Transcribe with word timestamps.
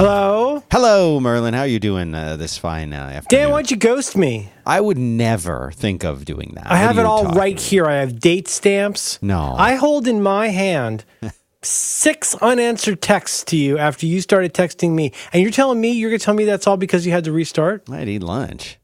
Hello? 0.00 0.64
Hello, 0.72 1.20
Merlin. 1.20 1.52
How 1.52 1.60
are 1.60 1.66
you 1.66 1.78
doing 1.78 2.14
uh, 2.14 2.36
this 2.36 2.56
fine 2.56 2.94
uh, 2.94 2.96
afternoon? 2.96 3.42
Dan, 3.42 3.50
why'd 3.52 3.70
you 3.70 3.76
ghost 3.76 4.16
me? 4.16 4.50
I 4.64 4.80
would 4.80 4.96
never 4.96 5.72
think 5.74 6.04
of 6.04 6.24
doing 6.24 6.52
that. 6.54 6.72
I 6.72 6.76
have 6.76 6.96
it 6.96 7.04
all 7.04 7.26
right 7.26 7.52
about? 7.52 7.62
here. 7.62 7.84
I 7.84 7.96
have 7.96 8.18
date 8.18 8.48
stamps. 8.48 9.18
No. 9.20 9.54
I 9.58 9.74
hold 9.74 10.08
in 10.08 10.22
my 10.22 10.48
hand 10.48 11.04
six 11.62 12.34
unanswered 12.36 13.02
texts 13.02 13.44
to 13.44 13.58
you 13.58 13.76
after 13.76 14.06
you 14.06 14.22
started 14.22 14.54
texting 14.54 14.92
me. 14.92 15.12
And 15.34 15.42
you're 15.42 15.52
telling 15.52 15.78
me 15.78 15.90
you're 15.90 16.08
going 16.08 16.18
to 16.18 16.24
tell 16.24 16.32
me 16.32 16.46
that's 16.46 16.66
all 16.66 16.78
because 16.78 17.04
you 17.04 17.12
had 17.12 17.24
to 17.24 17.32
restart? 17.32 17.90
I'd 17.90 18.08
eat 18.08 18.22
lunch. 18.22 18.78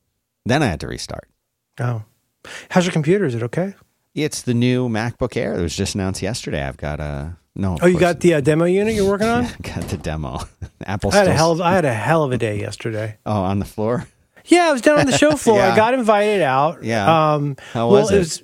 Then 0.44 0.62
I 0.62 0.66
had 0.66 0.80
to 0.80 0.86
restart. 0.86 1.30
Oh. 1.80 2.02
How's 2.68 2.84
your 2.84 2.92
computer? 2.92 3.24
Is 3.24 3.34
it 3.34 3.42
okay? 3.42 3.74
It's 4.14 4.42
the 4.42 4.52
new 4.52 4.90
MacBook 4.90 5.34
Air 5.34 5.56
that 5.56 5.62
was 5.62 5.74
just 5.74 5.94
announced 5.94 6.20
yesterday. 6.20 6.62
I've 6.62 6.76
got 6.76 7.00
a 7.00 7.38
no. 7.56 7.78
Oh, 7.82 7.86
you 7.86 7.98
got 7.98 8.20
the 8.20 8.34
uh, 8.34 8.40
demo 8.40 8.64
unit 8.66 8.94
you're 8.94 9.08
working 9.08 9.26
on? 9.28 9.44
got 9.62 9.82
the 9.88 9.96
demo. 9.96 10.40
Apple. 10.86 11.10
I 11.12 11.16
had 11.16 11.26
a 11.28 11.32
hell 11.32 11.52
of 11.52 11.60
I 11.60 11.72
had 11.72 11.84
a 11.84 11.92
hell 12.08 12.22
of 12.22 12.32
a 12.32 12.38
day 12.38 12.60
yesterday. 12.60 13.16
Oh, 13.26 13.42
on 13.42 13.58
the 13.58 13.64
floor. 13.64 14.06
Yeah, 14.44 14.68
I 14.68 14.72
was 14.72 14.82
down 14.82 14.98
on 15.00 15.06
the 15.06 15.16
show 15.18 15.32
floor. 15.36 15.60
I 15.60 15.74
got 15.74 15.94
invited 15.94 16.40
out. 16.42 16.84
Yeah. 16.84 17.32
Um, 17.34 17.56
How 17.72 17.88
well, 17.90 18.02
was 18.02 18.12
it? 18.12 18.18
was 18.18 18.42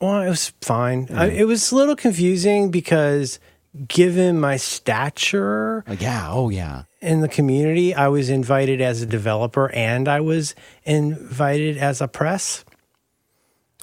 well, 0.00 0.22
it 0.22 0.28
was 0.28 0.52
fine. 0.60 1.08
I, 1.12 1.26
it 1.26 1.46
was 1.46 1.70
a 1.70 1.76
little 1.76 1.94
confusing 1.94 2.70
because 2.70 3.38
given 3.86 4.40
my 4.40 4.56
stature 4.56 5.84
Like, 5.86 6.00
yeah. 6.00 6.28
Oh, 6.30 6.48
yeah. 6.48 6.84
in 7.00 7.20
the 7.20 7.28
community, 7.28 7.94
I 7.94 8.08
was 8.08 8.30
invited 8.30 8.80
as 8.80 9.02
a 9.02 9.06
developer 9.06 9.70
and 9.70 10.08
I 10.08 10.20
was 10.20 10.54
invited 10.84 11.76
as 11.76 12.00
a 12.00 12.08
press. 12.08 12.64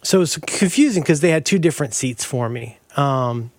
So 0.04 0.18
it 0.18 0.20
was 0.21 0.38
confusing 0.38 1.04
because 1.04 1.21
they 1.21 1.32
had 1.32 1.46
two 1.46 1.60
different 1.60 1.94
seats 1.94 2.26
for 2.26 2.49
me. 2.49 2.80
Um, 2.98 3.52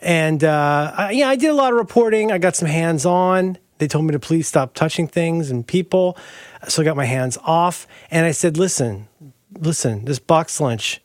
and 0.00 0.42
uh, 0.44 0.92
I, 0.96 1.10
yeah, 1.12 1.28
I 1.28 1.36
did 1.36 1.50
a 1.50 1.54
lot 1.54 1.72
of 1.72 1.78
reporting. 1.78 2.32
I 2.32 2.38
got 2.38 2.56
some 2.56 2.68
hands 2.68 3.04
on. 3.06 3.58
They 3.78 3.88
told 3.88 4.04
me 4.04 4.12
to 4.12 4.18
please 4.18 4.46
stop 4.46 4.74
touching 4.74 5.08
things 5.08 5.50
and 5.50 5.66
people. 5.66 6.16
So 6.68 6.82
I 6.82 6.84
got 6.84 6.96
my 6.96 7.06
hands 7.06 7.38
off. 7.44 7.86
And 8.10 8.26
I 8.26 8.32
said, 8.32 8.58
listen, 8.58 9.08
listen, 9.58 10.04
this 10.04 10.18
box 10.18 10.60
lunch 10.60 11.00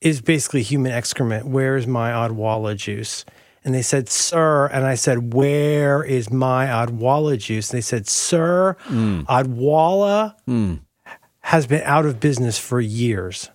is 0.00 0.20
basically 0.20 0.62
human 0.62 0.92
excrement. 0.92 1.46
Where's 1.46 1.86
my 1.86 2.10
Odwalla 2.12 2.76
juice? 2.76 3.24
And 3.64 3.74
they 3.74 3.82
said, 3.82 4.08
sir. 4.08 4.66
And 4.68 4.86
I 4.86 4.94
said, 4.94 5.34
where 5.34 6.02
is 6.04 6.30
my 6.30 6.66
Odwalla 6.66 7.36
juice? 7.38 7.70
And 7.70 7.78
they 7.78 7.82
said, 7.82 8.06
sir, 8.08 8.76
Odwalla 8.88 10.36
has 11.40 11.66
been 11.66 11.82
out 11.82 12.06
of 12.06 12.20
business 12.20 12.58
for 12.58 12.80
years. 12.80 13.50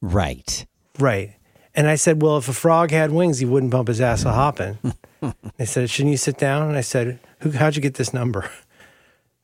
Right. 0.00 0.66
Right. 0.98 1.36
And 1.74 1.86
I 1.88 1.94
said, 1.94 2.20
well, 2.20 2.36
if 2.36 2.48
a 2.48 2.52
frog 2.52 2.90
had 2.90 3.12
wings, 3.12 3.38
he 3.38 3.46
wouldn't 3.46 3.72
bump 3.72 3.88
his 3.88 4.00
ass 4.00 4.24
a 4.24 4.32
hopping. 4.32 4.78
they 5.56 5.64
said, 5.64 5.88
shouldn't 5.88 6.10
you 6.12 6.16
sit 6.18 6.36
down? 6.38 6.68
And 6.68 6.76
I 6.76 6.82
said, 6.82 7.18
Who, 7.40 7.52
how'd 7.52 7.76
you 7.76 7.82
get 7.82 7.94
this 7.94 8.12
number? 8.14 8.50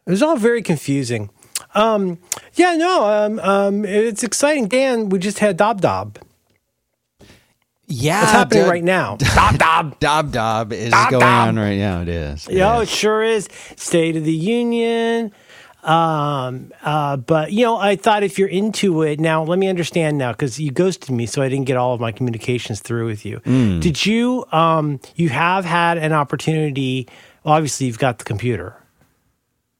It 0.06 0.10
was 0.12 0.22
all 0.22 0.36
very 0.38 0.62
confusing. 0.62 1.28
Um, 1.74 2.16
yeah, 2.54 2.76
no, 2.76 3.04
um, 3.04 3.38
um, 3.40 3.84
it's 3.84 4.22
exciting. 4.22 4.66
Dan, 4.66 5.10
we 5.10 5.18
just 5.18 5.38
had 5.40 5.58
Dub 5.58 5.82
Dub. 5.82 6.18
Yeah. 7.86 8.20
What's 8.20 8.32
happening 8.32 8.62
Dob- 8.62 8.70
right 8.70 8.84
now? 8.84 9.16
Dub 9.34 9.58
Dub. 9.58 10.00
Dub 10.00 10.32
Dub 10.32 10.72
is 10.72 10.92
Dob 10.92 11.10
going 11.10 11.20
Dob. 11.20 11.48
on 11.48 11.56
right 11.58 11.76
now. 11.76 12.00
It 12.00 12.08
is. 12.08 12.48
It 12.48 12.54
Yeah, 12.56 12.78
it 12.78 12.84
is. 12.84 12.90
sure 12.90 13.22
is. 13.22 13.50
State 13.76 14.16
of 14.16 14.24
the 14.24 14.32
Union. 14.32 15.30
Um, 15.88 16.70
uh, 16.82 17.16
but 17.16 17.50
you 17.50 17.64
know, 17.64 17.78
I 17.78 17.96
thought 17.96 18.22
if 18.22 18.38
you're 18.38 18.48
into 18.48 19.02
it 19.02 19.18
now, 19.18 19.42
let 19.42 19.58
me 19.58 19.68
understand 19.68 20.18
now 20.18 20.32
because 20.32 20.60
you 20.60 20.70
ghosted 20.70 21.10
me, 21.10 21.24
so 21.24 21.40
I 21.40 21.48
didn't 21.48 21.64
get 21.64 21.78
all 21.78 21.94
of 21.94 22.00
my 22.00 22.12
communications 22.12 22.80
through 22.80 23.06
with 23.06 23.24
you. 23.24 23.40
Mm. 23.40 23.80
Did 23.80 24.04
you? 24.04 24.44
Um, 24.52 25.00
you 25.16 25.30
have 25.30 25.64
had 25.64 25.96
an 25.96 26.12
opportunity. 26.12 27.08
Well, 27.42 27.54
obviously, 27.54 27.86
you've 27.86 27.98
got 27.98 28.18
the 28.18 28.24
computer. 28.24 28.76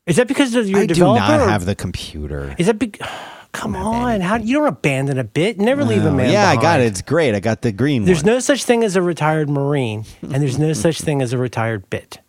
Is 0.06 0.16
that 0.16 0.28
because 0.28 0.54
of 0.54 0.66
your 0.66 0.80
I 0.80 0.86
do 0.86 0.98
not 0.98 1.18
have 1.46 1.66
the 1.66 1.74
computer. 1.74 2.54
Is 2.58 2.66
that? 2.66 2.78
Be- 2.78 2.92
Come 3.52 3.74
on, 3.76 4.20
how 4.20 4.36
you 4.36 4.58
don't 4.58 4.68
abandon 4.68 5.18
a 5.18 5.24
bit? 5.24 5.58
Never 5.58 5.82
leave 5.82 6.04
a 6.04 6.12
man. 6.12 6.30
yeah, 6.30 6.48
I 6.48 6.56
got 6.56 6.80
it. 6.80 6.86
It's 6.86 7.00
great. 7.02 7.34
I 7.34 7.40
got 7.40 7.62
the 7.62 7.72
green 7.72 8.04
There's 8.04 8.22
one. 8.22 8.34
no 8.34 8.40
such 8.40 8.64
thing 8.64 8.84
as 8.84 8.94
a 8.94 9.02
retired 9.02 9.48
Marine, 9.48 10.04
and 10.22 10.34
there's 10.34 10.58
no 10.58 10.74
such 10.74 11.00
thing 11.06 11.22
as 11.22 11.32
a 11.32 11.38
retired 11.38 11.88
bit. 11.90 12.20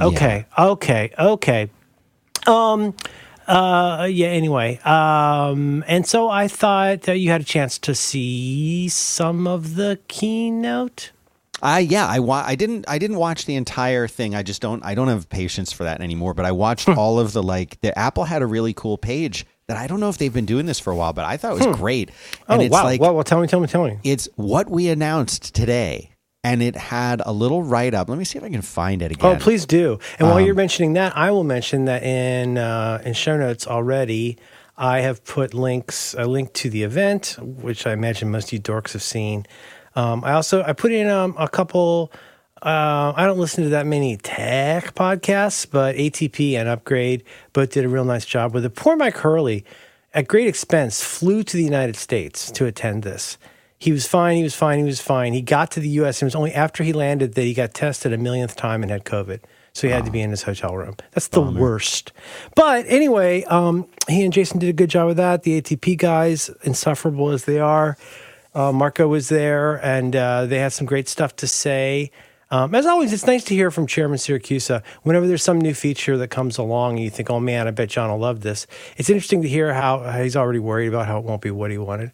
Okay, 0.00 0.46
okay, 0.58 1.10
okay. 1.18 1.70
Um, 2.46 2.94
uh, 3.46 4.08
yeah. 4.10 4.28
Anyway, 4.28 4.78
um, 4.78 5.84
and 5.86 6.06
so 6.06 6.28
I 6.28 6.48
thought 6.48 7.02
that 7.02 7.18
you 7.18 7.30
had 7.30 7.40
a 7.40 7.44
chance 7.44 7.78
to 7.80 7.94
see 7.94 8.88
some 8.88 9.46
of 9.46 9.74
the 9.74 9.98
keynote. 10.08 11.12
I 11.62 11.80
yeah, 11.80 12.06
I 12.06 12.18
wa- 12.18 12.44
I 12.44 12.56
didn't 12.56 12.86
I 12.88 12.98
didn't 12.98 13.16
watch 13.18 13.46
the 13.46 13.54
entire 13.54 14.08
thing. 14.08 14.34
I 14.34 14.42
just 14.42 14.60
don't 14.60 14.84
I 14.84 14.94
don't 14.94 15.08
have 15.08 15.28
patience 15.28 15.72
for 15.72 15.84
that 15.84 16.00
anymore. 16.00 16.34
But 16.34 16.44
I 16.44 16.52
watched 16.52 16.88
all 16.88 17.20
of 17.20 17.32
the 17.32 17.42
like 17.42 17.80
the 17.80 17.96
Apple 17.96 18.24
had 18.24 18.42
a 18.42 18.46
really 18.46 18.74
cool 18.74 18.98
page 18.98 19.46
that 19.68 19.76
I 19.76 19.86
don't 19.86 20.00
know 20.00 20.08
if 20.08 20.18
they've 20.18 20.32
been 20.32 20.46
doing 20.46 20.66
this 20.66 20.80
for 20.80 20.92
a 20.92 20.96
while, 20.96 21.12
but 21.12 21.24
I 21.24 21.36
thought 21.36 21.52
it 21.52 21.66
was 21.66 21.76
great. 21.76 22.10
And 22.48 22.60
oh 22.60 22.64
it's 22.64 22.72
wow! 22.72 22.84
like 22.84 23.00
well, 23.00 23.14
well, 23.14 23.24
tell 23.24 23.40
me, 23.40 23.46
tell 23.46 23.60
me, 23.60 23.68
tell 23.68 23.84
me. 23.84 23.98
it's 24.02 24.28
what 24.36 24.68
we 24.70 24.88
announced 24.88 25.54
today. 25.54 26.11
And 26.44 26.60
it 26.60 26.74
had 26.74 27.22
a 27.24 27.32
little 27.32 27.62
write 27.62 27.94
up. 27.94 28.08
Let 28.08 28.18
me 28.18 28.24
see 28.24 28.36
if 28.36 28.42
I 28.44 28.50
can 28.50 28.62
find 28.62 29.00
it 29.00 29.12
again. 29.12 29.36
Oh, 29.36 29.38
please 29.38 29.64
do. 29.64 30.00
And 30.18 30.26
while 30.26 30.38
Um, 30.38 30.44
you're 30.44 30.56
mentioning 30.56 30.94
that, 30.94 31.16
I 31.16 31.30
will 31.30 31.44
mention 31.44 31.84
that 31.84 32.02
in 32.02 32.58
uh, 32.58 33.00
in 33.04 33.12
show 33.14 33.36
notes 33.36 33.66
already, 33.68 34.38
I 34.76 35.00
have 35.02 35.24
put 35.24 35.54
links 35.54 36.16
a 36.18 36.26
link 36.26 36.52
to 36.54 36.68
the 36.68 36.82
event, 36.82 37.36
which 37.40 37.86
I 37.86 37.92
imagine 37.92 38.28
most 38.30 38.48
of 38.48 38.54
you 38.54 38.60
dorks 38.60 38.92
have 38.94 39.02
seen. 39.02 39.46
Um, 39.94 40.24
I 40.24 40.32
also 40.32 40.64
I 40.64 40.72
put 40.72 40.90
in 40.90 41.08
um, 41.08 41.36
a 41.38 41.48
couple. 41.48 42.10
Uh, 42.60 43.12
I 43.16 43.24
don't 43.24 43.38
listen 43.38 43.62
to 43.64 43.70
that 43.70 43.86
many 43.86 44.16
tech 44.16 44.94
podcasts, 44.96 45.64
but 45.70 45.94
ATP 45.96 46.54
and 46.54 46.68
Upgrade 46.68 47.22
both 47.52 47.70
did 47.70 47.84
a 47.84 47.88
real 47.88 48.04
nice 48.04 48.24
job 48.24 48.52
with 48.52 48.64
it. 48.64 48.74
Poor 48.74 48.96
Mike 48.96 49.16
Hurley, 49.18 49.64
at 50.14 50.26
great 50.26 50.48
expense, 50.48 51.02
flew 51.04 51.42
to 51.44 51.56
the 51.56 51.64
United 51.64 51.94
States 51.96 52.50
to 52.52 52.66
attend 52.66 53.02
this. 53.04 53.36
He 53.82 53.90
was 53.90 54.06
fine. 54.06 54.36
He 54.36 54.44
was 54.44 54.54
fine. 54.54 54.78
He 54.78 54.84
was 54.84 55.00
fine. 55.00 55.32
He 55.32 55.42
got 55.42 55.72
to 55.72 55.80
the 55.80 55.88
U.S. 55.88 56.22
and 56.22 56.26
it 56.26 56.30
was 56.30 56.36
only 56.36 56.52
after 56.52 56.84
he 56.84 56.92
landed 56.92 57.34
that 57.34 57.42
he 57.42 57.52
got 57.52 57.74
tested 57.74 58.12
a 58.12 58.16
millionth 58.16 58.54
time 58.54 58.84
and 58.84 58.92
had 58.92 59.04
COVID. 59.04 59.40
So 59.72 59.88
he 59.88 59.92
had 59.92 60.04
to 60.04 60.12
be 60.12 60.20
in 60.20 60.30
his 60.30 60.44
hotel 60.44 60.76
room. 60.76 60.94
That's 61.10 61.26
the 61.26 61.40
worst. 61.40 62.12
But 62.54 62.84
anyway, 62.86 63.42
um, 63.44 63.88
he 64.06 64.22
and 64.22 64.32
Jason 64.32 64.60
did 64.60 64.68
a 64.68 64.72
good 64.72 64.88
job 64.88 65.08
with 65.08 65.16
that. 65.16 65.42
The 65.42 65.60
ATP 65.60 65.98
guys, 65.98 66.48
insufferable 66.62 67.30
as 67.30 67.44
they 67.44 67.58
are, 67.58 67.98
uh, 68.54 68.70
Marco 68.70 69.08
was 69.08 69.28
there, 69.28 69.84
and 69.84 70.14
uh, 70.14 70.46
they 70.46 70.60
had 70.60 70.72
some 70.72 70.86
great 70.86 71.08
stuff 71.08 71.34
to 71.36 71.48
say. 71.48 72.12
Um, 72.52 72.76
as 72.76 72.86
always, 72.86 73.12
it's 73.12 73.26
nice 73.26 73.42
to 73.44 73.54
hear 73.54 73.72
from 73.72 73.88
Chairman 73.88 74.18
Siracusa 74.18 74.84
whenever 75.02 75.26
there's 75.26 75.42
some 75.42 75.58
new 75.58 75.74
feature 75.74 76.18
that 76.18 76.28
comes 76.28 76.56
along 76.56 76.96
and 76.96 77.00
you 77.00 77.10
think, 77.10 77.30
oh 77.30 77.40
man, 77.40 77.66
I 77.66 77.72
bet 77.72 77.88
John 77.88 78.10
will 78.10 78.18
love 78.18 78.42
this. 78.42 78.68
It's 78.96 79.10
interesting 79.10 79.42
to 79.42 79.48
hear 79.48 79.74
how, 79.74 80.00
how 80.00 80.22
he's 80.22 80.36
already 80.36 80.60
worried 80.60 80.88
about 80.88 81.06
how 81.06 81.18
it 81.18 81.24
won't 81.24 81.40
be 81.40 81.50
what 81.50 81.70
he 81.70 81.78
wanted. 81.78 82.12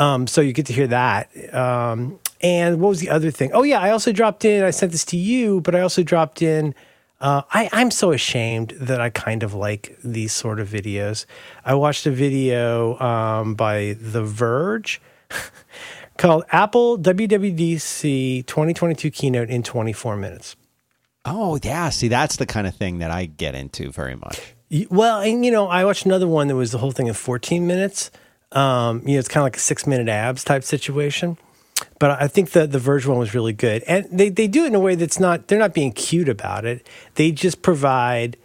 Um, 0.00 0.26
so 0.26 0.40
you 0.40 0.54
get 0.54 0.64
to 0.66 0.72
hear 0.72 0.86
that. 0.86 1.28
Um, 1.54 2.18
and 2.40 2.80
what 2.80 2.88
was 2.88 3.00
the 3.00 3.10
other 3.10 3.30
thing? 3.30 3.50
Oh, 3.52 3.62
yeah, 3.62 3.80
I 3.80 3.90
also 3.90 4.12
dropped 4.12 4.46
in, 4.46 4.64
I 4.64 4.70
sent 4.70 4.92
this 4.92 5.04
to 5.06 5.18
you, 5.18 5.60
but 5.60 5.74
I 5.74 5.80
also 5.80 6.02
dropped 6.02 6.40
in. 6.40 6.74
Uh, 7.20 7.42
I, 7.52 7.68
I'm 7.70 7.90
so 7.90 8.10
ashamed 8.12 8.70
that 8.80 8.98
I 8.98 9.10
kind 9.10 9.42
of 9.42 9.52
like 9.52 9.98
these 10.02 10.32
sort 10.32 10.58
of 10.58 10.68
videos. 10.68 11.26
I 11.66 11.74
watched 11.74 12.06
a 12.06 12.10
video 12.10 12.98
um, 12.98 13.54
by 13.54 13.98
The 14.00 14.24
Verge 14.24 15.02
called 16.16 16.44
Apple 16.50 16.98
WWDC 16.98 18.46
2022 18.46 19.10
Keynote 19.10 19.50
in 19.50 19.62
24 19.62 20.16
Minutes. 20.16 20.56
Oh 21.26 21.58
yeah, 21.62 21.90
see 21.90 22.08
that's 22.08 22.36
the 22.36 22.46
kind 22.46 22.66
of 22.66 22.74
thing 22.74 23.00
that 23.00 23.10
I 23.10 23.26
get 23.26 23.54
into 23.54 23.92
very 23.92 24.16
much. 24.16 24.54
Well, 24.88 25.20
and 25.20 25.44
you 25.44 25.50
know, 25.50 25.68
I 25.68 25.84
watched 25.84 26.06
another 26.06 26.26
one 26.26 26.48
that 26.48 26.56
was 26.56 26.72
the 26.72 26.78
whole 26.78 26.92
thing 26.92 27.08
in 27.08 27.12
14 27.12 27.66
minutes. 27.66 28.10
Um, 28.52 29.02
you 29.06 29.14
know, 29.14 29.18
it's 29.18 29.28
kind 29.28 29.42
of 29.42 29.46
like 29.46 29.56
a 29.56 29.60
six 29.60 29.86
minute 29.86 30.08
abs 30.08 30.44
type 30.44 30.64
situation. 30.64 31.38
But 31.98 32.20
I 32.20 32.28
think 32.28 32.50
the 32.50 32.66
the 32.66 32.78
Verge 32.78 33.06
one 33.06 33.18
was 33.18 33.34
really 33.34 33.52
good, 33.52 33.82
and 33.84 34.06
they 34.10 34.28
they 34.28 34.48
do 34.48 34.64
it 34.64 34.68
in 34.68 34.74
a 34.74 34.80
way 34.80 34.94
that's 34.94 35.20
not 35.20 35.48
they're 35.48 35.58
not 35.58 35.74
being 35.74 35.92
cute 35.92 36.28
about 36.28 36.64
it. 36.64 36.86
They 37.14 37.32
just 37.32 37.62
provide. 37.62 38.36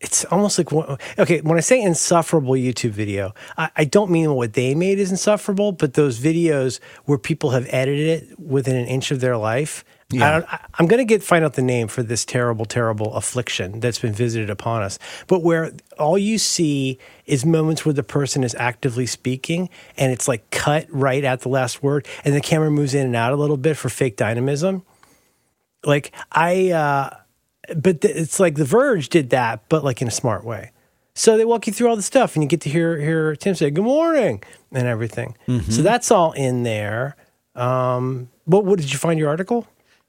It's 0.00 0.24
almost 0.26 0.58
like 0.58 0.72
okay. 1.18 1.40
When 1.40 1.56
I 1.58 1.60
say 1.60 1.82
insufferable 1.82 2.52
YouTube 2.52 2.90
video, 2.90 3.34
I, 3.56 3.70
I 3.76 3.84
don't 3.84 4.10
mean 4.10 4.32
what 4.34 4.52
they 4.52 4.74
made 4.74 4.98
is 4.98 5.10
insufferable, 5.10 5.72
but 5.72 5.94
those 5.94 6.20
videos 6.20 6.78
where 7.04 7.18
people 7.18 7.50
have 7.50 7.66
edited 7.70 8.08
it 8.08 8.38
within 8.38 8.76
an 8.76 8.86
inch 8.86 9.10
of 9.10 9.20
their 9.20 9.36
life. 9.36 9.84
I 10.12 10.16
Yeah. 10.16 10.30
don't, 10.40 10.52
I, 10.54 10.58
I'm 10.78 10.86
going 10.86 10.98
to 10.98 11.04
get 11.04 11.22
find 11.22 11.44
out 11.44 11.52
the 11.54 11.62
name 11.62 11.86
for 11.86 12.02
this 12.02 12.24
terrible, 12.24 12.64
terrible 12.64 13.12
affliction 13.14 13.80
that's 13.80 13.98
been 13.98 14.14
visited 14.14 14.48
upon 14.48 14.82
us. 14.82 14.98
But 15.26 15.42
where 15.42 15.72
all 15.98 16.16
you 16.16 16.38
see 16.38 16.98
is 17.26 17.44
moments 17.44 17.84
where 17.84 17.92
the 17.92 18.02
person 18.02 18.42
is 18.42 18.54
actively 18.58 19.04
speaking, 19.04 19.68
and 19.98 20.10
it's 20.10 20.26
like 20.26 20.50
cut 20.50 20.86
right 20.88 21.22
at 21.24 21.40
the 21.42 21.50
last 21.50 21.82
word, 21.82 22.06
and 22.24 22.34
the 22.34 22.40
camera 22.40 22.70
moves 22.70 22.94
in 22.94 23.04
and 23.06 23.16
out 23.16 23.32
a 23.32 23.36
little 23.36 23.58
bit 23.58 23.76
for 23.76 23.90
fake 23.90 24.16
dynamism. 24.16 24.82
Like 25.84 26.12
I, 26.32 26.70
uh, 26.70 27.10
but 27.76 28.00
th- 28.00 28.16
it's 28.16 28.40
like 28.40 28.54
The 28.54 28.64
Verge 28.64 29.10
did 29.10 29.28
that, 29.30 29.68
but 29.68 29.84
like 29.84 30.00
in 30.00 30.08
a 30.08 30.12
smart 30.12 30.42
way. 30.42 30.72
So 31.14 31.36
they 31.36 31.44
walk 31.44 31.66
you 31.66 31.72
through 31.72 31.88
all 31.88 31.96
the 31.96 32.02
stuff, 32.02 32.34
and 32.34 32.42
you 32.42 32.48
get 32.48 32.62
to 32.62 32.70
hear 32.70 32.98
hear 32.98 33.36
Tim 33.36 33.54
say 33.54 33.70
"Good 33.70 33.84
morning" 33.84 34.42
and 34.72 34.86
everything. 34.88 35.36
So 35.68 35.82
that's 35.82 36.10
all 36.10 36.32
in 36.32 36.62
there. 36.62 37.14
Um, 37.54 38.28
but 38.46 38.64
what 38.64 38.78
did 38.78 38.90
you 38.92 38.98
find 38.98 39.18
your 39.18 39.28
article? 39.28 39.66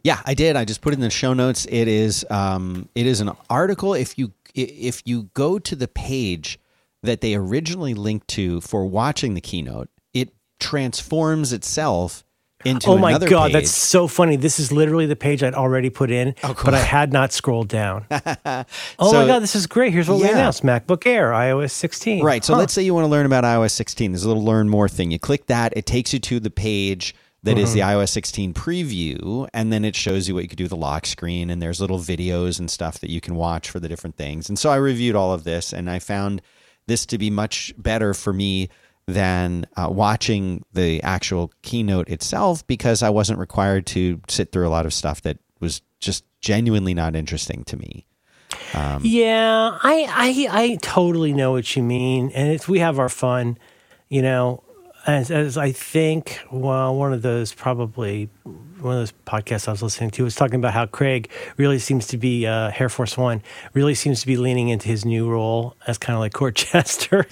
Yeah, 0.09 0.21
I 0.25 0.33
did. 0.33 0.55
I 0.55 0.65
just 0.65 0.81
put 0.81 0.93
it 0.93 0.95
in 0.97 1.01
the 1.01 1.11
show 1.11 1.33
notes. 1.35 1.67
It 1.69 1.87
is 1.87 2.25
um, 2.31 2.89
it 2.95 3.05
is 3.05 3.21
an 3.21 3.29
article. 3.47 3.93
If 3.93 4.17
you 4.17 4.31
if 4.55 5.03
you 5.05 5.29
go 5.35 5.59
to 5.59 5.75
the 5.75 5.87
page 5.87 6.59
that 7.03 7.21
they 7.21 7.35
originally 7.35 7.93
linked 7.93 8.27
to 8.29 8.59
for 8.61 8.87
watching 8.87 9.35
the 9.35 9.41
keynote, 9.41 9.87
it 10.15 10.33
transforms 10.59 11.53
itself 11.53 12.23
into 12.65 12.89
Oh 12.89 12.97
my 12.97 13.19
god, 13.19 13.45
page. 13.51 13.53
that's 13.53 13.71
so 13.71 14.07
funny. 14.07 14.35
This 14.35 14.59
is 14.59 14.71
literally 14.71 15.05
the 15.05 15.15
page 15.15 15.43
I'd 15.43 15.53
already 15.53 15.91
put 15.91 16.09
in, 16.09 16.33
Oh, 16.43 16.55
cool. 16.55 16.65
but 16.65 16.73
I 16.73 16.79
had 16.79 17.13
not 17.13 17.31
scrolled 17.31 17.67
down. 17.69 18.05
oh 18.11 18.65
So- 18.99 19.13
my 19.13 19.27
god, 19.27 19.43
this 19.43 19.55
is 19.55 19.67
great. 19.67 19.93
Here's 19.93 20.09
what 20.09 20.17
we 20.17 20.25
Yeah. 20.25 20.31
announced: 20.39 20.63
MacBook 20.63 21.05
Air, 21.05 21.31
iOS 21.31 21.71
16. 21.71 22.23
Right. 22.23 22.43
So 22.43 22.53
Huh. 22.53 22.59
let's 22.61 22.73
say 22.73 22.81
you 22.81 22.95
want 22.95 23.05
to 23.05 23.09
learn 23.09 23.27
about 23.27 23.43
iOS 23.43 23.71
16. 23.73 24.11
There's 24.11 24.23
a 24.23 24.27
little 24.27 24.43
learn 24.43 24.69
more 24.69 24.89
thing. 24.89 25.11
You 25.11 25.19
click 25.19 25.45
that, 25.45 25.71
it 25.77 25.85
takes 25.85 26.13
you 26.13 26.19
to 26.19 26.39
the 26.39 26.49
page 26.49 27.13
that 27.43 27.57
is 27.57 27.73
the 27.73 27.79
iOS 27.79 28.09
16 28.09 28.53
preview, 28.53 29.47
and 29.53 29.71
then 29.71 29.85
it 29.85 29.95
shows 29.95 30.27
you 30.27 30.35
what 30.35 30.43
you 30.43 30.49
could 30.49 30.57
do 30.57 30.65
with 30.65 30.71
the 30.71 30.77
lock 30.77 31.05
screen. 31.05 31.49
And 31.49 31.61
there's 31.61 31.79
little 31.79 31.99
videos 31.99 32.59
and 32.59 32.69
stuff 32.69 32.99
that 32.99 33.09
you 33.09 33.21
can 33.21 33.35
watch 33.35 33.69
for 33.69 33.79
the 33.79 33.87
different 33.87 34.17
things. 34.17 34.49
And 34.49 34.59
so 34.59 34.69
I 34.69 34.75
reviewed 34.75 35.15
all 35.15 35.33
of 35.33 35.45
this, 35.45 35.71
and 35.71 35.89
I 35.89 35.99
found 35.99 36.41
this 36.87 37.05
to 37.05 37.17
be 37.17 37.29
much 37.29 37.73
better 37.77 38.13
for 38.13 38.33
me 38.33 38.69
than 39.05 39.65
uh, 39.75 39.87
watching 39.89 40.63
the 40.73 41.01
actual 41.01 41.51
keynote 41.61 42.09
itself 42.09 42.65
because 42.67 43.01
I 43.01 43.09
wasn't 43.09 43.39
required 43.39 43.85
to 43.87 44.21
sit 44.27 44.51
through 44.51 44.67
a 44.67 44.69
lot 44.69 44.85
of 44.85 44.93
stuff 44.93 45.21
that 45.23 45.37
was 45.59 45.81
just 45.99 46.23
genuinely 46.41 46.93
not 46.93 47.15
interesting 47.15 47.63
to 47.65 47.77
me. 47.77 48.05
Yeah, 49.03 49.77
I, 49.81 50.07
I 50.09 50.47
I 50.63 50.77
totally 50.81 51.33
know 51.33 51.51
what 51.51 51.75
you 51.75 51.83
mean, 51.83 52.31
and 52.33 52.51
it's 52.51 52.67
we 52.67 52.79
have 52.79 52.99
our 52.99 53.09
fun, 53.09 53.57
you 54.09 54.21
know. 54.21 54.63
As, 55.09 55.31
as 55.31 55.57
I 55.57 55.71
think, 55.71 56.39
well, 56.51 56.95
one 56.95 57.13
of 57.13 57.21
those 57.21 57.53
probably 57.53 58.29
one 58.43 58.93
of 58.93 58.99
those 58.99 59.13
podcasts 59.25 59.67
I 59.67 59.71
was 59.71 59.81
listening 59.83 60.11
to 60.11 60.23
was 60.23 60.35
talking 60.35 60.55
about 60.55 60.73
how 60.73 60.85
Craig 60.85 61.29
really 61.57 61.79
seems 61.79 62.07
to 62.07 62.17
be 62.17 62.45
uh, 62.45 62.69
Hair 62.69 62.89
Force 62.89 63.17
One 63.17 63.41
really 63.73 63.95
seems 63.95 64.21
to 64.21 64.27
be 64.27 64.37
leaning 64.37 64.69
into 64.69 64.87
his 64.87 65.05
new 65.05 65.29
role 65.29 65.75
as 65.87 65.97
kind 65.97 66.15
of 66.15 66.21
like 66.21 66.33
court 66.39 66.55
jester. 66.55 67.25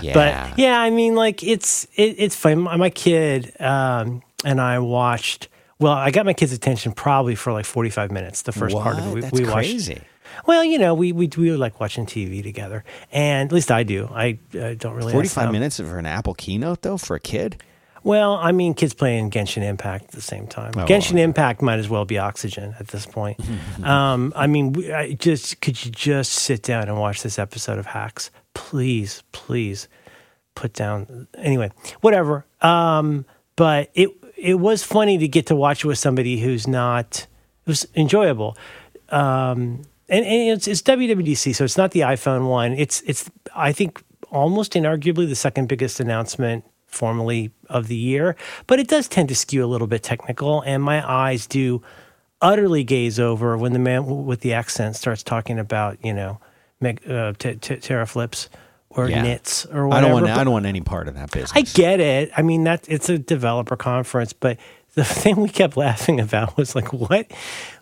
Yeah. 0.00 0.14
But 0.14 0.58
yeah, 0.58 0.80
I 0.80 0.90
mean, 0.90 1.14
like 1.14 1.42
it's 1.42 1.84
it, 1.96 2.16
it's 2.18 2.34
fun. 2.34 2.60
My, 2.60 2.76
my 2.76 2.90
kid 2.90 3.52
um, 3.60 4.22
and 4.44 4.60
I 4.60 4.78
watched. 4.78 5.48
Well, 5.78 5.92
I 5.92 6.10
got 6.12 6.24
my 6.26 6.32
kid's 6.32 6.52
attention 6.52 6.92
probably 6.92 7.34
for 7.34 7.52
like 7.52 7.64
forty 7.64 7.90
five 7.90 8.10
minutes. 8.10 8.42
The 8.42 8.52
first 8.52 8.74
part 8.74 8.98
of 8.98 9.06
it, 9.06 9.14
we, 9.14 9.20
That's 9.20 9.32
we 9.32 9.44
watched. 9.44 9.54
crazy. 9.54 10.00
Well, 10.46 10.64
you 10.64 10.78
know, 10.78 10.94
we 10.94 11.12
we 11.12 11.28
we 11.36 11.52
like 11.52 11.80
watching 11.80 12.06
TV 12.06 12.42
together, 12.42 12.84
and 13.10 13.48
at 13.48 13.52
least 13.52 13.70
I 13.70 13.82
do. 13.82 14.08
I, 14.12 14.38
I 14.54 14.74
don't 14.74 14.94
really. 14.94 15.12
45 15.12 15.52
minutes 15.52 15.78
for 15.78 15.98
an 15.98 16.06
Apple 16.06 16.34
keynote, 16.34 16.82
though, 16.82 16.96
for 16.96 17.16
a 17.16 17.20
kid? 17.20 17.62
Well, 18.04 18.34
I 18.34 18.50
mean, 18.50 18.74
kids 18.74 18.94
playing 18.94 19.30
Genshin 19.30 19.62
Impact 19.62 20.06
at 20.06 20.10
the 20.10 20.20
same 20.20 20.46
time. 20.48 20.72
Oh, 20.76 20.84
Genshin. 20.84 21.18
Impact 21.18 21.62
might 21.62 21.78
as 21.78 21.88
well 21.88 22.04
be 22.04 22.18
Oxygen 22.18 22.74
at 22.80 22.88
this 22.88 23.06
point. 23.06 23.38
um, 23.84 24.32
I 24.34 24.46
mean, 24.46 24.92
I 24.92 25.12
just 25.12 25.60
could 25.60 25.84
you 25.84 25.90
just 25.90 26.32
sit 26.32 26.62
down 26.62 26.88
and 26.88 26.98
watch 26.98 27.22
this 27.22 27.38
episode 27.38 27.78
of 27.78 27.86
Hacks, 27.86 28.30
please, 28.54 29.22
please, 29.32 29.88
put 30.54 30.72
down. 30.72 31.28
Anyway, 31.38 31.70
whatever. 32.00 32.44
Um, 32.60 33.24
but 33.54 33.90
it 33.94 34.10
it 34.36 34.54
was 34.54 34.82
funny 34.82 35.18
to 35.18 35.28
get 35.28 35.46
to 35.46 35.56
watch 35.56 35.84
it 35.84 35.86
with 35.86 35.98
somebody 35.98 36.40
who's 36.40 36.66
not. 36.66 37.26
It 37.64 37.70
was 37.70 37.86
enjoyable. 37.94 38.56
Um, 39.10 39.82
and, 40.12 40.24
and 40.24 40.50
it's, 40.56 40.68
it's 40.68 40.82
WWDC, 40.82 41.54
so 41.54 41.64
it's 41.64 41.76
not 41.76 41.90
the 41.92 42.00
iPhone 42.00 42.48
one. 42.48 42.72
It's 42.72 43.00
it's 43.02 43.30
I 43.56 43.72
think 43.72 44.02
almost 44.30 44.74
inarguably 44.74 45.26
the 45.28 45.34
second 45.34 45.68
biggest 45.68 45.98
announcement 46.00 46.64
formally 46.86 47.50
of 47.68 47.88
the 47.88 47.96
year, 47.96 48.36
but 48.66 48.78
it 48.78 48.86
does 48.88 49.08
tend 49.08 49.28
to 49.30 49.34
skew 49.34 49.64
a 49.64 49.66
little 49.66 49.86
bit 49.86 50.02
technical, 50.02 50.60
and 50.62 50.82
my 50.82 51.02
eyes 51.10 51.46
do 51.46 51.82
utterly 52.40 52.84
gaze 52.84 53.18
over 53.20 53.56
when 53.56 53.72
the 53.72 53.78
man 53.78 54.26
with 54.26 54.40
the 54.40 54.52
accent 54.52 54.96
starts 54.96 55.22
talking 55.22 55.58
about 55.58 55.96
you 56.04 56.12
know 56.12 56.38
uh, 56.84 57.32
t- 57.38 57.54
t- 57.54 57.76
teraflops 57.76 58.48
or 58.90 59.08
Yeah. 59.08 59.22
nits 59.22 59.64
or 59.66 59.88
whatever. 59.88 59.94
I 59.96 60.00
don't 60.08 60.12
want. 60.12 60.26
but- 60.26 60.38
I 60.38 60.44
don't 60.44 60.52
want 60.52 60.66
any 60.66 60.80
part 60.82 61.08
of 61.08 61.14
that 61.14 61.30
business. 61.30 61.52
I 61.54 61.62
get 61.62 62.00
it. 62.00 62.30
I 62.36 62.42
mean, 62.42 62.64
that 62.64 62.84
it's 62.88 63.08
a 63.08 63.16
developer 63.18 63.76
conference, 63.76 64.32
but 64.34 64.58
the 64.94 65.04
thing 65.22 65.36
we 65.36 65.48
kept 65.48 65.76
laughing 65.76 66.20
about 66.20 66.56
was 66.58 66.74
like, 66.74 66.92
what, 66.92 67.30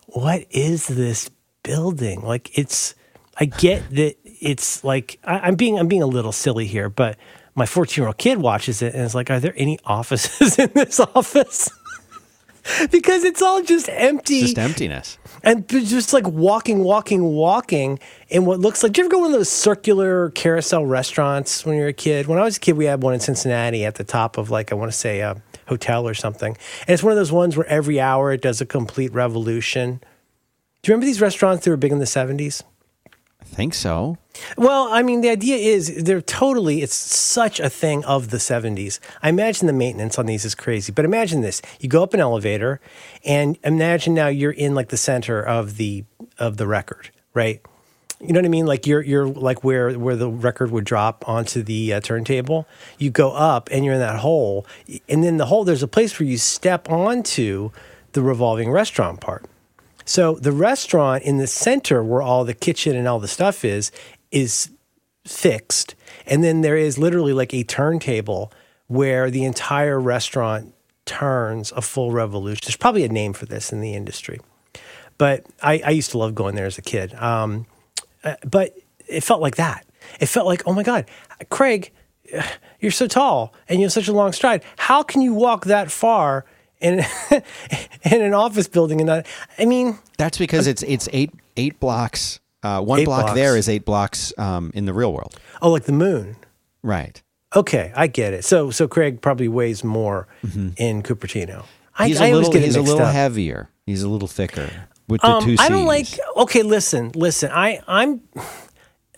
what 0.06 0.46
is 0.50 0.86
this 0.86 1.28
building? 1.70 2.22
Like, 2.22 2.58
it's. 2.58 2.94
I 3.42 3.44
get 3.46 3.88
that 3.94 4.16
it's 4.24 4.84
like 4.84 5.18
I, 5.24 5.38
I'm 5.46 5.54
being 5.54 5.78
I'm 5.78 5.88
being 5.88 6.02
a 6.02 6.06
little 6.06 6.32
silly 6.32 6.66
here, 6.66 6.90
but 6.90 7.16
my 7.54 7.64
14 7.64 8.02
year 8.02 8.06
old 8.08 8.18
kid 8.18 8.38
watches 8.38 8.82
it 8.82 8.92
and 8.94 9.02
is 9.04 9.14
like, 9.14 9.30
are 9.30 9.40
there 9.40 9.54
any 9.56 9.78
offices 9.84 10.58
in 10.64 10.70
this 10.74 11.00
office? 11.00 11.70
because 12.90 13.24
it's 13.24 13.40
all 13.40 13.62
just 13.62 13.88
empty 13.90 14.42
Just 14.42 14.58
emptiness. 14.58 15.16
and 15.42 15.66
just 15.68 16.12
like 16.12 16.26
walking, 16.28 16.84
walking, 16.84 17.22
walking 17.24 17.98
in 18.28 18.44
what 18.44 18.60
looks 18.60 18.82
like. 18.82 18.92
Do 18.92 19.00
you 19.00 19.06
ever 19.06 19.10
go 19.12 19.18
to 19.18 19.22
one 19.22 19.30
of 19.32 19.38
those 19.38 19.48
circular 19.48 20.30
carousel 20.30 20.84
restaurants 20.84 21.64
when 21.64 21.76
you're 21.76 21.88
a 21.88 21.92
kid? 21.94 22.26
When 22.26 22.38
I 22.38 22.42
was 22.42 22.58
a 22.58 22.60
kid, 22.60 22.76
we 22.76 22.84
had 22.84 23.02
one 23.02 23.14
in 23.14 23.20
Cincinnati 23.20 23.86
at 23.86 23.94
the 23.94 24.04
top 24.04 24.36
of 24.36 24.50
like 24.50 24.70
I 24.70 24.74
want 24.74 24.90
to 24.92 24.98
say 24.98 25.20
a 25.20 25.40
hotel 25.66 26.06
or 26.06 26.14
something, 26.14 26.56
and 26.86 26.90
it's 26.90 27.02
one 27.02 27.12
of 27.12 27.16
those 27.16 27.32
ones 27.32 27.56
where 27.56 27.66
every 27.66 27.98
hour 28.00 28.32
it 28.32 28.42
does 28.42 28.60
a 28.60 28.66
complete 28.66 29.12
revolution. 29.14 30.00
Do 30.82 30.90
you 30.90 30.94
remember 30.94 31.06
these 31.06 31.20
restaurants 31.20 31.64
that 31.64 31.70
were 31.70 31.76
big 31.76 31.92
in 31.92 31.98
the 31.98 32.04
'70s? 32.04 32.62
I 33.40 33.44
think 33.44 33.74
so. 33.74 34.16
Well, 34.56 34.88
I 34.90 35.02
mean, 35.02 35.20
the 35.20 35.30
idea 35.30 35.56
is 35.56 36.04
they're 36.04 36.20
totally, 36.20 36.82
it's 36.82 36.94
such 36.94 37.58
a 37.58 37.68
thing 37.68 38.04
of 38.04 38.30
the 38.30 38.36
70s. 38.36 39.00
I 39.22 39.28
imagine 39.28 39.66
the 39.66 39.72
maintenance 39.72 40.18
on 40.18 40.26
these 40.26 40.44
is 40.44 40.54
crazy, 40.54 40.92
but 40.92 41.04
imagine 41.04 41.40
this. 41.40 41.60
You 41.80 41.88
go 41.88 42.02
up 42.02 42.14
an 42.14 42.20
elevator 42.20 42.80
and 43.24 43.58
imagine 43.64 44.14
now 44.14 44.28
you're 44.28 44.52
in 44.52 44.74
like 44.74 44.88
the 44.88 44.96
center 44.96 45.42
of 45.42 45.76
the 45.76 46.04
of 46.38 46.58
the 46.58 46.66
record, 46.66 47.10
right? 47.34 47.60
You 48.20 48.32
know 48.34 48.40
what 48.40 48.46
I 48.46 48.50
mean? 48.50 48.66
Like 48.66 48.86
you're 48.86 49.02
you're 49.02 49.26
like 49.26 49.64
where 49.64 49.98
where 49.98 50.16
the 50.16 50.30
record 50.30 50.70
would 50.70 50.84
drop 50.84 51.26
onto 51.28 51.62
the 51.62 51.94
uh, 51.94 52.00
turntable. 52.00 52.68
You 52.98 53.10
go 53.10 53.32
up 53.32 53.68
and 53.72 53.84
you're 53.84 53.94
in 53.94 54.00
that 54.00 54.20
hole, 54.20 54.66
and 55.08 55.24
then 55.24 55.38
the 55.38 55.46
hole 55.46 55.64
there's 55.64 55.82
a 55.82 55.88
place 55.88 56.18
where 56.20 56.28
you 56.28 56.36
step 56.36 56.90
onto 56.90 57.70
the 58.12 58.22
revolving 58.22 58.70
restaurant 58.70 59.20
part. 59.20 59.46
So 60.10 60.34
the 60.34 60.50
restaurant 60.50 61.22
in 61.22 61.36
the 61.36 61.46
center 61.46 62.02
where 62.02 62.20
all 62.20 62.44
the 62.44 62.52
kitchen 62.52 62.96
and 62.96 63.06
all 63.06 63.20
the 63.20 63.28
stuff 63.28 63.64
is 63.64 63.92
is 64.32 64.68
fixed. 65.24 65.94
And 66.26 66.42
then 66.42 66.62
there 66.62 66.76
is 66.76 66.98
literally 66.98 67.32
like 67.32 67.54
a 67.54 67.62
turntable 67.62 68.52
where 68.88 69.30
the 69.30 69.44
entire 69.44 70.00
restaurant 70.00 70.74
turns 71.04 71.70
a 71.76 71.80
full 71.80 72.10
revolution. 72.10 72.62
There's 72.64 72.74
probably 72.74 73.04
a 73.04 73.08
name 73.08 73.32
for 73.32 73.46
this 73.46 73.72
in 73.72 73.80
the 73.80 73.94
industry. 73.94 74.40
But 75.16 75.46
I, 75.62 75.80
I 75.84 75.90
used 75.90 76.10
to 76.10 76.18
love 76.18 76.34
going 76.34 76.56
there 76.56 76.66
as 76.66 76.76
a 76.76 76.82
kid. 76.82 77.14
Um, 77.14 77.66
uh, 78.24 78.34
but 78.44 78.74
it 79.06 79.22
felt 79.22 79.40
like 79.40 79.56
that. 79.56 79.86
It 80.18 80.26
felt 80.26 80.46
like, 80.46 80.64
oh 80.66 80.72
my 80.72 80.82
God, 80.82 81.06
Craig, 81.50 81.92
you're 82.80 82.90
so 82.90 83.06
tall 83.06 83.54
and 83.68 83.78
you 83.78 83.84
have 83.84 83.92
such 83.92 84.08
a 84.08 84.12
long 84.12 84.32
stride. 84.32 84.64
How 84.76 85.04
can 85.04 85.20
you 85.20 85.34
walk 85.34 85.66
that 85.66 85.88
far 85.88 86.46
in 86.80 87.04
in 88.10 88.22
an 88.22 88.34
office 88.34 88.68
building 88.68 89.00
and 89.00 89.06
not? 89.06 89.26
I 89.58 89.64
mean, 89.64 89.98
That's 90.18 90.38
because 90.38 90.66
it's 90.66 90.82
it's 90.82 91.08
eight 91.12 91.30
eight 91.56 91.78
blocks. 91.80 92.40
Uh, 92.62 92.80
one 92.82 93.00
Eight 93.00 93.04
block 93.06 93.22
blocks. 93.22 93.34
there 93.34 93.56
is 93.56 93.68
eight 93.70 93.86
blocks 93.86 94.34
um, 94.36 94.70
in 94.74 94.84
the 94.84 94.92
real 94.92 95.12
world. 95.14 95.34
oh, 95.62 95.70
like 95.70 95.84
the 95.84 95.92
moon. 95.92 96.36
Right. 96.82 97.22
Okay, 97.56 97.90
I 97.96 98.06
get 98.06 98.34
it. 98.34 98.44
So 98.44 98.70
so 98.70 98.86
Craig 98.86 99.20
probably 99.22 99.48
weighs 99.48 99.82
more 99.82 100.28
in 100.76 101.02
Cupertino. 101.02 101.64
I, 101.98 102.04
Mm-hmm. 102.04 102.06
He's 102.08 102.20
a 102.20 102.32
little 102.34 102.52
he's 102.52 102.76
a 102.76 102.82
little 102.82 103.06
up. 103.06 103.12
heavier. 103.14 103.68
He's 103.86 104.02
a 104.02 104.08
little 104.08 104.28
thicker 104.28 104.70
with 105.08 105.20
the 105.22 105.26
Um, 105.26 105.42
two 105.44 105.50
C's. 105.56 105.60
I 105.60 105.68
don't 105.68 105.86
like. 105.86 106.06
Okay, 106.36 106.62
listen, 106.62 107.12
listen. 107.14 107.50
I 107.52 107.80
I'm 107.88 108.20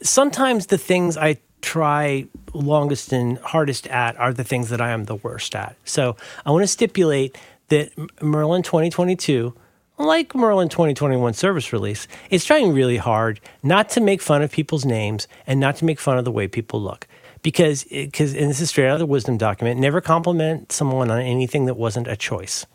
sometimes 0.03 0.67
the 0.67 0.79
things 0.79 1.17
I 1.17 1.39
try 1.61 2.27
longest 2.55 3.13
and 3.13 3.39
hardest 3.39 3.87
at 3.89 4.17
are 4.19 4.33
the 4.33 4.45
things 4.45 4.69
that 4.71 4.81
I 4.81 4.91
am 4.91 5.05
the 5.05 5.15
worst 5.17 5.55
at. 5.55 5.77
So 5.85 6.17
I 6.45 6.51
want 6.51 6.63
to 6.63 6.67
stipulate 6.69 7.39
that 7.73 8.23
Merlin 8.23 8.63
2022. 8.63 9.55
Like 9.99 10.35
Merlin 10.35 10.69
2021 10.69 11.35
service 11.35 11.73
release, 11.73 12.09
is 12.31 12.45
trying 12.45 12.73
really 12.73 12.97
hard 12.97 13.41
not 13.63 13.91
to 13.91 14.01
make 14.01 14.23
fun 14.23 14.43
of 14.43 14.51
people's 14.51 14.85
names 14.85 15.29
and 15.47 15.61
not 15.61 15.77
to 15.77 15.85
make 15.85 16.01
fun 16.01 16.19
of 16.19 16.25
the 16.25 16.33
way 16.33 16.49
people 16.49 16.83
look. 16.83 17.07
Because, 17.43 17.85
eh, 17.91 18.07
because, 18.07 18.35
and 18.35 18.49
this 18.49 18.61
is 18.61 18.71
straight 18.71 18.89
out 18.89 18.95
of 18.95 18.99
the 19.01 19.07
wisdom 19.07 19.37
document, 19.37 19.79
never 19.79 20.01
compliment 20.01 20.73
someone 20.73 21.11
on 21.11 21.21
anything 21.21 21.67
that 21.67 21.75
wasn't 21.75 22.09
a 22.09 22.17
choice. 22.17 22.67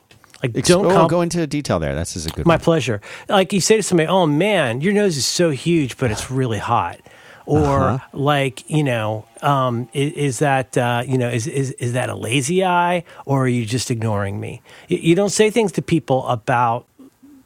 Like, 0.42 0.56
Ex- 0.56 0.68
don't 0.70 0.86
oh, 0.86 1.08
go 1.08 1.22
into 1.22 1.46
detail 1.48 1.80
there. 1.80 1.96
That's 1.96 2.16
is 2.16 2.27
a 2.27 2.30
good 2.30 2.46
my 2.46 2.54
one. 2.54 2.60
pleasure. 2.60 3.01
Like 3.27 3.51
you 3.51 3.62
say 3.62 3.77
to 3.77 3.84
somebody, 3.84 4.08
"Oh 4.08 4.27
man, 4.27 4.82
your 4.82 4.94
nose 4.94 5.18
is 5.18 5.25
so 5.25 5.50
huge, 5.50 5.98
but 5.98 6.12
it's 6.12 6.30
really 6.30 6.60
hot," 6.60 7.00
or 7.48 7.80
Uh-huh. 7.89 8.08
like 8.13 8.70
you 8.70 8.84
know, 8.84 9.25
um, 9.42 9.88
is, 9.94 10.12
is 10.13 10.39
that 10.39 10.77
uh, 10.77 11.04
you 11.08 11.18
know, 11.18 11.30
is, 11.30 11.48
is 11.48 11.72
is 11.80 11.94
that 11.94 12.10
a 12.10 12.16
lazy 12.16 12.63
eye, 12.63 13.04
or 13.25 13.46
are 13.46 13.48
you 13.48 13.66
just 13.66 13.89
ignoring 13.89 14.39
me? 14.39 14.62
You, 14.89 14.98
you 14.98 15.16
don't 15.16 15.32
say 15.32 15.50
things 15.50 15.72
to 15.74 15.82
people 15.82 16.27
about 16.27 16.86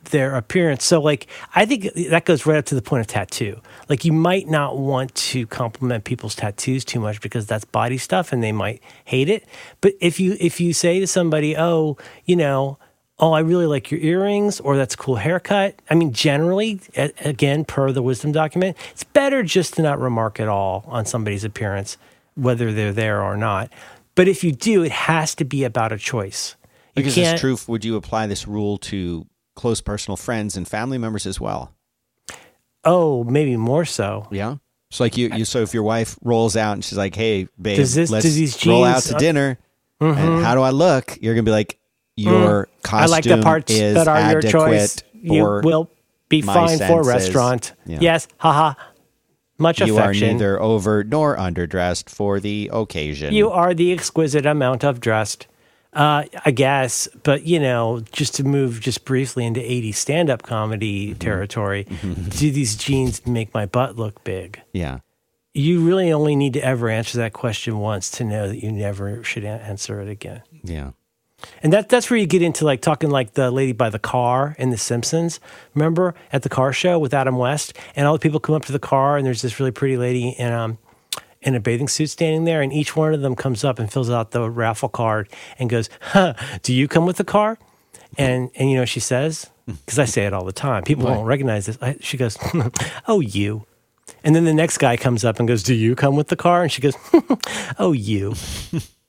their 0.10 0.36
appearance. 0.36 0.84
So 0.84 1.00
like 1.00 1.27
I 1.55 1.65
think 1.65 1.93
that 2.10 2.25
goes 2.25 2.46
right 2.48 2.58
up 2.58 2.65
to 2.65 2.75
the 2.75 2.81
point 2.81 3.01
of 3.01 3.08
tattoo. 3.08 3.62
Like 3.88 4.03
you 4.03 4.12
might 4.12 4.48
not 4.48 4.77
want 4.77 5.13
to 5.31 5.46
compliment 5.48 6.03
people's 6.03 6.36
tattoos 6.36 6.84
too 6.84 7.00
much 7.00 7.22
because 7.22 7.46
that's 7.46 7.65
body 7.65 7.98
stuff 8.00 8.34
and 8.34 8.41
they 8.41 8.51
might 8.51 8.81
hate 9.05 9.29
it. 9.29 9.46
But 9.79 9.93
if 10.01 10.20
you 10.20 10.36
if 10.39 10.60
you 10.60 10.74
say 10.74 11.00
to 11.00 11.08
somebody, 11.08 11.55
"Oh, 11.55 11.98
you 12.25 12.36
know, 12.36 12.79
oh, 13.22 13.32
I 13.34 13.40
really 13.42 13.68
like 13.68 13.92
your 13.92 14.00
earrings, 14.01 14.60
or 14.60 14.75
that's 14.75 14.96
a 14.96 14.98
cool 14.98 15.16
haircut. 15.16 15.75
I 15.90 15.96
mean, 15.96 16.12
generally, 16.12 16.82
a- 16.98 17.13
again, 17.24 17.63
per 17.63 17.92
the 17.92 18.01
wisdom 18.01 18.32
document, 18.32 18.75
it's 18.92 19.04
better 19.04 19.44
just 19.44 19.75
to 19.75 19.84
not 19.84 20.00
remark 20.00 20.40
at 20.40 20.48
all 20.48 20.84
on 20.88 21.06
somebody's 21.06 21.44
appearance, 21.44 21.98
whether 22.36 22.74
they're 22.74 22.92
there 22.92 23.22
or 23.22 23.38
not. 23.38 23.70
But 24.16 24.28
if 24.28 24.44
you 24.44 24.51
do, 24.51 24.84
it 24.84 24.92
has 24.92 25.36
to 25.36 25.46
be 25.46 25.63
about 25.63 25.92
a 25.92 25.98
choice. 25.98 26.56
You 26.96 27.04
Because 27.04 27.18
it's 27.18 27.40
true. 27.40 27.58
Would 27.68 27.86
you 27.86 27.96
apply 27.96 28.28
this 28.28 28.48
rule 28.48 28.78
to 28.80 29.25
close 29.56 29.80
personal 29.80 30.18
friends 30.18 30.58
and 30.58 30.68
family 30.68 30.98
members 30.98 31.25
as 31.25 31.40
well? 31.40 31.74
Oh, 32.84 33.24
maybe 33.24 33.56
more 33.56 33.86
so. 33.86 34.28
Yeah. 34.32 34.56
So 34.90 35.06
like 35.06 35.16
you, 35.16 35.30
you 35.30 35.46
so 35.46 35.62
if 35.62 35.74
your 35.74 35.84
wife 35.84 36.18
rolls 36.22 36.58
out 36.58 36.74
and 36.74 36.84
she's 36.84 36.98
like, 36.98 37.16
"Hey, 37.16 37.48
babe, 37.62 37.78
Does 37.78 37.96
this- 37.96 38.10
let's 38.10 38.25
do 38.25 38.32
these 38.32 38.66
roll 38.66 38.84
out 38.84 39.04
to 39.04 39.13
dinner," 39.13 39.58
and 40.01 40.16
mm-hmm. 40.16 40.44
how 40.44 40.56
do 40.56 40.62
I 40.62 40.72
look? 40.72 41.18
You're 41.22 41.34
gonna 41.34 41.44
be 41.44 41.51
like, 41.51 41.80
"Your 42.18 42.68
costume 42.84 43.00
Mm. 43.00 43.03
I 43.03 43.06
like 43.12 43.24
the 43.24 43.41
parts 43.41 43.72
is 43.72 43.96
that 43.96 44.08
are 44.08 44.32
your 44.32 44.41
choice. 44.41 44.98
You 45.13 45.44
will 45.63 45.89
be 46.30 46.41
fine 46.41 46.77
for 46.80 47.01
a 47.01 47.06
restaurant. 47.06 47.74
Yeah. 47.86 48.00
Yes, 48.01 48.27
haha. 48.38 48.74
Much 49.58 49.80
you 49.80 49.98
affection. 49.98 50.30
are 50.30 50.34
neither 50.34 50.62
over 50.62 51.03
nor 51.03 51.38
underdressed 51.38 52.10
for 52.10 52.39
the 52.39 52.70
occasion." 52.74 53.34
You 53.34 53.50
are 53.51 53.74
the 53.74 53.91
exquisite 53.91 54.46
amount 54.46 54.84
of 54.84 55.00
dressed. 55.00 55.48
Uh, 55.94 56.24
I 56.46 56.51
guess, 56.51 57.10
but 57.24 57.44
you 57.46 57.60
know, 57.60 58.01
just 58.13 58.34
to 58.36 58.46
move 58.46 58.80
just 58.80 59.03
briefly 59.03 59.46
into 59.46 59.60
80s 59.60 59.96
stand 59.96 60.30
up 60.30 60.41
comedy 60.41 61.10
Mm-hmm. 61.10 61.20
territory, 61.20 61.84
do 61.84 62.50
these 62.50 62.77
jeans 62.77 63.27
make 63.27 63.53
my 63.53 63.65
butt 63.65 63.98
look 63.98 64.24
big? 64.24 64.62
yeah. 64.74 65.00
You 65.53 65.82
really 65.86 66.13
only 66.13 66.38
need 66.38 66.53
to 66.53 66.63
ever 66.63 66.88
answer 66.88 67.18
that 67.18 67.34
question 67.34 67.80
once 67.80 68.10
to 68.12 68.24
know 68.24 68.48
that 68.48 68.63
you 68.63 68.72
never 68.72 69.22
should 69.22 69.44
answer 69.44 70.00
it 70.00 70.08
again. 70.08 70.44
Yeah. 70.63 70.91
And 71.63 71.71
that 71.74 71.89
that's 71.89 72.10
where 72.10 72.19
you 72.19 72.25
get 72.25 72.41
into 72.41 72.65
like 72.65 72.81
talking 72.81 73.10
like 73.10 73.33
the 73.33 73.51
lady 73.51 73.71
by 73.71 73.89
the 73.89 74.00
car 74.00 74.55
in 74.60 74.69
The 74.69 74.77
Simpsons. 74.77 75.39
Remember 75.74 76.15
at 76.31 76.43
the 76.43 76.50
car 76.50 76.74
show 76.74 77.00
with 77.00 77.13
Adam 77.13 77.38
West, 77.38 77.77
and 77.95 78.07
all 78.07 78.13
the 78.13 78.19
people 78.19 78.39
come 78.39 78.55
up 78.55 78.65
to 78.65 78.71
the 78.71 78.79
car, 78.79 79.17
and 79.17 79.25
there's 79.25 79.41
this 79.41 79.60
really 79.60 79.71
pretty 79.71 79.98
lady 79.98 80.29
in 80.29 80.51
um 80.51 80.77
in 81.41 81.55
a 81.55 81.60
bathing 81.60 81.88
suit 81.88 82.10
standing 82.10 82.45
there, 82.45 82.62
and 82.62 82.71
each 82.71 82.95
one 82.95 83.13
of 83.13 83.21
them 83.21 83.36
comes 83.36 83.63
up 83.63 83.79
and 83.79 83.91
fills 83.91 84.10
out 84.10 84.31
the 84.31 84.50
raffle 84.50 84.89
card 84.89 85.29
and 85.57 85.69
goes, 85.69 85.89
"Huh, 86.00 86.33
do 86.63 86.74
you 86.74 86.88
come 86.88 87.05
with 87.05 87.17
the 87.17 87.24
car?" 87.24 87.57
And 88.17 88.50
and 88.55 88.69
you 88.69 88.75
know 88.75 88.81
what 88.81 88.89
she 88.89 89.00
says 89.00 89.50
because 89.65 90.00
I 90.00 90.05
say 90.05 90.25
it 90.25 90.33
all 90.33 90.45
the 90.45 90.51
time. 90.51 90.83
People 90.83 91.05
won't 91.05 91.25
recognize 91.27 91.65
this. 91.65 91.77
I, 91.81 91.98
she 92.00 92.17
goes, 92.17 92.38
"Oh, 93.07 93.19
you." 93.19 93.65
And 94.24 94.36
then 94.36 94.45
the 94.45 94.53
next 94.53 94.77
guy 94.77 94.98
comes 94.98 95.24
up 95.24 95.39
and 95.39 95.48
goes, 95.48 95.63
"Do 95.63 95.74
you 95.74 95.95
come 95.95 96.15
with 96.15 96.27
the 96.27 96.36
car?" 96.36 96.63
And 96.63 96.71
she 96.71 96.81
goes, 96.81 96.95
"Oh, 97.79 97.91
you." 97.91 98.36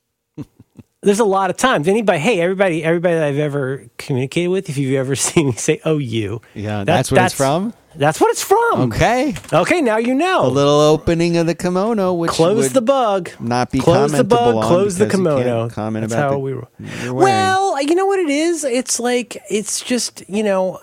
There's 1.05 1.19
a 1.19 1.25
lot 1.25 1.51
of 1.51 1.57
times. 1.57 1.89
Anybody, 1.89 2.21
hey, 2.21 2.41
everybody, 2.41 2.85
everybody 2.85 3.15
that 3.17 3.25
I've 3.25 3.39
ever 3.39 3.85
communicated 3.99 4.49
with, 4.49 4.69
if 4.69 4.79
you've 4.79 4.95
ever 4.95 5.17
seen 5.29 5.47
me 5.47 5.53
say, 5.53 5.81
"Oh, 5.85 5.99
you," 5.99 6.41
Yeah. 6.55 6.79
that- 6.79 6.87
that's 6.87 7.11
what 7.11 7.23
it's 7.25 7.35
from. 7.35 7.75
That's 7.95 8.21
what 8.21 8.31
it's 8.31 8.43
from. 8.43 8.93
Okay. 8.93 9.35
Okay, 9.53 9.83
now 9.83 9.99
you 9.99 10.15
know. 10.15 10.47
A 10.47 10.49
little 10.49 10.81
opening 10.81 11.37
of 11.37 11.47
the 11.47 11.55
kimono, 11.55 12.15
which 12.15 12.31
close 12.31 12.73
the 12.73 12.81
bug. 12.81 13.31
not 13.39 13.71
be 13.71 13.81
close 13.81 14.13
the 14.13 14.25
bug. 14.25 14.65
Close 14.65 14.97
the 14.97 15.05
because 15.07 15.19
you 15.21 15.27
can't 15.27 15.39
kimono. 15.45 15.69
comment 15.69 16.03
That's 16.05 16.13
about 16.15 16.23
how 16.23 16.31
the- 16.31 16.39
we 16.39 16.55
were. 16.55 16.69
Well, 17.13 17.83
you 17.83 17.95
know 17.97 18.07
what 18.07 18.19
it 18.21 18.31
is. 18.31 18.65
It's 18.65 18.99
like 19.01 19.37
it's 19.51 19.81
just 19.83 20.23
you 20.29 20.43
know. 20.45 20.79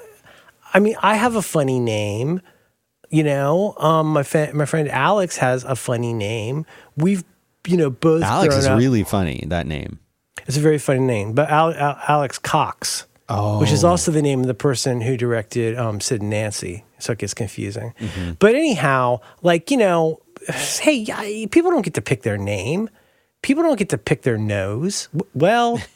I 0.74 0.80
mean, 0.80 0.96
I 1.02 1.16
have 1.16 1.36
a 1.36 1.42
funny 1.42 1.80
name. 1.80 2.42
You 3.10 3.24
know, 3.24 3.74
um, 3.78 4.12
my 4.14 4.22
fa- 4.24 4.52
my 4.54 4.66
friend 4.66 4.88
Alex 4.90 5.38
has 5.38 5.64
a 5.64 5.76
funny 5.76 6.14
name. 6.14 6.66
We've 6.98 7.24
you 7.66 7.78
know 7.78 7.90
both. 7.90 8.22
Alex 8.22 8.54
is 8.56 8.66
up- 8.68 8.78
really 8.78 9.04
funny. 9.04 9.46
That 9.48 9.66
name. 9.66 9.98
It's 10.48 10.58
a 10.58 10.62
very 10.62 10.78
funny 10.78 11.00
name, 11.02 11.34
but 11.34 11.50
Al- 11.50 11.74
Al- 11.74 12.00
Alex 12.08 12.38
Cox, 12.40 13.06
which 13.60 13.72
is 13.72 13.84
also 13.84 14.12
the 14.12 14.22
name 14.22 14.42
of 14.42 14.48
the 14.48 14.54
person 14.54 15.02
who 15.02 15.16
directed 15.18 15.78
um, 15.78 16.00
Sid 16.02 16.22
and 16.22 16.30
Nancy. 16.30 16.84
So 17.00 17.14
it 17.14 17.20
gets 17.20 17.34
confusing. 17.34 17.94
But 18.40 18.56
anyhow, 18.56 19.20
like 19.42 19.72
you 19.72 19.78
know, 19.78 20.22
hey, 20.54 21.06
I- 21.12 21.48
people 21.52 21.72
don't 21.72 21.84
get 21.84 21.94
to 21.96 22.02
pick 22.02 22.24
their 22.24 22.38
name. 22.38 22.90
People 23.42 23.64
don't 23.64 23.78
get 23.80 23.90
to 23.90 23.98
pick 23.98 24.24
their 24.24 24.38
nose. 24.38 25.08
Well, 25.34 25.80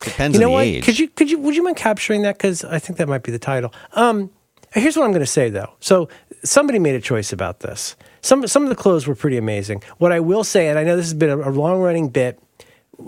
Depends 0.00 0.34
you 0.36 0.40
know 0.40 0.48
on 0.48 0.50
the 0.50 0.54
what? 0.54 0.64
age. 0.66 0.84
Could 0.84 0.98
you 0.98 1.08
could 1.08 1.30
you 1.30 1.38
would 1.38 1.56
you 1.56 1.62
mind 1.62 1.76
capturing 1.76 2.22
that? 2.22 2.36
Because 2.36 2.64
I 2.64 2.78
think 2.78 2.98
that 2.98 3.08
might 3.08 3.22
be 3.22 3.32
the 3.32 3.38
title. 3.38 3.72
Um, 3.92 4.30
here's 4.72 4.94
what 4.96 5.04
I'm 5.04 5.10
going 5.10 5.20
to 5.20 5.26
say 5.26 5.48
though. 5.48 5.72
So 5.80 6.08
somebody 6.44 6.78
made 6.78 6.94
a 6.94 7.00
choice 7.00 7.32
about 7.32 7.60
this. 7.60 7.96
Some 8.20 8.46
some 8.46 8.62
of 8.62 8.68
the 8.68 8.74
clothes 8.74 9.06
were 9.06 9.14
pretty 9.14 9.38
amazing. 9.38 9.82
What 9.98 10.12
I 10.12 10.20
will 10.20 10.44
say, 10.44 10.68
and 10.68 10.78
I 10.78 10.84
know 10.84 10.96
this 10.96 11.06
has 11.06 11.14
been 11.14 11.30
a, 11.30 11.48
a 11.48 11.50
long 11.50 11.80
running 11.80 12.08
bit 12.10 12.38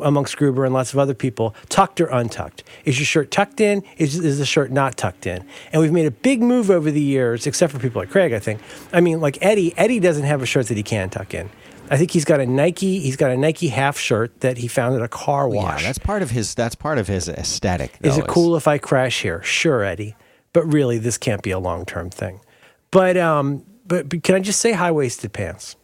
amongst 0.03 0.37
Gruber 0.37 0.65
and 0.65 0.75
lots 0.75 0.93
of 0.93 0.99
other 0.99 1.15
people, 1.15 1.55
tucked 1.69 2.01
or 2.01 2.07
untucked. 2.07 2.65
Is 2.85 2.99
your 2.99 3.07
shirt 3.07 3.31
tucked 3.31 3.61
in? 3.61 3.83
Is, 3.97 4.19
is 4.19 4.39
the 4.39 4.47
shirt 4.47 4.71
not 4.71 4.97
tucked 4.97 5.27
in? 5.27 5.45
And 5.73 5.81
we've 5.83 5.93
made 5.93 6.07
a 6.07 6.11
big 6.11 6.43
move 6.43 6.71
over 6.71 6.91
the 6.91 7.01
years, 7.01 7.47
except 7.47 7.73
for 7.73 7.79
people 7.79 8.01
like 8.03 8.11
Craig, 8.11 8.33
I 8.33 8.39
think. 8.39 8.61
I 8.93 9.01
mean, 9.01 9.21
like 9.21 9.39
Eddie, 9.41 9.77
Eddie 9.77 10.01
doesn't 10.01 10.25
have 10.25 10.43
a 10.43 10.47
shirt 10.47 10.69
that 10.69 10.77
he 10.77 10.83
can 10.83 11.11
tuck 11.11 11.35
in. 11.35 11.51
I 11.91 11.97
think 11.97 12.11
he's 12.11 12.25
got 12.25 12.41
a 12.41 12.47
Nike, 12.47 13.01
he's 13.01 13.17
got 13.17 13.31
a 13.31 13.37
Nike 13.37 13.69
half 13.69 13.99
shirt 13.99 14.41
that 14.41 14.59
he 14.59 14.69
found 14.69 14.95
at 14.95 15.03
a 15.03 15.09
car 15.09 15.49
wash. 15.49 15.81
Yeah, 15.81 15.89
that's 15.89 15.99
part 15.99 16.23
of 16.23 16.31
his. 16.31 16.55
That's 16.55 16.75
part 16.75 16.99
of 16.99 17.09
his 17.09 17.29
aesthetic. 17.29 17.97
Is 18.03 18.17
though, 18.17 18.25
it 18.25 18.29
cool 18.29 18.57
if 18.57 18.69
I 18.69 18.77
crash 18.77 19.23
here? 19.23 19.43
Sure, 19.43 19.83
Eddie. 19.83 20.15
But 20.53 20.71
really, 20.71 20.99
this 20.99 21.17
can't 21.17 21.43
be 21.43 21.51
a 21.51 21.59
long 21.59 21.87
term 21.87 22.11
thing. 22.11 22.41
But 22.91 23.17
um, 23.17 23.65
but, 23.87 24.09
but 24.09 24.23
can 24.23 24.35
I 24.35 24.41
just 24.41 24.61
say 24.61 24.73
high 24.73 24.91
waisted 24.91 25.33
pants? 25.33 25.77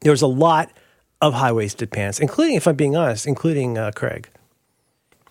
There's 0.00 0.22
a 0.22 0.26
lot 0.26 0.72
of 1.20 1.34
high 1.34 1.52
waisted 1.52 1.90
pants, 1.90 2.20
including, 2.20 2.56
if 2.56 2.66
I'm 2.66 2.76
being 2.76 2.96
honest, 2.96 3.26
including 3.26 3.78
uh, 3.78 3.90
Craig. 3.92 4.28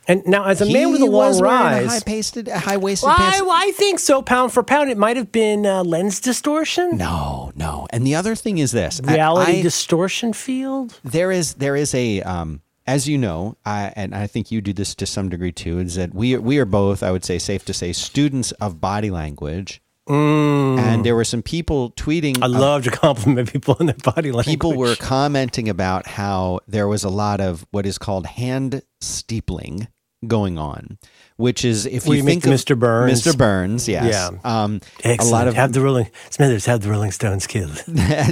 And 0.07 0.23
now, 0.27 0.45
as 0.45 0.61
a 0.61 0.65
man 0.71 0.91
with 0.91 1.01
a 1.01 1.05
He 1.05 1.09
long 1.09 1.39
rise, 1.39 1.87
high-pasted, 1.87 2.47
high-waisted 2.47 3.09
I, 3.09 3.15
pants. 3.15 3.41
I 3.49 3.71
think 3.71 3.97
so. 3.99 4.21
Pound 4.21 4.53
for 4.53 4.61
pound, 4.61 4.91
it 4.91 4.97
might 4.99 5.17
have 5.17 5.31
been 5.31 5.65
uh, 5.65 5.83
lens 5.83 6.19
distortion, 6.19 6.97
No, 6.97 7.51
no. 7.55 7.87
And 7.89 8.05
the 8.05 8.13
other 8.13 8.35
thing 8.35 8.59
is 8.59 8.71
this: 8.71 9.01
reality 9.03 9.59
I- 9.59 9.61
distortion 9.63 10.33
field. 10.33 10.99
there 11.03 11.31
is 11.31 11.55
there 11.55 11.75
is 11.75 11.95
a 11.95 12.21
um, 12.21 12.61
as 12.85 13.07
you 13.07 13.17
know, 13.17 13.57
I, 13.65 13.93
and 13.95 14.13
I 14.13 14.27
think 14.27 14.51
you 14.51 14.61
do 14.61 14.73
this 14.73 14.93
to 14.95 15.07
some 15.07 15.27
degree 15.29 15.51
too. 15.51 15.79
Is 15.79 15.95
that 15.95 16.13
we 16.13 16.37
we 16.37 16.59
are 16.59 16.65
both, 16.65 17.01
I 17.01 17.11
would 17.11 17.25
say, 17.25 17.39
safe 17.39 17.65
to 17.65 17.73
say, 17.73 17.91
students 17.91 18.51
of 18.53 18.79
body 18.79 19.09
language. 19.09 19.81
And 20.07 21.05
there 21.05 21.15
were 21.15 21.23
some 21.23 21.41
people 21.41 21.91
tweeting. 21.91 22.35
Mm. 22.35 22.43
I 22.43 22.47
love 22.47 22.83
to 22.83 22.91
compliment 22.91 23.51
people 23.51 23.75
on 23.79 23.87
their 23.87 23.95
body 23.95 24.31
language. 24.31 24.45
people 24.45 24.75
were 24.75 24.95
commenting 24.95 25.69
about 25.69 26.07
how 26.07 26.59
there 26.67 26.87
was 26.87 27.03
a 27.03 27.09
lot 27.09 27.41
of 27.41 27.65
what 27.71 27.85
is 27.85 27.97
called 27.97 28.25
hand 28.25 28.81
steepling 29.01 29.87
going 30.27 30.57
on, 30.57 30.97
which 31.37 31.63
is 31.63 31.85
if 31.85 32.07
you 32.07 32.13
you 32.13 32.23
think 32.23 32.45
of 32.45 32.51
Mr. 32.51 32.77
Burns. 32.77 33.21
Mr. 33.21 33.37
Burns, 33.37 33.87
yes, 33.87 34.05
Yeah. 34.11 34.39
um, 34.43 34.81
a 35.03 35.17
lot 35.25 35.47
of 35.47 35.53
have 35.55 35.73
the 35.73 35.81
Rolling 35.81 36.09
Smithers 36.29 36.65
have 36.65 36.81
the 36.81 36.89
Rolling 36.89 37.11
Stones 37.11 37.45
killed. 37.47 37.83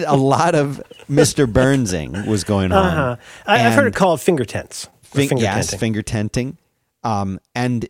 a 0.07 0.15
lot 0.15 0.55
of 0.55 0.81
Mr. 1.09 1.51
Burnsing 1.51 2.25
was 2.25 2.43
going 2.43 2.71
on. 2.71 2.85
Uh-huh. 2.85 3.15
I, 3.45 3.65
I've 3.67 3.73
heard 3.73 3.87
it 3.87 3.95
called 3.95 4.21
finger 4.21 4.45
tents. 4.45 4.89
finger 5.03 5.35
yes, 5.37 5.67
tenting. 5.67 5.79
finger 5.79 6.01
tenting. 6.01 6.57
Um, 7.03 7.39
and 7.53 7.87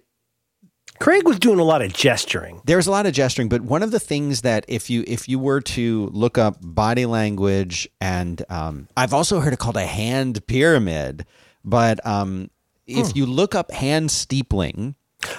Craig 1.03 1.25
was 1.27 1.37
doing 1.37 1.59
a 1.59 1.63
lot 1.63 1.81
of 1.81 1.91
gesturing. 1.93 2.61
there's 2.65 2.87
a 2.87 2.91
lot 2.91 3.05
of 3.05 3.13
gesturing, 3.13 3.49
but 3.49 3.59
one 3.61 3.83
of 3.83 3.91
the 3.91 3.99
things 3.99 4.41
that 4.41 4.63
if 4.69 4.89
you 4.89 5.03
if 5.05 5.27
you 5.27 5.37
were 5.37 5.59
to 5.75 6.07
look 6.13 6.37
up 6.37 6.55
body 6.61 7.05
language 7.05 7.89
and 7.99 8.41
um, 8.49 8.87
I've 8.95 9.13
also 9.13 9.41
heard 9.41 9.51
it 9.51 9.59
called 9.59 9.75
a 9.75 9.85
hand 9.85 10.47
pyramid, 10.47 11.25
but 11.65 11.99
um, 12.07 12.49
if 12.87 13.07
Hmm. 13.11 13.17
you 13.17 13.25
look 13.25 13.53
up 13.53 13.71
hand 13.71 14.11
steepling, 14.11 14.95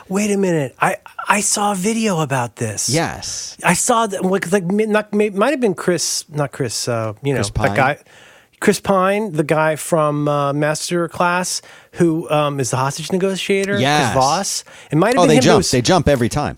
Wait 0.09 0.30
a 0.30 0.37
minute. 0.38 0.75
I 0.80 0.97
I 1.28 1.40
saw 1.40 1.73
a 1.73 1.75
video 1.75 2.21
about 2.21 2.56
this. 2.56 2.88
yes, 2.88 3.56
I 3.64 3.75
saw 3.75 4.06
that. 4.06 4.25
Like, 4.25 4.50
like 4.52 4.64
not, 4.64 5.12
might 5.14 5.50
have 5.50 5.61
been 5.61 5.75
Chris, 5.75 6.25
not 6.28 6.52
Chris. 6.52 6.88
Uh, 6.88 7.12
you 7.23 7.33
know, 7.35 7.40
Chris 7.40 7.50
Pine? 7.50 7.68
that 7.68 7.76
guy, 7.76 7.99
Chris 8.61 8.80
Pine, 8.80 9.32
the 9.32 9.44
guy 9.44 9.76
from 9.76 10.26
uh, 10.28 10.52
Master 10.52 11.08
Class, 11.08 11.61
who 11.92 12.28
um, 12.30 12.61
is 12.61 12.70
the 12.70 12.76
hostage 12.76 13.12
negotiator. 13.12 13.78
Yes. 13.78 14.12
Chris 14.12 14.23
Voss. 14.25 14.64
It 14.90 14.96
might 14.96 15.14
have 15.14 15.18
oh 15.18 15.23
been 15.23 15.28
they 15.28 15.34
him. 15.37 15.40
but 15.40 15.44
jump, 15.44 15.56
was- 15.58 15.70
they 15.70 15.82
jump 15.82 16.08
every 16.08 16.28
time. 16.28 16.56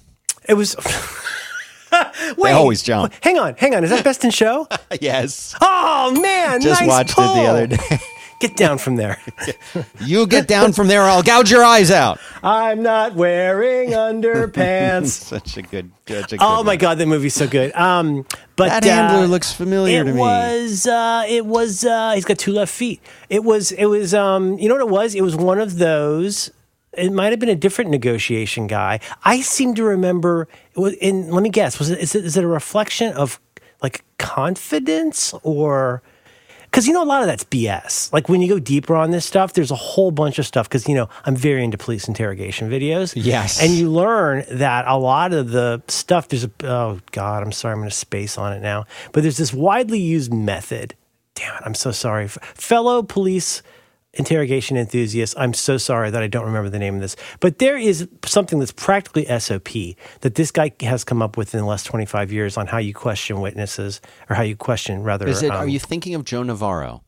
It 0.48 0.54
was. 0.54 0.76
Wait, 2.36 2.52
always 2.52 2.82
jump. 2.82 3.12
Hang 3.22 3.38
on, 3.38 3.54
hang 3.56 3.74
on. 3.74 3.82
Is 3.82 3.90
that 3.90 4.04
Best 4.04 4.22
in 4.24 4.30
Show? 4.30 4.68
yes, 5.00 5.54
Oh 5.60 6.16
man, 6.20 6.60
just 6.60 6.80
nice 6.82 6.88
watched 6.88 7.14
pull. 7.14 7.24
it 7.32 7.42
the 7.42 7.48
other 7.48 7.66
day. 7.68 7.98
Get 8.38 8.54
down 8.56 8.76
from 8.78 8.96
there. 8.96 9.18
you 10.00 10.26
get 10.26 10.46
down 10.46 10.72
from 10.74 10.88
there, 10.88 11.02
or 11.02 11.08
I'll 11.08 11.22
gouge 11.22 11.50
your 11.50 11.64
eyes 11.64 11.90
out. 11.90 12.20
I'm 12.42 12.82
not 12.82 13.14
wearing 13.14 13.90
underpants. 13.90 15.06
Such 15.26 15.56
a 15.56 15.62
good, 15.62 15.90
such 16.06 16.32
a 16.34 16.36
good 16.36 16.44
oh 16.44 16.62
my 16.62 16.72
one. 16.72 16.78
god, 16.78 16.98
that 16.98 17.06
movie's 17.06 17.32
so 17.34 17.48
good. 17.48 17.72
Um, 17.74 18.26
but 18.56 18.82
That 18.82 19.14
uh, 19.14 19.24
looks 19.24 19.52
familiar 19.52 20.02
it 20.02 20.04
to 20.04 20.12
me. 20.12 20.18
was. 20.20 20.86
Uh, 20.86 21.24
it 21.26 21.46
was. 21.46 21.84
Uh, 21.84 22.12
he's 22.14 22.24
got 22.26 22.38
two 22.38 22.52
left 22.52 22.72
feet. 22.72 23.00
It 23.30 23.42
was. 23.42 23.72
It 23.72 23.86
was. 23.86 24.12
Um, 24.12 24.58
you 24.58 24.68
know 24.68 24.74
what 24.74 24.82
it 24.82 24.90
was? 24.90 25.14
It 25.14 25.22
was 25.22 25.34
one 25.34 25.58
of 25.58 25.78
those. 25.78 26.50
It 26.92 27.12
might 27.12 27.30
have 27.32 27.40
been 27.40 27.48
a 27.48 27.54
different 27.56 27.90
negotiation 27.90 28.66
guy. 28.66 29.00
I 29.24 29.40
seem 29.40 29.74
to 29.76 29.84
remember. 29.84 30.46
It 30.74 30.78
was 30.80 30.92
in. 30.94 31.30
Let 31.30 31.42
me 31.42 31.48
guess. 31.50 31.78
Was 31.78 31.88
it? 31.90 31.98
Is 32.00 32.14
it? 32.14 32.24
Is 32.26 32.36
it 32.36 32.44
a 32.44 32.48
reflection 32.48 33.12
of 33.14 33.40
like 33.82 34.04
confidence 34.18 35.32
or? 35.42 36.02
Because 36.66 36.87
you 36.87 36.92
know 36.92 37.02
a 37.02 37.04
lot 37.04 37.23
of 37.23 37.28
that's 37.28 37.44
BS. 37.44 38.12
Like 38.12 38.28
when 38.28 38.42
you 38.42 38.49
go 38.49 38.58
deeper 38.58 38.94
on 38.94 39.11
this 39.11 39.25
stuff, 39.25 39.54
there's 39.54 39.70
a 39.70 39.76
whole 39.76 40.11
bunch 40.11 40.38
of 40.38 40.46
stuff. 40.46 40.68
Because 40.68 40.88
you 40.88 40.94
know 40.94 41.08
I'm 41.25 41.37
very 41.37 41.64
into 41.64 41.78
police 41.78 42.08
interrogation 42.08 42.70
videos. 42.70 43.12
Yes. 43.16 43.62
and 43.62 43.73
you 43.73 43.90
learn 43.90 44.44
that 44.50 44.87
a 44.87 44.96
lot 44.96 45.32
of 45.32 45.50
the 45.50 45.82
stuff. 45.88 46.28
There's 46.28 46.44
a 46.44 46.50
oh 46.64 47.00
god, 47.12 47.42
I'm 47.42 47.52
sorry, 47.52 47.73
I'm 47.73 47.78
going 47.78 47.90
to 47.90 47.96
space 47.96 48.38
on 48.38 48.52
it 48.52 48.61
now. 48.61 48.87
But 49.12 49.23
there's 49.23 49.37
this 49.38 49.52
widely 49.52 50.00
used 50.00 50.32
method. 50.32 50.94
Damn 51.35 51.56
it, 51.56 51.62
I'm 51.66 51.75
so 51.75 51.90
sorry, 51.90 52.28
fellow 52.28 53.02
police 53.02 53.62
interrogation 54.16 54.76
enthusiasts. 54.76 55.35
I'm 55.38 55.54
so 55.54 55.76
sorry 55.78 56.11
that 56.11 56.23
I 56.23 56.26
don't 56.26 56.44
remember 56.44 56.68
the 56.68 56.78
name 56.78 56.94
of 56.96 57.00
this, 57.00 57.16
but 57.40 57.58
there 57.58 57.76
is 57.76 58.08
something 58.25 58.58
that's 58.58 58.73
practically 58.73 59.25
SOP 59.38 59.68
that 60.23 60.35
this 60.35 60.50
guy 60.50 60.73
has 60.80 61.04
come 61.04 61.23
up 61.23 61.37
with 61.37 61.54
in 61.54 61.61
the 61.61 61.66
last 61.66 61.85
25 61.85 62.32
years 62.32 62.56
on 62.56 62.66
how 62.66 62.78
you 62.78 62.94
question 62.94 63.40
witnesses 63.40 64.00
or 64.28 64.37
how 64.37 64.42
you 64.42 64.56
question 64.56 65.02
rather. 65.02 65.26
Is 65.28 65.42
it? 65.42 65.50
um, 65.50 65.56
are 65.58 65.68
you 65.68 65.78
thinking 65.78 66.14
of 66.14 66.25
Joe 66.25 66.42
Navarro? 66.42 67.02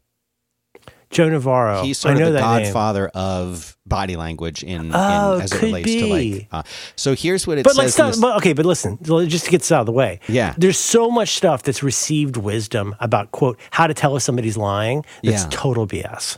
Joe 1.11 1.31
Navarro? 1.31 1.85
He's 1.85 1.97
sort 1.99 2.17
I 2.17 2.19
know 2.19 2.27
of 2.27 2.33
the 2.35 2.41
that 2.41 2.55
name. 2.57 2.65
godfather 2.65 3.09
of 3.15 3.79
body 3.87 4.17
language 4.17 4.63
in, 4.63 4.91
Oh, 4.95 5.37
in 5.37 5.41
as 5.41 5.53
it 5.55 5.63
relates 5.63 5.91
to 5.91 6.07
like. 6.07 6.49
Uh, 6.53 6.63
so 6.97 7.15
here's 7.15 7.47
what 7.47 7.57
it 7.57 7.65
But 7.65 7.73
says. 7.77 7.99
like 7.99 8.09
this- 8.11 8.21
but 8.21 8.37
okay, 8.37 8.53
but 8.53 8.67
listen, 8.67 8.99
just 9.27 9.47
to 9.47 9.51
get 9.51 9.61
this 9.63 9.73
out 9.73 9.81
of 9.81 9.87
the 9.87 9.93
way. 9.93 10.21
Yeah. 10.29 10.53
There's 10.59 10.79
so 10.79 11.11
much 11.11 11.31
stuff 11.31 11.63
that's 11.63 11.83
received 11.83 12.37
wisdom 12.37 12.95
about 13.01 13.31
quote 13.33 13.59
how 13.71 13.87
to 13.87 13.95
tell 13.95 14.17
if 14.19 14.23
somebody's 14.23 14.59
lying. 14.59 15.03
That's 15.23 15.45
Yeah. 15.45 15.49
total 15.51 15.87
BS. 15.87 16.37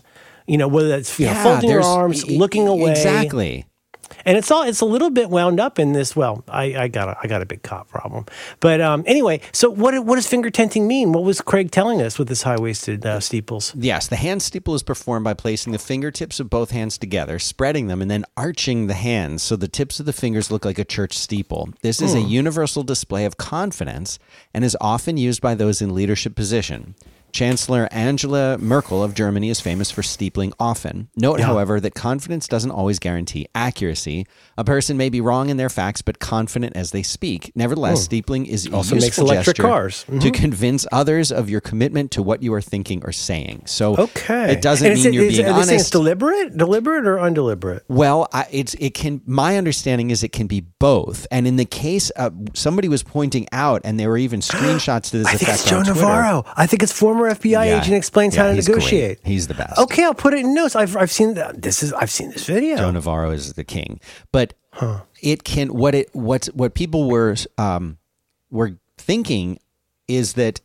You 0.50 0.59
know, 0.59 0.69
whether 0.69 0.88
that's 0.88 1.19
you 1.19 1.26
know, 1.26 1.35
folding 1.42 1.71
your 1.71 1.83
arms, 1.83 2.28
e- 2.28 2.37
looking 2.38 2.66
away. 2.69 2.90
Exactly. 2.90 3.66
and 4.26 4.37
it's 4.37 4.50
all 4.50 4.64
it's 4.64 4.80
a 4.80 4.85
little 4.85 5.11
bit 5.11 5.30
wound 5.30 5.61
up 5.61 5.78
in 5.78 5.92
this. 5.92 6.16
Well, 6.16 6.42
I, 6.49 6.64
I 6.85 6.88
got 6.88 7.09
a, 7.09 7.16
I 7.23 7.28
got 7.28 7.40
a 7.40 7.47
big 7.47 7.62
cop 7.62 7.88
problem, 7.88 8.26
but 8.59 8.80
um, 8.80 9.04
anyway. 9.07 9.40
So 9.52 9.71
what 9.71 9.95
what 10.04 10.16
does 10.16 10.26
finger 10.26 10.50
tenting 10.50 10.88
mean? 10.88 11.12
What 11.12 11.23
was 11.23 11.40
Craig 11.40 11.71
telling 11.71 12.02
us 12.02 12.19
with 12.19 12.26
this 12.28 12.42
high 12.42 12.59
waisted 12.59 13.07
uh, 13.07 13.21
steeples? 13.21 13.73
Yes, 13.76 14.09
the 14.09 14.16
hand 14.16 14.42
steeple 14.42 14.75
is 14.75 14.83
performed 14.83 15.25
by 15.25 15.35
placing 15.35 15.73
the 15.73 15.78
fingertips 15.78 16.40
of 16.40 16.50
both 16.50 16.73
hands 16.73 16.99
together, 16.99 17.38
spreading 17.38 17.87
them, 17.87 18.02
and 18.02 18.11
then 18.11 18.25
arching 18.37 18.88
the 18.88 18.95
hands 18.95 19.45
so 19.45 19.54
the 19.54 19.69
tips 19.69 20.00
of 20.00 20.07
the 20.07 20.12
fingers 20.12 20.50
look 20.50 20.64
like 20.64 20.80
a 20.80 20.85
church 20.85 21.16
steeple. 21.16 21.69
This 21.83 22.02
is 22.02 22.14
a 22.14 22.21
universal 22.21 22.83
display 22.83 23.25
of 23.25 23.37
confidence 23.37 24.19
and 24.52 24.64
is 24.64 24.76
often 24.80 25.16
used 25.16 25.40
by 25.40 25.54
those 25.54 25.80
in 25.80 25.95
leadership 25.95 26.35
position. 26.35 26.97
Chancellor 27.33 27.89
Angela 27.91 28.59
Merkel 28.59 29.03
of 29.03 29.15
Germany 29.15 29.51
is 29.51 29.61
famous 29.61 29.91
for 29.91 30.03
steepling 30.03 30.53
often. 30.59 31.09
Note, 31.17 31.41
however, 31.41 31.81
that 31.81 31.95
confidence 31.95 32.49
doesn't 32.49 32.71
always 32.71 32.99
guarantee 32.99 33.47
accuracy. 33.55 34.27
A 34.59 34.65
person 34.65 34.97
may 34.97 35.09
be 35.09 35.21
wrong 35.21 35.49
in 35.49 35.57
their 35.57 35.69
facts, 35.69 36.03
but 36.03 36.19
confident 36.19 36.77
as 36.77 36.91
they 36.91 37.03
speak. 37.03 37.53
Nevertheless, 37.55 38.05
steepling 38.05 38.47
is 38.47 38.67
a 38.67 38.73
Also 38.75 38.97
makes 38.97 39.19
electric 39.19 39.57
cars. 39.57 40.05
to 40.21 40.31
convince 40.31 40.87
others 40.93 41.31
of 41.33 41.49
your 41.51 41.61
commitment 41.61 42.11
to 42.13 42.23
what 42.23 42.43
you 42.43 42.53
are 42.55 42.61
thinking 42.61 43.03
or 43.05 43.13
saying. 43.13 43.63
So 43.67 43.97
Okay, 43.97 44.53
it 44.53 44.63
doesn't 44.63 44.87
And 44.87 44.97
mean 44.97 45.07
it- 45.07 45.15
you're 45.15 45.23
being 45.29 45.33
they 45.33 45.37
saying 45.45 45.59
It's 45.61 45.69
honest. 45.73 45.93
deliberate, 45.93 46.57
deliberate 46.57 47.07
or 47.07 47.21
undeliberate? 47.21 47.85
Well, 47.89 48.29
I, 48.33 48.47
it's 48.51 48.75
it 48.75 48.95
can. 48.95 49.21
My 49.27 49.57
understanding 49.57 50.11
is 50.11 50.23
it 50.23 50.33
can 50.33 50.47
be 50.47 50.61
both. 50.79 51.27
And 51.31 51.47
in 51.47 51.57
the 51.57 51.65
case, 51.65 52.11
uh, 52.17 52.31
somebody 52.55 52.89
was 52.89 53.03
pointing 53.03 53.47
out, 53.53 53.83
and 53.85 53.99
there 53.99 54.09
were 54.09 54.19
even 54.19 54.41
screenshots 54.41 55.11
to 55.11 55.19
this 55.19 55.27
I 55.27 55.35
think 55.35 55.51
it's 55.53 55.65
Joe. 55.65 55.83
Navarro. 55.83 56.45
I 56.57 56.67
think 56.67 56.83
it's 56.83 56.93
former 56.93 57.20
FBI 57.29 57.67
Yeah. 57.67 57.81
agent 57.81 57.95
explains 57.97 58.35
Yeah, 58.35 58.43
how 58.43 58.49
to 58.49 58.55
he's 58.55 58.69
negotiate. 58.69 59.23
great. 59.23 59.33
He's 59.33 59.47
the 59.49 59.55
best. 59.55 59.79
Okay, 59.79 60.05
I'll 60.05 60.15
put 60.15 60.35
it 60.35 60.41
in 60.41 60.55
notes. 60.55 60.75
I've 60.77 60.97
I've 60.97 61.11
seen 61.11 61.35
that. 61.35 61.62
This 61.62 61.83
is 61.83 61.93
I've 61.93 62.11
seen 62.11 62.31
this 62.31 62.47
video. 62.47 62.77
Joe 62.77 62.91
Navarro 62.91 63.31
is 63.31 63.53
the 63.55 63.65
king. 63.65 64.00
But 64.33 64.55
it 65.23 65.45
can 65.45 65.69
what 65.75 65.95
it 65.95 66.15
what 66.15 66.47
what 66.55 66.75
people 66.75 67.09
were 67.09 67.37
um, 67.59 67.99
were 68.50 68.77
thinking 68.97 69.59
is 70.09 70.35
that 70.35 70.61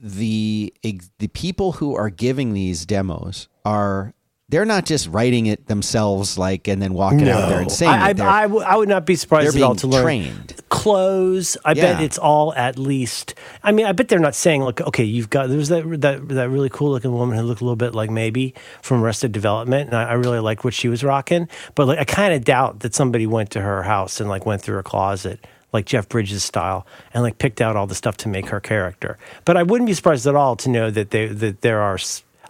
the 0.00 0.72
the 1.18 1.28
people 1.28 1.72
who 1.72 1.94
are 1.96 2.10
giving 2.10 2.52
these 2.52 2.86
demos 2.86 3.48
are 3.64 4.14
they're 4.50 4.64
not 4.64 4.86
just 4.86 5.08
writing 5.08 5.46
it 5.46 5.66
themselves 5.66 6.38
like 6.38 6.68
and 6.68 6.80
then 6.80 6.94
walking 6.94 7.28
out 7.28 7.48
there 7.48 7.60
and 7.60 7.70
saying 7.70 7.92
I, 7.92 8.06
I, 8.06 8.10
it. 8.10 8.16
They're, 8.16 8.26
I, 8.28 8.42
w- 8.42 8.62
I 8.62 8.76
would 8.76 8.88
not 8.88 9.04
be 9.04 9.14
surprised 9.14 9.54
at 9.56 9.62
all 9.62 9.74
to 9.76 9.86
learn 9.86 10.02
trained. 10.02 10.54
clothes. 10.70 11.56
I 11.64 11.74
bet 11.74 12.00
it's 12.00 12.16
all 12.18 12.54
at 12.54 12.78
least. 12.78 13.34
I 13.62 13.72
mean, 13.72 13.84
I 13.84 13.92
bet 13.92 14.08
they're 14.08 14.18
not 14.18 14.34
saying 14.34 14.62
like, 14.62 14.80
okay, 14.80 15.04
you've 15.04 15.28
got 15.30 15.48
there 15.48 15.58
was 15.58 15.68
that 15.68 15.84
that 16.00 16.28
that 16.28 16.48
really 16.48 16.70
cool 16.70 16.90
looking 16.90 17.12
woman 17.12 17.36
who 17.36 17.44
looked 17.44 17.60
a 17.60 17.64
little 17.64 17.76
bit 17.76 17.94
like 17.94 18.10
maybe 18.10 18.54
from 18.80 19.02
Arrested 19.02 19.32
Development, 19.32 19.88
and 19.88 19.96
I, 19.96 20.04
I 20.10 20.12
really 20.14 20.40
liked 20.40 20.64
what 20.64 20.72
she 20.74 20.88
was 20.88 21.04
rocking. 21.04 21.48
But 21.74 21.88
like, 21.88 21.98
I 21.98 22.04
kind 22.04 22.32
of 22.32 22.44
doubt 22.44 22.80
that 22.80 22.94
somebody 22.94 23.26
went 23.26 23.50
to 23.50 23.60
her 23.60 23.82
house 23.82 24.18
and 24.20 24.28
like 24.30 24.46
went 24.46 24.62
through 24.62 24.76
her 24.76 24.82
closet. 24.82 25.46
Like 25.70 25.84
Jeff 25.84 26.08
Bridges 26.08 26.42
style, 26.42 26.86
and 27.12 27.22
like 27.22 27.36
picked 27.36 27.60
out 27.60 27.76
all 27.76 27.86
the 27.86 27.94
stuff 27.94 28.16
to 28.18 28.28
make 28.30 28.46
her 28.48 28.58
character. 28.58 29.18
But 29.44 29.58
I 29.58 29.62
wouldn't 29.64 29.86
be 29.86 29.92
surprised 29.92 30.26
at 30.26 30.34
all 30.34 30.56
to 30.56 30.70
know 30.70 30.90
that 30.90 31.10
they 31.10 31.26
that 31.26 31.60
there 31.60 31.82
are. 31.82 31.98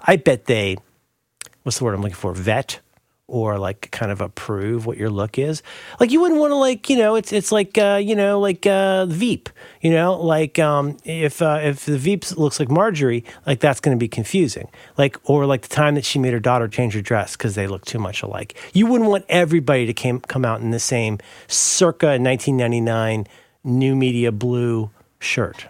I 0.02 0.14
bet 0.14 0.44
they 0.44 0.76
what's 1.62 1.78
the 1.78 1.84
word 1.84 1.94
I'm 1.94 2.02
looking 2.02 2.14
for? 2.14 2.32
Vet 2.34 2.80
or 3.28 3.58
like 3.58 3.90
kind 3.90 4.10
of 4.10 4.22
approve 4.22 4.86
what 4.86 4.96
your 4.96 5.10
look 5.10 5.38
is. 5.38 5.62
Like 6.00 6.10
you 6.10 6.20
wouldn't 6.20 6.40
want 6.40 6.50
to 6.50 6.56
like, 6.56 6.88
you 6.88 6.96
know, 6.96 7.14
it's 7.14 7.30
it's 7.30 7.52
like 7.52 7.76
uh, 7.76 8.00
you 8.02 8.16
know, 8.16 8.40
like 8.40 8.66
uh 8.66 9.04
Veep, 9.06 9.50
you 9.82 9.90
know, 9.90 10.14
like 10.14 10.58
um 10.58 10.96
if 11.04 11.42
uh 11.42 11.60
if 11.62 11.84
the 11.84 11.98
Veep 11.98 12.24
looks 12.38 12.58
like 12.58 12.70
Marjorie, 12.70 13.24
like 13.46 13.60
that's 13.60 13.80
going 13.80 13.96
to 13.96 14.00
be 14.00 14.08
confusing. 14.08 14.68
Like 14.96 15.18
or 15.24 15.44
like 15.44 15.62
the 15.62 15.68
time 15.68 15.94
that 15.94 16.06
she 16.06 16.18
made 16.18 16.32
her 16.32 16.40
daughter 16.40 16.68
change 16.68 16.94
her 16.94 17.02
dress 17.02 17.36
cuz 17.36 17.54
they 17.54 17.66
look 17.66 17.84
too 17.84 17.98
much 17.98 18.22
alike. 18.22 18.56
You 18.72 18.86
wouldn't 18.86 19.10
want 19.10 19.26
everybody 19.28 19.84
to 19.84 19.92
came, 19.92 20.20
come 20.20 20.44
out 20.44 20.62
in 20.62 20.70
the 20.70 20.80
same 20.80 21.18
circa 21.46 22.18
1999 22.18 23.26
new 23.62 23.94
media 23.94 24.32
blue 24.32 24.90
shirt. 25.18 25.66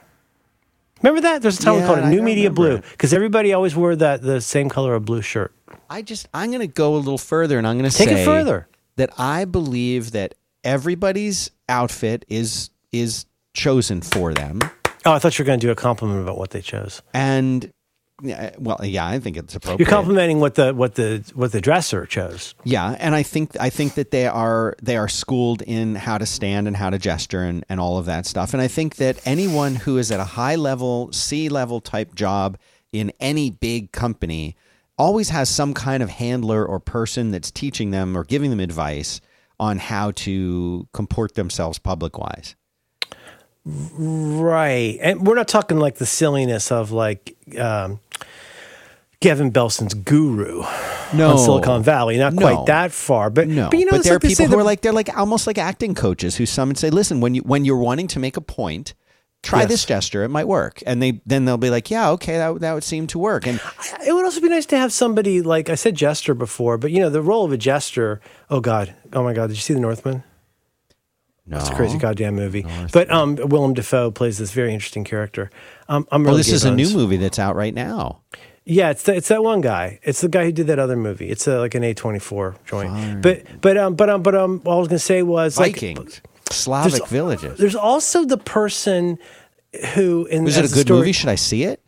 Remember 1.02 1.20
that? 1.22 1.42
There's 1.42 1.58
a 1.58 1.62
time 1.62 1.74
we 1.74 1.80
Yeah, 1.80 1.86
called 1.86 1.98
it 2.00 2.06
new 2.06 2.22
media 2.22 2.50
blue 2.50 2.78
because 2.92 3.12
everybody 3.12 3.52
always 3.52 3.76
wore 3.76 3.94
that 3.96 4.22
the 4.22 4.40
same 4.40 4.68
color 4.68 4.94
of 4.94 5.04
blue 5.04 5.22
shirt. 5.22 5.52
I 5.90 6.02
just 6.02 6.28
I'm 6.34 6.50
going 6.50 6.60
to 6.60 6.66
go 6.66 6.94
a 6.94 6.98
little 6.98 7.18
further, 7.18 7.56
and 7.58 7.66
I'm 7.66 7.78
going 7.78 7.90
to 7.90 7.96
Take 7.96 8.08
it 8.10 8.24
further. 8.24 8.68
that 8.96 9.10
I 9.18 9.44
believe 9.44 10.10
that 10.12 10.34
everybody's 10.64 11.50
outfit 11.68 12.24
is 12.28 12.70
is 12.92 13.26
chosen 13.54 14.00
for 14.02 14.32
them, 14.34 14.60
Oh, 15.04 15.12
I 15.12 15.18
thought 15.18 15.38
you 15.38 15.42
were 15.44 15.46
going 15.46 15.60
to 15.60 15.66
do 15.66 15.70
a 15.70 15.76
compliment 15.76 16.20
about 16.22 16.36
what 16.38 16.50
they 16.50 16.60
chose. 16.60 17.02
and 17.14 17.70
yeah, 18.20 18.50
well, 18.58 18.80
yeah, 18.82 19.06
I 19.06 19.20
think 19.20 19.36
it's 19.36 19.54
appropriate. 19.54 19.78
You're 19.78 19.94
complimenting 19.94 20.40
what 20.40 20.56
the 20.56 20.74
what 20.74 20.96
the 20.96 21.24
what 21.34 21.52
the 21.52 21.60
dresser 21.60 22.04
chose. 22.04 22.54
Yeah, 22.64 22.96
and 22.98 23.14
I 23.14 23.22
think 23.22 23.56
I 23.60 23.70
think 23.70 23.94
that 23.94 24.10
they 24.10 24.26
are 24.26 24.74
they 24.82 24.96
are 24.96 25.08
schooled 25.08 25.62
in 25.62 25.94
how 25.94 26.18
to 26.18 26.26
stand 26.26 26.66
and 26.66 26.76
how 26.76 26.90
to 26.90 26.98
gesture 26.98 27.42
and, 27.42 27.64
and 27.68 27.78
all 27.78 27.96
of 27.98 28.06
that 28.06 28.26
stuff. 28.26 28.54
And 28.54 28.60
I 28.60 28.66
think 28.66 28.96
that 28.96 29.20
anyone 29.24 29.76
who 29.76 29.98
is 29.98 30.10
at 30.10 30.18
a 30.18 30.24
high 30.24 30.56
level, 30.56 31.12
C 31.12 31.48
level 31.48 31.80
type 31.80 32.14
job 32.16 32.58
in 32.92 33.12
any 33.20 33.50
big 33.50 33.92
company 33.92 34.56
always 34.96 35.28
has 35.28 35.48
some 35.48 35.72
kind 35.72 36.02
of 36.02 36.10
handler 36.10 36.66
or 36.66 36.80
person 36.80 37.30
that's 37.30 37.52
teaching 37.52 37.92
them 37.92 38.16
or 38.16 38.24
giving 38.24 38.50
them 38.50 38.60
advice 38.60 39.20
on 39.60 39.78
how 39.78 40.10
to 40.12 40.88
comport 40.92 41.34
themselves 41.34 41.78
public 41.78 42.18
wise. 42.18 42.56
Right, 43.64 44.98
and 45.02 45.26
we're 45.26 45.34
not 45.34 45.46
talking 45.46 45.78
like 45.78 45.96
the 45.96 46.06
silliness 46.06 46.72
of 46.72 46.90
like 46.90 47.36
um, 47.58 48.00
Gavin 49.20 49.50
Belson's 49.50 49.94
guru 49.94 50.62
No. 51.12 51.30
on 51.32 51.38
Silicon 51.38 51.82
Valley. 51.82 52.18
Not 52.18 52.34
No. 52.34 52.40
quite 52.40 52.66
that 52.66 52.92
far, 52.92 53.30
but 53.30 53.48
No, 53.48 53.68
but 53.68 53.78
you 53.78 53.86
know, 53.86 53.96
it's 53.96 54.04
there 54.04 54.14
like 54.14 54.24
are 54.24 54.28
people 54.28 54.46
who 54.46 54.58
are 54.58 54.62
like 54.62 54.80
they're 54.82 54.92
like 54.92 55.16
almost 55.16 55.46
like 55.46 55.58
acting 55.58 55.94
coaches 55.94 56.36
who 56.36 56.46
some 56.46 56.68
and 56.70 56.78
say, 56.78 56.88
"Listen, 56.90 57.20
when 57.20 57.34
you 57.34 57.42
when 57.42 57.64
you're 57.64 57.78
wanting 57.78 58.06
to 58.08 58.20
make 58.20 58.36
a 58.36 58.40
point, 58.40 58.94
try 59.42 59.60
Yes. 59.62 59.68
this 59.70 59.84
gesture; 59.84 60.22
it 60.22 60.28
might 60.28 60.46
work." 60.46 60.84
And 60.86 61.02
they 61.02 61.20
then 61.26 61.46
they'll 61.46 61.56
be 61.58 61.70
like, 61.70 61.90
"Yeah, 61.90 62.10
okay, 62.10 62.36
that 62.38 62.60
that 62.60 62.74
would 62.74 62.84
seem 62.84 63.08
to 63.08 63.18
work." 63.18 63.44
And 63.48 63.60
It 64.06 64.12
would 64.12 64.24
also 64.24 64.40
be 64.40 64.48
nice 64.48 64.66
to 64.66 64.78
have 64.78 64.92
somebody 64.92 65.42
like 65.42 65.68
I 65.68 65.74
said, 65.74 65.96
gesture 65.96 66.34
before, 66.34 66.78
but 66.78 66.92
you 66.92 67.00
know, 67.00 67.10
the 67.10 67.20
role 67.22 67.44
of 67.44 67.50
a 67.50 67.56
gesture. 67.56 68.20
Oh 68.48 68.60
God, 68.60 68.94
oh 69.12 69.24
my 69.24 69.32
God, 69.32 69.48
did 69.48 69.56
you 69.56 69.62
see 69.62 69.74
the 69.74 69.80
Northman? 69.80 70.22
No, 71.48 71.58
It's 71.58 71.68
a 71.70 71.74
crazy 71.74 71.98
goddamn 71.98 72.34
movie. 72.36 72.64
But 72.92 73.10
um, 73.10 73.36
Willem 73.36 73.74
Dafoe 73.74 74.10
plays 74.10 74.38
this 74.38 74.52
very 74.52 74.72
interesting 74.74 75.04
character. 75.04 75.50
Um, 75.88 76.06
I'm 76.12 76.22
Well, 76.22 76.32
really 76.32 76.40
this 76.40 76.52
is 76.52 76.64
a 76.64 76.70
new 76.74 76.90
movie 76.94 77.16
that's 77.16 77.38
out 77.38 77.56
right 77.56 77.74
now. 77.74 78.20
Yeah, 78.64 78.90
it's 78.90 79.04
the, 79.04 79.14
it's 79.14 79.28
that 79.28 79.42
one 79.42 79.62
guy. 79.62 79.98
It's 80.02 80.20
the 80.20 80.28
guy 80.28 80.44
who 80.44 80.52
did 80.52 80.66
that 80.66 80.78
other 80.78 80.96
movie. 80.96 81.30
It's 81.30 81.46
a, 81.46 81.58
like 81.58 81.74
an 81.74 81.82
A 81.84 81.94
twenty 81.94 82.18
four 82.18 82.56
joint. 82.66 83.22
But 83.22 83.60
but 83.62 83.78
um 83.78 83.94
but 83.94 84.10
um 84.10 84.22
but 84.22 84.34
um 84.34 84.60
what 84.62 84.74
I 84.74 84.78
was 84.78 84.88
gonna 84.88 84.98
say 84.98 85.22
was 85.22 85.56
Vikings, 85.56 85.98
like 85.98 86.52
Slavic 86.52 86.92
there's- 86.92 87.08
villages. 87.10 87.58
there's 87.58 87.74
also 87.74 88.26
the 88.26 88.36
person 88.36 89.18
who 89.94 90.26
in 90.26 90.44
Was 90.44 90.58
it 90.58 90.66
a 90.66 90.74
good 90.74 90.80
story- 90.86 90.98
movie? 91.00 91.12
Should 91.12 91.30
I 91.30 91.36
see 91.36 91.62
it? 91.64 91.80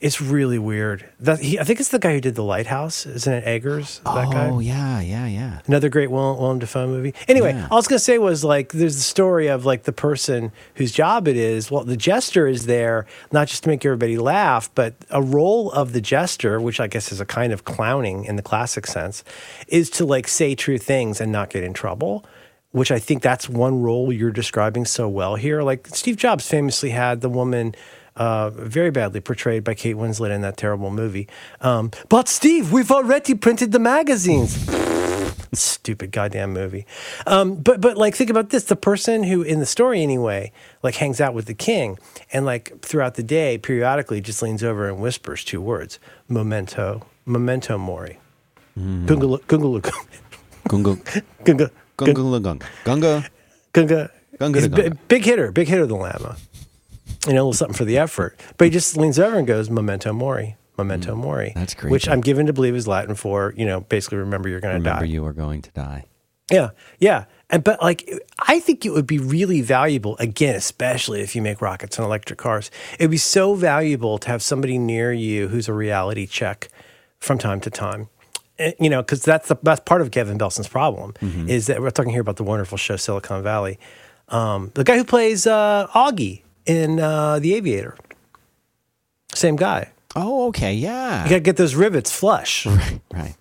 It's 0.00 0.20
really 0.20 0.60
weird. 0.60 1.08
That 1.18 1.40
he, 1.40 1.58
I 1.58 1.64
think 1.64 1.80
it's 1.80 1.88
the 1.88 1.98
guy 1.98 2.12
who 2.14 2.20
did 2.20 2.36
the 2.36 2.44
Lighthouse. 2.44 3.04
Isn't 3.04 3.32
it 3.32 3.44
Eggers? 3.44 4.00
That 4.04 4.30
guy. 4.30 4.48
Oh 4.48 4.60
yeah, 4.60 5.00
yeah, 5.00 5.26
yeah. 5.26 5.60
Another 5.66 5.88
great 5.88 6.08
Willem, 6.10 6.38
Willem 6.38 6.60
Dafoe 6.60 6.86
movie. 6.86 7.14
Anyway, 7.26 7.52
Yeah. 7.52 7.64
all 7.68 7.72
I 7.72 7.76
was 7.76 7.88
gonna 7.88 7.98
say 7.98 8.18
was 8.18 8.44
like, 8.44 8.70
there's 8.70 8.94
the 8.94 9.02
story 9.02 9.48
of 9.48 9.64
like 9.66 9.82
the 9.82 9.92
person 9.92 10.52
whose 10.74 10.92
job 10.92 11.26
it 11.26 11.36
is. 11.36 11.68
Well, 11.70 11.82
the 11.82 11.96
jester 11.96 12.46
is 12.46 12.66
there 12.66 13.06
not 13.32 13.48
just 13.48 13.64
to 13.64 13.68
make 13.68 13.84
everybody 13.84 14.18
laugh, 14.18 14.70
but 14.76 14.94
a 15.10 15.20
role 15.20 15.72
of 15.72 15.92
the 15.92 16.00
jester, 16.00 16.60
which 16.60 16.78
I 16.78 16.86
guess 16.86 17.10
is 17.10 17.20
a 17.20 17.26
kind 17.26 17.52
of 17.52 17.64
clowning 17.64 18.24
in 18.24 18.36
the 18.36 18.42
classic 18.42 18.86
sense, 18.86 19.24
is 19.66 19.90
to 19.90 20.06
like 20.06 20.28
say 20.28 20.54
true 20.54 20.78
things 20.78 21.20
and 21.20 21.32
not 21.32 21.50
get 21.50 21.64
in 21.64 21.72
trouble. 21.72 22.24
Which 22.70 22.92
I 22.92 22.98
think 22.98 23.22
that's 23.22 23.48
one 23.48 23.80
role 23.82 24.12
you're 24.12 24.30
describing 24.30 24.84
so 24.84 25.08
well 25.08 25.36
here. 25.36 25.62
Like 25.62 25.86
Steve 25.88 26.18
Jobs 26.18 26.46
famously 26.46 26.90
had 26.90 27.22
the 27.22 27.28
woman 27.30 27.74
uh, 28.18 28.50
very 28.50 28.90
badly 28.90 29.20
portrayed 29.20 29.64
by 29.64 29.74
Kate 29.74 29.96
Winslet 29.96 30.30
in 30.30 30.42
that 30.42 30.56
terrible 30.56 30.90
movie. 30.90 31.28
Um, 31.60 31.90
but 32.08 32.28
Steve, 32.28 32.72
we've 32.72 32.90
already 32.90 33.34
printed 33.34 33.72
the 33.72 33.78
magazines. 33.78 34.56
Stupid 35.54 36.12
goddamn 36.12 36.52
movie. 36.52 36.84
Um, 37.26 37.54
but 37.54 37.80
but 37.80 37.96
like 37.96 38.14
think 38.14 38.28
about 38.28 38.50
this: 38.50 38.64
the 38.64 38.76
person 38.76 39.22
who 39.22 39.40
in 39.40 39.60
the 39.60 39.66
story 39.66 40.02
anyway, 40.02 40.52
like 40.82 40.96
hangs 40.96 41.20
out 41.22 41.32
with 41.32 41.46
the 41.46 41.54
king, 41.54 41.98
and 42.32 42.44
like 42.44 42.78
throughout 42.82 43.14
the 43.14 43.22
day, 43.22 43.56
periodically 43.56 44.20
just 44.20 44.42
leans 44.42 44.62
over 44.62 44.88
and 44.88 45.00
whispers 45.00 45.42
two 45.44 45.62
words: 45.62 45.98
"Memento, 46.28 47.06
memento 47.24 47.78
mori." 47.78 48.18
Gunga, 48.76 49.38
gunga, 49.48 49.92
gunga, 51.42 51.70
Gunga, 52.84 53.24
gunga, 53.72 54.10
gunga, 54.60 54.90
big 55.08 55.24
hitter, 55.24 55.50
big 55.50 55.66
hitter, 55.66 55.86
the 55.86 55.96
Lama. 55.96 56.36
You 57.26 57.32
know, 57.32 57.40
a 57.40 57.42
little 57.42 57.52
something 57.52 57.76
for 57.76 57.84
the 57.84 57.98
effort. 57.98 58.38
But 58.56 58.66
he 58.66 58.70
just 58.70 58.96
leans 58.96 59.18
over 59.18 59.36
and 59.36 59.46
goes, 59.46 59.70
"Memento 59.70 60.12
mori." 60.12 60.56
Memento 60.76 61.16
mori. 61.16 61.48
Mm, 61.50 61.54
that's 61.54 61.74
great. 61.74 61.90
Which 61.90 62.08
I'm 62.08 62.20
given 62.20 62.46
to 62.46 62.52
believe 62.52 62.76
is 62.76 62.86
Latin 62.86 63.16
for, 63.16 63.52
you 63.56 63.66
know, 63.66 63.80
basically 63.80 64.18
remember 64.18 64.48
you're 64.48 64.60
going 64.60 64.78
to 64.78 64.84
die. 64.84 64.90
Remember, 64.90 65.06
you 65.06 65.26
are 65.26 65.32
going 65.32 65.60
to 65.62 65.70
die. 65.72 66.04
Yeah, 66.52 66.70
yeah. 67.00 67.24
And 67.50 67.64
but 67.64 67.82
like 67.82 68.08
I 68.46 68.60
think 68.60 68.86
it 68.86 68.90
would 68.90 69.06
be 69.06 69.18
really 69.18 69.60
valuable 69.60 70.16
again, 70.18 70.54
especially 70.54 71.20
if 71.20 71.34
you 71.34 71.42
make 71.42 71.60
rockets 71.60 71.98
and 71.98 72.04
electric 72.06 72.38
cars. 72.38 72.70
It'd 72.98 73.10
be 73.10 73.16
so 73.16 73.54
valuable 73.54 74.18
to 74.18 74.28
have 74.28 74.42
somebody 74.42 74.78
near 74.78 75.12
you 75.12 75.48
who's 75.48 75.66
a 75.68 75.72
reality 75.72 76.26
check 76.26 76.68
from 77.18 77.38
time 77.38 77.60
to 77.62 77.70
time. 77.70 78.08
Eh, 78.58 78.72
You 78.78 78.88
know, 78.90 79.02
because 79.02 79.22
that's 79.22 79.48
the 79.48 79.56
that's 79.62 79.80
part 79.80 80.00
of 80.00 80.10
Kevin 80.10 80.38
Belson's 80.38 80.68
problem 80.68 81.14
is 81.48 81.66
that 81.66 81.80
we're 81.82 81.90
talking 81.90 82.12
here 82.12 82.20
about 82.20 82.36
the 82.36 82.44
wonderful 82.44 82.78
show 82.78 82.96
Silicon 82.96 83.42
Valley. 83.42 83.78
Um, 84.28 84.70
the 84.74 84.84
guy 84.84 84.96
who 84.96 85.04
plays 85.04 85.46
uh, 85.46 85.86
Augie 85.94 86.42
in 86.68 87.00
uh, 87.00 87.38
The 87.40 87.54
Aviator, 87.54 87.96
same 89.34 89.56
guy. 89.56 89.92
Oh, 90.14 90.48
okay. 90.48 90.74
Yeah. 90.74 91.24
You 91.24 91.30
got 91.30 91.36
to 91.36 91.40
get 91.40 91.56
those 91.56 91.74
rivets 91.74 92.10
flush. 92.10 92.66
right. 92.66 93.00
Right. 93.12 93.34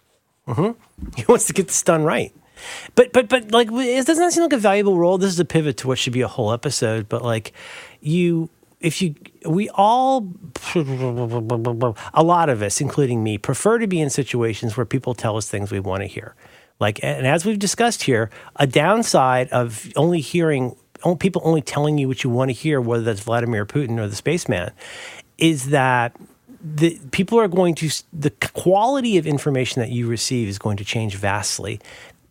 He 1.15 1.25
wants 1.27 1.45
to 1.47 1.53
get 1.53 1.67
this 1.67 1.83
done 1.83 2.03
right. 2.03 2.33
But 2.95 3.13
but 3.13 3.29
but 3.29 3.51
like 3.51 3.69
it 3.71 4.05
doesn't 4.05 4.31
seem 4.31 4.43
like 4.43 4.53
a 4.53 4.57
valuable 4.57 4.97
role? 4.97 5.17
This 5.17 5.31
is 5.31 5.39
a 5.39 5.45
pivot 5.45 5.77
to 5.77 5.87
what 5.87 5.99
should 5.99 6.13
be 6.13 6.21
a 6.21 6.27
whole 6.27 6.51
episode. 6.51 7.07
But 7.07 7.23
like 7.23 7.53
you, 8.01 8.49
if 8.79 9.01
you, 9.01 9.15
we 9.45 9.69
all, 9.69 10.27
a 10.75 12.23
lot 12.23 12.49
of 12.49 12.61
us, 12.61 12.81
including 12.81 13.23
me, 13.23 13.37
prefer 13.37 13.77
to 13.77 13.87
be 13.87 14.01
in 14.01 14.09
situations 14.09 14.75
where 14.77 14.85
people 14.85 15.13
tell 15.13 15.37
us 15.37 15.49
things 15.49 15.71
we 15.71 15.79
want 15.79 16.01
to 16.01 16.07
hear. 16.07 16.35
Like 16.79 17.03
and 17.03 17.25
as 17.27 17.45
we've 17.45 17.59
discussed 17.59 18.03
here, 18.03 18.29
a 18.55 18.67
downside 18.67 19.49
of 19.49 19.87
only 19.95 20.21
hearing 20.21 20.75
people 21.19 21.41
only 21.45 21.61
telling 21.61 21.97
you 21.97 22.07
what 22.07 22.23
you 22.23 22.29
want 22.29 22.49
to 22.49 22.53
hear, 22.53 22.79
whether 22.81 23.03
that's 23.03 23.21
Vladimir 23.21 23.65
Putin 23.65 23.99
or 23.99 24.07
the 24.07 24.15
spaceman, 24.15 24.71
is 25.37 25.69
that 25.69 26.15
the 26.61 26.99
people 27.11 27.39
are 27.39 27.47
going 27.47 27.75
to 27.75 27.89
the 28.11 28.31
quality 28.53 29.17
of 29.17 29.27
information 29.27 29.81
that 29.81 29.89
you 29.89 30.07
receive 30.07 30.47
is 30.47 30.57
going 30.57 30.77
to 30.77 30.85
change 30.85 31.15
vastly. 31.15 31.79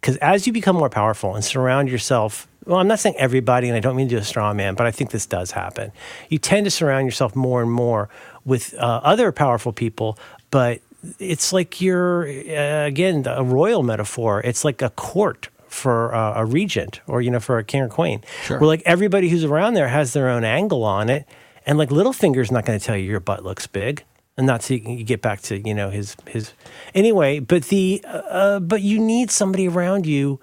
Because 0.01 0.17
as 0.19 0.47
you 0.47 0.53
become 0.53 0.77
more 0.77 0.91
powerful 0.91 1.35
and 1.35 1.45
surround 1.45 1.89
yourself 1.89 2.47
well 2.65 2.79
i'm 2.79 2.89
not 2.89 2.99
saying 2.99 3.15
everybody 3.17 3.69
and 3.69 3.77
i 3.77 3.81
don't 3.81 3.95
mean 3.95 4.09
to 4.09 4.17
do 4.17 4.21
a 4.21 4.25
straw 4.25 4.53
man 4.53 4.75
but 4.75 4.87
i 4.87 4.91
think 4.91 5.11
this 5.11 5.27
does 5.27 5.53
happen. 5.53 5.93
You 6.29 6.39
tend 6.39 6.65
to 6.67 6.71
surround 6.71 7.07
yourself 7.07 7.37
more 7.37 7.63
and 7.63 7.71
more 7.71 8.09
with 8.45 8.75
uh, 8.75 9.01
other 9.05 9.31
powerful 9.33 9.73
people 9.73 10.19
but 10.51 10.81
it's 11.19 11.53
like 11.53 11.81
you're 11.81 12.27
uh, 12.27 12.87
again 12.87 13.25
a 13.27 13.43
royal 13.43 13.83
metaphor. 13.83 14.41
It's 14.45 14.65
like 14.65 14.83
a 14.83 14.91
court 14.91 15.49
for 15.77 16.15
uh, 16.15 16.33
a 16.41 16.45
regent 16.45 17.01
or 17.07 17.21
you 17.21 17.31
know 17.31 17.41
for 17.41 17.59
a 17.59 17.65
king 17.65 17.83
or 17.83 17.89
queen 17.89 18.23
Sure. 18.45 18.59
where 18.59 18.67
like 18.67 18.83
everybody 18.87 19.29
who's 19.29 19.45
around 19.45 19.75
there 19.75 19.89
has 19.89 20.13
their 20.13 20.29
own 20.29 20.43
angle 20.45 20.83
on 20.85 21.09
it 21.11 21.25
and 21.67 21.79
like 21.79 21.91
Littlefinger's 21.91 22.51
not 22.51 22.65
going 22.65 22.79
to 22.79 22.85
tell 22.85 22.97
you 22.97 23.11
your 23.11 23.21
butt 23.21 23.43
looks 23.45 23.67
big, 23.67 24.05
and 24.37 24.47
not 24.47 24.63
so 24.63 24.75
you 24.75 24.81
can 24.81 24.97
get 25.05 25.21
back 25.21 25.41
to 25.43 25.59
you 25.69 25.75
know 25.75 25.91
his 25.91 26.17
his. 26.29 26.53
Anyway, 26.95 27.41
but 27.41 27.65
the 27.65 28.05
uh, 28.07 28.61
but 28.61 28.83
you 28.83 28.99
need 29.01 29.31
somebody 29.33 29.67
around 29.69 30.07
you 30.07 30.39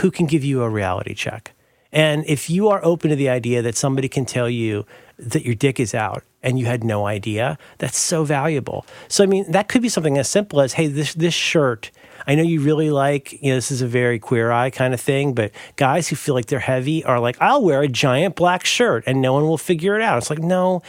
who 0.00 0.10
can 0.10 0.26
give 0.26 0.42
you 0.44 0.62
a 0.62 0.68
reality 0.68 1.14
check, 1.14 1.52
and 1.92 2.24
if 2.26 2.50
you 2.50 2.68
are 2.68 2.80
open 2.84 3.08
to 3.10 3.16
the 3.16 3.28
idea 3.28 3.62
that 3.62 3.76
somebody 3.76 4.08
can 4.08 4.24
tell 4.26 4.50
you 4.50 4.84
that 5.16 5.44
your 5.44 5.54
dick 5.54 5.78
is 5.78 5.94
out 5.94 6.24
and 6.48 6.58
you 6.58 6.64
had 6.64 6.82
no 6.82 7.06
idea, 7.06 7.58
that's 7.76 7.98
so 7.98 8.24
valuable. 8.24 8.86
So 9.08 9.22
I 9.22 9.26
mean, 9.26 9.52
that 9.52 9.68
could 9.68 9.82
be 9.82 9.90
something 9.90 10.16
as 10.16 10.30
simple 10.30 10.62
as, 10.62 10.72
hey, 10.72 10.86
this 10.86 11.12
this 11.12 11.34
shirt. 11.34 11.90
I 12.26 12.34
know 12.34 12.42
you 12.42 12.60
really 12.62 12.90
like, 12.90 13.34
you 13.42 13.50
know, 13.50 13.56
this 13.56 13.70
is 13.70 13.82
a 13.82 13.86
very 13.86 14.18
queer 14.18 14.50
eye 14.50 14.70
kind 14.70 14.94
of 14.94 15.00
thing, 15.00 15.34
but 15.34 15.52
guys 15.76 16.08
who 16.08 16.16
feel 16.16 16.34
like 16.34 16.46
they're 16.46 16.58
heavy 16.58 17.04
are 17.04 17.20
like, 17.20 17.36
I'll 17.40 17.62
wear 17.62 17.82
a 17.82 17.88
giant 17.88 18.34
black 18.34 18.64
shirt 18.64 19.04
and 19.06 19.20
no 19.20 19.34
one 19.34 19.42
will 19.42 19.58
figure 19.58 19.94
it 19.94 20.02
out. 20.02 20.18
It's 20.18 20.30
like, 20.30 20.38
no, 20.38 20.82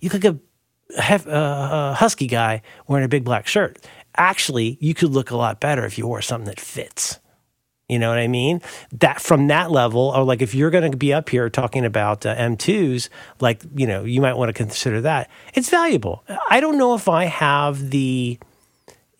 you 0.00 0.10
look 0.10 0.24
like 0.24 0.34
a, 0.34 1.30
a 1.30 1.94
husky 1.94 2.26
guy 2.26 2.62
wearing 2.88 3.04
a 3.04 3.08
big 3.08 3.24
black 3.24 3.46
shirt. 3.46 3.78
Actually, 4.16 4.78
you 4.80 4.94
could 4.94 5.10
look 5.10 5.30
a 5.30 5.36
lot 5.36 5.60
better 5.60 5.84
if 5.84 5.96
you 5.96 6.06
wore 6.08 6.22
something 6.22 6.46
that 6.46 6.60
fits. 6.60 7.20
You 7.88 7.98
know 7.98 8.08
what 8.08 8.18
I 8.18 8.28
mean? 8.28 8.62
That 8.92 9.20
from 9.20 9.48
that 9.48 9.70
level, 9.70 10.12
or 10.16 10.24
like 10.24 10.40
if 10.40 10.54
you're 10.54 10.70
going 10.70 10.90
to 10.90 10.96
be 10.96 11.12
up 11.12 11.28
here 11.28 11.50
talking 11.50 11.84
about 11.84 12.24
uh, 12.24 12.34
M2s, 12.36 13.10
like, 13.40 13.62
you 13.74 13.86
know, 13.86 14.04
you 14.04 14.22
might 14.22 14.38
want 14.38 14.48
to 14.48 14.54
consider 14.54 15.02
that. 15.02 15.30
It's 15.52 15.68
valuable. 15.68 16.24
I 16.48 16.60
don't 16.60 16.78
know 16.78 16.94
if 16.94 17.08
I 17.08 17.24
have 17.24 17.90
the 17.90 18.38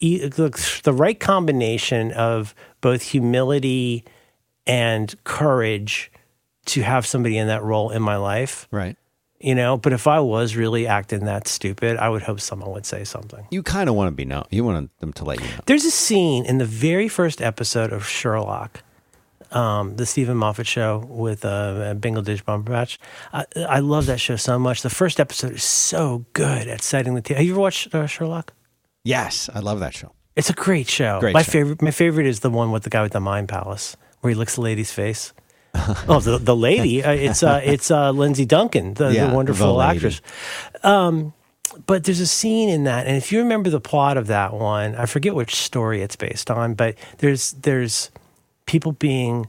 the 0.00 0.92
right 0.92 1.18
combination 1.18 2.12
of 2.12 2.54
both 2.80 3.02
humility 3.02 4.04
and 4.66 5.14
courage 5.24 6.10
to 6.66 6.82
have 6.82 7.06
somebody 7.06 7.38
in 7.38 7.46
that 7.48 7.62
role 7.62 7.90
in 7.90 8.02
my 8.02 8.16
life, 8.16 8.66
Right. 8.70 8.96
You 9.44 9.54
know. 9.54 9.76
But 9.76 9.92
if 9.92 10.06
I 10.06 10.20
was 10.20 10.56
really 10.56 10.86
acting 10.86 11.26
that 11.26 11.46
stupid, 11.46 11.98
I 11.98 12.08
would 12.08 12.22
hope 12.22 12.40
someone 12.40 12.70
would 12.72 12.86
say 12.86 13.04
something. 13.04 13.46
You 13.50 13.62
kind 13.62 13.90
of 13.90 13.94
want 13.94 14.08
to 14.08 14.12
be 14.12 14.24
known. 14.24 14.44
You 14.50 14.64
want 14.64 14.90
them 15.00 15.12
to 15.12 15.24
let 15.24 15.40
you 15.40 15.46
know. 15.46 15.62
There's 15.66 15.84
a 15.84 15.90
scene 15.90 16.46
in 16.46 16.56
the 16.58 16.64
very 16.64 17.08
first 17.08 17.42
episode 17.42 17.92
of 17.92 18.08
Sherlock, 18.08 18.82
um, 19.52 19.96
the 19.96 20.06
Steven 20.06 20.36
Moffat 20.38 20.66
show 20.66 21.04
with 21.08 21.44
uh, 21.44 21.92
Bingle 21.94 22.22
Dish 22.22 22.42
Bumberbatch. 22.42 22.96
I, 23.32 23.44
I 23.68 23.80
love 23.80 24.06
that 24.06 24.18
show 24.18 24.36
so 24.36 24.58
much. 24.58 24.80
The 24.80 24.90
first 24.90 25.20
episode 25.20 25.52
is 25.52 25.62
so 25.62 26.24
good 26.32 26.66
at 26.66 26.80
setting 26.82 27.14
the 27.14 27.20
table. 27.20 27.38
Have 27.38 27.46
you 27.46 27.52
ever 27.52 27.60
watched 27.60 27.94
uh, 27.94 28.06
Sherlock? 28.06 28.54
Yes, 29.04 29.50
I 29.54 29.58
love 29.60 29.80
that 29.80 29.94
show. 29.94 30.12
It's 30.36 30.50
a 30.50 30.54
great 30.54 30.88
show. 30.88 31.20
Great 31.20 31.34
my 31.34 31.42
show. 31.42 31.52
favorite. 31.52 31.82
My 31.82 31.90
favorite 31.90 32.26
is 32.26 32.40
the 32.40 32.50
one 32.50 32.72
with 32.72 32.84
the 32.84 32.90
guy 32.90 33.02
with 33.02 33.12
the 33.12 33.20
mind 33.20 33.48
palace, 33.48 33.96
where 34.20 34.30
he 34.30 34.34
licks 34.34 34.54
the 34.54 34.62
lady's 34.62 34.90
face. 34.90 35.34
oh, 36.08 36.20
the 36.20 36.38
the 36.38 36.54
lady. 36.56 37.02
Uh, 37.02 37.12
it's 37.12 37.42
uh, 37.42 37.60
it's 37.64 37.90
uh, 37.90 38.10
Lindsay 38.12 38.44
Duncan, 38.46 38.94
the, 38.94 39.12
Yeah, 39.12 39.24
the 39.24 39.30
the 39.30 39.36
wonderful 39.36 39.74
lady. 39.76 39.96
actress. 39.96 40.20
Um, 40.82 41.32
but 41.86 42.04
there's 42.04 42.20
a 42.20 42.26
scene 42.26 42.68
in 42.68 42.84
that, 42.84 43.06
and 43.06 43.16
if 43.16 43.32
you 43.32 43.38
remember 43.40 43.70
the 43.70 43.80
plot 43.80 44.16
of 44.16 44.28
that 44.28 44.52
one, 44.54 44.94
I 44.94 45.06
forget 45.06 45.34
which 45.34 45.56
story 45.56 46.02
it's 46.02 46.14
based 46.16 46.50
on, 46.50 46.74
but 46.74 46.94
there's 47.18 47.52
there's 47.52 48.10
people 48.66 48.92
being 48.92 49.48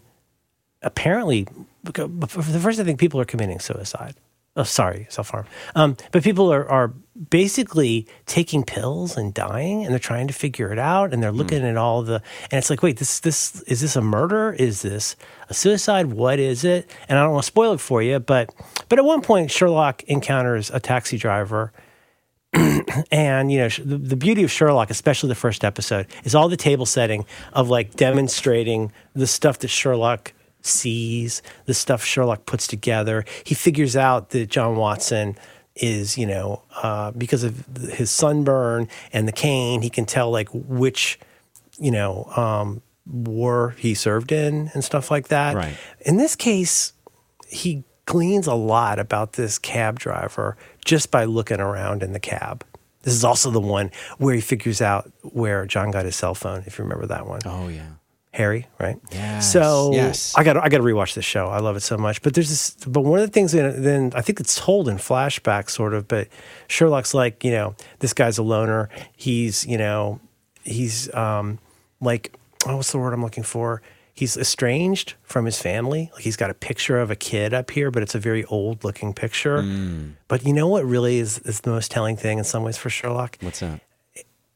apparently 0.82 1.48
for 1.94 2.08
the 2.42 2.60
first 2.60 2.80
I 2.80 2.84
think 2.84 3.00
people 3.00 3.20
are 3.22 3.26
committing 3.26 3.60
suicide. 3.60 4.16
Oh, 4.56 4.64
sorry, 4.64 5.06
self 5.10 5.30
harm. 5.30 5.46
Um, 5.76 5.98
but 6.12 6.24
people 6.24 6.52
are 6.52 6.68
are 6.68 6.94
basically 7.30 8.08
taking 8.26 8.64
pills 8.64 9.18
and 9.18 9.34
dying, 9.34 9.84
and 9.84 9.92
they're 9.92 10.00
trying 10.00 10.28
to 10.28 10.34
figure 10.34 10.72
it 10.72 10.80
out, 10.80 11.14
and 11.14 11.22
they're 11.22 11.32
hmm. 11.32 11.38
looking 11.38 11.64
at 11.64 11.78
all 11.78 12.04
the, 12.04 12.22
and 12.52 12.58
it's 12.58 12.70
like, 12.70 12.84
wait, 12.84 12.98
this 12.98 13.20
this 13.20 13.62
is 13.64 13.82
this 13.82 13.96
a 13.96 14.02
murder? 14.02 14.54
Is 14.54 14.82
this 14.82 15.16
a 15.50 15.54
suicide? 15.54 16.08
What 16.08 16.40
is 16.40 16.64
it? 16.64 16.90
And 17.08 17.18
I 17.18 17.24
don't 17.24 17.34
want 17.34 17.44
to 17.44 17.48
spoil 17.48 17.74
it 17.74 17.80
for 17.80 18.02
you, 18.02 18.20
but 18.20 18.54
but 18.90 19.00
at 19.00 19.06
one 19.06 19.22
point, 19.22 19.52
Sherlock 19.52 20.04
encounters 20.04 20.70
a 20.72 20.80
taxi 20.80 21.18
driver 21.18 21.72
and 23.12 23.52
you 23.52 23.60
know 23.60 23.68
the, 23.84 23.98
the 23.98 24.16
beauty 24.16 24.44
of 24.44 24.52
sherlock 24.52 24.90
especially 24.90 25.28
the 25.28 25.36
first 25.36 25.66
episode 25.66 26.08
is 26.24 26.34
all 26.34 26.48
the 26.48 26.58
table 26.58 26.86
setting 26.86 27.26
of 27.54 27.70
like 27.70 27.96
demonstrating 27.96 28.92
the 29.14 29.28
stuff 29.28 29.60
that 29.60 29.68
sherlock 29.68 30.32
sees 30.62 31.42
the 31.66 31.74
stuff 31.74 32.04
sherlock 32.04 32.46
puts 32.46 32.66
together 32.68 33.26
he 33.44 33.54
figures 33.56 33.96
out 33.96 34.30
that 34.30 34.50
john 34.50 34.76
watson 34.76 35.36
is 35.76 36.18
you 36.18 36.26
know 36.26 36.62
uh, 36.82 37.12
because 37.12 37.44
of 37.44 37.66
his 37.92 38.10
sunburn 38.10 38.88
and 39.12 39.28
the 39.28 39.32
cane 39.32 39.82
he 39.82 39.90
can 39.90 40.06
tell 40.06 40.32
like 40.32 40.48
which 40.54 41.20
you 41.78 41.92
know 41.92 42.26
um, 42.38 42.82
war 43.06 43.76
he 43.78 43.94
served 43.94 44.32
in 44.32 44.70
and 44.74 44.84
stuff 44.84 45.12
like 45.12 45.28
that 45.28 45.56
Right. 45.56 45.76
in 46.02 46.18
this 46.18 46.36
case 46.36 46.94
he 47.48 47.84
gleans 48.06 48.48
a 48.48 48.54
lot 48.54 49.00
about 49.00 49.34
this 49.34 49.58
cab 49.60 50.00
driver 50.00 50.56
just 50.86 51.12
by 51.12 51.26
looking 51.26 51.60
around 51.60 52.04
in 52.04 52.14
the 52.14 52.20
cab. 52.20 52.64
This 53.02 53.14
is 53.16 53.24
also 53.24 53.50
the 53.52 53.60
one 53.60 53.92
where 54.18 54.34
he 54.36 54.42
figures 54.42 54.82
out 54.82 55.12
where 55.22 55.66
John 55.66 55.90
got 55.92 56.06
his 56.06 56.16
cell 56.16 56.36
phone, 56.36 56.64
if 56.68 56.78
you 56.78 56.84
remember 56.84 57.06
that 57.08 57.26
one. 57.28 57.42
Oh 57.46 57.68
yeah. 57.68 57.88
Harry, 58.36 58.68
right? 58.80 58.98
Yes, 59.12 59.50
So 59.52 59.92
yes. 59.94 60.34
I 60.36 60.44
got 60.44 60.58
I 60.58 60.68
got 60.68 60.80
to 60.80 60.84
rewatch 60.84 61.14
this 61.14 61.24
show. 61.24 61.48
I 61.48 61.60
love 61.60 61.78
it 61.78 61.82
so 61.82 61.98
much. 61.98 62.22
But 62.22 62.34
there's 62.34 62.50
this. 62.50 62.72
But 62.86 63.02
one 63.02 63.20
of 63.20 63.26
the 63.26 63.32
things 63.32 63.54
that 63.54 63.82
then 63.82 64.12
I 64.14 64.22
think 64.22 64.42
it's 64.42 64.60
told 64.60 64.90
in 64.90 64.98
flashback, 64.98 65.70
sort 65.70 65.94
of. 65.94 66.08
But 66.10 66.28
Sherlock's 66.68 67.14
like, 67.14 67.46
you 67.46 67.52
know, 67.52 67.76
this 68.00 68.14
guy's 68.14 68.38
a 68.38 68.44
loner. 68.44 68.90
He's, 69.16 69.66
you 69.66 69.78
know, 69.78 70.20
he's 70.64 71.14
um, 71.14 71.60
like, 72.02 72.36
oh, 72.68 72.76
what's 72.76 72.92
the 72.92 72.98
word 72.98 73.14
I'm 73.14 73.24
looking 73.24 73.44
for? 73.44 73.82
he's 74.18 74.38
estranged 74.38 75.14
from 75.24 75.44
his 75.46 75.62
family. 75.62 76.10
Like 76.14 76.24
he's 76.24 76.38
got 76.38 76.50
a 76.50 76.54
picture 76.54 77.00
of 77.00 77.12
a 77.12 77.18
kid 77.18 77.54
up 77.54 77.70
here, 77.70 77.92
but 77.92 78.02
it's 78.02 78.16
a 78.16 78.20
very 78.20 78.46
old 78.46 78.86
looking 78.86 79.14
picture. 79.14 79.62
But 80.30 80.46
you 80.46 80.54
know 80.54 80.70
what 80.70 80.86
really 80.86 81.20
is, 81.20 81.40
is 81.40 81.60
the 81.62 81.72
most 81.72 81.92
telling 81.92 82.16
thing 82.16 82.38
in 82.38 82.46
some 82.46 82.64
ways 82.64 82.78
for 82.78 82.90
Sherlock? 82.90 83.38
What's 83.42 83.60
that? 83.60 83.82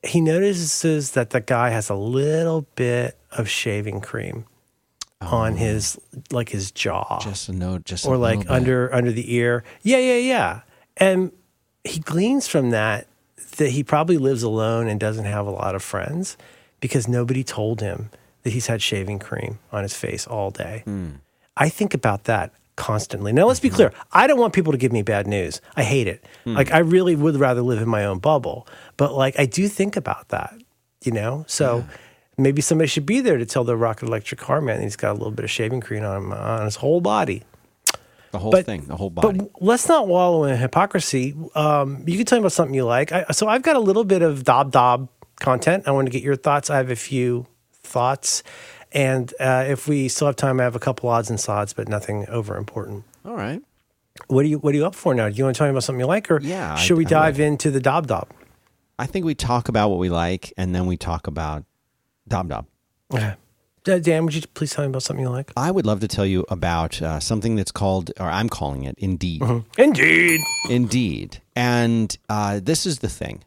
He 0.02 0.22
notices 0.22 1.12
that 1.12 1.32
the 1.32 1.42
guy 1.42 1.72
has 1.72 1.90
a 1.90 1.96
little 1.96 2.66
bit 2.76 3.19
of 3.32 3.50
shaving 3.50 4.02
cream 4.02 4.46
on 5.22 5.58
his 5.58 6.00
like 6.32 6.50
his 6.50 6.72
jaw 6.72 7.20
Just 7.22 7.50
a 7.50 7.54
note, 7.54 7.84
just 7.86 8.06
a 8.06 8.08
or 8.10 8.18
like 8.18 8.40
little 8.40 8.54
bit. 8.54 8.56
under 8.56 8.94
under 8.96 9.12
the 9.12 9.34
ear. 9.36 9.64
Yeah, 9.84 9.98
yeah, 9.98 10.18
yeah. 10.18 10.62
And 10.98 11.32
he 11.84 12.00
gleans 12.00 12.48
from 12.48 12.70
that 12.72 13.08
that 13.58 13.70
he 13.72 13.84
probably 13.84 14.18
lives 14.18 14.44
alone 14.44 14.88
and 14.88 15.00
doesn't 15.00 15.26
have 15.26 15.46
a 15.46 15.52
lot 15.52 15.76
of 15.76 15.84
friends 15.84 16.38
because 16.80 17.08
nobody 17.08 17.44
told 17.44 17.82
him 17.82 18.10
that 18.44 18.52
he's 18.54 18.68
had 18.68 18.82
shaving 18.82 19.20
cream 19.20 19.60
on 19.72 19.84
his 19.84 19.94
face 19.94 20.26
all 20.26 20.50
day. 20.52 20.84
Hmm. 20.86 21.10
I 21.58 21.68
think 21.68 21.94
about 21.94 22.24
that 22.24 22.54
constantly. 22.78 23.34
Now, 23.34 23.46
let's 23.48 23.60
be 23.60 23.70
clear. 23.70 23.92
I 24.14 24.28
don't 24.28 24.40
want 24.40 24.54
people 24.54 24.72
to 24.72 24.78
give 24.78 24.94
me 24.94 25.02
bad 25.02 25.28
news. 25.28 25.60
I 25.76 25.84
hate 25.84 26.08
it. 26.08 26.24
Hmm. 26.46 26.56
Like 26.56 26.72
I 26.72 26.78
really 26.80 27.18
would 27.18 27.36
rather 27.36 27.62
live 27.62 27.82
in 27.82 27.90
my 27.90 28.06
own 28.06 28.20
bubble. 28.20 28.66
But 28.96 29.14
like 29.14 29.38
I 29.38 29.46
do 29.46 29.68
think 29.68 29.98
about 29.98 30.30
that, 30.30 30.54
you 31.04 31.12
know? 31.12 31.44
So 31.48 31.84
maybe 32.44 32.62
somebody 32.62 32.88
should 32.88 33.06
be 33.06 33.20
there 33.22 33.38
to 33.38 33.46
tell 33.46 33.64
the 33.64 33.76
rocket 33.78 34.08
electric 34.08 34.40
car 34.40 34.62
man 34.62 34.82
he's 34.82 34.96
got 34.96 35.12
a 35.12 35.14
little 35.14 35.32
bit 35.32 35.44
of 35.46 35.52
shaving 35.52 35.82
cream 35.82 36.04
on 36.04 36.18
him, 36.18 36.34
on 36.34 36.66
his 36.66 36.76
whole 36.78 37.02
body. 37.02 37.44
the 38.32 38.40
whole 38.40 38.52
but- 38.52 38.66
thing, 38.66 38.86
the 38.86 38.96
whole 38.96 39.10
body. 39.10 39.40
But 39.40 39.50
let's 39.62 39.88
not 39.88 40.08
wallow 40.08 40.44
in 40.46 40.58
hypocrisy. 40.58 41.36
Um, 41.56 42.04
you 42.08 42.18
can 42.18 42.26
tell 42.26 42.38
me 42.38 42.42
about 42.42 42.52
something 42.52 42.76
you 42.76 42.86
like. 42.86 43.12
I, 43.12 43.26
so 43.32 43.48
I've 43.48 43.64
got 43.64 43.76
a 43.76 43.80
little 43.80 44.04
bit 44.04 44.22
of 44.22 44.44
Dub 44.44 44.72
Dub 44.72 45.10
content. 45.40 45.88
I 45.88 45.92
want 45.92 46.06
to 46.08 46.12
get 46.12 46.22
your 46.24 46.36
thoughts. 46.36 46.70
I 46.70 46.78
have 46.78 46.90
a 46.92 46.96
few 46.96 47.48
thoughts. 47.74 48.44
And 48.92 49.34
uh, 49.40 49.66
if 49.68 49.88
we 49.88 50.08
still 50.10 50.28
have 50.28 50.36
time, 50.36 50.60
I 50.60 50.64
have 50.64 50.76
a 50.76 50.80
couple 50.80 51.10
odds 51.10 51.30
and 51.30 51.40
sods, 51.40 51.74
but 51.74 51.88
nothing 51.88 52.28
over 52.30 52.56
important. 52.58 53.04
All 53.26 53.36
right. 53.36 53.62
What 54.28 54.44
are 54.46 54.48
you 54.48 54.58
What 54.60 54.74
are 54.74 54.78
you 54.78 54.86
up 54.86 54.96
for 54.96 55.14
now? 55.14 55.30
Do 55.30 55.36
you 55.36 55.44
want 55.44 55.56
to 55.56 55.58
tell 55.60 55.68
me 55.68 55.72
about 55.72 55.84
something 55.84 56.00
you 56.00 56.06
like, 56.08 56.30
or 56.30 56.40
Yeah, 56.42 56.74
I- 56.74 56.76
should 56.76 56.98
we 56.98 57.06
dive 57.06 57.40
into 57.40 57.72
the 57.72 57.80
Dub 57.80 58.08
Dub? 58.08 58.28
I 58.98 59.06
think 59.06 59.26
we 59.26 59.34
talk 59.34 59.70
about 59.70 59.90
what 59.90 59.98
we 60.00 60.10
like, 60.10 60.52
and 60.58 60.76
then 60.76 60.86
we 60.88 60.98
talk 60.98 61.28
about 61.28 61.64
Dub 62.28 62.50
Dub. 62.50 62.66
Okay. 63.14 63.34
Uh, 63.88 63.98
Dan, 63.98 64.26
would 64.26 64.36
you 64.36 64.42
please 64.54 64.72
tell 64.72 64.84
me 64.86 64.90
about 64.90 65.02
something 65.02 65.24
you 65.26 65.32
like? 65.32 65.52
I 65.58 65.72
would 65.72 65.86
love 65.86 66.00
to 66.02 66.08
tell 66.08 66.26
you 66.26 66.46
about 66.50 67.02
uh, 67.02 67.20
something 67.20 67.56
that's 67.56 67.72
called, 67.72 68.12
or 68.20 68.28
I'm 68.28 68.48
calling 68.50 68.84
it 68.84 68.94
Indeed. 69.00 69.42
Indeed. 69.80 70.42
Indeed. 70.70 71.42
And 71.56 72.16
uh, 72.30 72.60
this 72.62 72.86
is 72.86 73.00
the 73.00 73.10
thing. 73.10 73.44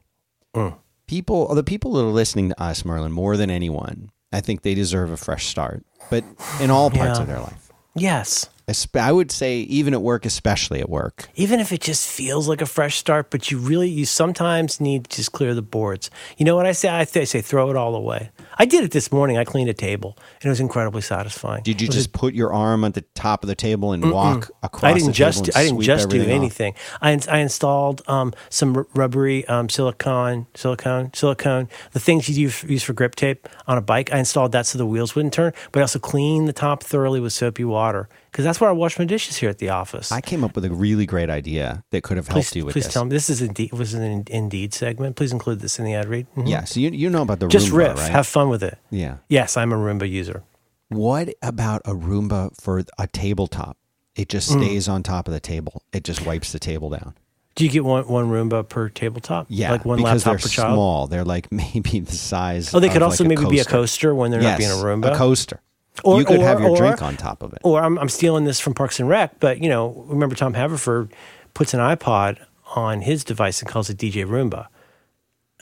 Mm. 0.56 0.76
People, 1.06 1.54
the 1.54 1.62
people 1.62 1.92
that 1.92 2.00
are 2.02 2.06
listening 2.10 2.48
to 2.48 2.60
us, 2.60 2.84
Merlin, 2.84 3.12
more 3.12 3.36
than 3.36 3.50
anyone, 3.50 4.10
I 4.32 4.40
think 4.40 4.62
they 4.62 4.74
deserve 4.74 5.10
a 5.12 5.16
fresh 5.16 5.46
start. 5.46 5.84
But 6.10 6.24
in 6.60 6.70
all 6.70 6.90
parts 6.90 7.18
Yeah. 7.18 7.22
of 7.22 7.28
their 7.28 7.40
life, 7.40 7.70
Yes. 7.94 8.48
I 8.94 9.12
would 9.12 9.30
say 9.30 9.58
even 9.60 9.94
at 9.94 10.02
work, 10.02 10.24
especially 10.24 10.80
at 10.80 10.88
work. 10.88 11.28
even 11.34 11.60
if 11.60 11.72
it 11.72 11.80
just 11.80 12.08
feels 12.08 12.48
like 12.48 12.60
a 12.60 12.66
fresh 12.66 12.96
start, 12.96 13.30
but 13.30 13.50
you 13.50 13.58
really, 13.58 13.88
you 13.88 14.04
sometimes 14.06 14.80
need 14.80 15.04
to 15.04 15.16
just 15.16 15.32
clear 15.32 15.54
the 15.54 15.62
boards. 15.62 16.10
You 16.36 16.44
know 16.44 16.56
what 16.56 16.66
I 16.66 16.72
say? 16.72 16.88
I, 16.88 17.04
th- 17.04 17.22
I 17.22 17.24
say 17.24 17.40
throw 17.40 17.70
it 17.70 17.76
all 17.76 17.94
away. 17.94 18.30
I 18.58 18.64
did 18.64 18.84
it 18.84 18.90
this 18.90 19.10
morning. 19.10 19.38
I 19.38 19.44
cleaned 19.44 19.70
a 19.70 19.74
table, 19.74 20.16
and 20.40 20.46
it 20.46 20.48
was 20.48 20.60
incredibly 20.60 21.02
satisfying. 21.02 21.62
Did 21.62 21.80
you 21.80 21.88
just 21.88 22.12
put 22.12 22.34
your 22.34 22.52
arm 22.52 22.84
at 22.84 22.94
the 22.94 23.02
top 23.14 23.42
of 23.42 23.48
the 23.48 23.54
table 23.54 23.92
and 23.92 24.10
walk 24.10 24.50
across 24.62 24.90
I 24.90 24.94
didn't 24.94 25.08
the 25.08 25.12
just 25.12 25.56
I 25.56 25.64
didn't 25.64 25.80
just 25.82 26.08
do 26.08 26.20
off? 26.20 26.28
anything. 26.28 26.74
I, 27.00 27.18
I 27.28 27.38
installed 27.38 28.02
um, 28.06 28.32
some 28.50 28.86
rubbery 28.94 29.46
um, 29.46 29.68
silicone, 29.68 30.46
silicone, 30.54 31.12
silicone, 31.14 31.68
the 31.92 32.00
things 32.00 32.28
you 32.28 32.42
use, 32.42 32.62
use 32.64 32.82
for 32.82 32.92
grip 32.92 33.14
tape 33.14 33.48
on 33.66 33.78
a 33.78 33.82
bike. 33.82 34.12
I 34.12 34.18
installed 34.18 34.52
that 34.52 34.66
so 34.66 34.78
the 34.78 34.86
wheels 34.86 35.14
wouldn't 35.14 35.34
turn, 35.34 35.52
but 35.72 35.80
I 35.80 35.82
also 35.82 35.98
cleaned 35.98 36.48
the 36.48 36.52
top 36.52 36.82
thoroughly 36.82 37.20
with 37.20 37.32
soapy 37.32 37.64
water 37.64 38.08
because 38.32 38.44
that's 38.44 38.60
where 38.60 38.68
I 38.70 38.72
wash 38.72 38.98
my 38.98 39.04
dishes 39.04 39.36
here 39.36 39.48
at 39.50 39.58
the 39.58 39.68
office. 39.68 40.10
I 40.10 40.20
came 40.20 40.42
up 40.42 40.54
with 40.56 40.64
a 40.64 40.70
really 40.72 41.06
great 41.06 41.30
idea 41.30 41.84
that 41.90 42.02
could 42.02 42.16
have 42.16 42.26
helped 42.28 42.48
please 42.50 42.56
you 42.56 42.64
with 42.64 42.72
please 42.72 42.84
this. 42.86 42.92
tell 42.94 43.04
me 43.04 43.10
this 43.10 43.28
is 43.30 43.40
indeed 43.42 43.72
was 43.72 43.94
an 43.94 44.24
Indeed 44.28 44.72
segment. 44.74 45.16
Please 45.16 45.32
include 45.32 45.60
this 45.60 45.78
in 45.78 45.84
the 45.84 45.94
ad 45.94 46.08
read. 46.08 46.26
Mhm. 46.36 46.48
Yeah, 46.48 46.64
so 46.64 46.80
you, 46.80 46.90
you 46.90 47.08
know 47.10 47.22
about 47.22 47.38
the 47.40 47.48
Just 47.48 47.68
Roomba, 47.70 47.76
riff, 47.90 47.98
right? 47.98 48.10
have 48.10 48.26
fun 48.26 48.48
with 48.48 48.62
it. 48.62 48.78
yeah. 48.90 49.16
Yes, 49.28 49.56
I'm 49.56 49.72
a 49.72 49.76
Roomba 49.76 50.08
user. 50.10 50.42
What 50.88 51.30
about 51.42 51.82
a 51.84 51.92
Roomba 51.92 52.50
for 52.60 52.82
a 52.98 53.06
tabletop? 53.06 53.76
It 54.16 54.28
just 54.28 54.50
Hmm. 54.52 54.60
stays 54.62 54.88
on 54.88 55.02
top 55.02 55.26
of 55.28 55.32
the 55.34 55.40
table. 55.40 55.82
It 55.92 56.04
just 56.04 56.26
wipes 56.26 56.52
the 56.52 56.58
table 56.58 56.90
down. 56.90 57.14
Do 57.54 57.64
you 57.64 57.70
get 57.70 57.84
one 57.84 58.04
one 58.08 58.30
Roomba 58.30 58.66
per 58.66 58.88
tabletop? 58.88 59.46
Yeah, 59.50 59.72
like 59.72 59.84
one 59.84 59.98
laptop 60.00 60.40
per 60.40 60.48
child. 60.48 60.74
small. 60.74 61.06
They're 61.06 61.24
like 61.24 61.50
maybe 61.52 62.00
the 62.00 62.12
size. 62.12 62.74
Oh, 62.74 62.80
they 62.80 62.88
could 62.88 63.02
like 63.02 63.10
also 63.10 63.24
maybe 63.24 63.44
be 63.46 63.58
a 63.60 63.64
coaster 63.66 64.14
when 64.14 64.30
they're 64.30 64.40
yes, 64.42 64.52
not 64.52 64.58
being 64.58 64.70
a 64.70 64.82
Roomba. 64.82 65.12
A 65.14 65.16
coaster. 65.16 65.60
Or- 66.04 66.18
you 66.18 66.24
could 66.24 66.40
or- 66.40 66.44
have 66.44 66.60
your 66.60 66.70
or- 66.70 66.76
drink 66.76 67.02
on 67.02 67.16
top 67.16 67.42
of 67.42 67.52
it. 67.52 67.60
or 67.62 67.80
I'm, 67.82 67.98
I'm 67.98 68.08
stealing 68.08 68.44
this 68.44 68.58
from 68.60 68.74
Parks 68.74 68.98
and 69.00 69.08
Rec, 69.08 69.38
but 69.40 69.60
you 69.62 69.68
know, 69.68 70.04
remember 70.08 70.34
Tom 70.34 70.54
Haverford 70.54 71.12
puts 71.54 71.74
an 71.74 71.80
iPod 71.80 72.38
on 72.74 73.02
his 73.02 73.24
device 73.24 73.60
and 73.60 73.68
calls 73.70 73.90
it 73.90 73.98
DJ 73.98 74.24
Roomba. 74.24 74.66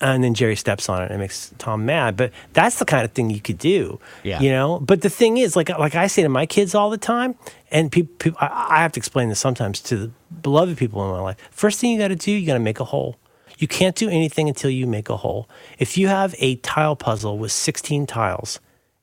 And 0.02 0.24
then 0.24 0.32
Jerry 0.32 0.56
steps 0.56 0.88
on 0.88 1.02
it 1.02 1.10
and 1.10 1.20
makes 1.20 1.52
Tom 1.58 1.84
mad. 1.84 2.16
But 2.16 2.32
that's 2.54 2.78
the 2.78 2.86
kind 2.86 3.04
of 3.04 3.12
thing 3.12 3.28
you 3.28 3.40
could 3.40 3.58
do. 3.58 4.00
Yeah. 4.22 4.40
You 4.40 4.48
know? 4.50 4.78
But 4.80 5.02
the 5.02 5.10
thing 5.10 5.36
is, 5.36 5.56
like 5.56 5.68
like 5.68 5.94
I 5.94 6.06
say 6.06 6.22
to 6.22 6.30
my 6.30 6.46
kids 6.46 6.74
all 6.74 6.88
the 6.88 6.96
time, 6.96 7.34
and 7.70 7.92
people, 7.92 8.14
people 8.18 8.38
I, 8.40 8.76
I 8.76 8.82
have 8.82 8.92
to 8.92 9.00
explain 9.00 9.28
this 9.28 9.40
sometimes 9.40 9.78
to 9.82 9.96
the 9.96 10.10
beloved 10.40 10.78
people 10.78 11.04
in 11.04 11.10
my 11.10 11.20
life. 11.20 11.36
First 11.50 11.80
thing 11.80 11.90
you 11.92 11.98
gotta 11.98 12.16
do, 12.16 12.32
you 12.32 12.46
gotta 12.46 12.60
make 12.60 12.80
a 12.80 12.84
hole. 12.84 13.16
You 13.58 13.68
can't 13.68 13.94
do 13.94 14.08
anything 14.08 14.48
until 14.48 14.70
you 14.70 14.86
make 14.86 15.10
a 15.10 15.18
hole. 15.18 15.50
If 15.78 15.98
you 15.98 16.08
have 16.08 16.34
a 16.38 16.56
tile 16.56 16.96
puzzle 16.96 17.36
with 17.36 17.52
16 17.52 18.06
tiles, 18.06 18.58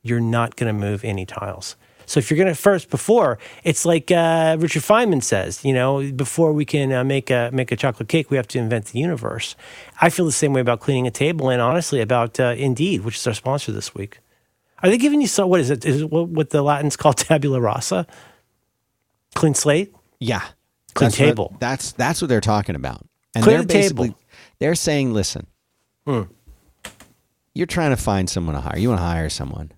you're 0.08 0.20
not 0.20 0.56
going 0.56 0.68
to 0.74 0.80
move 0.80 1.04
any 1.04 1.26
tiles. 1.26 1.76
So 2.06 2.20
if 2.20 2.32
you're 2.32 2.38
going 2.38 2.48
to 2.48 2.56
first 2.56 2.90
before, 2.90 3.38
it's 3.66 3.86
like 3.86 4.12
uh, 4.12 4.56
Richard 4.60 4.84
Feynman 4.84 5.22
says, 5.22 5.66
you 5.66 5.74
know, 5.74 6.10
before 6.14 6.54
we 6.54 6.64
can 6.64 6.94
uh, 6.94 7.04
make 7.04 7.30
a 7.30 7.50
make 7.52 7.70
a 7.72 7.76
chocolate 7.76 8.08
cake, 8.08 8.32
we 8.32 8.38
have 8.38 8.48
to 8.50 8.60
invent 8.60 8.86
the 8.86 9.00
universe. 9.00 9.58
I 10.00 10.10
feel 10.10 10.26
the 10.26 10.32
same 10.32 10.54
way 10.54 10.62
about 10.62 10.80
cleaning 10.80 11.06
a 11.06 11.12
table, 11.12 11.50
and 11.50 11.62
honestly 11.62 12.00
about 12.00 12.40
uh, 12.40 12.56
Indeed, 12.58 13.02
which 13.04 13.18
is 13.18 13.28
our 13.28 13.34
sponsor 13.34 13.74
this 13.74 13.94
week. 13.94 14.20
Are 14.82 14.90
they 14.90 14.98
giving 14.98 15.20
you 15.20 15.28
so? 15.28 15.46
What 15.48 15.60
is 15.60 15.70
it? 15.70 15.84
Is 15.84 16.04
it 16.04 16.10
what, 16.12 16.30
what 16.30 16.50
the 16.52 16.62
Latins 16.62 16.96
call 16.96 17.12
tabula 17.28 17.60
rasa? 17.60 18.08
Clean 19.36 19.54
slate. 19.54 19.94
Yeah. 20.20 20.44
Clean 20.94 21.10
That's 21.10 21.20
what- 21.20 21.26
table. 21.26 21.56
that's 21.60 21.92
that's 21.92 22.22
what 22.22 22.30
they're 22.30 22.40
talking 22.42 22.76
about. 22.76 23.06
And 23.36 23.44
Clear 23.44 23.58
they're 23.64 23.82
the 23.84 23.90
table. 23.90 24.06
Hmm. 24.06 24.12
they're 24.60 24.76
saying, 24.76 25.14
listen, 25.14 25.46
you're 26.06 27.66
trying 27.68 27.90
to 27.92 27.98
find 28.02 28.30
someone 28.30 28.56
to 28.56 28.62
hire. 28.62 28.78
You 28.78 28.90
want 28.90 29.00
to 29.02 29.06
hire 29.06 29.30
someone. 29.30 29.72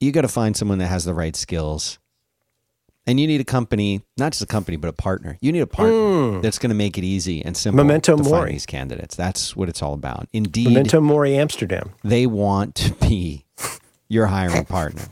You 0.00 0.12
got 0.12 0.22
to 0.22 0.28
find 0.28 0.56
someone 0.56 0.78
that 0.78 0.86
has 0.86 1.04
the 1.04 1.14
right 1.14 1.34
skills. 1.34 1.98
And 3.06 3.18
you 3.18 3.26
need 3.26 3.40
a 3.40 3.44
company, 3.44 4.02
not 4.18 4.32
just 4.32 4.42
a 4.42 4.46
company, 4.46 4.76
but 4.76 4.88
a 4.88 4.92
partner. 4.92 5.38
You 5.40 5.50
need 5.50 5.60
a 5.60 5.66
partner 5.66 5.94
mm. 5.94 6.42
that's 6.42 6.58
going 6.58 6.68
to 6.68 6.76
make 6.76 6.98
it 6.98 7.04
easy 7.04 7.42
and 7.42 7.56
simple. 7.56 7.82
Memento 7.82 8.16
to 8.16 8.22
mori. 8.22 8.38
find 8.38 8.54
these 8.54 8.66
candidates. 8.66 9.16
That's 9.16 9.56
what 9.56 9.70
it's 9.70 9.82
all 9.82 9.94
about. 9.94 10.28
Indeed, 10.34 10.68
Memento 10.68 11.00
Mori, 11.00 11.34
Amsterdam. 11.34 11.92
they 12.04 12.26
want 12.26 12.74
to 12.74 12.92
be 12.94 13.46
your 14.08 14.26
hiring 14.26 14.66
partner. 14.66 15.04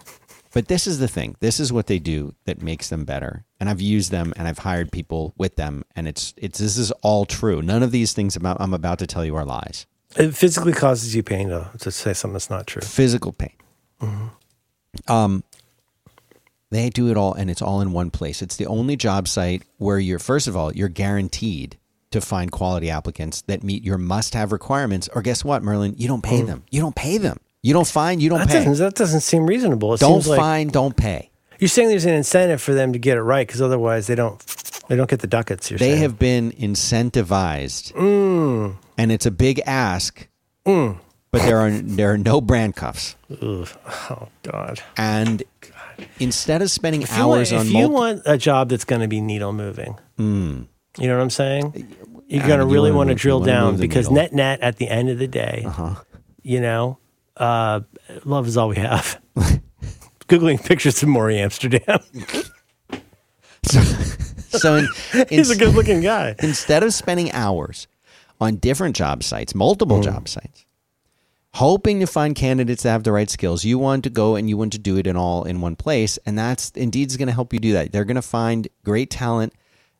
But 0.53 0.68
this 0.68 0.87
is 0.87 0.99
the 0.99 1.09
thing. 1.09 1.37
This 1.40 1.61
is 1.61 1.70
what 1.70 1.87
they 1.87 1.99
do 1.99 2.35
that 2.44 2.62
makes 2.62 2.88
them 2.88 3.05
better. 3.05 3.44
And 3.61 3.68
I've 3.68 3.81
used 3.81 4.11
them 4.11 4.33
and 4.37 4.49
I've 4.49 4.59
hired 4.59 4.90
people 4.90 5.35
with 5.37 5.57
them 5.57 5.85
and 5.94 6.09
it's 6.09 6.33
it's 6.38 6.59
this 6.59 6.79
is 6.79 6.92
all 7.03 7.27
true. 7.27 7.61
None 7.61 7.83
of 7.83 7.92
these 7.92 8.14
things 8.14 8.37
about 8.37 8.57
I'm 8.59 8.72
about 8.72 8.99
to 9.01 9.07
tell 9.07 9.22
you 9.22 9.37
are 9.37 9.44
lies. 9.44 9.87
It 10.16 10.35
physically 10.35 10.72
causes 10.72 11.14
you 11.14 11.22
pain 11.22 11.49
to, 11.51 11.70
to 11.81 11.90
say 11.90 12.14
something 12.14 12.33
that's 12.33 12.49
not 12.49 12.66
true. 12.66 12.81
Physical 12.81 13.33
pain. 13.33 13.53
Mm-hmm. 14.01 14.29
Um 15.09 15.42
they 16.71 16.90
do 16.90 17.09
it 17.11 17.16
all 17.16 17.33
and 17.35 17.49
it's 17.51 17.62
all 17.62 17.81
in 17.81 17.92
one 17.92 18.11
place. 18.11 18.42
It's 18.42 18.57
the 18.57 18.66
only 18.66 18.97
job 18.97 19.29
site 19.29 19.62
where 19.79 19.99
you're 19.99 20.19
first 20.19 20.49
of 20.49 20.57
all, 20.57 20.73
you're 20.75 20.88
guaranteed 20.88 21.79
to 22.11 22.21
find 22.21 22.51
quality 22.53 22.90
applicants 22.90 23.42
that 23.42 23.62
meet 23.62 23.85
your 23.85 23.99
must-have 23.99 24.53
requirements 24.53 25.09
or 25.14 25.23
guess 25.23 25.45
what, 25.45 25.62
Merlin, 25.62 25.95
you 25.97 26.09
don't 26.09 26.23
pay 26.23 26.42
them. 26.42 26.64
You 26.71 26.81
don't 26.81 26.95
pay 26.97 27.19
them. 27.19 27.38
You 27.62 27.73
don't 27.73 27.87
find, 27.87 28.23
you 28.23 28.29
don't 28.31 28.38
That 28.38 28.49
pay. 28.49 28.64
doesn't, 28.64 28.85
that 28.85 28.95
doesn't 28.95 29.21
seem 29.23 29.45
reasonable. 29.47 29.95
It 29.95 30.01
Don't 30.01 30.23
seems 30.23 30.29
like 30.29 30.38
find, 30.40 30.71
don't 30.73 30.97
pay. 30.97 31.31
you're 31.59 31.69
saying 31.69 31.88
there's 31.88 32.05
an 32.05 32.14
incentive 32.14 32.62
for 32.62 32.75
them 32.75 32.92
to 32.92 32.99
get 32.99 33.16
it 33.16 33.23
right 33.23 33.47
because 33.47 33.61
otherwise 33.62 34.07
they 34.07 34.14
don't 34.14 34.38
they 34.88 34.95
don't 34.95 35.11
get 35.11 35.19
the 35.21 35.27
ducats. 35.27 35.69
You're 35.69 35.79
They 35.79 35.90
saying. 35.92 36.03
have 36.03 36.16
been 36.19 36.53
incentivized, 36.53 37.92
Mm. 37.95 38.77
and 38.97 39.11
it's 39.11 39.27
a 39.27 39.33
big 39.33 39.61
ask. 39.66 40.29
But 41.33 41.43
there 41.43 41.59
are 41.59 41.71
there 41.71 42.12
are 42.12 42.19
no 42.19 42.41
brand 42.41 42.77
cuffs, 42.77 43.17
Ugh. 43.31 43.69
Oh 44.11 44.29
God! 44.43 44.81
and 44.97 45.43
instead 46.19 46.62
of 46.62 46.71
spending 46.71 47.03
If 47.03 47.11
you, 47.17 47.27
want, 47.27 47.39
hours 47.39 47.53
on 47.53 47.67
if 47.67 47.73
you 47.73 47.89
want 47.89 48.23
a 48.25 48.39
job 48.39 48.69
that's 48.71 48.85
going 48.85 49.03
to 49.03 49.09
be 49.09 49.21
needle 49.21 49.53
moving, 49.53 49.97
you 50.19 50.67
know 50.99 51.17
what 51.17 51.23
I'm 51.23 51.31
saying? 51.31 51.95
You're 52.29 52.47
going 52.47 52.61
to 52.61 52.67
really 52.67 52.91
want 52.91 53.09
to 53.11 53.15
drill 53.15 53.41
down 53.41 53.77
because 53.77 54.11
net 54.11 54.33
net 54.33 54.61
at 54.61 54.77
the 54.79 54.89
end 54.89 55.11
of 55.11 55.19
the 55.19 55.29
day, 55.29 55.62
Uh-huh. 55.67 55.95
you 56.43 56.61
know, 56.61 56.99
uh, 57.37 57.81
love 58.25 58.47
is 58.49 58.57
all 58.57 58.69
we 58.69 58.77
have. 58.77 59.21
Googling 60.29 60.65
pictures 60.65 61.03
of 61.03 61.09
Morey 61.09 61.39
Amsterdam. 61.39 62.01
so 63.62 64.77
in, 64.77 64.89
He's 65.29 65.51
a 65.51 65.57
good 65.57 65.75
looking 65.75 66.01
guy. 66.01 66.35
instead 66.41 66.83
of 66.83 66.93
spending 66.95 67.31
hours 67.33 67.87
on 68.41 68.57
different 68.57 68.97
job 68.97 69.23
sites, 69.23 69.55
multiple 69.55 70.01
Mm. 70.01 70.05
job 70.05 70.29
sites, 70.29 70.65
hoping 71.57 72.01
to 72.01 72.07
find 72.07 72.35
candidates 72.35 72.83
that 72.83 72.90
have 72.90 73.03
the 73.03 73.12
right 73.12 73.31
skills. 73.31 73.64
You 73.64 73.79
want 73.79 74.05
to 74.05 74.11
go 74.11 74.37
and 74.37 74.47
you 74.47 74.59
want 74.59 74.73
to 74.75 74.79
do 74.79 74.99
it 74.99 75.07
in 75.07 75.16
all 75.16 75.45
in 75.45 75.62
one 75.62 75.75
place, 75.75 76.19
and 76.27 76.38
that's 76.38 76.71
Indeed's 76.73 77.16
going 77.16 77.29
to 77.29 77.35
help 77.35 77.55
you 77.55 77.59
do 77.59 77.73
that. 77.73 77.92
They're 77.92 78.05
going 78.05 78.16
to 78.16 78.23
find 78.23 78.69
great 78.85 79.09
talent. 79.09 79.55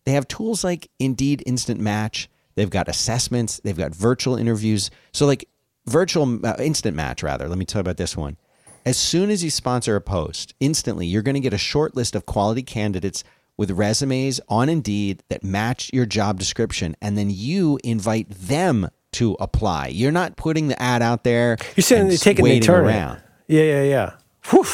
They 0.05 0.13
have 0.13 0.29
tools 0.29 0.63
like 0.63 0.91
Indeed 0.99 1.43
Instant 1.47 1.81
Match. 1.81 2.29
They've 2.57 2.69
got 2.69 2.89
assessments. 2.89 3.59
They've 3.65 3.77
got 3.77 3.95
virtual 3.95 4.37
interviews. 4.37 4.91
So 5.13 5.25
like 5.25 5.49
virtual 5.87 6.45
uh, 6.47 6.57
instant 6.59 6.95
match 6.95 7.23
rather. 7.23 7.49
Let 7.49 7.57
me 7.57 7.65
tell 7.65 7.79
you 7.79 7.85
about 7.85 7.97
this 7.97 8.17
one. 8.17 8.37
As 8.85 8.99
soon 8.99 9.31
as 9.31 9.43
you 9.43 9.51
sponsor 9.51 9.97
a 9.97 10.01
post, 10.03 10.55
instantly 10.61 11.07
you're 11.07 11.23
going 11.23 11.35
to 11.35 11.41
get 11.41 11.55
a 11.55 11.59
short 11.59 11.97
list 11.97 12.15
of 12.15 12.27
quality 12.27 12.63
candidates 12.63 13.25
with 13.57 13.71
resumes 13.71 14.41
on 14.49 14.69
Indeed 14.69 15.23
that 15.31 15.43
match 15.43 15.91
your 15.93 16.05
job 16.05 16.39
description, 16.39 16.97
and 17.01 17.17
then 17.17 17.31
you 17.31 17.79
invite 17.83 18.29
them 18.29 18.91
to 19.17 19.37
apply. 19.41 19.89
You're 19.89 20.13
not 20.13 20.37
putting 20.37 20.69
the 20.69 20.81
ad 20.81 21.03
out 21.03 21.25
there. 21.25 21.59
You're 21.77 21.83
saying 21.83 22.09
they're 22.09 22.17
taking 22.17 22.45
the 22.45 22.61
turn. 22.61 22.85
around. 22.85 23.21
Yeah, 23.49 23.63
yeah, 23.63 23.83
yeah. 23.83 24.11
Whew. 24.51 24.65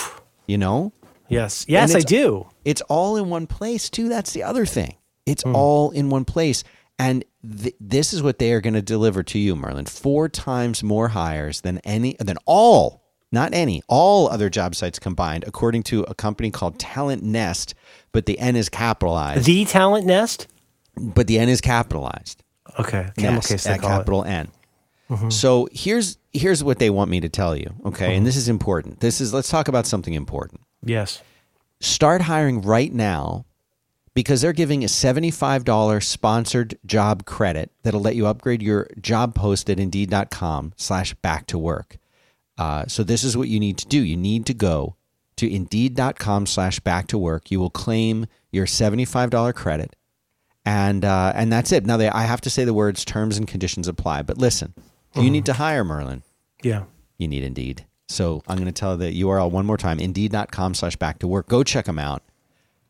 You 0.46 0.58
know, 0.58 0.92
Yes, 1.28 1.64
yes, 1.68 1.94
I 1.94 2.00
do. 2.00 2.46
it's 2.64 2.80
all 2.82 3.16
in 3.16 3.30
one 3.30 3.46
place 3.46 3.88
too. 3.88 4.08
That's 4.08 4.32
the 4.32 4.42
other 4.42 4.66
thing. 4.66 4.96
It's 5.24 5.42
Hmm. 5.44 5.54
all 5.56 5.90
in 5.90 6.10
one 6.10 6.24
place, 6.24 6.62
and 6.98 7.24
th- 7.62 7.74
this 7.80 8.12
is 8.12 8.22
what 8.22 8.38
they 8.38 8.52
are 8.52 8.60
going 8.60 8.74
to 8.74 8.82
deliver 8.82 9.22
to 9.22 9.38
you, 9.38 9.54
Merlin. 9.56 9.86
Four 9.86 10.28
times 10.28 10.82
more 10.82 11.08
hires 11.08 11.60
than 11.62 11.78
any 11.84 12.16
than 12.18 12.36
all, 12.44 13.02
not 13.30 13.54
any, 13.54 13.82
all 13.88 14.28
other 14.28 14.50
job 14.50 14.74
sites 14.74 14.98
combined, 14.98 15.44
according 15.46 15.84
to 15.84 16.02
a 16.02 16.14
company 16.14 16.50
called 16.50 16.78
TalentNest. 16.78 17.72
But 18.12 18.26
the 18.26 18.38
N 18.38 18.56
is 18.56 18.68
capitalized. 18.68 19.46
The 19.46 19.64
talent 19.64 20.04
nest. 20.06 20.48
but 20.98 21.26
the 21.28 21.38
N 21.38 21.48
is 21.48 21.60
capitalized. 21.62 22.42
Okay, 22.78 23.08
camel 23.16 23.34
Nest, 23.36 23.48
case 23.48 23.64
they 23.64 23.70
at 23.72 23.80
call 23.80 23.90
it. 23.90 23.94
capital 23.98 24.24
N. 24.24 24.48
So 25.28 25.68
here's 25.72 26.16
here's 26.32 26.64
what 26.64 26.78
they 26.78 26.88
want 26.88 27.10
me 27.10 27.20
to 27.20 27.28
tell 27.28 27.54
you. 27.54 27.74
Okay, 27.84 28.16
and 28.16 28.26
this 28.26 28.34
is 28.36 28.48
important. 28.48 29.00
This 29.00 29.20
is 29.20 29.34
let's 29.34 29.50
talk 29.50 29.68
about 29.68 29.86
something 29.86 30.14
important. 30.14 30.62
Yes. 30.82 31.20
start 31.80 32.22
hiring 32.22 32.62
right 32.62 32.92
now 32.92 33.44
because 34.14 34.40
they're 34.40 34.52
giving 34.52 34.82
a 34.84 34.86
$75 34.86 36.02
sponsored 36.02 36.78
job 36.86 37.24
credit 37.26 37.70
that'll 37.82 38.00
let 38.00 38.16
you 38.16 38.26
upgrade 38.26 38.62
your 38.62 38.88
job 39.00 39.34
post 39.34 39.68
at 39.70 39.78
indeed.com 39.78 40.72
slash 40.76 41.14
back 41.14 41.46
to 41.46 41.58
work 41.58 41.98
uh, 42.58 42.84
so 42.86 43.02
this 43.02 43.22
is 43.24 43.36
what 43.36 43.48
you 43.48 43.58
need 43.60 43.78
to 43.78 43.86
do 43.86 44.00
you 44.02 44.16
need 44.16 44.44
to 44.46 44.54
go 44.54 44.96
to 45.36 45.52
indeed.com 45.52 46.46
slash 46.46 46.78
back 46.80 47.06
to 47.06 47.16
work 47.18 47.50
you 47.50 47.58
will 47.60 47.70
claim 47.70 48.26
your 48.50 48.66
$75 48.66 49.54
credit 49.54 49.94
and 50.64 51.04
uh, 51.04 51.32
and 51.34 51.52
that's 51.52 51.72
it 51.72 51.84
now 51.86 51.96
they, 51.96 52.08
i 52.10 52.22
have 52.22 52.40
to 52.40 52.50
say 52.50 52.64
the 52.64 52.74
words 52.74 53.04
terms 53.04 53.36
and 53.38 53.48
conditions 53.48 53.88
apply 53.88 54.22
but 54.22 54.38
listen 54.38 54.74
you 55.14 55.30
need 55.30 55.44
to 55.46 55.52
hire 55.54 55.84
merlin 55.84 56.22
Yeah. 56.62 56.84
you 57.18 57.28
need 57.28 57.42
Indeed. 57.44 57.84
So 58.08 58.42
I'm 58.46 58.56
going 58.56 58.66
to 58.66 58.72
tell 58.72 58.96
the 58.98 59.22
URL 59.22 59.50
one 59.50 59.64
more 59.64 59.78
time, 59.78 59.98
indeed.com 59.98 60.74
slash 60.74 60.96
back 60.96 61.18
to 61.20 61.26
work. 61.26 61.48
Go 61.48 61.62
check 61.62 61.86
them 61.86 61.98
out. 61.98 62.22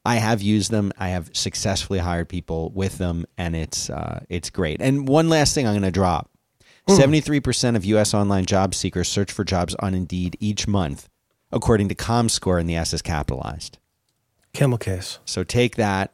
I 0.05 0.17
have 0.17 0.43
used 0.43 0.73
them. 0.73 0.91
I 0.99 1.09
have 1.11 1.31
successfully 1.33 2.01
hired 2.01 2.29
people 2.29 2.71
with 2.71 2.99
them, 2.99 3.25
and 3.39 3.55
it's 3.55 3.89
uh, 3.89 4.25
it's 4.29 4.51
great. 4.51 4.81
And 4.81 5.07
one 5.09 5.29
last 5.29 5.55
thing 5.55 5.65
I'm 5.67 5.75
going 5.75 5.83
to 5.83 5.93
drop. 5.93 6.29
73% 6.89 7.77
of 7.77 7.85
U.S. 7.85 8.13
online 8.15 8.45
job 8.47 8.75
seekers 8.75 9.09
search 9.09 9.31
for 9.31 9.45
jobs 9.45 9.77
on 9.77 9.95
Indeed 9.95 10.37
each 10.41 10.67
month, 10.67 11.09
according 11.53 11.89
to 11.91 11.95
ComScore, 11.95 12.59
and 12.59 12.69
the 12.69 12.75
S 12.75 12.93
is 12.93 13.03
capitalized. 13.03 13.79
Camel 14.53 14.79
case. 14.79 15.21
So 15.25 15.45
take 15.45 15.77
that 15.77 16.13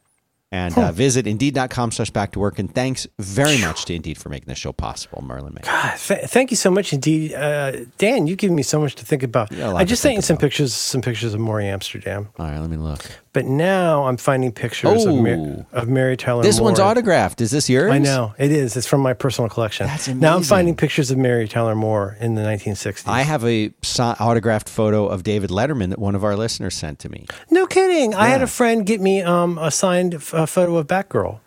and 0.51 0.75
uh, 0.77 0.91
visit 0.91 1.27
Indeed.com 1.27 1.91
slash 1.91 2.09
back 2.09 2.31
to 2.31 2.39
work. 2.39 2.57
And 2.59 2.73
thanks 2.73 3.07
very 3.19 3.59
much 3.59 3.85
to 3.85 3.93
Indeed 3.93 4.17
for 4.17 4.29
making 4.29 4.47
this 4.47 4.57
show 4.57 4.71
possible, 4.71 5.21
Merlin 5.21 5.53
Mann. 5.53 5.63
God, 5.63 5.97
th- 5.97 6.25
thank 6.25 6.51
you 6.51 6.57
so 6.57 6.71
much 6.71 6.91
indeed, 6.93 7.33
uh, 7.33 7.85
Dan. 7.97 8.27
You've 8.27 8.37
given 8.39 8.55
me 8.55 8.63
so 8.63 8.79
much 8.79 8.95
to 8.95 9.05
think 9.05 9.23
about. 9.23 9.51
Yeah, 9.51 9.73
I 9.73 9.83
just 9.83 10.01
sent 10.01 10.15
you 10.15 10.21
some 10.21 10.37
pictures, 10.37 10.73
some 10.73 11.01
pictures 11.01 11.33
of 11.33 11.39
Morey 11.39 11.67
Amsterdam, 11.67 12.29
All 12.39 12.47
right, 12.47 12.59
let 12.59 12.69
me 12.69 12.77
look. 12.77 13.05
But 13.39 13.45
now 13.45 14.03
I'm 14.05 14.17
finding 14.17 14.51
pictures 14.51 15.05
of, 15.05 15.13
Oh. 15.13 15.21
Mar- 15.21 15.65
of 15.71 15.87
Mary 15.87 16.17
Tyler. 16.17 16.43
This 16.43 16.59
one's 16.59 16.77
autographed. 16.79 17.39
Is 17.39 17.51
this 17.51 17.69
yours? 17.69 17.89
I 17.89 17.97
know 17.99 18.33
it 18.37 18.51
is. 18.51 18.75
It's 18.75 18.85
from 18.85 18.99
my 18.99 19.13
personal 19.13 19.47
collection. 19.49 19.87
That's 19.87 20.09
Now 20.09 20.35
I'm 20.35 20.43
finding 20.43 20.75
pictures 20.75 21.09
of 21.09 21.17
Mary 21.17 21.47
Tyler 21.47 21.73
Moore 21.75 22.17
in 22.19 22.35
the 22.35 22.41
1960s. 22.41 23.07
I 23.07 23.21
have 23.21 23.45
a 23.45 23.71
autographed 24.19 24.67
photo 24.67 25.07
of 25.07 25.23
David 25.23 25.49
Letterman 25.51 25.89
that 25.91 25.99
one 25.99 26.15
of 26.15 26.23
our 26.25 26.35
listeners 26.35 26.75
sent 26.75 26.99
to 26.99 27.07
me. 27.09 27.25
no 27.49 27.65
kidding. 27.65 28.13
I 28.13 28.27
had 28.27 28.41
a 28.41 28.47
friend 28.47 28.85
get 28.85 28.99
me 28.99 29.21
um, 29.21 29.57
a 29.57 29.71
signed 29.71 30.15
f- 30.15 30.33
a 30.33 30.45
photo 30.45 30.75
of 30.77 30.87
Batgirl, 30.87 31.39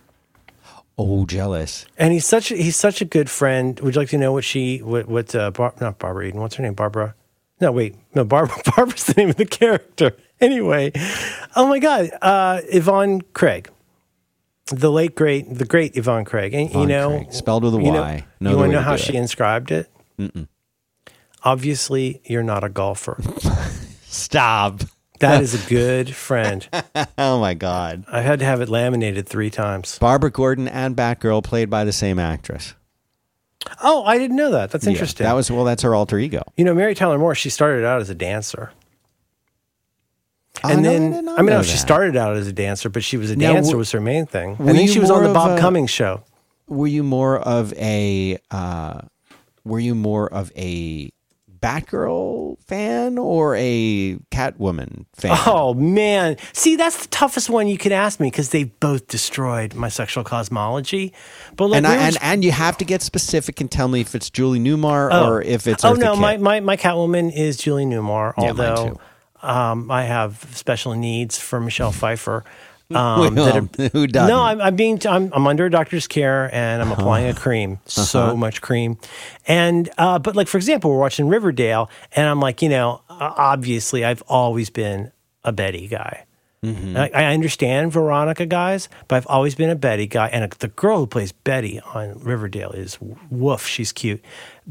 Oh, 0.99 1.27
jealous. 1.27 1.85
and 1.99 2.13
he's 2.13 2.27
such 2.27 2.51
a, 2.53 2.57
he's 2.57 2.77
such 2.77 3.01
a 3.01 3.05
good 3.05 3.29
friend. 3.29 3.79
Would 3.81 3.95
you 3.95 4.01
like 4.01 4.11
to 4.11 4.19
know 4.19 4.33
what 4.33 4.45
she 4.45 4.79
what 4.79 5.09
what 5.09 5.35
uh, 5.35 5.51
Bar- 5.51 5.75
not 5.81 5.99
Barbara 5.99 6.27
Eden? 6.29 6.41
What's 6.41 6.55
her 6.57 6.63
name? 6.63 6.75
Barbara. 6.75 7.15
No, 7.61 7.71
wait, 7.73 7.95
no, 8.15 8.25
Barbara. 8.25 8.57
Barbara's 8.77 9.05
the 9.05 9.15
name 9.17 9.29
of 9.31 9.37
the 9.37 9.47
character. 9.47 10.17
Anyway, 10.47 10.91
oh 11.57 11.69
my 11.69 11.79
God, 11.79 12.11
uh, 12.21 12.61
Yvonne 12.65 13.21
Craig, 13.33 13.71
the 14.67 14.91
late 14.91 15.15
great, 15.15 15.53
the 15.57 15.65
great 15.65 15.97
Yvonne 15.97 16.25
Craig, 16.25 16.53
and 16.53 16.73
you 16.75 16.85
know, 16.87 17.11
Craig, 17.11 17.33
spelled 17.33 17.63
with 17.63 17.75
a 17.75 17.79
you 17.81 17.93
know- 17.93 18.21
No 18.41 18.51
you 18.51 18.57
want 18.57 18.71
to 18.73 18.77
know 18.77 18.83
how 18.83 18.97
she 18.97 19.15
it. 19.15 19.19
inscribed 19.19 19.71
it? 19.71 19.89
Obviously, 21.45 22.21
you're 22.25 22.43
not 22.43 22.65
a 22.65 22.69
golfer. 22.69 23.21
Stop. 24.03 24.81
That 25.21 25.43
is 25.43 25.55
a 25.55 25.69
good 25.69 26.15
friend. 26.15 26.69
Oh 27.19 27.39
my 27.41 27.55
God. 27.55 28.05
I 28.11 28.21
had 28.23 28.41
to 28.41 28.45
have 28.45 28.61
it 28.61 28.69
laminated 28.69 29.29
three 29.29 29.51
times. 29.51 29.99
Barbara 30.01 30.31
Gordon 30.31 30.67
and 30.67 30.97
Batgirl 30.97 31.45
played 31.45 31.71
by 31.71 31.85
the 31.85 31.93
same 31.93 32.19
actress. 32.19 32.75
Oh, 33.83 34.03
I 34.05 34.19
didn't 34.19 34.37
know 34.37 34.51
that. 34.51 34.71
That's 34.73 34.85
Yeah, 34.85 34.91
interesting. 34.93 35.25
that 35.25 35.35
was 35.35 35.51
well. 35.51 35.65
That's 35.65 35.83
her 35.85 35.95
alter 35.95 36.19
ego. 36.19 36.43
you 36.57 36.65
know, 36.65 36.75
Mary 36.75 36.95
Tyler 36.97 37.19
Moore. 37.19 37.35
She 37.37 37.49
started 37.51 37.85
out 37.85 38.01
as 38.01 38.11
a 38.11 38.15
dancer, 38.15 38.73
Oh, 40.65 40.69
and 40.71 40.83
no, 40.83 40.89
I 40.91 40.93
then 40.93 41.11
did 41.13 41.25
not 41.25 41.39
I, 41.39 41.43
mean, 41.43 41.51
know 41.51 41.57
no, 41.59 41.63
she 41.63 41.73
that. 41.73 41.79
started 41.79 42.17
out 42.17 42.37
as 42.37 42.47
a 42.47 42.53
dancer, 42.53 42.89
but 42.89 43.03
she 43.05 43.17
was 43.17 43.31
a 43.31 43.37
Now, 43.37 43.53
dancer 43.55 43.69
w- 43.71 43.79
was 43.79 43.91
her 43.93 44.01
main 44.01 44.27
thing, 44.27 44.57
were 44.59 44.69
and 44.71 44.79
then 44.79 44.87
she 44.89 44.99
was 45.01 45.11
on 45.11 45.23
the 45.25 45.33
Bob 45.33 45.59
a- 45.59 45.61
Cummings 45.61 45.91
show. 45.91 46.23
Were 46.69 46.87
you 46.87 47.03
more 47.03 47.39
of 47.41 47.73
a? 47.75 48.39
Uh, 48.51 49.03
were 49.65 49.81
you 49.81 49.95
more 49.95 50.33
of 50.33 50.51
a 50.57 51.11
Batgirl 51.61 52.59
fan 52.67 53.19
or 53.19 53.55
a 53.57 54.17
Catwoman 54.31 55.07
fan? 55.15 55.37
Oh 55.47 55.75
man, 55.75 56.37
see, 56.53 56.77
that's 56.77 57.03
the 57.03 57.09
toughest 57.09 57.49
one 57.51 57.69
you 57.69 57.79
can 57.79 57.93
ask 57.93 58.19
me 58.21 58.29
because 58.29 58.51
they 58.51 58.65
both 58.65 59.07
destroyed 59.09 59.75
my 59.75 59.89
sexual 59.89 60.25
cosmology. 60.25 61.13
But 61.57 61.69
like, 61.69 61.79
and, 61.79 61.87
I, 61.87 61.97
were 61.97 62.03
and 62.03 62.19
and 62.23 62.45
you 62.45 62.53
have 62.53 62.77
to 62.79 62.85
get 62.85 63.03
specific 63.03 63.61
and 63.61 63.71
tell 63.71 63.89
me 63.89 64.01
if 64.01 64.15
it's 64.15 64.31
Julie 64.31 64.59
Newmar 64.61 65.09
Oh. 65.13 65.29
or 65.29 65.43
if 65.43 65.67
it's 65.67 65.85
oh 65.85 65.95
Eartha 65.95 65.99
no, 65.99 66.13
Kitt. 66.13 66.21
my, 66.21 66.37
my 66.39 66.61
my 66.61 66.77
Catwoman 66.77 67.33
is 67.35 67.57
Julie 67.57 67.85
Newmar. 67.87 68.33
Yeah, 68.39 68.53
mine 68.53 68.69
Although 68.71 68.89
too. 68.95 69.01
Um, 69.43 69.91
I 69.91 70.05
have 70.05 70.47
special 70.55 70.95
needs 70.95 71.39
for 71.39 71.61
Michelle 71.61 71.93
Pfeiffer. 71.93 72.45
Um, 72.93 73.39
are- 73.39 73.61
who 73.95 74.07
doesn't? 74.07 74.29
No, 74.29 74.43
I'm, 74.43 74.61
I'm 74.61 74.77
being 74.77 75.01
I'm, 75.09 75.33
I'm 75.33 75.47
under 75.47 75.65
a 75.65 75.71
doctor's 75.71 76.07
care 76.07 76.55
and 76.55 76.83
I'm 76.83 76.93
applying 76.93 77.27
Uh-huh. 77.27 77.39
a 77.39 77.41
cream, 77.41 77.79
so 77.87 78.37
much 78.37 78.61
cream, 78.61 78.99
and 79.49 79.89
uh, 79.97 80.19
but 80.19 80.37
like 80.37 80.47
for 80.47 80.59
example, 80.59 80.91
we're 80.91 80.99
watching 80.99 81.27
Riverdale, 81.27 81.89
and 82.15 82.27
I'm 82.29 82.39
like, 82.39 82.61
you 82.61 82.69
know, 82.69 83.01
obviously 83.09 84.05
I've 84.05 84.21
always 84.29 84.69
been 84.69 85.11
a 85.43 85.53
Betty 85.53 85.89
guy. 85.89 86.27
Mm-hmm. 86.63 86.97
I, 86.99 87.11
I 87.15 87.25
understand 87.33 87.93
Veronica 87.93 88.45
guys, 88.45 88.91
but 89.09 89.17
I've 89.17 89.27
always 89.29 89.55
been 89.55 89.71
a 89.71 89.75
Betty 89.77 90.07
guy, 90.07 90.29
and 90.29 90.53
the 90.53 90.69
girl 90.69 90.99
who 90.99 91.07
plays 91.07 91.33
Betty 91.33 91.81
on 91.95 92.19
Riverdale 92.19 92.73
is 92.73 92.99
woof. 93.31 93.67
She's 93.67 93.91
cute, 93.93 94.23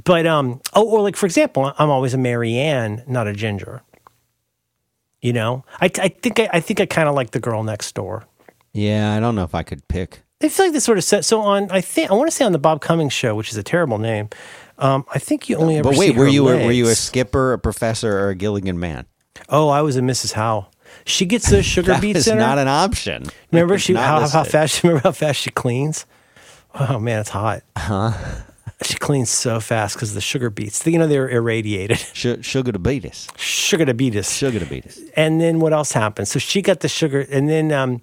but 0.03 0.27
um, 0.27 0.62
oh, 0.75 0.88
or 0.88 1.01
like 1.01 1.15
for 1.15 1.25
example, 1.25 1.73
I'm 1.79 1.89
always 1.89 2.13
a 2.13 2.19
Mary 2.19 2.55
Ann, 2.55 3.03
not 3.07 3.25
a 3.25 3.34
Ginger. 3.34 3.81
You 5.21 5.34
know, 5.34 5.63
I, 5.79 5.86
I 5.86 6.07
think 6.10 6.39
I, 6.39 6.49
I 6.53 6.60
think 6.60 6.79
I 6.81 6.86
kind 6.86 7.07
of 7.07 7.15
like 7.15 7.31
the 7.31 7.39
girl 7.39 7.63
next 7.63 7.93
door. 7.93 8.25
Yeah, 8.73 9.15
I 9.15 9.19
don't 9.19 9.36
know 9.36 9.43
if 9.43 9.53
I 9.53 9.63
could 9.63 9.88
pick. 9.88 10.23
I 10.41 10.49
feel 10.49 10.65
like 10.65 10.73
this 10.73 10.84
sort 10.84 10.97
of 10.97 11.03
set. 11.03 11.23
So 11.25 11.41
on, 11.41 11.69
I 11.69 11.81
think 11.81 12.10
I 12.10 12.15
want 12.15 12.29
to 12.29 12.36
say 12.36 12.43
on 12.43 12.51
the 12.51 12.60
Bob 12.60 12.81
Cummings 12.81 13.13
show, 13.13 13.36
which 13.36 13.51
is 13.51 13.57
a 13.57 13.63
terrible 13.63 13.99
name. 13.99 14.29
Um, 14.79 15.05
I 15.13 15.19
think 15.19 15.47
you 15.47 15.57
only 15.57 15.77
ever. 15.77 15.89
But 15.89 15.97
wait, 15.97 16.15
were 16.15 16.27
you 16.27 16.47
a, 16.49 16.65
were 16.65 16.71
you 16.71 16.88
a 16.88 16.95
skipper, 16.95 17.53
a 17.53 17.60
professor, 17.60 18.17
or 18.17 18.29
a 18.29 18.36
Gilligan 18.36 18.79
man? 18.79 19.05
Oh, 19.49 19.69
I 19.69 19.81
was 19.81 19.95
a 19.97 20.01
Mrs. 20.01 20.34
Howell. 20.34 20.71
She 21.05 21.25
gets 21.25 21.49
those 21.49 21.65
sugar 21.67 21.97
beets 22.01 22.27
in 22.27 22.38
not 22.38 22.57
an 22.57 22.67
option. 22.67 23.25
remember 23.51 23.77
she 23.77 23.93
how, 23.93 24.27
how 24.27 24.43
fast? 24.43 24.84
Remember 24.84 25.03
how 25.03 25.12
fast 25.12 25.39
she 25.39 25.51
cleans? 25.51 26.05
Oh 26.73 26.99
man, 26.99 27.19
it's 27.19 27.29
hot. 27.29 27.63
Huh? 27.77 28.13
She 28.84 28.96
cleans 28.96 29.30
so 29.30 29.60
fast 29.60 29.96
because 29.96 30.13
the 30.13 30.22
sugar 30.22 30.50
beets. 30.50 30.86
You 30.86 30.98
know 30.98 31.08
they're 31.08 31.30
irradiated. 31.30 31.98
Sugar 32.13 32.71
to 32.71 32.79
beat. 32.79 33.29
Sugar 33.38 33.86
to 33.86 33.94
beat. 33.94 34.25
Sugar 34.25 34.60
to 34.60 34.65
beat. 34.65 34.98
And 35.15 35.40
then 35.40 35.60
what 35.60 35.71
else 35.71 35.92
happened? 35.92 36.27
So 36.27 36.40
she 36.40 36.62
got 36.62 36.79
the 36.79 36.88
sugar, 36.88 37.25
and 37.32 37.48
then 37.48 37.71
um, 37.71 38.02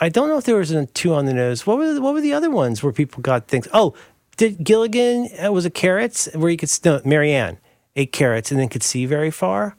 I 0.00 0.08
don't 0.08 0.28
know 0.28 0.38
if 0.38 0.44
there 0.44 0.56
was 0.56 0.70
a 0.70 0.86
two 0.86 1.12
on 1.14 1.26
the 1.26 1.34
nose. 1.34 1.66
What 1.66 1.78
were 1.78 1.94
the, 1.94 2.00
what 2.00 2.14
were 2.14 2.20
the 2.20 2.32
other 2.32 2.50
ones 2.50 2.82
where 2.82 2.92
people 2.92 3.20
got 3.20 3.48
things? 3.48 3.66
Oh, 3.72 3.94
did 4.36 4.64
Gilligan 4.64 5.28
uh, 5.44 5.52
was 5.52 5.66
it 5.66 5.74
carrots 5.74 6.28
where 6.34 6.50
you 6.50 6.56
could 6.56 6.70
no, 6.84 7.00
Mary 7.04 7.32
Ann 7.32 7.58
ate 7.96 8.12
carrots 8.12 8.50
and 8.50 8.60
then 8.60 8.68
could 8.68 8.82
see 8.82 9.06
very 9.06 9.30
far. 9.30 9.76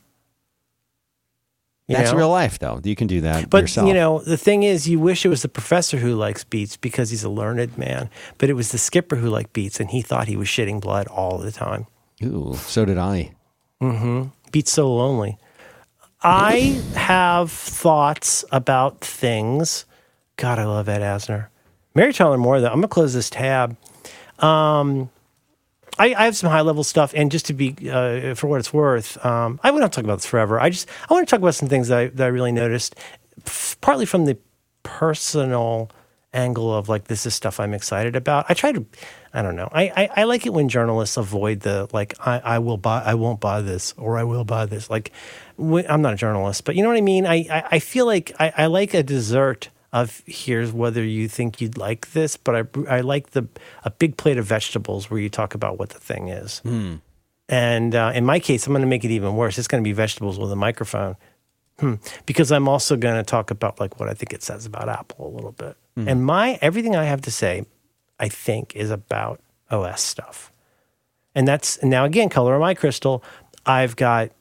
You 1.87 1.97
That's 1.97 2.11
know? 2.11 2.17
real 2.17 2.29
life, 2.29 2.59
though. 2.59 2.79
You 2.83 2.95
can 2.95 3.07
do 3.07 3.19
that 3.21 3.49
But 3.49 3.63
yourself. 3.63 3.87
you 3.89 3.93
know, 3.93 4.19
the 4.19 4.37
thing 4.37 4.63
is, 4.63 4.87
you 4.87 4.99
wish 4.99 5.25
it 5.25 5.29
was 5.29 5.41
the 5.41 5.49
professor 5.49 5.97
who 5.97 6.15
likes 6.15 6.45
beets 6.45 6.77
because 6.77 7.09
he's 7.09 7.25
a 7.25 7.29
learned 7.29 7.77
man. 7.77 8.09
But 8.37 8.49
it 8.49 8.53
was 8.53 8.71
the 8.71 8.77
skipper 8.77 9.17
who 9.17 9.29
liked 9.29 9.51
beets, 9.51 9.81
and 9.81 9.89
he 9.89 10.01
thought 10.01 10.27
he 10.29 10.37
was 10.37 10.47
shitting 10.47 10.79
blood 10.79 11.07
all 11.07 11.37
the 11.37 11.51
time. 11.51 11.87
Ooh, 12.23 12.55
so 12.55 12.85
did 12.85 12.97
I. 12.97 13.31
Beats 14.51 14.71
so 14.71 14.93
lonely. 14.95 15.37
I 16.21 16.81
have 16.95 17.51
thoughts 17.51 18.45
about 18.53 19.01
things. 19.01 19.83
God, 20.37 20.59
I 20.59 20.63
love 20.63 20.87
Ed 20.87 21.01
Asner. 21.01 21.47
Mary 21.95 22.13
Tyler 22.13 22.37
Moore, 22.37 22.61
though. 22.61 22.67
I'm 22.67 22.75
gonna 22.75 22.87
close 22.87 23.13
this 23.13 23.29
tab. 23.29 23.75
Um, 24.39 25.09
I, 25.99 26.13
I 26.13 26.25
have 26.25 26.35
some 26.35 26.49
high 26.49 26.61
level 26.61 26.83
stuff, 26.83 27.13
and 27.15 27.31
just 27.31 27.45
to 27.47 27.53
be 27.53 27.75
uh, 27.89 28.35
for 28.35 28.47
what 28.47 28.59
it's 28.59 28.73
worth, 28.73 29.23
um, 29.25 29.59
I 29.63 29.71
won't 29.71 29.91
talk 29.93 30.03
about 30.03 30.17
this 30.17 30.25
forever. 30.25 30.59
I 30.59 30.69
just 30.69 30.89
I 31.09 31.13
want 31.13 31.27
to 31.27 31.31
talk 31.31 31.39
about 31.39 31.55
some 31.55 31.69
things 31.69 31.87
that 31.89 31.97
I, 31.97 32.07
that 32.07 32.23
I 32.25 32.27
really 32.27 32.51
noticed, 32.51 32.95
partly 33.81 34.05
from 34.05 34.25
the 34.25 34.37
personal 34.83 35.89
angle 36.33 36.75
of 36.75 36.89
like 36.89 37.05
this 37.05 37.25
is 37.25 37.35
stuff 37.35 37.59
I'm 37.59 37.73
excited 37.73 38.15
about. 38.15 38.45
I 38.49 38.53
try 38.53 38.71
to, 38.71 38.85
I 39.33 39.41
don't 39.41 39.55
know. 39.55 39.69
I, 39.71 39.83
I, 39.95 40.09
I 40.17 40.23
like 40.23 40.45
it 40.45 40.53
when 40.53 40.67
journalists 40.67 41.15
avoid 41.15 41.59
the 41.59 41.87
like 41.93 42.15
I, 42.19 42.39
I 42.39 42.59
will 42.59 42.77
buy 42.77 43.03
I 43.03 43.13
won't 43.13 43.39
buy 43.39 43.61
this 43.61 43.93
or 43.97 44.17
I 44.17 44.23
will 44.23 44.43
buy 44.43 44.65
this. 44.65 44.89
Like 44.89 45.11
I'm 45.59 46.01
not 46.01 46.13
a 46.13 46.17
journalist, 46.17 46.65
but 46.65 46.75
you 46.75 46.81
know 46.81 46.89
what 46.89 46.97
I 46.97 47.01
mean. 47.01 47.25
I 47.25 47.45
I, 47.49 47.63
I 47.73 47.79
feel 47.79 48.05
like 48.05 48.31
I, 48.39 48.53
I 48.57 48.65
like 48.65 48.93
a 48.93 49.03
dessert 49.03 49.69
of 49.93 50.23
here's 50.25 50.73
whether 50.73 51.03
you 51.03 51.27
think 51.29 51.61
you'd 51.61 51.77
like 51.77 52.11
this, 52.11 52.35
but 52.35 52.55
I 52.55 52.97
I 52.97 53.01
like 53.01 53.29
the 53.31 53.47
a 53.83 53.91
big 53.91 54.17
plate 54.17 54.37
of 54.37 54.45
vegetables 54.45 55.09
where 55.09 55.19
you 55.19 55.29
talk 55.29 55.53
about 55.53 55.77
what 55.79 55.89
the 55.89 55.99
thing 55.99 56.27
is. 56.29 56.59
And 57.47 57.93
uh, 57.93 58.11
in 58.15 58.25
my 58.25 58.39
case, 58.39 58.65
I'm 58.65 58.73
going 58.73 58.81
to 58.81 58.87
make 58.87 59.05
it 59.05 59.11
even 59.11 59.35
worse. 59.35 59.57
It's 59.59 59.67
going 59.67 59.83
to 59.83 59.87
be 59.87 59.93
vegetables 59.93 60.39
with 60.39 60.51
a 60.51 60.55
microphone. 60.55 61.15
Hmm. 61.79 61.95
Because 62.25 62.51
I'm 62.51 62.67
also 62.67 62.95
going 62.95 63.15
to 63.15 63.23
talk 63.23 63.51
about 63.51 63.79
like 63.79 63.99
what 63.99 64.09
I 64.09 64.13
think 64.13 64.33
it 64.33 64.43
says 64.43 64.65
about 64.65 64.89
Apple 64.89 65.27
a 65.27 65.33
little 65.33 65.51
bit. 65.51 65.75
And 66.07 66.25
my 66.25 66.57
everything 66.61 66.95
I 66.95 67.03
have 67.03 67.21
to 67.21 67.31
say, 67.31 67.65
I 68.19 68.29
think, 68.29 68.75
is 68.75 68.89
about 68.89 69.41
OS 69.69 70.01
stuff. 70.01 70.51
And 71.35 71.47
that's 71.47 71.81
now 71.83 72.05
again, 72.05 72.29
color 72.29 72.55
of 72.55 72.61
my 72.61 72.73
crystal. 72.73 73.23
I've 73.65 73.95
got 73.95 74.31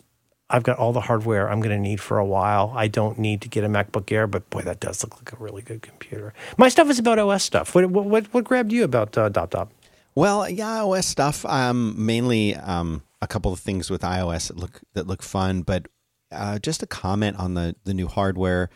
I've 0.53 0.63
got 0.63 0.79
all 0.79 0.93
the 0.93 1.01
hardware 1.01 1.51
I'm 1.51 1.61
going 1.61 1.75
to 1.75 1.83
need 1.83 1.99
for 2.01 2.19
a 2.19 2.25
while. 2.25 2.73
I 2.77 2.87
don't 2.87 3.19
need 3.19 3.41
to 3.41 3.49
get 3.49 3.65
a 3.65 3.69
MacBook 3.69 4.13
Air, 4.13 4.27
but 4.27 4.49
boy, 4.51 4.61
that 4.63 4.81
does 4.81 5.03
look 5.03 5.17
like 5.17 5.33
a 5.33 5.37
really 5.43 5.63
good 5.63 5.81
computer. 5.83 6.35
My 6.59 6.69
stuff 6.69 6.91
is 6.91 6.99
about 6.99 7.19
OS 7.19 7.43
stuff. 7.43 7.75
What 7.75 7.91
what 7.91 8.05
what, 8.05 8.27
what 8.35 8.45
grabbed 8.45 8.71
you 8.71 8.85
about 8.85 9.17
uh, 9.17 9.29
Dub 9.31 9.51
Dub? 9.51 9.71
Well, 10.15 10.49
yeah, 10.49 10.81
iOS 10.81 11.05
stuff. 11.05 11.47
Um, 11.47 11.95
mainly 11.97 12.55
um, 12.55 13.03
a 13.23 13.27
couple 13.27 13.51
of 13.53 13.61
things 13.61 13.91
with 13.91 14.03
iOS 14.03 14.49
that 14.49 14.59
look 14.59 14.81
that 14.93 15.07
look 15.07 15.23
fun, 15.23 15.63
but 15.63 15.89
uh, 16.31 16.59
just 16.59 16.83
a 16.83 16.87
comment 16.87 17.39
on 17.39 17.55
the 17.55 17.75
the 17.85 17.95
new 17.95 18.07
hardware. 18.07 18.69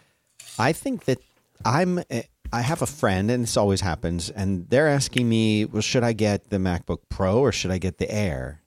I 0.59 0.73
think 0.73 1.05
that 1.05 1.19
I'm. 1.65 2.01
eh, 2.11 2.23
I 2.53 2.61
have 2.63 2.81
a 2.81 2.87
friend, 2.87 3.29
and 3.31 3.43
this 3.43 3.57
always 3.57 3.81
happens, 3.81 4.31
and 4.31 4.71
they're 4.71 4.89
asking 4.89 5.29
me, 5.29 5.65
"Well, 5.67 5.83
should 5.83 6.05
I 6.05 6.13
get 6.13 6.49
the 6.49 6.59
MacBook 6.59 7.01
Pro 7.09 7.39
or 7.41 7.53
should 7.53 7.73
I 7.73 7.79
get 7.79 7.99
the 7.99 8.11
Air?" 8.11 8.63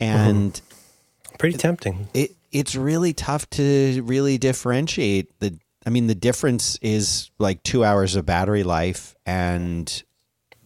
And 0.00 0.60
Pretty 1.38 1.58
tempting. 1.58 2.08
it 2.14 2.32
it's 2.52 2.76
really 2.76 3.12
tough 3.12 3.48
to 3.50 4.02
really 4.04 4.38
differentiate 4.38 5.38
the 5.40 5.58
I 5.84 5.90
mean 5.90 6.06
the 6.06 6.14
difference 6.14 6.78
is 6.80 7.30
like 7.38 7.62
2 7.64 7.84
hours 7.84 8.16
of 8.16 8.24
battery 8.24 8.62
life 8.62 9.14
and 9.26 10.02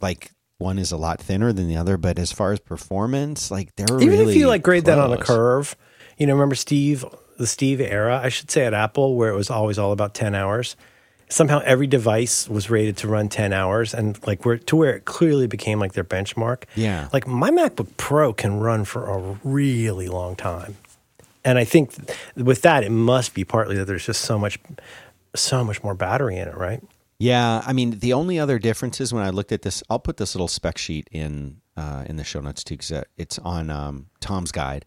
like 0.00 0.30
one 0.58 0.78
is 0.78 0.92
a 0.92 0.96
lot 0.96 1.20
thinner 1.20 1.52
than 1.52 1.68
the 1.68 1.76
other 1.76 1.96
but 1.96 2.18
as 2.18 2.30
far 2.32 2.52
as 2.52 2.60
performance 2.60 3.50
like 3.50 3.74
they're 3.76 4.00
Even 4.00 4.18
really 4.18 4.32
if 4.32 4.38
you 4.38 4.48
like 4.48 4.62
grade 4.62 4.84
that 4.84 4.98
on 4.98 5.12
a 5.12 5.18
curve, 5.18 5.76
you 6.18 6.26
know, 6.26 6.34
remember 6.34 6.54
Steve, 6.54 7.04
the 7.38 7.46
Steve 7.46 7.80
era, 7.80 8.20
I 8.22 8.28
should 8.28 8.50
say 8.50 8.64
at 8.64 8.74
Apple, 8.74 9.14
where 9.14 9.30
it 9.30 9.36
was 9.36 9.50
always 9.50 9.78
all 9.78 9.92
about 9.92 10.14
10 10.14 10.34
hours. 10.34 10.76
Somehow 11.31 11.61
every 11.64 11.87
device 11.87 12.49
was 12.49 12.70
rated 12.70 12.97
to 12.99 13.09
run 13.09 13.29
10 13.29 13.53
hours 13.53 13.93
and 13.93 14.18
like 14.26 14.45
where 14.45 14.59
to 14.59 14.76
where 14.76 14.97
it 14.97 15.05
clearly 15.05 15.47
became 15.47 15.79
like 15.79 15.93
their 15.93 16.05
benchmark. 16.05 16.64
Yeah. 16.74 17.09
Like 17.12 17.26
my 17.26 17.51
MacBook 17.51 17.97
Pro 17.97 18.33
can 18.33 18.59
run 18.61 18.85
for 18.85 19.07
a 19.07 19.39
really 19.45 20.09
long 20.09 20.37
time. 20.37 20.76
And 21.45 21.59
I 21.59 21.64
think 21.64 21.95
with 22.37 22.62
that, 22.62 22.85
it 22.85 22.91
must 22.91 23.35
be 23.35 23.45
partly 23.45 23.76
that 23.76 23.87
there's 23.87 24.05
just 24.05 24.22
so 24.22 24.39
much, 24.39 24.59
so 25.35 25.64
much 25.64 25.83
more 25.83 25.95
battery 25.95 26.37
in 26.37 26.49
it, 26.49 26.57
right? 26.57 26.83
Yeah, 27.18 27.62
I 27.66 27.72
mean 27.72 27.99
the 27.99 28.12
only 28.12 28.39
other 28.39 28.59
difference 28.59 29.01
is 29.01 29.12
when 29.12 29.24
I 29.24 29.31
looked 29.31 29.51
at 29.51 29.62
this 29.62 29.83
I'll 29.91 29.99
put 29.99 30.18
this 30.18 30.35
little 30.35 30.49
spec 30.49 30.79
sheet 30.79 31.09
in 31.11 31.61
uh, 31.76 32.05
in 32.07 32.16
the 32.16 32.24
show 32.24 32.41
notes 32.41 32.62
too 32.62 32.76
cuz 32.76 32.93
it's 33.16 33.39
on 33.41 33.70
um, 33.70 34.07
Tom's 34.20 34.53
guide. 34.53 34.85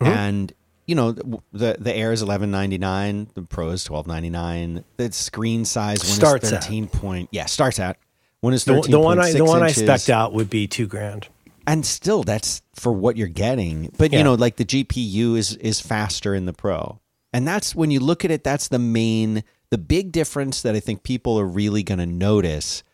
Mm-hmm. 0.00 0.12
And 0.12 0.52
you 0.86 0.94
know 0.94 1.12
the 1.12 1.76
the 1.78 1.94
Air 1.94 2.12
is 2.12 2.22
eleven 2.22 2.50
ninety 2.50 2.78
nine, 2.78 3.28
the 3.34 3.42
Pro 3.42 3.70
is 3.70 3.84
twelve 3.84 4.06
ninety 4.06 4.30
nine. 4.30 4.84
The 4.96 5.12
screen 5.12 5.64
size 5.64 5.98
one 6.00 6.08
Starts 6.08 6.46
is 6.46 6.52
at. 6.52 6.62
thirteen 6.64 6.88
point. 6.88 7.28
Yeah, 7.32 7.46
starts 7.46 7.78
at 7.78 7.98
one 8.40 8.52
is 8.54 8.64
The, 8.64 8.74
thirteen 8.74 8.90
the 8.92 9.00
one 9.00 9.18
I 9.18 9.32
the 9.32 9.44
one 9.44 9.62
I 9.62 9.68
inches. 9.68 9.82
specced 9.82 10.10
out 10.10 10.32
would 10.32 10.48
be 10.50 10.66
two 10.66 10.86
grand. 10.86 11.28
and 11.66 11.84
still 11.84 12.22
that's 12.22 12.62
for 12.74 12.92
what 12.92 13.16
you're 13.16 13.26
getting. 13.28 13.90
But 13.98 14.12
Yeah. 14.12 14.18
you 14.18 14.24
know, 14.24 14.34
like 14.34 14.56
the 14.56 14.64
GPU 14.64 15.36
is 15.36 15.54
is 15.56 15.80
faster 15.80 16.34
in 16.34 16.46
the 16.46 16.52
Pro, 16.52 17.00
and 17.32 17.46
that's 17.48 17.74
when 17.74 17.90
you 17.90 17.98
look 18.00 18.24
at 18.24 18.30
it. 18.30 18.44
That's 18.44 18.68
the 18.68 18.78
main, 18.78 19.42
the 19.70 19.78
big 19.78 20.12
difference 20.12 20.62
that 20.62 20.74
I 20.76 20.80
think 20.80 21.02
people 21.02 21.38
are 21.40 21.46
really 21.46 21.82
going 21.82 21.98
to 21.98 22.06
notice, 22.06 22.84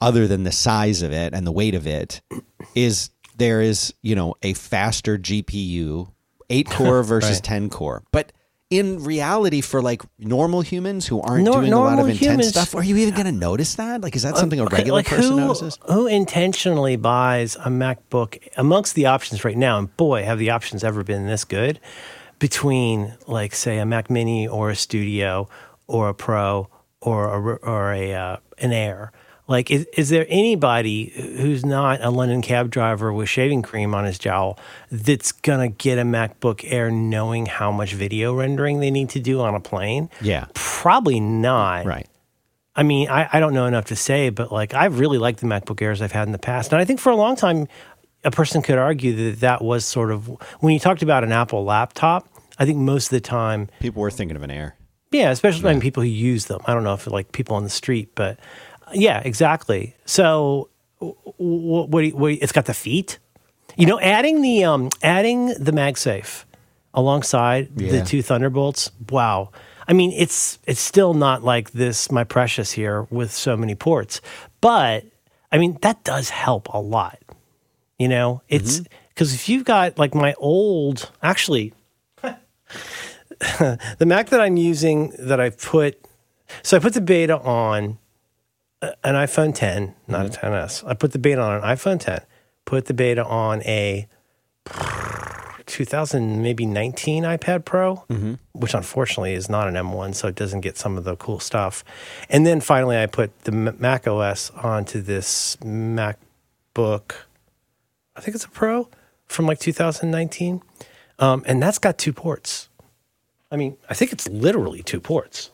other 0.00 0.28
than 0.28 0.44
the 0.44 0.52
size 0.52 1.02
of 1.02 1.10
it 1.12 1.34
and 1.34 1.44
the 1.46 1.50
weight 1.52 1.74
of 1.74 1.86
it, 1.88 2.20
is 2.76 3.10
there 3.36 3.60
is 3.60 3.92
you 4.02 4.14
know 4.14 4.34
a 4.42 4.52
faster 4.54 5.18
GPU, 5.18 6.12
eight 6.50 6.68
core 6.70 7.02
versus 7.14 7.36
Right. 7.36 7.44
ten 7.44 7.70
core, 7.70 8.02
but. 8.12 8.32
In 8.68 9.04
reality, 9.04 9.60
for 9.60 9.80
like 9.80 10.02
normal 10.18 10.60
humans 10.60 11.06
who 11.06 11.20
aren't 11.20 11.44
Nor- 11.44 11.60
doing 11.60 11.72
a 11.72 11.78
lot 11.78 12.00
of 12.00 12.08
intense 12.08 12.20
humans- 12.20 12.48
stuff, 12.48 12.74
are 12.74 12.82
you 12.82 12.96
even 12.96 13.14
going 13.14 13.26
to 13.26 13.30
notice 13.30 13.76
that? 13.76 14.00
Like, 14.00 14.16
is 14.16 14.22
that 14.24 14.36
something 14.36 14.58
a 14.58 14.64
regular 14.64 14.98
like 14.98 15.06
person 15.06 15.34
who, 15.34 15.36
notices? 15.36 15.78
Who 15.88 16.08
intentionally 16.08 16.96
buys 16.96 17.54
a 17.54 17.68
MacBook 17.68 18.42
amongst 18.56 18.96
the 18.96 19.06
options 19.06 19.44
right 19.44 19.56
now? 19.56 19.78
And 19.78 19.96
boy, 19.96 20.24
have 20.24 20.40
the 20.40 20.50
options 20.50 20.82
ever 20.82 21.04
been 21.04 21.28
this 21.28 21.44
good 21.44 21.78
between, 22.40 23.14
like, 23.28 23.54
say, 23.54 23.78
a 23.78 23.86
Mac 23.86 24.10
Mini 24.10 24.48
or 24.48 24.70
a 24.70 24.74
Studio 24.76 25.48
or 25.86 26.08
a 26.08 26.14
Pro 26.14 26.68
or 27.00 27.52
a, 27.52 27.56
or 27.58 27.92
a 27.92 28.14
uh, 28.14 28.36
an 28.58 28.72
Air. 28.72 29.12
Like, 29.48 29.70
is, 29.70 29.86
is 29.96 30.08
there 30.08 30.26
anybody 30.28 31.12
who's 31.14 31.64
not 31.64 32.00
a 32.02 32.10
London 32.10 32.42
cab 32.42 32.70
driver 32.70 33.12
with 33.12 33.28
shaving 33.28 33.62
cream 33.62 33.94
on 33.94 34.04
his 34.04 34.18
jowl 34.18 34.58
that's 34.90 35.30
gonna 35.30 35.68
get 35.68 35.98
a 35.98 36.02
MacBook 36.02 36.64
Air 36.64 36.90
knowing 36.90 37.46
how 37.46 37.70
much 37.70 37.92
video 37.92 38.34
rendering 38.34 38.80
they 38.80 38.90
need 38.90 39.10
to 39.10 39.20
do 39.20 39.40
on 39.40 39.54
a 39.54 39.60
plane? 39.60 40.10
Yeah, 40.20 40.46
Probably 40.54 41.20
not. 41.20 41.86
right. 41.86 42.06
I 42.74 42.82
mean, 42.82 43.08
I, 43.08 43.28
I 43.32 43.40
don't 43.40 43.54
know 43.54 43.66
enough 43.66 43.86
to 43.86 43.96
say, 43.96 44.30
but 44.30 44.50
like 44.52 44.74
I've 44.74 44.98
really 44.98 45.16
liked 45.18 45.40
the 45.40 45.46
MacBook 45.46 45.80
Airs 45.80 46.02
I've 46.02 46.12
had 46.12 46.26
in 46.28 46.32
the 46.32 46.38
past, 46.38 46.72
and 46.72 46.80
I 46.80 46.84
think 46.84 46.98
for 47.00 47.10
a 47.10 47.16
long 47.16 47.34
time, 47.36 47.68
a 48.24 48.30
person 48.32 48.60
could 48.62 48.76
argue 48.78 49.30
that 49.30 49.40
that 49.40 49.62
was 49.62 49.84
sort 49.84 50.10
of 50.10 50.26
when 50.60 50.72
you 50.74 50.80
talked 50.80 51.02
about 51.02 51.22
an 51.24 51.30
Apple 51.32 51.64
laptop. 51.64 52.28
I 52.58 52.64
think 52.66 52.78
most 52.78 53.06
of 53.06 53.10
the 53.10 53.20
time, 53.20 53.68
People 53.80 54.02
were 54.02 54.10
thinking 54.10 54.36
of 54.36 54.42
an 54.42 54.50
Air. 54.50 54.76
yeah, 55.12 55.30
especially 55.30 55.68
I 55.70 55.72
mean, 55.72 55.80
people 55.80 56.02
who 56.02 56.08
use 56.08 56.46
them. 56.46 56.60
I 56.66 56.74
don't 56.74 56.82
know 56.84 56.94
if 56.94 57.06
like 57.06 57.30
people 57.32 57.54
on 57.56 57.62
the 57.64 57.70
street, 57.70 58.10
but 58.14 58.38
yeah, 58.92 59.20
exactly. 59.24 59.94
So, 60.04 60.68
what, 60.98 61.88
what, 61.90 62.12
what 62.14 62.32
it's 62.32 62.52
got 62.52 62.66
the 62.66 62.74
feet. 62.74 63.18
You 63.76 63.86
know, 63.86 64.00
adding 64.00 64.40
the 64.40 64.64
um, 64.64 64.88
adding 65.02 65.48
the 65.48 65.72
MagSafe 65.72 66.44
alongside 66.94 67.68
Yeah. 67.76 67.90
the 67.92 68.02
two 68.04 68.22
Thunderbolts. 68.22 68.90
Wow. 69.10 69.50
I 69.86 69.92
mean, 69.92 70.12
it's 70.12 70.58
it's 70.66 70.80
still 70.80 71.12
not 71.14 71.44
like 71.44 71.72
this, 71.72 72.10
my 72.10 72.24
precious 72.24 72.72
here 72.72 73.02
with 73.10 73.30
so 73.32 73.56
many 73.56 73.74
ports, 73.74 74.20
but 74.60 75.04
I 75.52 75.58
mean 75.58 75.78
that 75.82 76.02
does 76.04 76.30
help 76.30 76.68
a 76.72 76.80
lot. 76.80 77.18
You 77.98 78.08
know, 78.08 78.42
it's 78.48 78.80
because 79.10 79.34
if 79.34 79.48
you've 79.48 79.64
got 79.64 79.98
like 79.98 80.14
my 80.14 80.34
old, 80.38 81.10
actually, 81.22 81.72
the 83.38 84.04
Mac 84.06 84.30
that 84.30 84.40
I'm 84.40 84.56
using 84.56 85.12
that 85.18 85.40
I 85.40 85.50
put, 85.50 85.98
so 86.62 86.76
I 86.76 86.80
put 86.80 86.94
the 86.94 87.00
beta 87.00 87.38
on 87.38 87.98
an 88.82 89.14
iPhone 89.14 89.54
10, 89.54 89.94
not 90.06 90.26
a 90.26 90.28
10s. 90.28 90.84
I 90.86 90.94
put 90.94 91.12
the 91.12 91.18
beta 91.18 91.40
on 91.40 91.56
an 91.56 91.62
iPhone 91.62 91.98
10, 91.98 92.20
put 92.64 92.86
the 92.86 92.94
beta 92.94 93.24
on 93.24 93.62
a 93.62 94.06
2000 95.66 96.42
maybe 96.42 96.64
19 96.66 97.24
iPad 97.24 97.64
Pro, 97.64 97.96
which 98.52 98.74
unfortunately 98.74 99.32
is 99.34 99.48
not 99.48 99.66
an 99.68 99.74
M1, 99.74 100.14
so 100.14 100.28
it 100.28 100.34
doesn't 100.34 100.60
get 100.60 100.76
some 100.76 100.96
of 100.96 101.04
the 101.04 101.16
cool 101.16 101.40
stuff. 101.40 101.84
And 102.28 102.46
then 102.46 102.60
finally, 102.60 102.96
I 102.98 103.06
put 103.06 103.38
the 103.44 103.52
Mac 103.52 104.06
OS 104.06 104.50
onto 104.50 105.00
this 105.00 105.56
MacBook. 105.62 107.12
I 108.14 108.20
think 108.20 108.34
it's 108.34 108.44
a 108.44 108.50
Pro 108.50 108.88
from 109.26 109.46
like 109.46 109.58
2019, 109.58 110.62
um, 111.18 111.42
and 111.46 111.62
that's 111.62 111.78
got 111.78 111.98
two 111.98 112.12
ports. 112.12 112.68
I 113.50 113.56
mean, 113.56 113.76
I 113.88 113.94
think 113.94 114.12
it's 114.12 114.28
literally 114.28 114.82
two 114.82 115.00
ports. 115.00 115.50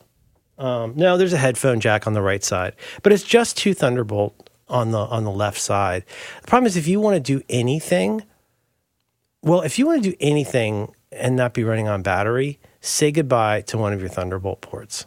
Um, 0.57 0.93
no, 0.95 1.17
there's 1.17 1.33
a 1.33 1.37
headphone 1.37 1.79
jack 1.79 2.05
on 2.07 2.13
the 2.13 2.21
right 2.21 2.43
side, 2.43 2.75
but 3.01 3.11
it's 3.11 3.23
just 3.23 3.57
two 3.57 3.73
Thunderbolt 3.73 4.49
on 4.69 4.91
the 4.91 4.99
on 4.99 5.23
the 5.23 5.31
left 5.31 5.59
side. 5.59 6.05
The 6.41 6.47
problem 6.47 6.67
is 6.67 6.77
if 6.77 6.87
you 6.87 6.99
want 6.99 7.15
to 7.15 7.19
do 7.19 7.43
anything, 7.49 8.23
well, 9.41 9.61
if 9.61 9.77
you 9.79 9.85
want 9.87 10.03
to 10.03 10.09
do 10.11 10.15
anything 10.19 10.93
and 11.11 11.35
not 11.35 11.53
be 11.53 11.63
running 11.63 11.87
on 11.87 12.01
battery, 12.01 12.59
say 12.81 13.11
goodbye 13.11 13.61
to 13.61 13.77
one 13.77 13.93
of 13.93 13.99
your 13.99 14.09
Thunderbolt 14.09 14.61
ports 14.61 15.05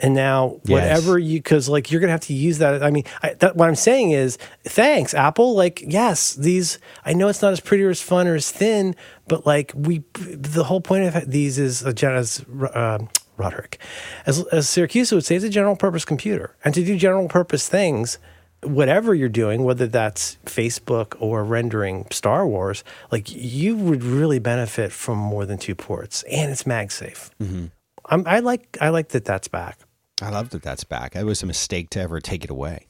And 0.00 0.14
now, 0.14 0.60
Yes. 0.64 0.72
whatever 0.72 1.18
you, 1.18 1.38
because 1.38 1.68
like 1.68 1.90
you're 1.92 2.00
gonna 2.00 2.10
have 2.12 2.20
to 2.22 2.34
use 2.34 2.58
that. 2.58 2.82
I 2.82 2.90
mean, 2.90 3.04
I, 3.22 3.34
that, 3.34 3.56
what 3.56 3.68
I'm 3.68 3.76
saying 3.76 4.10
is, 4.10 4.36
thanks, 4.64 5.14
Apple. 5.14 5.54
Like, 5.54 5.82
yes, 5.86 6.34
these. 6.34 6.78
I 7.04 7.12
know 7.12 7.28
it's 7.28 7.40
not 7.42 7.52
as 7.52 7.60
pretty 7.60 7.84
or 7.84 7.90
as 7.90 8.00
fun 8.02 8.26
or 8.26 8.34
as 8.34 8.50
thin, 8.50 8.96
but 9.28 9.46
like 9.46 9.72
we, 9.76 10.02
the 10.18 10.64
whole 10.64 10.80
point 10.80 11.04
of 11.14 11.30
these 11.30 11.58
is 11.58 11.82
a 11.84 11.92
gen- 11.92 12.14
as 12.14 12.44
uh, 12.74 12.98
Roderick, 13.36 13.78
as 14.26 14.44
as 14.48 14.66
Siracusa 14.66 15.14
would 15.14 15.24
say, 15.24 15.36
it's 15.36 15.44
a 15.44 15.48
general 15.48 15.76
purpose 15.76 16.04
computer, 16.04 16.54
and 16.64 16.74
to 16.74 16.84
do 16.84 16.96
general 16.96 17.28
purpose 17.28 17.68
things, 17.68 18.18
whatever 18.62 19.14
you're 19.14 19.28
doing, 19.28 19.64
whether 19.64 19.86
that's 19.86 20.36
Facebook 20.46 21.16
or 21.18 21.42
rendering 21.42 22.06
Star 22.10 22.46
Wars, 22.46 22.84
like 23.10 23.32
you 23.34 23.76
would 23.76 24.04
really 24.04 24.38
benefit 24.38 24.92
from 24.92 25.18
more 25.18 25.46
than 25.46 25.58
two 25.58 25.74
ports, 25.74 26.22
and 26.24 26.50
it's 26.50 26.64
MagSafe. 26.64 27.30
I'm, 28.06 28.26
I 28.26 28.40
like 28.40 28.76
I 28.80 28.90
like 28.90 29.08
that 29.08 29.24
that's 29.24 29.48
back. 29.48 29.78
I 30.20 30.30
love 30.30 30.50
that 30.50 30.62
that's 30.62 30.84
back. 30.84 31.16
It 31.16 31.24
was 31.24 31.42
a 31.42 31.46
mistake 31.46 31.90
to 31.90 32.00
ever 32.00 32.20
take 32.20 32.44
it 32.44 32.50
away. 32.50 32.86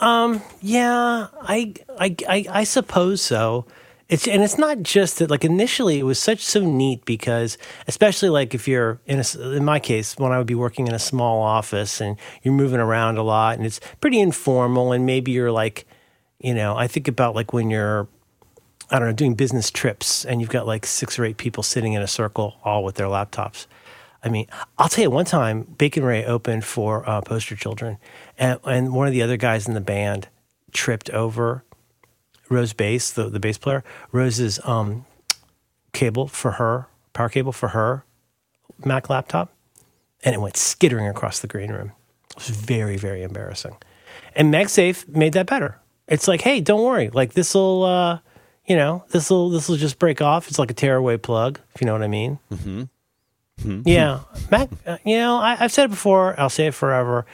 Um. 0.00 0.42
Yeah, 0.60 1.28
I, 1.42 1.74
I, 1.98 2.16
I, 2.28 2.46
I 2.50 2.64
suppose 2.64 3.20
so. 3.20 3.66
It's 4.12 4.28
and 4.28 4.42
it's 4.42 4.58
not 4.58 4.82
just 4.82 5.20
that. 5.20 5.30
Like 5.30 5.42
initially, 5.42 5.98
it 5.98 6.02
was 6.02 6.18
such 6.18 6.40
so 6.40 6.60
neat 6.60 7.02
because, 7.06 7.56
especially 7.88 8.28
like 8.28 8.54
if 8.54 8.68
you're 8.68 9.00
in 9.06 9.20
a, 9.20 9.40
in 9.56 9.64
my 9.64 9.80
case, 9.80 10.18
when 10.18 10.32
I 10.32 10.36
would 10.36 10.46
be 10.46 10.54
working 10.54 10.86
in 10.86 10.92
a 10.92 10.98
small 10.98 11.40
office 11.40 11.98
and 11.98 12.18
you're 12.42 12.52
moving 12.52 12.78
around 12.78 13.16
a 13.16 13.22
lot 13.22 13.56
and 13.56 13.64
it's 13.64 13.80
pretty 14.02 14.20
informal, 14.20 14.92
and 14.92 15.06
maybe 15.06 15.32
you're 15.32 15.50
like, 15.50 15.86
you 16.40 16.54
know, 16.54 16.76
I 16.76 16.88
think 16.88 17.08
about 17.08 17.34
like 17.34 17.54
when 17.54 17.70
you're, 17.70 18.06
I 18.90 18.98
don't 18.98 19.08
know, 19.08 19.14
doing 19.14 19.34
business 19.34 19.70
trips 19.70 20.26
and 20.26 20.42
you've 20.42 20.50
got 20.50 20.66
like 20.66 20.84
six 20.84 21.18
or 21.18 21.24
eight 21.24 21.38
people 21.38 21.62
sitting 21.62 21.94
in 21.94 22.02
a 22.02 22.06
circle, 22.06 22.56
all 22.62 22.84
with 22.84 22.96
their 22.96 23.06
laptops. 23.06 23.66
I 24.22 24.28
mean, 24.28 24.46
I'll 24.76 24.90
tell 24.90 25.04
you, 25.04 25.10
one 25.10 25.24
time 25.24 25.62
Bacon 25.78 26.04
Ray 26.04 26.22
opened 26.26 26.66
for 26.66 27.08
uh, 27.08 27.22
Poster 27.22 27.56
Children, 27.56 27.96
and, 28.36 28.60
and 28.64 28.92
one 28.92 29.06
of 29.06 29.14
the 29.14 29.22
other 29.22 29.38
guys 29.38 29.66
in 29.66 29.72
the 29.72 29.80
band 29.80 30.28
tripped 30.70 31.08
over 31.08 31.64
Rose 32.52 32.72
bass, 32.72 33.10
the, 33.10 33.28
the 33.28 33.40
bass 33.40 33.58
player, 33.58 33.82
Rose's 34.12 34.60
um, 34.64 35.06
cable 35.92 36.28
for 36.28 36.52
her, 36.52 36.86
power 37.12 37.28
cable 37.28 37.52
for 37.52 37.68
her 37.68 38.04
Mac 38.84 39.08
laptop, 39.08 39.52
and 40.24 40.34
it 40.34 40.40
went 40.40 40.56
skittering 40.56 41.08
across 41.08 41.40
the 41.40 41.46
green 41.46 41.70
room. 41.70 41.92
It 42.30 42.36
was 42.36 42.48
very, 42.50 42.96
very 42.96 43.22
embarrassing. 43.22 43.76
And 44.34 44.52
MagSafe 44.52 45.08
made 45.08 45.32
that 45.34 45.46
better. 45.46 45.78
It's 46.08 46.28
like, 46.28 46.40
hey, 46.42 46.60
don't 46.60 46.82
worry, 46.82 47.08
like 47.10 47.32
this 47.34 47.54
will, 47.54 47.84
uh, 47.84 48.18
you 48.66 48.76
know, 48.76 49.04
this 49.10 49.30
will 49.30 49.50
this 49.50 49.68
will 49.68 49.76
just 49.76 49.98
break 49.98 50.20
off. 50.20 50.48
It's 50.48 50.58
like 50.58 50.70
a 50.70 50.74
tearaway 50.74 51.16
plug, 51.16 51.58
if 51.74 51.80
you 51.80 51.86
know 51.86 51.92
what 51.92 52.02
I 52.02 52.08
mean. 52.08 52.38
Yeah, 53.84 54.20
Mac. 54.50 54.68
Uh, 54.86 54.98
you 55.04 55.16
know, 55.16 55.36
I, 55.38 55.56
I've 55.60 55.72
said 55.72 55.84
it 55.84 55.90
before. 55.90 56.38
I'll 56.38 56.50
say 56.50 56.66
it 56.66 56.74
forever. 56.74 57.24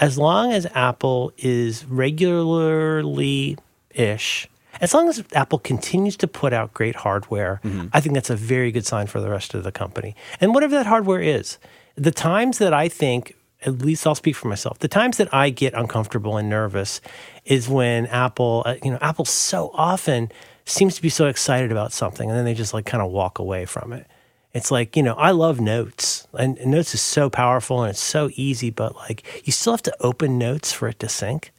As 0.00 0.16
long 0.18 0.52
as 0.52 0.66
Apple 0.74 1.32
is 1.36 1.84
regularly 1.84 3.56
ish, 3.90 4.48
as 4.80 4.94
long 4.94 5.08
as 5.08 5.22
Apple 5.34 5.58
continues 5.58 6.16
to 6.18 6.26
put 6.26 6.52
out 6.52 6.74
great 6.74 6.96
hardware, 6.96 7.60
I 7.92 8.00
think 8.00 8.14
that's 8.14 8.30
a 8.30 8.36
very 8.36 8.70
good 8.72 8.86
sign 8.86 9.06
for 9.06 9.20
the 9.20 9.30
rest 9.30 9.54
of 9.54 9.62
the 9.64 9.72
company. 9.72 10.14
And 10.40 10.54
whatever 10.54 10.74
that 10.76 10.86
hardware 10.86 11.20
is, 11.20 11.58
the 11.96 12.10
times 12.10 12.58
that 12.58 12.72
I 12.74 12.88
think, 12.88 13.34
at 13.62 13.78
least 13.78 14.06
I'll 14.06 14.14
speak 14.14 14.36
for 14.36 14.48
myself, 14.48 14.78
the 14.80 14.88
times 14.88 15.16
that 15.16 15.32
I 15.32 15.50
get 15.50 15.74
uncomfortable 15.74 16.36
and 16.36 16.48
nervous 16.50 17.00
is 17.44 17.68
when 17.68 18.06
Apple, 18.06 18.62
uh, 18.66 18.74
you 18.82 18.90
know, 18.90 18.98
Apple 19.00 19.24
so 19.24 19.70
often 19.74 20.30
seems 20.66 20.96
to 20.96 21.02
be 21.02 21.08
so 21.08 21.26
excited 21.26 21.70
about 21.70 21.92
something 21.92 22.28
and 22.28 22.38
then 22.38 22.44
they 22.44 22.54
just 22.54 22.74
like 22.74 22.86
kind 22.86 23.02
of 23.02 23.10
walk 23.10 23.38
away 23.38 23.64
from 23.64 23.92
it. 23.92 24.06
It's 24.52 24.70
like, 24.70 24.96
you 24.96 25.02
know, 25.02 25.14
I 25.14 25.32
love 25.32 25.60
notes 25.60 26.26
and 26.38 26.58
and 26.58 26.70
notes 26.70 26.94
is 26.94 27.00
so 27.02 27.28
powerful 27.28 27.82
and 27.82 27.90
it's 27.90 28.00
so 28.00 28.30
easy, 28.34 28.70
but 28.70 28.94
like 28.96 29.24
you 29.46 29.52
still 29.52 29.72
have 29.72 29.82
to 29.82 29.96
open 30.00 30.38
notes 30.38 30.72
for 30.72 30.88
it 30.88 30.98
to 31.00 31.08
sync, 31.08 31.52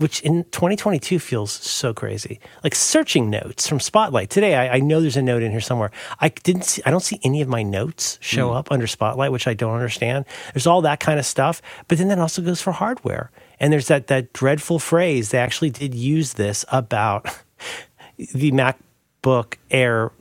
which 0.00 0.22
in 0.22 0.44
2022 0.44 1.18
feels 1.18 1.52
so 1.52 1.92
crazy. 1.92 2.40
Like 2.64 2.74
searching 2.74 3.28
notes 3.28 3.68
from 3.68 3.80
Spotlight. 3.80 4.30
Today, 4.30 4.54
I, 4.54 4.76
I 4.76 4.80
know 4.80 5.02
there's 5.02 5.18
a 5.18 5.22
note 5.22 5.42
in 5.42 5.50
here 5.50 5.60
somewhere. 5.60 5.90
I 6.20 6.30
didn't 6.30 6.64
see, 6.64 6.82
I 6.86 6.90
don't 6.90 7.02
see 7.02 7.20
any 7.22 7.42
of 7.42 7.48
my 7.48 7.62
notes 7.62 8.18
show 8.22 8.50
up 8.52 8.72
under 8.72 8.86
Spotlight, 8.86 9.30
which 9.30 9.46
I 9.46 9.52
don't 9.52 9.74
understand. 9.74 10.24
There's 10.54 10.66
all 10.66 10.80
that 10.82 11.00
kind 11.00 11.18
of 11.18 11.26
stuff. 11.26 11.60
But 11.86 11.98
then 11.98 12.08
that 12.08 12.18
also 12.18 12.40
goes 12.40 12.62
for 12.62 12.72
hardware. 12.72 13.30
And 13.60 13.70
there's 13.70 13.88
that, 13.88 14.06
that 14.06 14.32
dreadful 14.32 14.78
phrase. 14.78 15.32
They 15.32 15.38
actually 15.38 15.68
did 15.68 15.94
use 15.94 16.32
this 16.32 16.64
about 16.72 17.26
the 18.16 18.52
MacBook 18.52 19.56
Air 19.70 20.12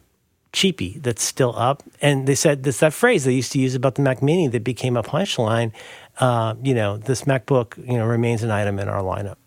cheapy 0.51 0.99
that's 0.99 1.23
still 1.23 1.53
up. 1.55 1.83
And 2.01 2.27
they 2.27 2.35
said 2.35 2.63
this 2.63 2.79
that 2.79 2.91
phrase 2.91 3.23
they 3.23 3.33
used 3.33 3.53
to 3.53 3.59
use 3.59 3.75
about 3.75 3.95
the 3.95 4.01
Mac 4.01 4.21
Mini 4.21 4.49
that 4.49 4.65
became 4.65 4.97
a 4.97 5.03
punchline. 5.03 5.71
Uh, 6.17 6.55
you 6.61 6.73
know, 6.73 6.97
this 6.97 7.21
MacBook, 7.21 7.77
you 7.89 7.97
know, 7.97 8.05
remains 8.05 8.43
an 8.43 8.51
item 8.51 8.77
in 8.77 8.89
our 8.89 9.01
lineup. 9.01 9.37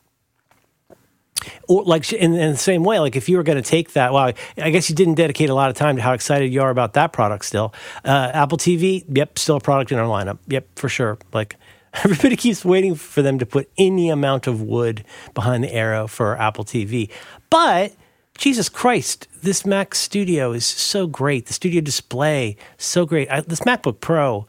Or 1.68 1.82
like 1.84 2.12
in, 2.12 2.34
in 2.34 2.52
the 2.52 2.56
same 2.58 2.84
way, 2.84 2.98
like 2.98 3.16
if 3.16 3.28
you 3.28 3.36
were 3.36 3.42
going 3.42 3.62
to 3.62 3.68
take 3.68 3.92
that, 3.92 4.12
well, 4.12 4.32
I 4.56 4.70
guess 4.70 4.88
you 4.88 4.94
didn't 4.94 5.14
dedicate 5.14 5.50
a 5.50 5.54
lot 5.54 5.70
of 5.70 5.76
time 5.76 5.96
to 5.96 6.02
how 6.02 6.12
excited 6.12 6.52
you 6.52 6.62
are 6.62 6.70
about 6.70 6.94
that 6.94 7.12
product 7.12 7.44
still. 7.44 7.74
Uh, 8.04 8.30
Apple 8.32 8.58
TV, 8.58 9.04
yep, 9.08 9.38
still 9.38 9.56
a 9.56 9.60
product 9.60 9.92
in 9.92 9.98
our 9.98 10.06
lineup. 10.06 10.38
Yep, 10.48 10.66
for 10.76 10.88
sure. 10.88 11.18
Like 11.32 11.56
everybody 12.04 12.36
keeps 12.36 12.64
waiting 12.64 12.94
for 12.94 13.22
them 13.22 13.38
to 13.38 13.46
put 13.46 13.70
any 13.76 14.08
amount 14.08 14.46
of 14.46 14.62
wood 14.62 15.04
behind 15.34 15.64
the 15.64 15.72
arrow 15.72 16.06
for 16.06 16.36
Apple 16.38 16.64
TV. 16.64 17.10
But 17.50 17.94
Jesus 18.38 18.68
Christ, 18.68 19.28
this 19.42 19.66
Mac 19.66 19.94
Studio 19.94 20.52
is 20.52 20.64
so 20.64 21.06
great. 21.06 21.46
The 21.46 21.52
Studio 21.52 21.80
Display, 21.80 22.56
so 22.78 23.04
great. 23.04 23.30
I, 23.30 23.40
this 23.40 23.60
MacBook 23.60 24.00
Pro, 24.00 24.46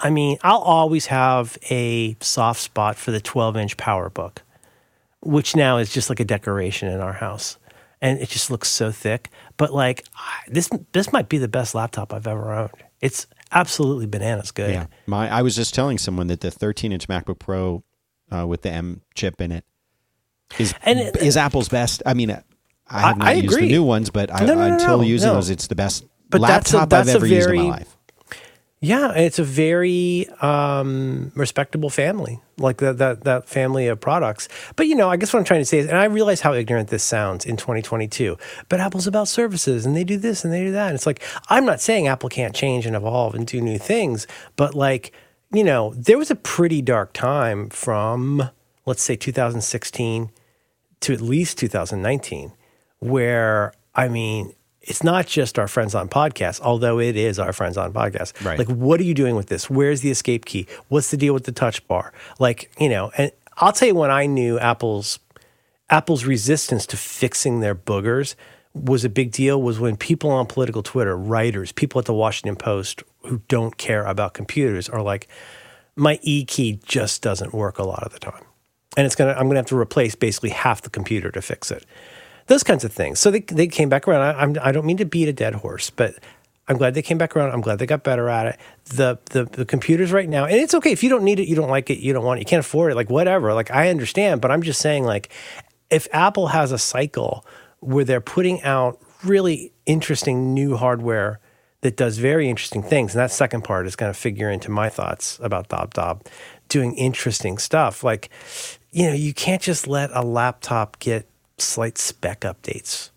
I 0.00 0.10
mean, 0.10 0.38
I'll 0.42 0.58
always 0.58 1.06
have 1.06 1.58
a 1.70 2.16
soft 2.20 2.60
spot 2.60 2.96
for 2.96 3.10
the 3.10 3.20
12 3.20 3.56
inch 3.56 3.76
PowerBook, 3.76 4.38
which 5.28 5.54
now 5.54 5.76
is 5.76 5.92
just 5.92 6.08
like 6.08 6.20
a 6.20 6.24
decoration 6.24 6.88
in 6.88 7.00
our 7.00 7.12
house. 7.12 7.58
And 8.00 8.20
it 8.20 8.28
just 8.28 8.50
looks 8.50 8.68
so 8.68 8.90
thick. 8.92 9.28
But 9.56 9.72
like, 9.74 10.04
I- 10.16 10.48
this, 10.48 10.70
this 10.92 11.12
might 11.12 11.28
be 11.28 11.38
the 11.38 11.48
best 11.48 11.74
laptop 11.74 12.12
I've 12.14 12.26
ever 12.26 12.52
owned. 12.52 12.70
It's 13.00 13.26
absolutely 13.52 14.06
bananas 14.06 14.50
good. 14.52 14.70
Yeah, 14.72 14.86
my 15.06 15.28
I 15.32 15.42
was 15.42 15.54
just 15.56 15.74
telling 15.74 15.98
someone 15.98 16.28
that 16.28 16.40
the 16.40 16.50
13 16.50 16.92
inch 16.92 17.08
MacBook 17.08 17.38
Pro 17.38 17.82
uh, 18.30 18.46
with 18.46 18.62
the 18.62 18.70
M 18.70 19.02
chip 19.14 19.40
in 19.40 19.52
it 19.52 19.64
is 20.58 20.74
And 20.82 20.98
it- 20.98 21.16
is 21.16 21.36
Apple's 21.36 21.68
best. 21.68 22.02
I 22.06 22.14
mean, 22.14 22.30
I 22.88 23.00
have 23.00 23.18
not 23.18 23.28
I 23.28 23.32
used 23.34 23.56
the 23.58 23.68
new 23.68 23.82
ones, 23.82 24.10
but 24.10 24.32
I, 24.32 24.40
No, 24.46 24.54
no, 24.54 24.68
no, 24.68 24.74
until 24.74 25.04
using 25.04 25.28
those, 25.32 25.50
it's 25.50 25.66
the 25.66 25.74
best 25.74 26.04
But 26.30 26.40
that's 26.40 26.72
a- 26.72 26.76
laptop 26.78 26.90
that's 26.90 27.08
I've 27.10 27.16
ever 27.16 27.26
used 27.26 27.50
in 27.50 27.56
my 27.56 27.62
life. 27.64 27.96
Yeah, 28.80 29.12
it's 29.14 29.40
a 29.40 29.44
very 29.44 30.28
um, 30.40 31.32
respectable 31.34 31.90
family, 31.90 32.40
like 32.58 32.76
that, 32.76 32.98
that 32.98 33.24
that 33.24 33.48
family 33.48 33.88
of 33.88 34.00
products. 34.00 34.48
But 34.76 34.86
you 34.86 34.94
know, 34.94 35.10
I 35.10 35.16
guess 35.16 35.32
what 35.32 35.40
I'm 35.40 35.44
trying 35.44 35.62
to 35.62 35.64
say 35.64 35.78
is, 35.78 35.88
and 35.88 35.96
I 35.96 36.04
realize 36.04 36.42
how 36.42 36.54
ignorant 36.54 36.88
this 36.88 37.02
sounds 37.02 37.44
in 37.44 37.56
2022. 37.56 38.38
But 38.68 38.78
Apple's 38.78 39.08
about 39.08 39.26
services, 39.26 39.84
and 39.84 39.96
they 39.96 40.04
do 40.04 40.16
this 40.16 40.44
and 40.44 40.54
they 40.54 40.62
do 40.62 40.70
that. 40.72 40.88
And 40.88 40.94
it's 40.94 41.06
like 41.06 41.24
I'm 41.48 41.66
not 41.66 41.80
saying 41.80 42.06
Apple 42.06 42.28
can't 42.28 42.54
change 42.54 42.86
and 42.86 42.94
evolve 42.94 43.34
and 43.34 43.48
do 43.48 43.60
new 43.60 43.78
things, 43.78 44.28
but 44.54 44.76
like 44.76 45.12
you 45.52 45.64
know, 45.64 45.92
there 45.96 46.18
was 46.18 46.30
a 46.30 46.36
pretty 46.36 46.80
dark 46.80 47.12
time 47.12 47.70
from 47.70 48.48
let's 48.86 49.02
say 49.02 49.16
2016 49.16 50.30
to 51.00 51.12
at 51.12 51.20
least 51.20 51.58
2019, 51.58 52.52
where 53.00 53.72
I 53.92 54.06
mean, 54.06 54.54
it's 54.88 55.04
not 55.04 55.26
just 55.26 55.58
our 55.58 55.68
friends 55.68 55.94
on 55.94 56.08
podcast, 56.08 56.60
although 56.62 56.98
it 56.98 57.14
is 57.14 57.38
our 57.38 57.52
friends 57.52 57.76
on 57.76 57.92
podcast. 57.92 58.44
Right. 58.44 58.58
Like, 58.58 58.68
what 58.68 58.98
are 59.00 59.04
you 59.04 59.14
doing 59.14 59.36
with 59.36 59.46
this? 59.46 59.68
Where's 59.68 60.00
the 60.00 60.10
escape 60.10 60.46
key? 60.46 60.66
What's 60.88 61.10
the 61.10 61.18
deal 61.18 61.34
with 61.34 61.44
the 61.44 61.52
touch 61.52 61.86
bar? 61.86 62.12
Like, 62.38 62.70
you 62.80 62.88
know, 62.88 63.12
and 63.18 63.30
I'll 63.58 63.72
tell 63.72 63.88
you 63.88 63.94
when 63.94 64.10
I 64.10 64.26
knew 64.26 64.58
Apple's 64.58 65.18
Apple's 65.90 66.24
resistance 66.24 66.86
to 66.86 66.96
fixing 66.96 67.60
their 67.60 67.74
boogers 67.74 68.34
was 68.74 69.04
a 69.04 69.08
big 69.08 69.30
deal 69.30 69.60
was 69.60 69.78
when 69.78 69.96
people 69.96 70.30
on 70.30 70.46
political 70.46 70.82
Twitter, 70.82 71.16
writers, 71.16 71.72
people 71.72 71.98
at 71.98 72.04
the 72.04 72.14
Washington 72.14 72.56
Post 72.56 73.02
who 73.24 73.42
don't 73.48 73.76
care 73.76 74.04
about 74.04 74.34
computers 74.34 74.88
are 74.88 75.02
like, 75.02 75.28
my 75.96 76.18
E 76.22 76.44
key 76.44 76.80
just 76.84 77.22
doesn't 77.22 77.52
work 77.52 77.78
a 77.78 77.84
lot 77.84 78.02
of 78.04 78.12
the 78.12 78.18
time. 78.18 78.44
And 78.96 79.04
it's 79.04 79.14
gonna 79.14 79.32
I'm 79.32 79.48
gonna 79.48 79.56
have 79.56 79.66
to 79.66 79.78
replace 79.78 80.14
basically 80.14 80.50
half 80.50 80.80
the 80.80 80.90
computer 80.90 81.30
to 81.30 81.42
fix 81.42 81.70
it. 81.70 81.84
Those 82.48 82.62
kinds 82.62 82.84
of 82.84 82.92
things. 82.92 83.20
So 83.20 83.30
they 83.30 83.40
they 83.40 83.66
came 83.66 83.88
back 83.88 84.08
around. 84.08 84.22
I, 84.22 84.40
I'm, 84.40 84.56
I 84.60 84.72
don't 84.72 84.84
mean 84.84 84.96
to 84.98 85.04
beat 85.04 85.28
a 85.28 85.32
dead 85.32 85.54
horse, 85.54 85.90
but 85.90 86.16
I'm 86.68 86.76
glad 86.76 86.94
they 86.94 87.02
came 87.02 87.16
back 87.16 87.34
around. 87.34 87.52
I'm 87.52 87.62
glad 87.62 87.78
they 87.78 87.86
got 87.86 88.02
better 88.02 88.28
at 88.28 88.46
it. 88.46 88.60
The, 88.84 89.18
the 89.30 89.44
the 89.44 89.64
computers 89.64 90.12
right 90.12 90.28
now, 90.28 90.44
and 90.44 90.56
it's 90.56 90.74
okay 90.74 90.92
if 90.92 91.02
you 91.02 91.08
don't 91.08 91.24
need 91.24 91.40
it, 91.40 91.48
you 91.48 91.54
don't 91.54 91.70
like 91.70 91.88
it, 91.90 91.98
you 91.98 92.12
don't 92.12 92.24
want 92.24 92.38
it, 92.38 92.42
you 92.42 92.46
can't 92.46 92.64
afford 92.64 92.92
it, 92.92 92.94
like 92.94 93.10
whatever. 93.10 93.54
Like 93.54 93.70
I 93.70 93.88
understand, 93.88 94.40
but 94.40 94.50
I'm 94.50 94.62
just 94.62 94.80
saying, 94.80 95.04
like, 95.04 95.30
if 95.90 96.06
Apple 96.12 96.48
has 96.48 96.72
a 96.72 96.78
cycle 96.78 97.44
where 97.80 98.04
they're 98.04 98.20
putting 98.20 98.62
out 98.62 99.00
really 99.24 99.72
interesting 99.86 100.52
new 100.54 100.76
hardware 100.76 101.40
that 101.80 101.96
does 101.96 102.18
very 102.18 102.48
interesting 102.48 102.82
things, 102.82 103.14
and 103.14 103.20
that 103.20 103.30
second 103.30 103.62
part 103.62 103.86
is 103.86 103.96
going 103.96 104.12
to 104.12 104.18
figure 104.18 104.50
into 104.50 104.70
my 104.70 104.88
thoughts 104.88 105.38
about 105.42 105.68
Dub 105.68 105.94
Dub 105.94 106.24
doing 106.68 106.94
interesting 106.96 107.56
stuff. 107.56 108.04
Like, 108.04 108.30
you 108.90 109.06
know, 109.06 109.14
you 109.14 109.32
can't 109.32 109.62
just 109.62 109.86
let 109.86 110.10
a 110.12 110.22
laptop 110.22 110.98
get 110.98 111.26
slight 111.60 111.98
spec 111.98 112.40
updates 112.40 113.10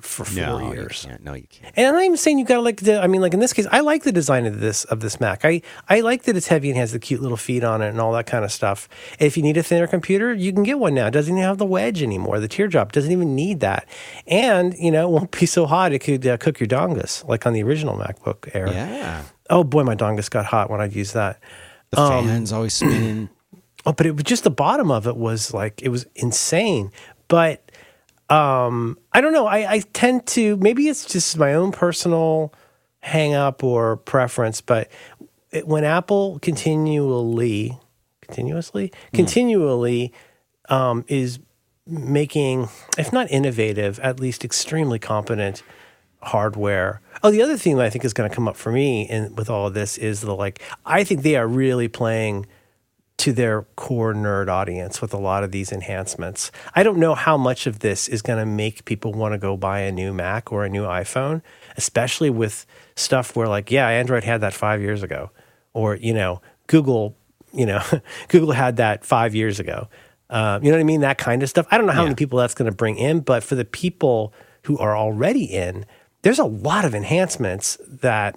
for 0.00 0.24
four 0.26 0.60
no, 0.60 0.72
years. 0.72 1.04
You 1.04 1.10
can't. 1.10 1.24
No, 1.24 1.34
you 1.34 1.46
can't. 1.48 1.72
And 1.76 1.86
I'm 1.86 1.94
not 1.94 2.02
even 2.04 2.16
saying 2.16 2.38
you 2.38 2.44
gotta 2.44 2.60
like 2.60 2.80
the. 2.80 3.00
I 3.00 3.06
mean, 3.06 3.20
like 3.22 3.32
in 3.32 3.40
this 3.40 3.52
case, 3.52 3.66
I 3.70 3.80
like 3.80 4.02
the 4.02 4.12
design 4.12 4.44
of 4.44 4.60
this 4.60 4.84
of 4.84 5.00
this 5.00 5.20
Mac. 5.20 5.44
I 5.44 5.62
I 5.88 6.00
like 6.00 6.24
that 6.24 6.36
it's 6.36 6.48
heavy 6.48 6.68
and 6.68 6.78
has 6.78 6.92
the 6.92 6.98
cute 6.98 7.22
little 7.22 7.36
feet 7.36 7.64
on 7.64 7.80
it 7.82 7.88
and 7.88 8.00
all 8.00 8.12
that 8.12 8.26
kind 8.26 8.44
of 8.44 8.52
stuff. 8.52 8.88
If 9.18 9.36
you 9.36 9.42
need 9.42 9.56
a 9.56 9.62
thinner 9.62 9.86
computer, 9.86 10.34
you 10.34 10.52
can 10.52 10.64
get 10.64 10.78
one 10.78 10.94
now. 10.94 11.06
It 11.06 11.12
doesn't 11.12 11.32
even 11.32 11.42
have 11.42 11.58
the 11.58 11.66
wedge 11.66 12.02
anymore. 12.02 12.40
The 12.40 12.48
teardrop 12.48 12.92
doesn't 12.92 13.10
even 13.10 13.34
need 13.34 13.60
that. 13.60 13.88
And 14.26 14.74
you 14.78 14.90
know, 14.90 15.08
it 15.08 15.12
won't 15.12 15.30
be 15.30 15.46
so 15.46 15.66
hot 15.66 15.92
it 15.92 16.00
could 16.00 16.26
uh, 16.26 16.36
cook 16.36 16.60
your 16.60 16.68
dongus 16.68 17.26
like 17.26 17.46
on 17.46 17.52
the 17.54 17.62
original 17.62 17.96
MacBook 17.96 18.54
Air. 18.54 18.68
Yeah. 18.68 19.22
Oh 19.48 19.64
boy, 19.64 19.82
my 19.84 19.94
dongus 19.94 20.28
got 20.28 20.44
hot 20.46 20.68
when 20.68 20.80
I 20.80 20.86
used 20.86 21.14
that. 21.14 21.40
The 21.90 22.00
Um, 22.00 22.26
fans 22.26 22.52
always 22.52 22.74
spinning. 22.74 23.30
Oh, 23.88 23.92
but 23.92 24.04
it 24.04 24.16
was 24.16 24.24
just 24.24 24.42
the 24.42 24.50
bottom 24.50 24.90
of 24.90 25.06
it 25.06 25.16
was 25.16 25.54
like 25.54 25.80
it 25.80 25.90
was 25.90 26.06
insane. 26.16 26.90
But 27.28 27.65
um, 28.28 28.98
I 29.12 29.20
don't 29.20 29.32
know. 29.32 29.46
I, 29.46 29.72
I 29.74 29.78
tend 29.92 30.26
to 30.28 30.56
maybe 30.56 30.88
it's 30.88 31.06
just 31.06 31.36
my 31.38 31.54
own 31.54 31.72
personal 31.72 32.52
hang 33.00 33.34
up 33.34 33.62
or 33.62 33.96
preference, 33.98 34.60
but 34.60 34.90
it, 35.52 35.66
when 35.66 35.84
Apple 35.84 36.38
continually, 36.40 37.78
continuously, 38.20 38.92
continually 39.12 40.12
um, 40.68 41.04
is 41.08 41.38
making, 41.86 42.68
if 42.98 43.12
not 43.12 43.30
innovative, 43.30 44.00
at 44.00 44.18
least 44.18 44.44
extremely 44.44 44.98
competent 44.98 45.62
hardware. 46.22 47.00
Oh, 47.22 47.30
the 47.30 47.42
other 47.42 47.56
thing 47.56 47.76
that 47.76 47.86
I 47.86 47.90
think 47.90 48.04
is 48.04 48.12
going 48.12 48.28
to 48.28 48.34
come 48.34 48.48
up 48.48 48.56
for 48.56 48.72
me 48.72 49.08
in, 49.08 49.36
with 49.36 49.48
all 49.48 49.68
of 49.68 49.74
this 49.74 49.96
is 49.96 50.20
the 50.20 50.34
like, 50.34 50.60
I 50.84 51.04
think 51.04 51.22
they 51.22 51.36
are 51.36 51.46
really 51.46 51.86
playing 51.86 52.46
to 53.18 53.32
their 53.32 53.62
core 53.76 54.12
nerd 54.12 54.48
audience 54.48 55.00
with 55.00 55.14
a 55.14 55.18
lot 55.18 55.42
of 55.42 55.50
these 55.50 55.72
enhancements. 55.72 56.52
I 56.74 56.82
don't 56.82 56.98
know 56.98 57.14
how 57.14 57.36
much 57.38 57.66
of 57.66 57.78
this 57.78 58.08
is 58.08 58.20
going 58.20 58.38
to 58.38 58.44
make 58.46 58.84
people 58.84 59.12
want 59.14 59.32
to 59.32 59.38
go 59.38 59.56
buy 59.56 59.80
a 59.80 59.92
new 59.92 60.12
Mac 60.12 60.52
or 60.52 60.64
a 60.64 60.68
new 60.68 60.82
iPhone, 60.84 61.40
especially 61.76 62.28
with 62.30 62.66
stuff 62.94 63.34
where, 63.34 63.48
like, 63.48 63.70
yeah, 63.70 63.88
Android 63.88 64.22
had 64.24 64.42
that 64.42 64.52
five 64.52 64.82
years 64.82 65.02
ago, 65.02 65.30
or, 65.72 65.96
you 65.96 66.12
know, 66.12 66.42
Google, 66.66 67.16
you 67.54 67.64
know, 67.64 67.82
Google 68.28 68.52
had 68.52 68.76
that 68.76 69.04
five 69.04 69.34
years 69.34 69.60
ago. 69.60 69.88
Uh, 70.28 70.58
you 70.62 70.70
know 70.70 70.76
what 70.76 70.80
I 70.80 70.84
mean? 70.84 71.00
That 71.00 71.18
kind 71.18 71.42
of 71.42 71.48
stuff. 71.48 71.66
I 71.70 71.78
don't 71.78 71.86
know 71.86 71.92
how 71.92 72.00
Yeah. 72.00 72.06
many 72.08 72.16
people 72.16 72.38
that's 72.38 72.54
going 72.54 72.70
to 72.70 72.76
bring 72.76 72.96
in, 72.98 73.20
but 73.20 73.42
for 73.42 73.54
the 73.54 73.64
people 73.64 74.34
who 74.64 74.76
are 74.78 74.96
already 74.96 75.44
in, 75.44 75.86
there's 76.22 76.38
a 76.40 76.44
lot 76.44 76.84
of 76.84 76.94
enhancements 76.94 77.78
that 77.86 78.36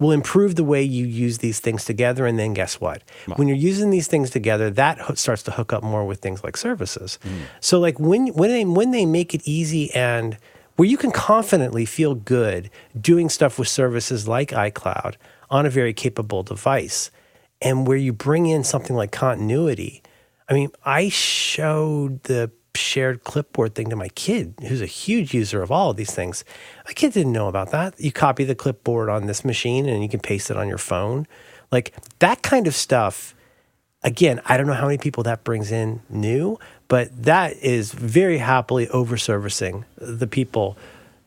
will 0.00 0.10
improve 0.10 0.56
the 0.56 0.64
way 0.64 0.82
you 0.82 1.06
use 1.06 1.38
these 1.38 1.60
things 1.60 1.84
together. 1.84 2.26
And 2.26 2.38
then 2.38 2.54
guess 2.54 2.80
what? 2.80 3.02
When 3.36 3.46
you're 3.46 3.56
using 3.56 3.90
these 3.90 4.08
things 4.08 4.30
together, 4.30 4.70
that 4.70 4.98
ho- 4.98 5.14
starts 5.14 5.44
to 5.44 5.52
hook 5.52 5.72
up 5.72 5.84
more 5.84 6.04
with 6.04 6.20
things 6.20 6.42
like 6.42 6.56
services. 6.56 7.20
Mm. 7.22 7.42
So 7.60 7.78
like 7.78 8.00
when 8.00 8.28
when 8.28 8.50
they 8.50 8.64
when 8.64 8.90
they 8.90 9.06
make 9.06 9.34
it 9.34 9.42
easy 9.44 9.94
and 9.94 10.36
where 10.76 10.88
you 10.88 10.96
can 10.96 11.12
confidently 11.12 11.84
feel 11.84 12.14
good 12.14 12.70
doing 12.98 13.28
stuff 13.28 13.58
with 13.58 13.68
services 13.68 14.26
like 14.26 14.48
iCloud 14.48 15.16
on 15.50 15.66
a 15.66 15.70
very 15.70 15.92
capable 15.92 16.42
device, 16.42 17.10
and 17.60 17.86
where 17.86 17.96
you 17.96 18.12
bring 18.12 18.46
in 18.46 18.64
something 18.64 18.96
like 18.96 19.12
continuity. 19.12 20.02
I 20.48 20.54
mean, 20.54 20.70
I 20.84 21.10
showed 21.10 22.22
the 22.24 22.50
shared 22.74 23.24
clipboard 23.24 23.74
thing 23.74 23.90
to 23.90 23.96
my 23.96 24.08
kid, 24.10 24.54
who's 24.62 24.80
a 24.80 24.86
huge 24.86 25.34
user 25.34 25.62
of 25.62 25.70
all 25.70 25.90
of 25.90 25.96
these 25.96 26.14
things. 26.14 26.44
My 26.86 26.92
kid 26.92 27.12
didn't 27.12 27.32
know 27.32 27.48
about 27.48 27.70
that. 27.70 27.98
You 27.98 28.12
copy 28.12 28.44
the 28.44 28.54
clipboard 28.54 29.08
on 29.08 29.26
this 29.26 29.44
machine 29.44 29.88
and 29.88 30.02
you 30.02 30.08
can 30.08 30.20
paste 30.20 30.50
it 30.50 30.56
on 30.56 30.68
your 30.68 30.78
phone. 30.78 31.26
Like 31.70 31.94
that 32.18 32.42
kind 32.42 32.66
of 32.66 32.74
stuff. 32.74 33.34
Again, 34.02 34.40
I 34.46 34.56
don't 34.56 34.66
know 34.66 34.72
how 34.72 34.86
many 34.86 34.98
people 34.98 35.24
that 35.24 35.44
brings 35.44 35.70
in 35.70 36.00
new, 36.08 36.58
but 36.88 37.24
that 37.24 37.56
is 37.58 37.92
very 37.92 38.38
happily 38.38 38.88
over 38.88 39.16
servicing 39.16 39.84
the 39.98 40.26
people 40.26 40.78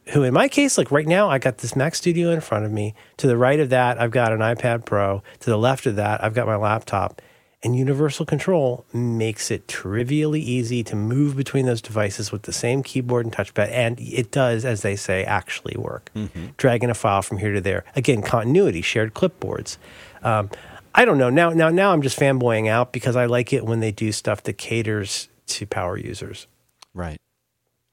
who, 0.08 0.24
in 0.24 0.34
my 0.34 0.48
case, 0.48 0.78
like 0.78 0.92
right 0.92 1.08
now, 1.08 1.30
I 1.30 1.38
got 1.38 1.60
this 1.60 1.76
Mac 1.76 1.96
Studio 1.96 2.32
in 2.32 2.42
front 2.42 2.66
of 2.66 2.72
me. 2.72 2.94
To 3.18 3.28
the 3.28 3.38
right 3.38 3.60
of 3.60 3.70
that, 3.70 4.02
I've 4.02 4.12
got 4.12 4.34
an 4.34 4.40
iPad 4.40 4.86
Pro. 4.86 5.24
To 5.42 5.50
the 5.50 5.58
left 5.58 5.86
of 5.86 5.96
that, 5.96 6.24
I've 6.24 6.34
got 6.34 6.48
my 6.48 6.56
laptop. 6.56 7.22
And 7.64 7.78
Universal 7.78 8.26
Control 8.26 8.86
makes 8.92 9.50
it 9.50 9.70
trivially 9.70 10.42
easy 10.42 10.84
to 10.84 10.98
move 10.98 11.38
between 11.38 11.66
those 11.66 11.82
devices 11.82 12.30
with 12.30 12.42
the 12.42 12.52
same 12.52 12.84
keyboard 12.84 13.26
and 13.26 13.34
touchpad. 13.34 13.70
And 13.72 13.98
it 14.02 14.32
does, 14.32 14.66
as 14.66 14.82
they 14.82 14.98
say, 14.98 15.24
actually 15.24 15.78
work. 15.78 16.12
Dragging 16.58 16.90
a 16.90 16.94
file 16.94 17.22
from 17.22 17.38
here 17.38 17.54
to 17.54 17.62
there. 17.62 17.86
Again, 17.96 18.22
continuity, 18.22 18.82
shared 18.82 19.14
clipboards. 19.14 19.78
Um, 20.24 20.50
I 20.94 21.06
don't 21.06 21.18
know. 21.18 21.30
Now, 21.30 21.52
now, 21.52 21.70
now 21.70 21.94
I'm 21.94 22.02
just 22.02 22.20
fanboying 22.20 22.68
out 22.68 22.92
because 22.92 23.16
I 23.16 23.26
like 23.26 23.54
it 23.54 23.66
when 23.66 23.80
they 23.80 23.92
do 23.92 24.12
stuff 24.12 24.44
that 24.44 24.58
caters 24.58 25.30
to 25.48 25.66
power 25.66 25.98
users. 25.98 26.48
Right. 26.94 27.20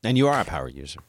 And 0.02 0.18
you 0.18 0.26
are 0.26 0.40
a 0.40 0.44
power 0.44 0.68
user. 0.68 1.00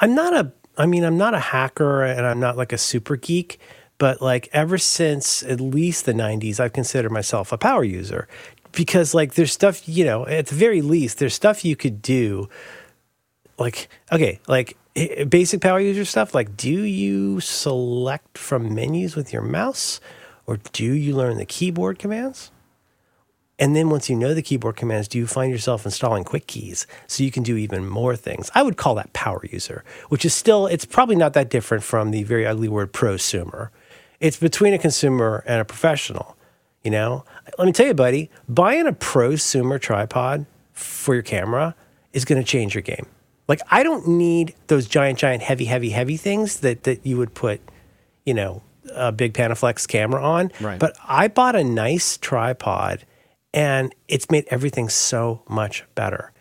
I'm 0.00 0.14
not 0.14 0.34
a 0.34 0.52
I 0.76 0.86
mean, 0.86 1.04
I'm 1.04 1.18
not 1.18 1.34
a 1.34 1.38
hacker 1.38 2.02
and 2.02 2.26
I'm 2.26 2.40
not 2.40 2.56
like 2.56 2.72
a 2.72 2.78
super 2.78 3.16
geek, 3.16 3.60
but 4.02 4.20
like 4.20 4.48
ever 4.52 4.78
since 4.78 5.44
at 5.44 5.60
least 5.60 6.06
the 6.06 6.12
90s, 6.12 6.58
I've 6.58 6.72
considered 6.72 7.12
myself 7.12 7.52
a 7.52 7.56
power 7.56 7.84
user 7.84 8.26
because 8.72 9.14
like 9.14 9.34
there's 9.34 9.52
stuff, 9.52 9.88
you 9.88 10.04
know, 10.04 10.26
at 10.26 10.48
the 10.48 10.56
very 10.56 10.82
least, 10.82 11.20
there's 11.20 11.34
stuff 11.34 11.64
you 11.64 11.76
could 11.76 12.02
do 12.02 12.48
like 13.58 13.88
okay, 14.10 14.40
like 14.48 14.76
eh, 14.96 15.22
basic 15.22 15.60
power 15.60 15.78
user 15.78 16.04
stuff 16.04 16.34
like 16.34 16.56
do 16.56 16.82
you 16.82 17.38
select 17.38 18.36
from 18.36 18.74
menus 18.74 19.14
with 19.14 19.32
your 19.32 19.42
mouse 19.42 20.00
or 20.48 20.56
do 20.72 20.84
you 20.84 21.14
learn 21.14 21.36
the 21.36 21.46
keyboard 21.46 22.00
commands? 22.00 22.50
And 23.56 23.76
then 23.76 23.88
once 23.88 24.10
you 24.10 24.16
know 24.16 24.34
the 24.34 24.42
keyboard 24.42 24.74
commands, 24.74 25.06
do 25.06 25.16
you 25.16 25.28
find 25.28 25.52
yourself 25.52 25.84
installing 25.84 26.24
quick 26.24 26.48
keys 26.48 26.88
so 27.06 27.22
you 27.22 27.30
can 27.30 27.44
do 27.44 27.56
even 27.56 27.88
more 27.88 28.16
things? 28.16 28.50
I 28.52 28.64
would 28.64 28.76
call 28.76 28.96
that 28.96 29.12
power 29.12 29.46
user, 29.48 29.84
which 30.08 30.24
is 30.24 30.34
still, 30.34 30.66
it's 30.66 30.84
probably 30.84 31.14
not 31.14 31.34
that 31.34 31.50
different 31.50 31.84
from 31.84 32.10
the 32.10 32.24
very 32.24 32.44
ugly 32.44 32.68
word 32.68 32.92
prosumer. 32.92 33.68
It's 34.22 34.36
between 34.36 34.72
a 34.72 34.78
consumer 34.78 35.42
and 35.48 35.60
a 35.60 35.64
professional. 35.64 36.36
You 36.84 36.92
know, 36.92 37.24
let 37.58 37.66
me 37.66 37.72
tell 37.72 37.86
you, 37.86 37.94
buddy, 37.94 38.30
buying 38.48 38.86
a 38.86 38.92
prosumer 38.92 39.80
tripod 39.80 40.46
for 40.72 41.14
your 41.14 41.24
camera 41.24 41.74
is 42.12 42.24
going 42.24 42.40
to 42.40 42.46
change 42.46 42.72
your 42.74 42.82
game. 42.82 43.06
Like, 43.48 43.60
I 43.68 43.82
don't 43.82 44.06
need 44.06 44.54
those 44.68 44.86
giant, 44.86 45.18
giant, 45.18 45.42
heavy, 45.42 45.64
heavy, 45.64 45.90
heavy 45.90 46.16
things 46.16 46.60
that, 46.60 46.84
that 46.84 47.04
you 47.04 47.18
would 47.18 47.34
put, 47.34 47.60
you 48.24 48.32
know, 48.32 48.62
a 48.94 49.10
big 49.10 49.34
Panaflex 49.34 49.88
camera 49.88 50.22
on. 50.22 50.52
Right. 50.60 50.78
But 50.78 50.96
I 51.04 51.26
bought 51.26 51.56
a 51.56 51.64
nice 51.64 52.16
tripod 52.16 53.04
and 53.52 53.92
it's 54.06 54.30
made 54.30 54.46
everything 54.50 54.88
so 54.88 55.42
much 55.48 55.84
better. 55.96 56.32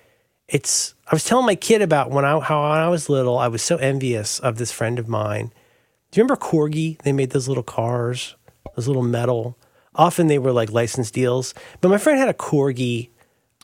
It's 0.48 0.94
I 1.08 1.16
was 1.16 1.26
telling 1.26 1.48
my 1.48 1.56
kid 1.56 1.82
about 1.82 2.12
when 2.12 2.26
I 2.26 2.40
how 2.40 2.62
when 2.70 2.80
I 2.80 2.90
was 2.90 3.10
little, 3.10 3.40
I 3.40 3.48
was 3.48 3.64
so 3.64 3.78
envious 3.78 4.38
of 4.40 4.58
this 4.58 4.72
friend 4.72 5.00
of 5.00 5.08
mine. 5.08 5.52
Do 6.12 6.20
you 6.20 6.24
remember 6.24 6.36
Corgi? 6.36 7.02
They 7.04 7.14
made 7.14 7.32
those 7.32 7.48
little 7.48 7.64
cars, 7.64 8.36
those 8.76 8.88
little 8.88 9.04
metal. 9.04 9.58
Often 9.96 10.28
they 10.28 10.40
were 10.40 10.52
like 10.52 10.72
license 10.72 11.10
deals, 11.12 11.54
but 11.80 11.90
my 11.90 11.98
friend 11.98 12.20
had 12.20 12.30
a 12.30 12.34
Corgi 12.34 13.10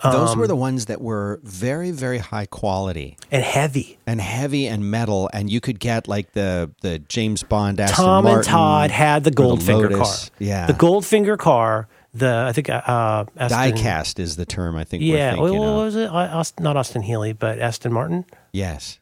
Those 0.03 0.33
Um, 0.33 0.39
were 0.39 0.47
the 0.47 0.55
ones 0.55 0.85
that 0.85 1.01
were 1.01 1.39
very, 1.43 1.89
very 1.91 2.19
high 2.19 2.45
quality 2.45 3.17
and 3.31 3.43
heavy. 3.43 3.97
and 4.05 4.21
heavy 4.21 4.67
and 4.67 4.91
metal, 4.91 5.27
and 5.33 5.49
you 5.49 5.59
could 5.59 5.79
get 5.79 6.07
like 6.07 6.33
the 6.33 6.69
the 6.81 6.99
James 6.99 7.41
Bond 7.43 7.79
Aston 7.79 8.05
Tom 8.05 8.23
Martin, 8.25 8.37
and 8.39 8.45
Todd 8.45 8.91
had 8.91 9.23
the 9.23 9.31
Goldfinger 9.31 9.97
car. 9.97 10.15
Yeah, 10.37 10.67
the 10.67 10.73
Goldfinger 10.73 11.37
car. 11.37 11.87
The 12.13 12.45
I 12.47 12.51
think 12.53 12.69
uh, 12.69 13.25
Aston, 13.37 13.71
diecast 13.77 14.19
is 14.19 14.35
the 14.35 14.45
term 14.45 14.75
I 14.75 14.83
think. 14.83 15.01
Yeah, 15.03 15.33
we're 15.33 15.41
what, 15.41 15.47
thinking 15.47 15.59
what 15.61 15.67
of. 15.69 16.19
was 16.35 16.51
it? 16.55 16.61
Not 16.61 16.77
Austin 16.77 17.01
Healey, 17.01 17.33
but 17.33 17.57
Aston 17.59 17.91
Martin. 17.93 18.25
Yes, 18.53 18.99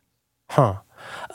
Huh. 0.49 0.75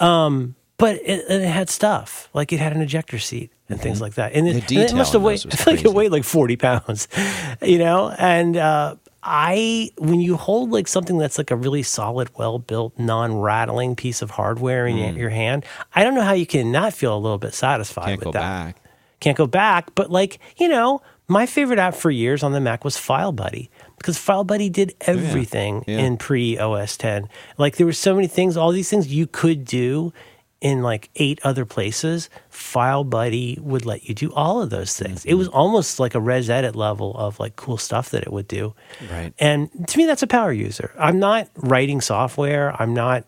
Um, 0.00 0.54
but 0.80 0.96
it, 0.96 1.24
it 1.30 1.42
had 1.46 1.70
stuff 1.70 2.28
like 2.34 2.52
it 2.52 2.58
had 2.58 2.72
an 2.74 2.80
ejector 2.82 3.18
seat 3.18 3.52
and 3.68 3.80
things 3.80 4.00
like 4.00 4.14
that. 4.14 4.32
And 4.32 4.48
it, 4.48 4.54
and 4.70 4.72
it 4.72 4.94
must 4.94 5.12
have 5.12 5.22
weighed. 5.22 5.44
like 5.66 5.84
it 5.84 5.92
weighed 5.94 6.10
like 6.10 6.24
forty 6.24 6.56
pounds, 6.56 7.06
you 7.62 7.78
know. 7.78 8.10
And 8.18 8.56
uh, 8.56 8.96
I, 9.22 9.90
when 9.98 10.20
you 10.20 10.36
hold 10.36 10.70
like 10.70 10.88
something 10.88 11.18
that's 11.18 11.38
like 11.38 11.50
a 11.50 11.56
really 11.56 11.82
solid, 11.82 12.30
well 12.38 12.58
built, 12.58 12.98
non 12.98 13.38
rattling 13.38 13.94
piece 13.94 14.22
of 14.22 14.30
hardware 14.32 14.86
in 14.86 14.96
your, 14.96 15.10
your 15.12 15.30
hand, 15.30 15.64
I 15.94 16.02
don't 16.04 16.14
know 16.14 16.22
how 16.22 16.32
you 16.32 16.46
can 16.46 16.72
not 16.72 16.94
feel 16.94 17.16
a 17.16 17.20
little 17.20 17.38
bit 17.38 17.54
satisfied 17.54 18.02
Mm. 18.04 18.06
can't 18.06 18.18
with 18.20 18.24
go 18.24 18.32
that 18.32 18.40
back. 18.40 18.76
can't 19.20 19.36
go 19.36 19.46
back. 19.46 19.94
But 19.94 20.10
like, 20.10 20.38
you 20.56 20.68
know, 20.68 21.02
my 21.28 21.46
favorite 21.46 21.78
app 21.78 21.94
for 21.94 22.10
years 22.10 22.42
on 22.42 22.52
the 22.52 22.60
Mac 22.60 22.82
was 22.84 22.96
File 22.96 23.30
Buddy 23.32 23.70
because 23.98 24.16
File 24.18 24.42
Buddy 24.44 24.68
did 24.70 24.94
everything 25.02 25.84
Yeah. 25.86 25.98
in 25.98 26.16
pre 26.16 26.58
OS 26.58 26.96
10. 26.96 27.28
Like 27.58 27.76
there 27.76 27.86
were 27.86 27.92
so 27.92 28.14
many 28.14 28.26
things, 28.26 28.56
all 28.56 28.72
these 28.72 28.88
things 28.88 29.06
you 29.08 29.26
could 29.26 29.64
do 29.64 30.12
in 30.60 30.82
like 30.82 31.10
eight 31.16 31.40
other 31.42 31.64
places. 31.64 32.28
File 32.48 33.04
Buddy 33.04 33.58
would 33.60 33.86
let 33.86 34.08
you 34.08 34.14
do 34.14 34.32
all 34.32 34.60
of 34.60 34.70
those 34.70 34.96
things. 34.96 35.24
It 35.24 35.30
mm-hmm. 35.30 35.38
was 35.38 35.48
almost 35.48 35.98
like 35.98 36.14
a 36.14 36.18
ResEdit 36.18 36.74
level 36.74 37.16
of 37.16 37.40
like 37.40 37.56
cool 37.56 37.78
stuff 37.78 38.10
that 38.10 38.22
it 38.22 38.32
would 38.32 38.48
do. 38.48 38.74
Right. 39.10 39.32
And 39.38 39.70
to 39.88 39.98
me, 39.98 40.06
that's 40.06 40.22
a 40.22 40.26
power 40.26 40.52
user. 40.52 40.92
I'm 40.98 41.18
not 41.18 41.48
writing 41.56 42.00
software. 42.00 42.74
I'm 42.80 42.94
not 42.94 43.24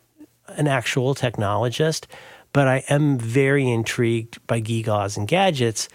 an 0.48 0.68
actual 0.68 1.14
technologist, 1.14 2.04
but 2.52 2.68
I 2.68 2.84
am 2.88 3.18
very 3.18 3.68
intrigued 3.68 4.46
by 4.46 4.60
gewgaws 4.60 5.16
and 5.16 5.26
gadgets. 5.26 5.88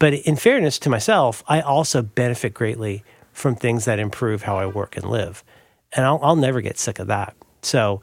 But 0.00 0.14
in 0.14 0.36
fairness 0.36 0.78
to 0.80 0.90
myself, 0.90 1.44
I 1.46 1.60
also 1.60 2.02
benefit 2.02 2.54
greatly 2.54 3.04
from 3.32 3.54
things 3.54 3.84
that 3.84 3.98
improve 3.98 4.42
how 4.42 4.56
I 4.56 4.66
work 4.66 4.96
and 4.96 5.08
live. 5.08 5.44
And 5.92 6.04
I'll, 6.04 6.18
I'll 6.22 6.36
never 6.36 6.60
get 6.60 6.78
sick 6.78 6.98
of 6.98 7.06
that. 7.08 7.36
So 7.62 8.00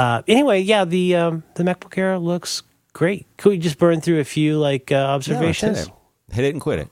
uh, 0.00 0.22
anyway, 0.26 0.60
yeah, 0.60 0.84
the 0.84 1.16
um, 1.16 1.42
the 1.54 1.62
MacBook 1.62 1.96
Air 1.98 2.18
looks 2.18 2.62
great. 2.92 3.26
Could 3.36 3.50
we 3.50 3.58
just 3.58 3.78
burn 3.78 4.00
through 4.00 4.20
a 4.20 4.24
few 4.24 4.58
like 4.58 4.90
uh, 4.90 4.94
Yeah, 4.94 5.06
observations? 5.10 5.78
it. 5.86 5.88
Hit 6.32 6.44
it 6.44 6.54
and 6.54 6.60
quit 6.60 6.78
it. 6.80 6.88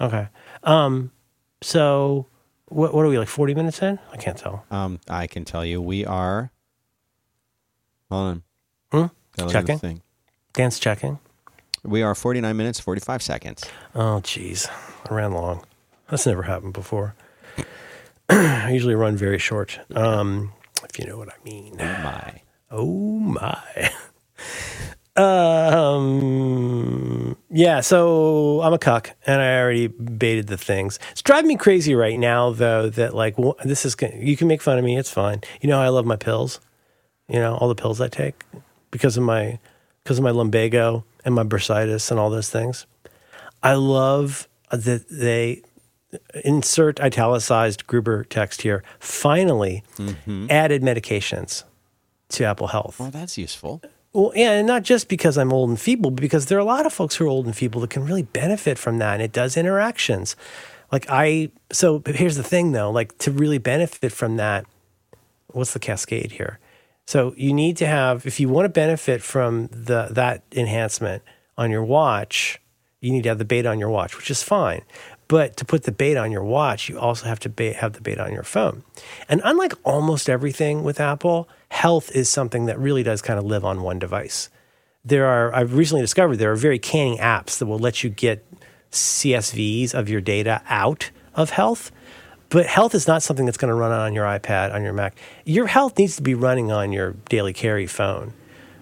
okay. 0.00 0.28
Um, 0.62 1.10
so 1.62 2.26
what 2.66 2.94
what 2.94 3.04
are 3.04 3.08
we 3.08 3.18
like? 3.18 3.28
Forty 3.28 3.54
minutes 3.54 3.82
in? 3.82 3.98
I 4.12 4.16
can't 4.16 4.36
tell. 4.38 4.64
Um, 4.70 5.00
I 5.08 5.26
can 5.26 5.44
tell 5.44 5.64
you, 5.64 5.80
we 5.82 6.04
are. 6.04 6.50
Hold 8.10 8.26
on. 8.26 8.42
Hmm? 8.90 8.98
Gotta 9.36 9.46
look 9.46 9.54
at 9.54 9.66
the 9.66 9.72
Checking? 9.74 10.02
Dan's 10.54 10.78
checking. 10.78 11.18
We 11.84 12.02
are 12.02 12.14
49 12.14 12.56
minutes, 12.56 12.80
45 12.80 13.22
seconds. 13.22 13.64
Oh, 13.94 14.20
jeez. 14.24 14.68
I 15.08 15.14
ran 15.14 15.32
long. 15.32 15.64
That's 16.10 16.26
never 16.26 16.42
happened 16.42 16.72
before. 16.72 17.14
I 18.28 18.70
usually 18.72 18.94
run 18.94 19.16
very 19.16 19.38
short, 19.38 19.78
um, 19.94 20.52
if 20.90 20.98
you 20.98 21.06
know 21.06 21.16
what 21.18 21.28
I 21.28 21.36
mean. 21.44 21.76
Oh 21.80 21.84
My. 21.84 22.42
Oh, 22.70 23.18
my. 23.18 23.90
um, 25.22 27.36
yeah, 27.50 27.80
so 27.80 28.60
I'm 28.62 28.72
a 28.74 28.78
cuck, 28.78 29.10
and 29.26 29.40
I 29.40 29.58
already 29.58 29.86
baited 29.88 30.48
the 30.48 30.58
things. 30.58 30.98
It's 31.12 31.22
driving 31.22 31.48
me 31.48 31.56
crazy 31.56 31.94
right 31.94 32.18
now, 32.18 32.50
though, 32.50 32.88
that, 32.90 33.14
like, 33.14 33.36
this 33.64 33.84
is, 33.86 33.96
you 34.14 34.36
can 34.36 34.48
make 34.48 34.60
fun 34.62 34.78
of 34.78 34.84
me. 34.84 34.98
It's 34.98 35.10
fine. 35.10 35.40
You 35.60 35.68
know 35.68 35.80
I 35.80 35.88
love 35.88 36.06
my 36.06 36.16
pills? 36.16 36.60
You 37.28 37.40
know, 37.40 37.56
all 37.56 37.68
the 37.68 37.74
pills 37.74 38.00
I 38.00 38.08
take 38.08 38.44
because 38.90 39.16
of 39.16 39.22
my, 39.22 39.58
because 40.02 40.18
of 40.18 40.24
my 40.24 40.30
lumbago 40.30 41.04
and 41.24 41.34
my 41.34 41.44
bursitis 41.44 42.10
and 42.10 42.20
all 42.20 42.30
those 42.30 42.50
things. 42.50 42.86
I 43.62 43.74
love 43.74 44.48
that 44.70 45.08
they 45.10 45.62
insert 46.44 47.00
italicized 47.00 47.86
Gruber 47.86 48.24
text 48.24 48.62
here. 48.62 48.82
Finally, 48.98 49.82
mm-hmm. 49.96 50.46
added 50.50 50.82
medications 50.82 51.64
to 52.30 52.44
Apple 52.44 52.68
Health. 52.68 52.98
Well, 52.98 53.10
that's 53.10 53.38
useful. 53.38 53.82
Well, 54.12 54.32
yeah, 54.34 54.52
and 54.52 54.66
not 54.66 54.82
just 54.84 55.08
because 55.08 55.36
I'm 55.36 55.52
old 55.52 55.68
and 55.68 55.80
feeble, 55.80 56.10
but 56.10 56.20
because 56.20 56.46
there 56.46 56.58
are 56.58 56.62
a 56.62 56.64
lot 56.64 56.86
of 56.86 56.92
folks 56.92 57.16
who 57.16 57.26
are 57.26 57.28
old 57.28 57.46
and 57.46 57.54
feeble 57.54 57.80
that 57.82 57.90
can 57.90 58.04
really 58.04 58.22
benefit 58.22 58.78
from 58.78 58.98
that. 58.98 59.14
And 59.14 59.22
it 59.22 59.32
does 59.32 59.56
interactions. 59.56 60.34
Like 60.90 61.06
I, 61.10 61.50
so 61.70 62.02
here's 62.06 62.36
the 62.36 62.42
thing 62.42 62.72
though, 62.72 62.90
like 62.90 63.18
to 63.18 63.30
really 63.30 63.58
benefit 63.58 64.10
from 64.10 64.36
that, 64.36 64.64
what's 65.48 65.72
the 65.72 65.78
cascade 65.78 66.32
here? 66.32 66.58
So 67.06 67.34
you 67.36 67.52
need 67.52 67.76
to 67.78 67.86
have, 67.86 68.26
if 68.26 68.40
you 68.40 68.48
want 68.48 68.64
to 68.64 68.70
benefit 68.70 69.22
from 69.22 69.68
the 69.68 70.08
that 70.10 70.42
enhancement 70.52 71.22
on 71.56 71.70
your 71.70 71.84
watch, 71.84 72.60
you 73.00 73.12
need 73.12 73.22
to 73.22 73.28
have 73.28 73.38
the 73.38 73.44
beta 73.44 73.68
on 73.68 73.78
your 73.78 73.90
watch, 73.90 74.16
which 74.16 74.30
is 74.30 74.42
fine. 74.42 74.82
But 75.28 75.58
to 75.58 75.64
put 75.66 75.84
the 75.84 75.92
beta 75.92 76.20
on 76.20 76.32
your 76.32 76.42
watch, 76.42 76.88
you 76.88 76.98
also 76.98 77.26
have 77.26 77.38
to 77.40 77.50
ba- 77.50 77.74
have 77.74 77.92
the 77.92 78.00
beta 78.00 78.24
on 78.24 78.32
your 78.32 78.42
phone. 78.42 78.82
And 79.28 79.42
unlike 79.44 79.74
almost 79.84 80.28
everything 80.30 80.82
with 80.82 81.00
Apple, 81.00 81.48
health 81.70 82.10
is 82.14 82.30
something 82.30 82.64
that 82.66 82.78
really 82.78 83.02
does 83.02 83.20
kind 83.20 83.38
of 83.38 83.44
live 83.44 83.64
on 83.64 83.82
one 83.82 83.98
device. 83.98 84.48
There 85.04 85.26
are, 85.26 85.54
I've 85.54 85.74
recently 85.74 86.02
discovered 86.02 86.36
there 86.36 86.52
are 86.52 86.56
very 86.56 86.78
canning 86.78 87.18
apps 87.18 87.58
that 87.58 87.66
will 87.66 87.78
let 87.78 88.02
you 88.02 88.10
get 88.10 88.44
CSVs 88.90 89.94
of 89.94 90.08
your 90.08 90.22
data 90.22 90.62
out 90.68 91.10
of 91.34 91.50
health. 91.50 91.92
But 92.50 92.64
health 92.64 92.94
is 92.94 93.06
not 93.06 93.22
something 93.22 93.44
that's 93.44 93.58
going 93.58 93.68
to 93.68 93.74
run 93.74 93.92
on 93.92 94.14
your 94.14 94.24
iPad, 94.24 94.72
on 94.72 94.82
your 94.82 94.94
Mac. 94.94 95.18
Your 95.44 95.66
health 95.66 95.98
needs 95.98 96.16
to 96.16 96.22
be 96.22 96.34
running 96.34 96.72
on 96.72 96.92
your 96.92 97.12
daily 97.28 97.52
carry 97.52 97.86
phone. 97.86 98.32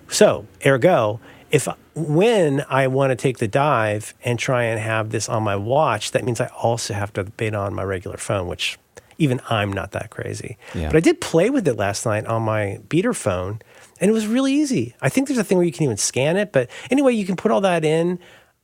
So, 0.09 0.47
ergo, 0.65 1.21
if 1.57 1.67
when 1.95 2.67
I 2.69 2.87
want 2.87 3.13
to 3.13 3.17
take 3.17 3.39
the 3.39 3.49
dive 3.49 4.13
and 4.23 4.39
try 4.39 4.65
and 4.65 4.79
have 4.79 5.09
this 5.09 5.27
on 5.27 5.43
my 5.43 5.57
watch, 5.57 6.11
that 6.11 6.23
means 6.23 6.39
I 6.39 6.49
also 6.49 6.93
have 6.93 7.15
to 7.15 7.25
beta 7.25 7.57
on 7.57 7.73
my 7.73 7.83
regular 7.83 8.19
phone, 8.19 8.47
which 8.47 8.79
even 9.17 9.41
I'm 9.49 9.73
not 9.73 9.93
that 9.93 10.11
crazy. 10.11 10.59
Yeah. 10.75 10.89
But 10.89 10.97
I 10.97 11.01
did 11.01 11.23
play 11.23 11.49
with 11.49 11.67
it 11.67 11.77
last 11.77 12.05
night 12.05 12.27
on 12.27 12.43
my 12.43 12.81
beater 12.91 13.15
phone, 13.15 13.61
and 13.99 14.11
it 14.11 14.13
was 14.13 14.27
really 14.27 14.53
easy. 14.53 14.95
I 15.01 15.09
think 15.09 15.29
there's 15.29 15.39
a 15.39 15.45
thing 15.45 15.57
where 15.57 15.67
you 15.67 15.73
can 15.73 15.85
even 15.85 15.97
scan 15.97 16.37
it, 16.37 16.53
but 16.53 16.69
anyway, 16.91 17.15
you 17.15 17.25
can 17.25 17.37
put 17.37 17.51
all 17.51 17.63
that 17.63 17.87
in. 17.87 18.19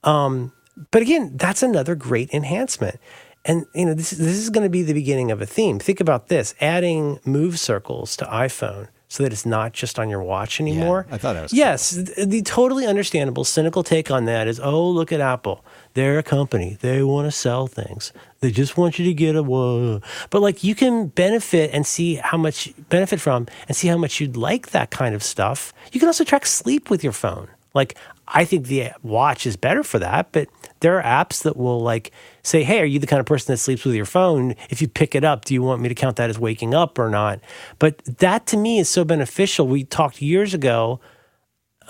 Um, 0.05 0.53
but 0.91 1.01
again, 1.01 1.33
that's 1.37 1.63
another 1.63 1.95
great 1.95 2.29
enhancement. 2.35 3.01
And 3.47 3.65
you 3.75 3.87
know, 3.87 3.95
this 3.95 4.11
this 4.11 4.37
is 4.37 4.51
going 4.51 4.65
to 4.65 4.71
be 4.71 4.83
the 4.83 4.93
beginning 4.93 5.31
of 5.31 5.41
a 5.41 5.47
theme. 5.47 5.79
Think 5.79 5.99
about 5.99 6.29
this: 6.29 6.55
adding 6.61 7.21
move 7.25 7.59
circles 7.59 8.17
to 8.19 8.27
iPhone 8.27 8.89
so 9.13 9.23
that 9.23 9.31
it's 9.31 9.45
not 9.45 9.75
just 9.75 9.99
on 9.99 10.09
your 10.09 10.23
watch 10.23 10.59
anymore. 10.59 11.07
I 11.11 11.19
thought 11.19 11.35
that 11.35 11.43
was 11.43 11.51
cool. 11.51 11.59
yes. 11.59 11.91
The, 11.91 12.25
the 12.25 12.41
totally 12.41 12.87
understandable, 12.87 13.45
cynical 13.45 13.83
take 13.83 14.11
on 14.11 14.25
that 14.25 14.49
is, 14.49 14.59
oh, 14.59 14.89
look 14.89 15.13
at 15.13 15.21
Apple. 15.21 15.63
They're 15.93 16.19
a 16.19 16.23
company. 16.23 16.79
They 16.81 17.03
want 17.03 17.27
to 17.27 17.31
sell 17.31 17.67
things. 17.67 18.15
They 18.41 18.51
just 18.51 18.79
want 18.79 18.99
you 18.99 19.05
to 19.05 19.13
get 19.13 19.37
a 19.37 19.43
whoa. 19.43 20.01
But 20.31 20.41
like, 20.41 20.65
you 20.65 20.75
can 20.75 21.09
benefit 21.09 21.73
and 21.75 21.87
see 21.87 22.15
how 22.15 22.39
much 22.39 22.73
benefit 22.89 23.21
from, 23.21 23.49
and 23.69 23.77
see 23.77 23.89
how 23.89 23.99
much 23.99 24.19
you'd 24.19 24.39
like 24.39 24.71
that 24.71 24.91
kind 24.91 25.15
of 25.15 25.23
stuff. 25.23 25.75
You 25.93 26.01
can 26.01 26.07
also 26.07 26.25
track 26.25 26.47
sleep 26.47 26.89
with 26.89 27.05
your 27.05 27.13
phone. 27.13 27.49
Like, 27.75 27.99
I 28.27 28.47
think 28.47 28.69
the 28.69 28.85
uh, 28.85 28.91
watch 29.03 29.47
is 29.47 29.57
better 29.59 29.83
for 29.83 29.99
that, 29.99 30.33
but 30.33 30.49
there 30.81 30.99
are 30.99 31.03
apps 31.03 31.43
that 31.43 31.59
will 31.59 31.81
like 31.81 32.13
say, 32.43 32.63
"Hey, 32.65 32.81
are 32.81 32.85
you 32.85 32.99
the 32.99 33.07
kind 33.07 33.21
of 33.21 33.27
person 33.27 33.53
that 33.53 33.59
sleeps 33.59 33.85
with 33.85 33.95
your 33.95 34.05
phone? 34.05 34.55
If 34.71 34.81
you 34.83 34.89
pick 34.89 35.15
it 35.15 35.25
up, 35.25 35.45
do 35.45 35.55
you 35.55 35.63
want 35.63 35.81
me 35.81 35.89
to 35.89 35.95
count 35.95 36.17
that 36.17 36.31
as 36.31 36.39
waking 36.39 36.75
up 36.75 36.99
or 36.99 37.09
not?" 37.11 37.41
But 37.79 38.03
that 38.19 38.47
to 38.49 38.57
me 38.57 38.79
is 38.79 38.89
so 38.89 39.05
beneficial. 39.05 39.67
We 39.67 39.85
talked 39.85 40.21
years 40.23 40.55
ago 40.55 41.01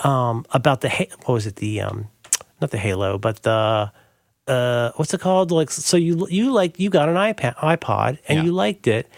um, 0.05 0.45
about 0.53 0.81
the 0.81 0.89
what 1.25 1.35
was 1.35 1.47
it 1.47 1.57
the 1.57 1.81
um, 1.81 2.09
not 2.61 2.71
the 2.71 2.79
Halo, 2.79 3.19
but 3.19 3.43
the 3.43 3.91
uh, 4.49 4.91
what's 4.97 5.15
it 5.15 5.21
called? 5.21 5.51
Like, 5.51 5.71
so 5.71 5.97
you 5.97 6.27
you 6.29 6.51
like 6.53 6.79
you 6.79 6.91
got 6.91 7.09
an 7.09 7.17
iPad 7.17 7.57
iPod 7.57 8.19
and 8.29 8.39
Yeah. 8.39 8.45
you 8.45 8.53
liked 8.53 8.87
it, 8.87 9.09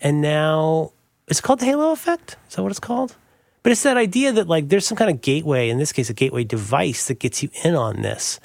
and 0.00 0.20
now 0.20 0.92
it's 1.28 1.40
called 1.40 1.60
the 1.60 1.66
Halo 1.66 1.92
effect. 1.92 2.36
Is 2.48 2.56
that 2.56 2.62
what 2.62 2.70
it's 2.70 2.80
called? 2.80 3.16
But 3.62 3.70
it's 3.70 3.84
that 3.84 3.96
idea 3.96 4.32
that 4.32 4.48
like 4.48 4.68
there's 4.70 4.86
some 4.86 4.96
kind 4.96 5.10
of 5.10 5.20
gateway, 5.20 5.68
in 5.68 5.78
this 5.78 5.92
case, 5.92 6.10
a 6.10 6.14
gateway 6.14 6.42
device 6.44 7.06
that 7.06 7.20
gets 7.20 7.42
you 7.42 7.50
in 7.62 7.74
on 7.76 8.02
this. 8.02 8.40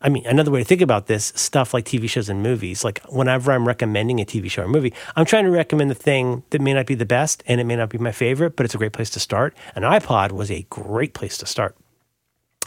I 0.00 0.08
mean, 0.08 0.24
another 0.26 0.50
way 0.50 0.60
to 0.60 0.64
think 0.64 0.80
about 0.80 1.06
this 1.06 1.32
stuff 1.34 1.74
like 1.74 1.84
TV 1.84 2.08
shows 2.08 2.28
and 2.28 2.42
movies. 2.42 2.84
Like 2.84 3.02
whenever 3.08 3.50
I'm 3.50 3.66
recommending 3.66 4.20
a 4.20 4.24
TV 4.24 4.50
show 4.50 4.62
or 4.62 4.68
movie, 4.68 4.92
I'm 5.16 5.24
trying 5.24 5.44
to 5.44 5.50
recommend 5.50 5.90
the 5.90 5.96
thing 5.96 6.44
that 6.50 6.60
may 6.60 6.72
not 6.72 6.86
be 6.86 6.94
the 6.94 7.06
best 7.06 7.42
and 7.46 7.60
it 7.60 7.64
may 7.64 7.74
not 7.74 7.88
be 7.88 7.98
my 7.98 8.12
favorite, 8.12 8.54
but 8.54 8.64
it's 8.64 8.74
a 8.74 8.78
great 8.78 8.92
place 8.92 9.10
to 9.10 9.20
start. 9.20 9.56
An 9.74 9.82
iPod 9.82 10.32
was 10.32 10.50
a 10.50 10.66
great 10.70 11.14
place 11.14 11.36
to 11.38 11.46
start. 11.46 11.76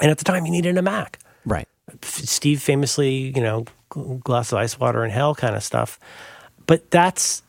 And 0.02 0.12
at 0.12 0.18
the 0.18 0.24
time, 0.24 0.46
you 0.46 0.52
needed 0.52 0.78
a 0.78 0.82
Mac. 0.82 1.20
Right. 1.46 1.68
Steve 2.02 2.62
famously, 2.62 3.34
you 3.36 3.42
know, 3.42 3.66
glass 3.90 4.52
of 4.52 4.58
ice 4.58 4.80
water 4.80 5.06
in 5.06 5.12
hell 5.12 5.36
kind 5.36 5.56
of 5.56 5.64
stuff. 5.64 6.00
But 6.66 6.92
that's, 6.92 7.44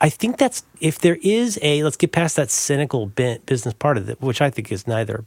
I 0.00 0.08
think 0.08 0.36
that's, 0.36 0.64
if 0.80 0.98
there 0.98 1.18
is 1.22 1.58
a, 1.62 1.82
let's 1.84 1.96
get 1.96 2.12
past 2.12 2.36
that 2.36 2.50
cynical 2.50 3.06
business 3.06 3.74
part 3.74 3.96
of 3.96 4.10
it, 4.10 4.20
which 4.20 4.42
I 4.42 4.50
think 4.50 4.70
is 4.70 4.86
neither. 4.86 5.24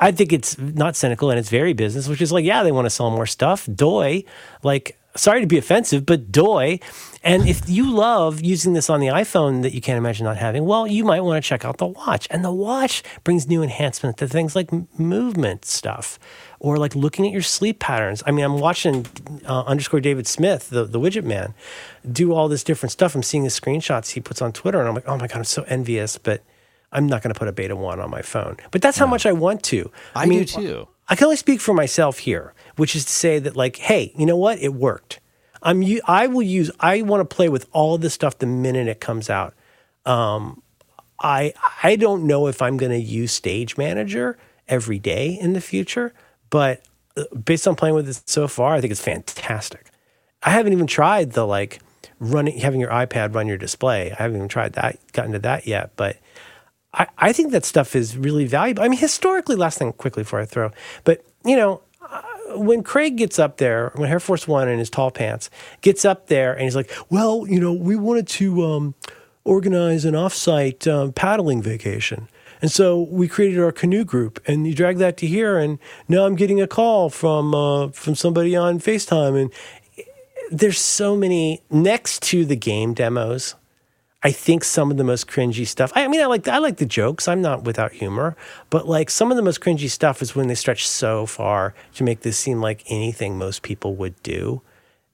I 0.00 0.12
think 0.12 0.32
it's 0.32 0.58
not 0.58 0.96
cynical 0.96 1.30
and 1.30 1.38
it's 1.38 1.50
very 1.50 1.72
business, 1.72 2.08
which 2.08 2.20
is 2.20 2.32
like, 2.32 2.44
yeah, 2.44 2.62
they 2.62 2.72
want 2.72 2.86
to 2.86 2.90
sell 2.90 3.10
more 3.10 3.26
stuff. 3.26 3.68
Doy, 3.72 4.24
like, 4.62 4.98
sorry 5.16 5.40
to 5.40 5.46
be 5.46 5.58
offensive, 5.58 6.06
but 6.06 6.30
doy. 6.30 6.78
And 7.24 7.48
if 7.48 7.68
you 7.68 7.90
love 7.90 8.40
using 8.40 8.72
this 8.72 8.88
on 8.88 9.00
the 9.00 9.08
iPhone 9.08 9.62
that 9.62 9.74
you 9.74 9.80
can't 9.80 9.98
imagine 9.98 10.24
not 10.24 10.36
having, 10.36 10.64
well, 10.64 10.86
you 10.86 11.04
might 11.04 11.20
want 11.20 11.42
to 11.42 11.46
check 11.46 11.64
out 11.64 11.78
the 11.78 11.86
watch. 11.86 12.28
And 12.30 12.44
the 12.44 12.52
watch 12.52 13.02
brings 13.24 13.48
new 13.48 13.62
enhancement 13.62 14.18
to 14.18 14.28
things 14.28 14.54
like 14.54 14.70
movement 14.98 15.64
stuff 15.64 16.18
or 16.60 16.76
like 16.76 16.94
looking 16.94 17.26
at 17.26 17.32
your 17.32 17.42
sleep 17.42 17.80
patterns. 17.80 18.22
I 18.26 18.30
mean, 18.30 18.44
I'm 18.44 18.58
watching 18.58 19.06
uh, 19.46 19.62
underscore 19.62 20.00
David 20.00 20.26
Smith, 20.26 20.70
the, 20.70 20.84
the 20.84 21.00
widget 21.00 21.24
man, 21.24 21.54
do 22.10 22.32
all 22.32 22.48
this 22.48 22.62
different 22.62 22.92
stuff. 22.92 23.14
I'm 23.14 23.22
seeing 23.22 23.42
the 23.44 23.50
screenshots 23.50 24.10
he 24.10 24.20
puts 24.20 24.40
on 24.40 24.52
Twitter, 24.52 24.78
and 24.78 24.88
I'm 24.88 24.94
like, 24.94 25.08
oh 25.08 25.16
my 25.16 25.26
God, 25.26 25.38
I'm 25.38 25.44
so 25.44 25.64
envious, 25.64 26.18
but 26.18 26.42
I'm 26.92 27.06
not 27.06 27.22
going 27.22 27.32
to 27.32 27.38
put 27.38 27.48
a 27.48 27.52
beta 27.52 27.76
one 27.76 28.00
on 28.00 28.10
my 28.10 28.22
phone. 28.22 28.56
But 28.70 28.82
that's 28.82 28.98
how 28.98 29.06
much 29.06 29.26
I 29.26 29.32
want 29.32 29.62
to. 29.64 29.90
I, 30.14 30.26
do 30.26 30.44
too. 30.44 30.88
I 31.08 31.16
can 31.16 31.24
only 31.24 31.36
speak 31.36 31.60
for 31.60 31.74
myself 31.74 32.18
here, 32.18 32.54
which 32.76 32.96
is 32.96 33.04
to 33.04 33.12
say 33.12 33.38
that, 33.38 33.56
like, 33.56 33.76
hey, 33.76 34.12
you 34.16 34.26
know 34.26 34.36
what? 34.36 34.58
It 34.60 34.74
worked. 34.74 35.20
I'm. 35.62 35.82
I 36.06 36.28
will 36.28 36.42
use. 36.42 36.70
I 36.80 37.02
want 37.02 37.28
to 37.28 37.34
play 37.34 37.48
with 37.48 37.66
all 37.72 37.96
of 37.96 38.00
this 38.00 38.14
stuff 38.14 38.38
the 38.38 38.46
minute 38.46 38.88
it 38.88 39.00
comes 39.00 39.28
out. 39.28 39.54
Um, 40.06 40.62
I 41.20 41.52
I 41.82 41.96
don't 41.96 42.26
know 42.26 42.46
if 42.46 42.62
I'm 42.62 42.76
going 42.76 42.92
to 42.92 42.98
use 42.98 43.32
Stage 43.32 43.76
Manager 43.76 44.38
every 44.68 44.98
day 44.98 45.36
in 45.40 45.54
the 45.54 45.60
future, 45.60 46.12
but 46.50 46.82
uh, 47.16 47.24
based 47.34 47.66
on 47.66 47.74
playing 47.74 47.96
with 47.96 48.08
it 48.08 48.22
so 48.26 48.46
far, 48.46 48.74
I 48.74 48.80
think 48.80 48.92
it's 48.92 49.02
fantastic. 49.02 49.90
I 50.42 50.50
haven't 50.50 50.72
even 50.72 50.86
tried 50.86 51.32
the 51.32 51.44
like 51.46 51.80
running 52.20 52.58
having 52.58 52.80
your 52.80 52.90
iPad 52.90 53.34
run 53.34 53.46
your 53.48 53.58
display. 53.58 54.12
I 54.12 54.22
haven't 54.22 54.36
even 54.36 54.48
tried 54.48 54.74
that, 54.74 54.98
gotten 55.12 55.32
to 55.32 55.38
that 55.40 55.66
yet, 55.66 55.92
but 55.96 56.18
I, 56.94 57.06
I 57.18 57.32
think 57.32 57.52
that 57.52 57.64
stuff 57.64 57.94
is 57.94 58.16
really 58.16 58.46
valuable. 58.46 58.82
I 58.82 58.88
mean, 58.88 58.98
historically, 58.98 59.56
last 59.56 59.78
thing 59.78 59.92
quickly 59.92 60.22
before 60.22 60.40
I 60.40 60.46
throw, 60.46 60.70
but 61.04 61.24
you 61.44 61.56
know, 61.56 61.82
uh, 62.10 62.22
when 62.58 62.82
Craig 62.82 63.16
gets 63.16 63.38
up 63.38 63.58
there, 63.58 63.92
when 63.94 64.08
Hair 64.08 64.20
Force 64.20 64.48
One 64.48 64.68
in 64.68 64.78
his 64.78 64.90
tall 64.90 65.10
pants 65.10 65.50
gets 65.80 66.04
up 66.04 66.28
there 66.28 66.52
and 66.52 66.62
he's 66.62 66.76
like, 66.76 66.90
well, 67.10 67.46
you 67.46 67.60
know, 67.60 67.72
we 67.72 67.96
wanted 67.96 68.26
to 68.28 68.64
um, 68.64 68.94
organize 69.44 70.04
an 70.04 70.14
offsite 70.14 70.90
um, 70.90 71.12
paddling 71.12 71.62
vacation. 71.62 72.28
And 72.60 72.70
so 72.70 73.02
we 73.10 73.28
created 73.28 73.60
our 73.60 73.70
canoe 73.70 74.04
group, 74.04 74.40
and 74.46 74.66
you 74.66 74.74
drag 74.74 74.98
that 74.98 75.16
to 75.18 75.26
here, 75.26 75.58
and 75.58 75.78
now 76.08 76.26
I'm 76.26 76.34
getting 76.34 76.60
a 76.60 76.66
call 76.66 77.08
from 77.08 77.54
uh, 77.54 77.88
from 77.90 78.14
somebody 78.14 78.56
on 78.56 78.80
FaceTime, 78.80 79.40
and 79.40 79.52
there's 80.50 80.80
so 80.80 81.16
many 81.16 81.62
next 81.70 82.22
to 82.24 82.44
the 82.44 82.56
game 82.56 82.94
demos. 82.94 83.54
I 84.22 84.32
think 84.32 84.64
some 84.64 84.90
of 84.90 84.96
the 84.96 85.04
most 85.04 85.28
cringy 85.28 85.66
stuff. 85.66 85.92
I 85.94 86.08
mean, 86.08 86.20
I 86.20 86.26
like 86.26 86.48
I 86.48 86.58
like 86.58 86.78
the 86.78 86.86
jokes. 86.86 87.28
I'm 87.28 87.40
not 87.40 87.62
without 87.62 87.92
humor, 87.92 88.36
but 88.68 88.88
like 88.88 89.10
some 89.10 89.30
of 89.30 89.36
the 89.36 89.42
most 89.42 89.60
cringy 89.60 89.88
stuff 89.88 90.20
is 90.22 90.34
when 90.34 90.48
they 90.48 90.56
stretch 90.56 90.88
so 90.88 91.24
far 91.24 91.74
to 91.94 92.04
make 92.04 92.20
this 92.20 92.36
seem 92.36 92.60
like 92.60 92.82
anything 92.88 93.38
most 93.38 93.62
people 93.62 93.94
would 93.96 94.20
do. 94.22 94.62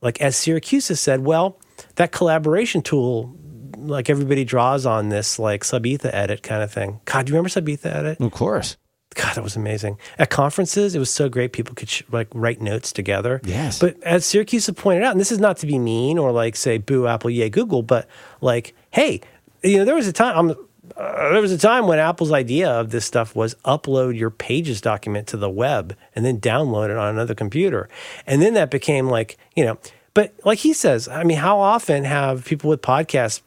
Like 0.01 0.21
as 0.23 0.37
Siracusa 0.37 0.89
has 0.89 1.01
said, 1.01 1.21
well, 1.21 1.59
that 1.97 2.13
collaboration 2.13 2.81
tool, 2.81 3.37
like 3.77 4.09
everybody 4.09 4.45
draws 4.45 4.87
on 4.87 5.11
this, 5.11 5.39
like 5.39 5.65
SubEthaEdit 5.65 6.43
kind 6.43 6.63
of 6.63 6.73
thing. 6.73 7.01
God, 7.05 7.27
do 7.27 7.33
you 7.33 7.37
remember 7.37 7.51
SubEthaEdit? 7.51 8.21
Of 8.21 8.33
course. 8.33 8.79
God, 9.15 9.35
that 9.37 9.45
was 9.45 9.55
amazing. 9.55 9.99
At 10.19 10.31
conferences, 10.31 10.95
it 10.95 10.99
was 10.99 11.11
so 11.11 11.29
great. 11.29 11.53
People 11.53 11.75
could 11.75 11.89
sh- 11.89 12.03
like 12.11 12.27
write 12.35 12.61
notes 12.61 12.91
together. 12.91 13.41
Yes. 13.45 13.79
But 13.79 14.03
as 14.03 14.25
Siracusa 14.25 14.77
pointed 14.77 15.05
out, 15.05 15.13
and 15.13 15.21
this 15.21 15.31
is 15.31 15.39
not 15.39 15.57
to 15.59 15.67
be 15.67 15.79
mean 15.79 16.19
or 16.19 16.33
like 16.33 16.57
say 16.57 16.79
boo 16.79 17.07
Apple, 17.07 17.31
yay 17.31 17.49
Google, 17.49 17.83
but 17.83 18.09
like, 18.41 18.75
hey, 18.95 19.21
you 19.63 19.77
know, 19.77 19.85
there 19.85 19.97
was 19.97 20.07
a 20.07 20.13
time. 20.13 20.39
I'm, 20.39 20.51
uh, 20.97 21.33
there 21.33 21.41
was 21.41 21.53
a 21.53 21.59
time 21.59 21.87
when 21.87 21.99
Apple's 21.99 22.31
idea 22.31 22.71
of 22.71 22.91
this 22.91 23.05
stuff 23.05 23.35
was 23.35 23.55
upload 23.65 24.17
your 24.17 24.31
Pages 24.31 24.81
document 24.81 25.27
to 25.29 25.37
the 25.37 25.51
web 25.51 25.97
and 26.15 26.25
then 26.25 26.39
download 26.39 26.91
it 26.91 26.97
on 26.97 27.09
another 27.09 27.35
computer, 27.35 27.89
and 28.27 28.41
then 28.41 28.55
that 28.55 28.71
became 28.71 29.09
like, 29.09 29.37
you 29.57 29.65
know, 29.65 29.79
but 30.15 30.33
like 30.45 30.61
he 30.61 30.73
says, 30.73 31.09
I 31.09 31.25
mean, 31.25 31.39
how 31.39 31.59
often 31.59 32.05
have 32.05 32.45
people 32.45 32.71
with 32.71 32.83
podcasts? 32.83 33.43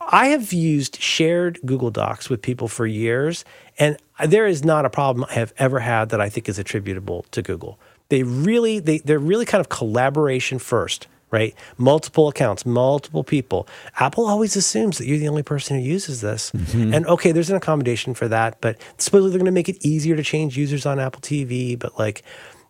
I 0.00 0.26
have 0.26 0.52
used 0.52 1.00
shared 1.00 1.60
Google 1.64 1.92
Docs 1.92 2.28
with 2.28 2.42
people 2.42 2.66
for 2.66 2.86
years, 2.86 3.44
and 3.78 3.96
there 4.26 4.48
is 4.48 4.64
not 4.64 4.84
a 4.84 4.90
problem 4.90 5.26
I 5.30 5.34
have 5.34 5.52
ever 5.58 5.78
had 5.78 6.08
that 6.08 6.20
I 6.20 6.28
think 6.28 6.48
is 6.48 6.58
attributable 6.58 7.24
to 7.30 7.40
Google. 7.40 7.78
They 8.08 8.24
really, 8.24 8.80
they, 8.80 8.98
they're 8.98 9.20
really 9.20 9.44
kind 9.44 9.60
of 9.60 9.68
collaboration 9.68 10.58
first, 10.58 11.06
right? 11.30 11.54
Multiple 11.78 12.28
accounts, 12.28 12.66
multiple 12.66 13.24
people. 13.24 13.68
Apple 13.98 14.26
always 14.26 14.56
assumes 14.56 14.98
that 14.98 15.06
you're 15.06 15.18
the 15.18 15.28
only 15.28 15.42
person 15.42 15.76
who 15.76 15.82
uses 15.82 16.20
this. 16.20 16.50
Mm-hmm. 16.50 16.94
And 16.94 17.06
okay, 17.06 17.32
there's 17.32 17.50
an 17.50 17.56
accommodation 17.56 18.14
for 18.14 18.28
that, 18.28 18.60
but 18.60 18.80
supposedly 18.98 19.30
they're 19.30 19.38
going 19.38 19.46
to 19.46 19.52
make 19.52 19.68
it 19.68 19.84
easier 19.84 20.16
to 20.16 20.22
change 20.22 20.56
users 20.56 20.86
on 20.86 20.98
Apple 20.98 21.20
TV. 21.20 21.78
But 21.78 21.98
like, 21.98 22.22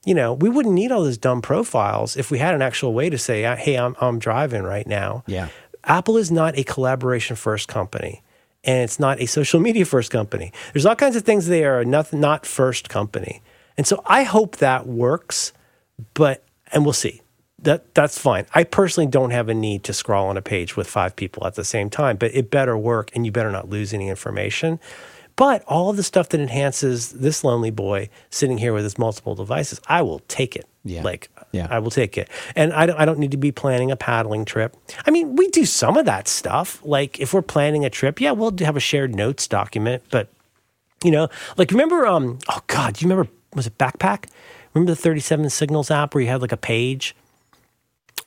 you 0.05 0.15
know, 0.15 0.35
we 0.35 0.49
wouldn't 0.49 0.75
need 0.75 0.93
all 0.93 1.03
those 1.03 1.19
dumb 1.19 1.43
profiles 1.43 2.17
if 2.17 2.31
we 2.31 2.39
had 2.39 2.55
an 2.55 2.63
actual 2.63 2.93
way 2.93 3.11
to 3.11 3.19
say, 3.19 3.45
uh, 3.45 3.57
hey, 3.57 3.77
I'm, 3.77 3.97
I'm 4.01 4.19
driving 4.19 4.63
right 4.63 4.87
now. 4.87 5.25
Yeah. 5.27 5.49
Apple 5.85 6.17
is 6.17 6.31
not 6.31 6.59
a 6.59 6.65
collaboration 6.65 7.37
first 7.37 7.69
company 7.69 8.23
and 8.65 8.83
it's 8.83 9.01
not 9.01 9.21
a 9.21 9.27
social 9.27 9.61
media 9.61 9.85
first 9.85 10.11
company. 10.11 10.53
There's 10.73 10.85
all 10.85 10.97
kinds 10.97 11.17
of 11.17 11.23
things 11.23 11.47
they 11.47 11.65
are 11.65 11.85
not, 11.85 12.13
not 12.13 12.45
first 12.45 12.89
company. 12.89 13.43
And 13.79 13.87
so 13.87 14.03
I 14.05 14.25
hope 14.25 14.57
that 14.57 14.87
works, 14.87 15.53
but 16.15 16.45
and 16.73 16.85
we'll 16.85 16.93
see. 16.93 17.23
That 17.63 17.95
that's 17.95 18.19
fine. 18.19 18.47
I 18.55 18.65
personally 18.65 19.07
don't 19.07 19.31
have 19.31 19.49
a 19.49 19.55
need 19.55 19.85
to 19.85 19.93
scroll 19.93 20.29
on 20.29 20.37
a 20.37 20.43
page 20.43 20.77
with 20.77 20.87
five 20.87 21.15
people 21.15 21.47
at 21.47 21.55
the 21.55 21.65
same 21.65 21.91
time, 21.91 22.17
but 22.17 22.35
it 22.35 22.51
better 22.51 22.77
work 22.77 23.11
and 23.15 23.27
you 23.27 23.33
better 23.33 23.51
not 23.51 23.69
lose 23.69 23.93
any 23.93 24.09
information. 24.09 24.81
But 25.37 25.63
all 25.67 25.89
of 25.91 25.97
the 25.97 26.03
stuff 26.03 26.29
that 26.31 26.41
enhances 26.41 27.13
this 27.13 27.43
lonely 27.45 27.71
boy 27.71 28.11
sitting 28.29 28.59
here 28.59 28.75
with 28.75 28.85
his 28.85 28.99
multiple 28.99 29.35
devices, 29.35 29.81
I 29.89 30.03
will 30.03 30.21
take 30.29 30.55
it. 30.55 30.67
Yeah. 30.85 31.03
Like, 31.03 31.31
Yeah. 31.53 31.67
I 31.71 31.79
will 31.79 31.91
take 31.91 32.19
it. 32.19 32.29
And 32.55 32.73
I 32.73 32.85
don't, 32.87 32.97
I 32.99 33.05
don't 33.05 33.19
need 33.19 33.31
to 33.31 33.37
be 33.39 33.51
planning 33.53 33.91
a 33.91 33.97
paddling 33.97 34.45
trip. 34.45 34.77
I 35.07 35.11
mean, 35.11 35.37
we 35.37 35.49
do 35.49 35.65
some 35.65 35.97
of 35.97 36.05
that 36.07 36.29
stuff. 36.29 36.81
Like, 36.85 37.21
if 37.21 37.33
we're 37.33 37.41
planning 37.41 37.87
a 37.87 37.91
trip, 37.91 38.21
yeah, 38.21 38.33
we'll 38.33 38.55
have 38.61 38.77
a 38.77 38.81
shared 38.81 39.15
notes 39.15 39.47
document. 39.47 40.03
But, 40.11 40.29
you 41.03 41.11
know, 41.11 41.29
like, 41.57 41.71
remember, 41.71 42.07
um, 42.07 42.39
oh 42.49 42.61
God, 42.67 42.95
do 42.95 43.05
you 43.05 43.11
remember, 43.11 43.31
was 43.55 43.67
it 43.67 43.79
Backpack? 43.79 44.27
Remember 44.75 44.93
the 44.93 44.97
37 45.01 45.49
Signals 45.49 45.91
app 45.91 46.15
where 46.15 46.23
you 46.23 46.29
had 46.29 46.43
like 46.43 46.53
a 46.53 46.57
page? 46.59 47.15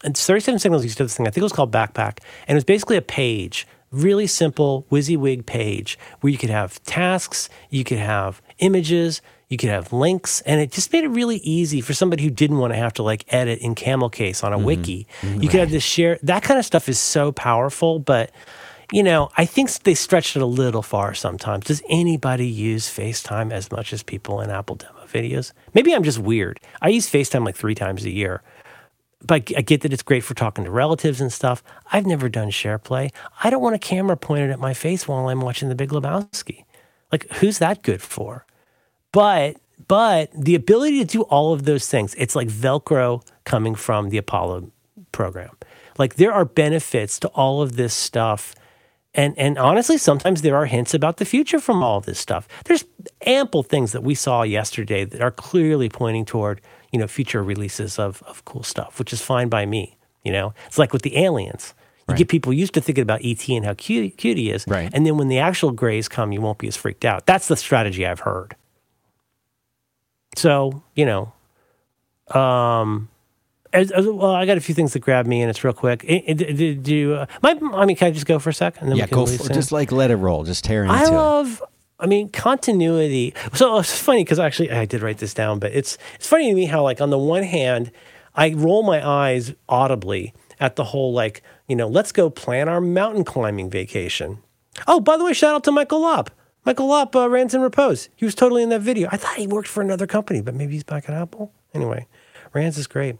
And 0.03 0.17
37 0.17 0.59
Signals 0.59 0.83
used 0.83 0.97
to 0.97 1.03
have 1.03 1.09
this 1.09 1.17
thing, 1.17 1.27
I 1.27 1.31
think 1.31 1.41
it 1.41 1.43
was 1.43 1.53
called 1.53 1.71
Backpack. 1.71 2.19
And 2.47 2.55
it 2.55 2.55
was 2.55 2.63
basically 2.63 2.97
a 2.97 3.01
page, 3.01 3.67
really 3.91 4.27
simple 4.27 4.85
WYSIWYG 4.91 5.45
page 5.45 5.97
where 6.21 6.31
you 6.31 6.37
could 6.37 6.49
have 6.49 6.83
tasks, 6.83 7.49
you 7.69 7.83
could 7.83 7.99
have 7.99 8.41
images, 8.59 9.21
you 9.49 9.57
could 9.57 9.69
have 9.69 9.93
links, 9.93 10.41
and 10.41 10.59
it 10.59 10.71
just 10.71 10.91
made 10.91 11.03
it 11.03 11.09
really 11.09 11.37
easy 11.37 11.79
for 11.79 11.93
somebody 11.93 12.23
who 12.23 12.31
didn't 12.31 12.57
want 12.57 12.73
to 12.73 12.77
have 12.77 12.93
to 12.93 13.03
like 13.03 13.23
edit 13.31 13.59
in 13.59 13.75
camel 13.75 14.09
case 14.09 14.43
on 14.43 14.51
a 14.51 14.57
mm-hmm. 14.57 14.65
wiki. 14.65 15.07
Mm-hmm. 15.21 15.43
You 15.43 15.49
could 15.49 15.59
have 15.59 15.71
this 15.71 15.83
share, 15.83 16.17
that 16.23 16.43
kind 16.43 16.59
of 16.59 16.65
stuff 16.65 16.89
is 16.89 16.99
so 16.99 17.31
powerful, 17.31 17.99
but 17.99 18.31
you 18.91 19.01
know, 19.01 19.29
I 19.37 19.45
think 19.45 19.71
they 19.83 19.95
stretched 19.95 20.35
it 20.35 20.41
a 20.41 20.47
little 20.47 20.81
far 20.81 21.13
sometimes. 21.13 21.65
Does 21.65 21.81
anybody 21.89 22.47
use 22.47 22.87
FaceTime 22.87 23.51
as 23.51 23.71
much 23.71 23.93
as 23.93 24.03
people 24.03 24.41
in 24.41 24.49
Apple 24.49 24.75
demo 24.75 25.05
videos? 25.05 25.51
Maybe 25.73 25.93
I'm 25.93 26.03
just 26.03 26.19
weird. 26.19 26.59
I 26.81 26.89
use 26.89 27.09
FaceTime 27.09 27.45
like 27.45 27.55
three 27.55 27.75
times 27.75 28.05
a 28.05 28.11
year 28.11 28.41
but 29.25 29.51
I 29.55 29.61
get 29.61 29.81
that 29.81 29.93
it's 29.93 30.03
great 30.03 30.23
for 30.23 30.33
talking 30.33 30.65
to 30.65 30.71
relatives 30.71 31.21
and 31.21 31.31
stuff. 31.31 31.63
I've 31.91 32.05
never 32.05 32.29
done 32.29 32.49
share 32.49 32.77
play. 32.77 33.11
I 33.43 33.49
don't 33.49 33.61
want 33.61 33.75
a 33.75 33.79
camera 33.79 34.17
pointed 34.17 34.51
at 34.51 34.59
my 34.59 34.73
face 34.73 35.07
while 35.07 35.29
I'm 35.29 35.41
watching 35.41 35.69
The 35.69 35.75
Big 35.75 35.89
Lebowski. 35.89 36.65
Like, 37.11 37.29
who's 37.33 37.59
that 37.59 37.83
good 37.83 38.01
for? 38.01 38.45
But 39.11 39.57
but 39.87 40.31
the 40.33 40.55
ability 40.55 40.99
to 40.99 41.05
do 41.05 41.21
all 41.23 41.53
of 41.53 41.63
those 41.65 41.87
things, 41.87 42.15
it's 42.15 42.35
like 42.35 42.47
Velcro 42.47 43.25
coming 43.43 43.75
from 43.75 44.09
the 44.09 44.17
Apollo 44.17 44.71
program. 45.11 45.55
Like 45.97 46.15
there 46.15 46.33
are 46.33 46.45
benefits 46.45 47.19
to 47.19 47.27
all 47.29 47.61
of 47.61 47.75
this 47.75 47.93
stuff. 47.93 48.55
And 49.13 49.37
and 49.37 49.57
honestly, 49.57 49.97
sometimes 49.97 50.41
there 50.41 50.55
are 50.55 50.65
hints 50.65 50.93
about 50.93 51.17
the 51.17 51.25
future 51.25 51.59
from 51.59 51.83
all 51.83 52.01
this 52.01 52.19
stuff. 52.19 52.47
There's 52.65 52.83
ample 53.25 53.63
things 53.63 53.91
that 53.91 54.03
we 54.03 54.15
saw 54.15 54.43
yesterday 54.43 55.05
that 55.05 55.21
are 55.21 55.31
clearly 55.31 55.89
pointing 55.89 56.25
toward, 56.25 56.61
you 56.93 56.99
know, 56.99 57.07
future 57.07 57.43
releases 57.43 57.99
of 57.99 58.23
of 58.23 58.45
cool 58.45 58.63
stuff, 58.63 58.97
which 58.99 59.11
is 59.11 59.21
fine 59.21 59.49
by 59.49 59.65
me. 59.65 59.97
You 60.23 60.31
know, 60.31 60.53
it's 60.67 60.77
like 60.79 60.93
with 60.93 61.01
the 61.01 61.17
aliens. 61.17 61.73
You 62.07 62.15
get 62.15 62.27
people 62.27 62.51
used 62.53 62.73
to 62.75 62.81
thinking 62.81 63.01
about 63.01 63.21
ET 63.23 63.47
and 63.49 63.65
how 63.65 63.73
cute, 63.75 64.17
cute 64.17 64.37
he 64.37 64.51
is, 64.51 64.65
Right. 64.67 64.89
and 64.93 65.05
then 65.05 65.17
when 65.17 65.29
the 65.29 65.39
actual 65.39 65.71
grays 65.71 66.09
come, 66.09 66.31
you 66.33 66.41
won't 66.41 66.57
be 66.59 66.67
as 66.67 66.75
freaked 66.77 67.05
out. 67.05 67.25
That's 67.25 67.47
the 67.47 67.55
strategy 67.55 68.05
I've 68.05 68.19
heard. 68.19 68.55
So 70.35 70.83
you 70.95 71.05
know, 71.05 71.31
um, 72.39 73.09
as, 73.71 73.91
as- 73.91 74.05
well, 74.07 74.31
I 74.31 74.45
got 74.45 74.57
a 74.57 74.61
few 74.61 74.75
things 74.75 74.93
that 74.93 74.99
grab 74.99 75.25
me, 75.27 75.41
and 75.41 75.49
it's 75.49 75.63
real 75.63 75.73
quick. 75.73 76.01
Did 76.01 76.87
you? 76.87 77.13
Uh, 77.15 77.25
my, 77.41 77.57
I 77.73 77.85
mean, 77.85 77.95
can 77.95 78.07
I 78.09 78.11
just 78.11 78.25
go 78.25 78.37
for 78.39 78.49
a 78.49 78.53
second? 78.53 78.83
And 78.83 78.91
then 78.91 78.97
Yeah, 78.97 79.05
we 79.05 79.09
can 79.09 79.17
go 79.19 79.25
for? 79.25 79.53
Just 79.53 79.71
like 79.71 79.91
let 79.91 80.11
it 80.11 80.17
roll. 80.17 80.43
Just 80.43 80.63
tear 80.65 80.83
into 80.83 80.93
I 80.95 81.03
it. 81.05 81.09
love. 81.11 81.63
I 82.03 82.05
mean, 82.05 82.27
continuity. 82.27 83.33
So 83.53 83.79
it's 83.79 83.97
funny 83.97 84.25
because 84.25 84.37
actually 84.37 84.71
I 84.71 84.83
did 84.83 85.01
write 85.01 85.19
this 85.19 85.33
down, 85.33 85.59
but 85.59 85.71
it's 85.71 85.97
it's 86.15 86.27
funny 86.27 86.49
to 86.49 86.53
me 86.53 86.65
how 86.65 86.83
like 86.83 86.99
on 86.99 87.11
the 87.11 87.17
one 87.17 87.43
hand, 87.43 87.91
I 88.35 88.51
roll 88.53 88.83
my 88.83 89.07
eyes 89.07 89.53
audibly 89.69 90.33
at 90.59 90.75
the 90.75 90.83
whole 90.83 91.13
like 91.13 91.41
you 91.67 91.77
know 91.77 91.87
let's 91.87 92.11
go 92.11 92.29
plan 92.29 92.67
our 92.67 92.81
mountain 92.81 93.23
climbing 93.23 93.69
vacation. 93.69 94.39
Oh, 94.85 94.99
by 94.99 95.15
the 95.15 95.23
way, 95.23 95.31
shout 95.31 95.55
out 95.55 95.63
to 95.63 95.71
Michael 95.71 96.01
Lopp. 96.01 96.29
Michael 96.65 96.87
Lopp 96.87 97.15
uh, 97.15 97.29
Rands 97.29 97.53
in 97.53 97.61
Repose. 97.61 98.09
He 98.17 98.25
was 98.25 98.35
totally 98.35 98.63
in 98.63 98.69
that 98.69 98.81
video. 98.81 99.07
I 99.11 99.17
thought 99.17 99.37
he 99.37 99.47
worked 99.47 99.69
for 99.69 99.81
another 99.81 100.07
company, 100.07 100.41
but 100.41 100.55
maybe 100.55 100.73
he's 100.73 100.83
back 100.83 101.07
at 101.07 101.15
Apple. 101.15 101.53
Anyway, 101.73 102.07
Rands 102.53 102.77
is 102.77 102.87
great. 102.87 103.15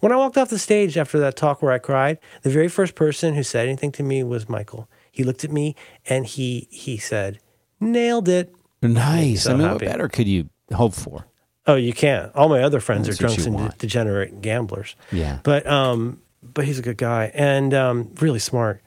When 0.00 0.12
I 0.12 0.16
walked 0.16 0.36
off 0.36 0.50
the 0.50 0.58
stage 0.58 0.98
after 0.98 1.18
that 1.20 1.36
talk 1.36 1.62
where 1.62 1.72
I 1.72 1.78
cried, 1.78 2.18
the 2.42 2.50
very 2.50 2.68
first 2.68 2.94
person 2.94 3.34
who 3.34 3.42
said 3.42 3.66
anything 3.66 3.92
to 3.92 4.02
me 4.02 4.22
was 4.22 4.50
Michael. 4.50 4.88
He 5.10 5.24
looked 5.24 5.44
at 5.44 5.52
me 5.52 5.74
and 6.04 6.26
he 6.26 6.68
he 6.70 6.98
said, 6.98 7.38
"Nailed 7.80 8.28
it." 8.28 8.54
Nice. 8.82 9.44
so 9.44 9.52
I 9.52 9.54
mean, 9.54 9.62
happy. 9.66 9.86
what 9.86 9.92
better 9.92 10.08
could 10.08 10.28
you 10.28 10.48
hope 10.72 10.94
for? 10.94 11.26
Oh, 11.66 11.74
you 11.74 11.92
can't. 11.92 12.34
All 12.34 12.48
my 12.48 12.62
other 12.62 12.80
friends 12.80 13.06
That's 13.06 13.18
are 13.18 13.26
drunks 13.26 13.46
and 13.46 13.56
de- 13.56 13.74
degenerate 13.78 14.40
gamblers. 14.40 14.94
Yeah. 15.10 15.40
But 15.42 15.66
um, 15.66 16.20
but 16.42 16.64
he's 16.64 16.78
a 16.78 16.82
good 16.82 16.96
guy 16.96 17.30
and 17.34 17.74
um, 17.74 18.12
really 18.20 18.38
smart. 18.38 18.82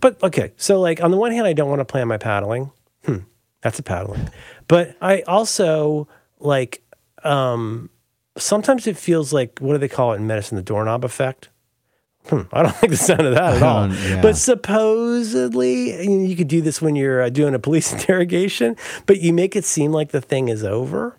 But 0.00 0.22
okay, 0.22 0.52
so 0.56 0.80
like 0.80 1.02
on 1.02 1.10
the 1.10 1.16
one 1.16 1.32
hand, 1.32 1.46
I 1.46 1.52
don't 1.52 1.68
want 1.68 1.80
to 1.80 1.84
plan 1.84 2.06
my 2.08 2.18
paddling. 2.18 2.70
Hmm, 3.04 3.18
that's 3.62 3.78
a 3.78 3.82
paddling. 3.82 4.28
But 4.68 4.96
I 5.00 5.22
also 5.22 6.08
like 6.38 6.82
um, 7.24 7.90
sometimes 8.36 8.86
it 8.86 8.96
feels 8.96 9.32
like 9.32 9.58
what 9.60 9.72
do 9.72 9.78
they 9.78 9.88
call 9.88 10.12
it 10.12 10.16
in 10.16 10.26
medicine? 10.26 10.56
The 10.56 10.62
doorknob 10.62 11.04
effect. 11.04 11.48
Hmm, 12.28 12.42
I 12.52 12.62
don't 12.62 12.74
like 12.82 12.90
the 12.90 12.96
sound 12.96 13.22
of 13.22 13.34
that 13.34 13.56
at 13.56 13.62
all. 13.62 13.88
yeah. 13.92 14.20
But 14.22 14.36
supposedly, 14.36 16.26
you, 16.26 16.36
could 16.36 16.48
do 16.48 16.60
this 16.60 16.80
when 16.82 16.96
you're 16.96 17.22
uh, 17.22 17.28
doing 17.30 17.54
a 17.54 17.58
police 17.58 17.92
interrogation, 17.94 18.76
but 19.06 19.20
you 19.20 19.32
make 19.32 19.56
it 19.56 19.64
seem 19.64 19.92
like 19.92 20.10
the 20.10 20.20
thing 20.20 20.48
is 20.48 20.64
over 20.64 21.16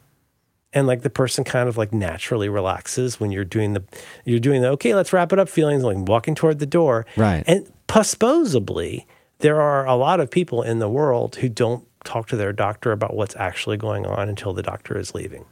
and 0.72 0.86
like 0.88 1.01
the 1.01 1.10
person 1.10 1.43
kind 1.43 1.68
of 1.68 1.78
like 1.78 1.91
naturally 1.91 2.47
relaxes 2.49 3.20
when 3.20 3.32
you're 3.32 3.43
doing 3.43 3.74
the 3.74 3.84
you're 4.24 4.39
doing 4.39 4.62
the 4.62 4.68
okay 4.70 4.93
let's 4.93 5.12
wrap 5.12 5.34
it 5.34 5.39
up 5.39 5.49
feelings 5.49 5.84
like 5.84 5.97
walking 5.97 6.36
toward 6.36 6.60
the 6.60 6.66
door 6.68 7.07
Right. 7.18 7.43
and 7.47 7.68
supposedly 7.91 9.07
there 9.39 9.60
are 9.60 9.88
a 9.88 9.95
lot 9.95 10.20
of 10.20 10.30
people 10.30 10.62
in 10.62 10.78
the 10.78 10.88
world 10.89 11.38
who 11.38 11.49
don't 11.49 11.88
talk 12.03 12.28
to 12.28 12.36
their 12.36 12.53
doctor 12.53 12.91
about 12.91 13.16
what's 13.16 13.36
actually 13.36 13.78
going 13.78 14.05
on 14.05 14.30
until 14.30 14.53
the 14.53 14.62
doctor 14.62 14.95
is 14.95 15.16
leaving 15.16 15.45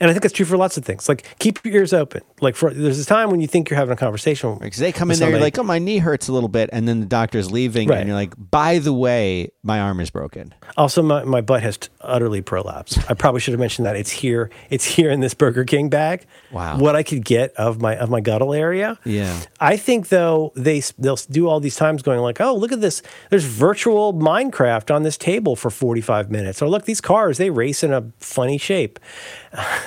And 0.00 0.10
I 0.10 0.12
think 0.12 0.22
that's 0.22 0.34
true 0.34 0.46
for 0.46 0.56
lots 0.56 0.76
of 0.76 0.84
things. 0.84 1.08
Like 1.08 1.38
keep 1.38 1.64
your 1.64 1.74
ears 1.74 1.92
open. 1.92 2.22
Like 2.40 2.56
for 2.56 2.72
there's 2.72 2.98
a 2.98 3.04
time 3.04 3.30
when 3.30 3.40
you 3.40 3.46
think 3.46 3.70
you're 3.70 3.78
having 3.78 3.92
a 3.92 3.96
conversation. 3.96 4.58
Because 4.58 4.78
they 4.78 4.92
come 4.92 5.10
in 5.10 5.18
there, 5.18 5.30
you're 5.30 5.40
like, 5.40 5.58
oh, 5.58 5.62
my 5.62 5.78
knee 5.78 5.98
hurts 5.98 6.28
a 6.28 6.32
little 6.32 6.48
bit. 6.48 6.70
And 6.72 6.86
then 6.88 7.00
the 7.00 7.06
doctor's 7.06 7.50
leaving. 7.50 7.88
Right. 7.88 7.98
And 7.98 8.08
you're 8.08 8.16
like, 8.16 8.34
by 8.50 8.78
the 8.78 8.92
way, 8.92 9.50
my 9.62 9.80
arm 9.80 10.00
is 10.00 10.10
broken. 10.10 10.54
Also, 10.76 11.02
my, 11.02 11.24
my 11.24 11.40
butt 11.40 11.62
has 11.62 11.78
utterly 12.00 12.42
prolapsed. 12.42 13.04
I 13.10 13.14
probably 13.14 13.40
should 13.40 13.52
have 13.52 13.60
mentioned 13.60 13.86
that. 13.86 13.96
It's 13.96 14.10
here. 14.10 14.50
It's 14.70 14.84
here 14.84 15.10
in 15.10 15.20
this 15.20 15.34
Burger 15.34 15.64
King 15.64 15.88
bag. 15.88 16.26
Wow. 16.50 16.78
What 16.78 16.96
I 16.96 17.02
could 17.02 17.24
get 17.24 17.52
of 17.54 17.80
my 17.80 17.96
of 17.96 18.10
my 18.10 18.20
guttle 18.20 18.54
area. 18.54 18.98
Yeah. 19.04 19.40
I 19.60 19.76
think 19.76 20.08
though 20.08 20.52
they 20.56 20.80
they'll 20.98 21.16
do 21.16 21.48
all 21.48 21.60
these 21.60 21.76
times 21.76 22.02
going 22.02 22.20
like, 22.20 22.40
oh 22.40 22.54
look 22.54 22.72
at 22.72 22.80
this. 22.80 23.02
There's 23.30 23.44
virtual 23.44 24.12
Minecraft 24.12 24.94
on 24.94 25.02
this 25.02 25.16
table 25.16 25.56
for 25.56 25.70
45 25.70 26.30
minutes. 26.30 26.62
Or 26.62 26.68
look 26.68 26.84
these 26.84 27.00
cars 27.00 27.38
they 27.38 27.50
race 27.50 27.82
in 27.82 27.92
a 27.92 28.10
funny 28.18 28.58
shape. 28.58 28.98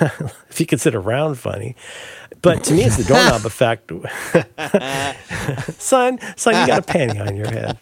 if 0.50 0.60
you 0.60 0.66
consider 0.66 1.00
round 1.00 1.38
funny. 1.38 1.76
But 2.42 2.64
to 2.64 2.74
me, 2.74 2.84
it's 2.84 2.96
the 2.96 3.04
doorknob 3.04 3.44
effect. 3.46 3.90
son, 5.80 6.18
son, 6.36 6.54
you 6.60 6.66
got 6.66 6.78
a 6.78 6.92
panty 6.92 7.20
on 7.26 7.36
your 7.36 7.48
head. 7.50 7.78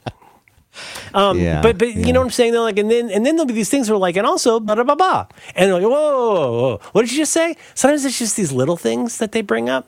Um, 1.15 1.39
Yeah, 1.39 1.63
but 1.63 1.79
but 1.79 1.95
yeah. 1.95 2.07
you 2.07 2.13
know 2.13 2.21
what 2.21 2.27
I'm 2.27 2.31
saying? 2.31 2.53
They're 2.53 2.61
like, 2.61 2.79
and 2.79 2.91
then 2.91 3.11
and 3.11 3.25
then 3.25 3.37
there'll 3.37 3.47
be 3.47 3.55
these 3.55 3.71
things 3.71 3.89
where 3.91 3.99
like, 3.99 4.17
and 4.17 4.27
also 4.27 4.61
blah 4.61 4.75
blah 4.75 4.85
blah, 4.85 4.95
blah. 4.95 5.27
and 5.55 5.67
they're 5.67 5.81
like, 5.81 5.83
whoa, 5.83 5.91
whoa, 5.91 6.53
whoa, 6.53 6.61
whoa, 6.61 6.81
what 6.93 7.03
did 7.03 7.13
you 7.13 7.19
just 7.19 7.33
say? 7.33 7.57
Sometimes 7.75 8.05
it's 8.05 8.19
just 8.19 8.37
these 8.37 8.53
little 8.53 8.77
things 8.77 9.19
that 9.19 9.33
they 9.33 9.41
bring 9.43 9.69
up 9.69 9.87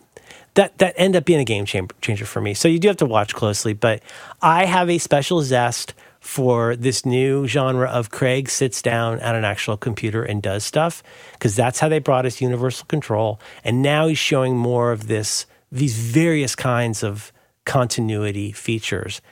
that 0.54 0.78
that 0.78 0.94
end 0.96 1.14
up 1.16 1.24
being 1.24 1.40
a 1.40 1.44
game 1.44 1.64
changer 1.66 2.24
for 2.26 2.40
me. 2.40 2.54
So 2.54 2.68
you 2.68 2.78
do 2.78 2.88
have 2.88 2.96
to 2.98 3.06
watch 3.06 3.34
closely. 3.34 3.74
But 3.74 4.02
I 4.42 4.64
have 4.64 4.88
a 4.90 4.98
special 4.98 5.42
zest 5.42 5.94
for 6.28 6.76
this 6.76 7.06
new 7.06 7.46
genre 7.46 7.88
of 7.88 8.10
Craig 8.10 8.50
sits 8.50 8.82
down 8.82 9.18
at 9.20 9.34
an 9.34 9.46
actual 9.46 9.78
computer 9.78 10.22
and 10.22 10.42
does 10.42 10.62
stuff 10.62 11.02
because 11.32 11.56
that's 11.56 11.80
how 11.80 11.88
they 11.88 12.00
brought 12.00 12.26
us 12.26 12.42
universal 12.42 12.84
control, 12.84 13.40
and 13.64 13.80
now 13.80 14.08
he's 14.08 14.18
showing 14.18 14.54
more 14.54 14.92
of 14.92 15.06
this 15.06 15.46
these 15.72 15.98
various 15.98 16.54
kinds 16.54 17.02
of 17.02 17.32
continuity 17.64 18.52
features. 18.52 19.22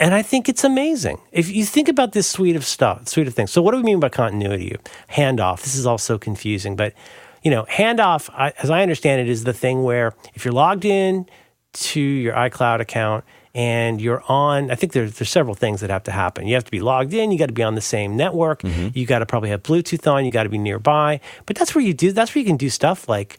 And 0.00 0.14
I 0.14 0.22
think 0.22 0.48
it's 0.48 0.64
amazing. 0.64 1.20
If 1.32 1.50
you 1.50 1.66
think 1.66 1.88
about 1.90 2.12
this 2.12 2.28
suite 2.28 2.56
of 2.56 2.64
stuff, 2.64 3.08
suite 3.08 3.28
of 3.28 3.34
things. 3.34 3.50
So, 3.50 3.60
what 3.60 3.72
do 3.72 3.76
we 3.76 3.82
mean 3.82 4.00
by 4.00 4.08
continuity? 4.08 4.74
Handoff. 5.10 5.62
This 5.62 5.74
is 5.74 5.84
all 5.84 5.98
so 5.98 6.18
confusing, 6.18 6.76
but 6.76 6.94
you 7.42 7.50
know, 7.50 7.64
handoff, 7.64 8.30
I, 8.32 8.54
as 8.62 8.70
I 8.70 8.80
understand 8.80 9.20
it, 9.20 9.28
is 9.28 9.44
the 9.44 9.52
thing 9.52 9.82
where 9.82 10.14
if 10.32 10.46
you're 10.46 10.54
logged 10.54 10.86
in 10.86 11.26
to 11.72 12.00
your 12.00 12.32
iCloud 12.32 12.80
account 12.80 13.24
and 13.54 14.00
you're 14.00 14.22
on, 14.28 14.70
I 14.70 14.74
think 14.74 14.92
there's 14.92 15.18
there's 15.18 15.28
several 15.30 15.54
things 15.54 15.80
that 15.80 15.90
have 15.90 16.04
to 16.04 16.10
happen. 16.12 16.46
You 16.46 16.54
have 16.54 16.64
to 16.64 16.70
be 16.70 16.80
logged 16.80 17.12
in. 17.12 17.30
You 17.30 17.38
got 17.38 17.46
to 17.46 17.52
be 17.52 17.62
on 17.62 17.74
the 17.74 17.80
same 17.80 18.16
network. 18.16 18.62
You 18.94 19.06
got 19.06 19.18
to 19.18 19.26
probably 19.26 19.50
have 19.50 19.62
Bluetooth 19.62 20.10
on. 20.10 20.24
You 20.24 20.30
got 20.30 20.44
to 20.44 20.48
be 20.48 20.58
nearby. 20.58 21.20
But 21.46 21.56
that's 21.56 21.74
where 21.74 21.84
you 21.84 21.92
do. 21.94 22.12
That's 22.12 22.34
where 22.34 22.40
you 22.40 22.46
can 22.46 22.56
do 22.56 22.70
stuff 22.70 23.08
like 23.08 23.38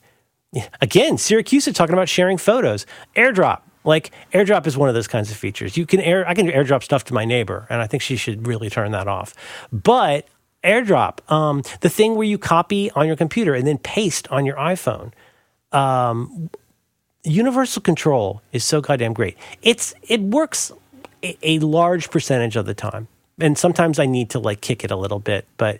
again, 0.81 1.17
Siracusa 1.17 1.73
talking 1.73 1.93
about 1.93 2.09
sharing 2.09 2.37
photos. 2.37 2.85
AirDrop. 3.15 3.61
Like 3.83 4.11
AirDrop 4.33 4.65
is 4.65 4.77
one 4.77 4.87
of 4.87 4.95
those 4.95 5.07
kinds 5.07 5.29
of 5.31 5.37
features. 5.37 5.75
You 5.75 5.85
can 5.85 5.99
air 5.99 6.27
I 6.27 6.33
can 6.33 6.45
do 6.45 6.51
AirDrop 6.51 6.83
stuff 6.83 7.03
to 7.05 7.13
my 7.13 7.25
neighbor, 7.25 7.67
and 7.69 7.81
I 7.81 7.87
think 7.87 8.01
she 8.01 8.15
should 8.15 8.47
really 8.47 8.69
turn 8.69 8.91
that 8.91 9.07
off. 9.07 9.33
But 9.71 10.27
AirDrop, 10.63 11.29
um, 11.31 11.63
the 11.81 11.89
thing 11.89 12.15
where 12.15 12.27
you 12.27 12.37
copy 12.37 12.91
on 12.91 13.07
your 13.07 13.17
computer 13.17 13.53
and 13.53 13.67
then 13.67 13.77
paste 13.77 14.27
on 14.29 14.45
your 14.45 14.55
iPhone. 14.55 15.11
Um, 15.73 16.49
universal 17.23 17.81
control 17.81 18.41
is 18.51 18.63
so 18.63 18.81
goddamn 18.81 19.13
great. 19.13 19.37
It's 19.61 19.93
it 20.03 20.21
works 20.21 20.71
a, 21.23 21.37
a 21.43 21.59
large 21.59 22.09
percentage 22.11 22.55
of 22.55 22.65
the 22.65 22.73
time, 22.73 23.07
and 23.39 23.57
sometimes 23.57 23.99
I 23.99 24.05
need 24.05 24.29
to 24.31 24.39
like 24.39 24.61
kick 24.61 24.83
it 24.83 24.91
a 24.91 24.95
little 24.97 25.19
bit. 25.19 25.45
But 25.57 25.79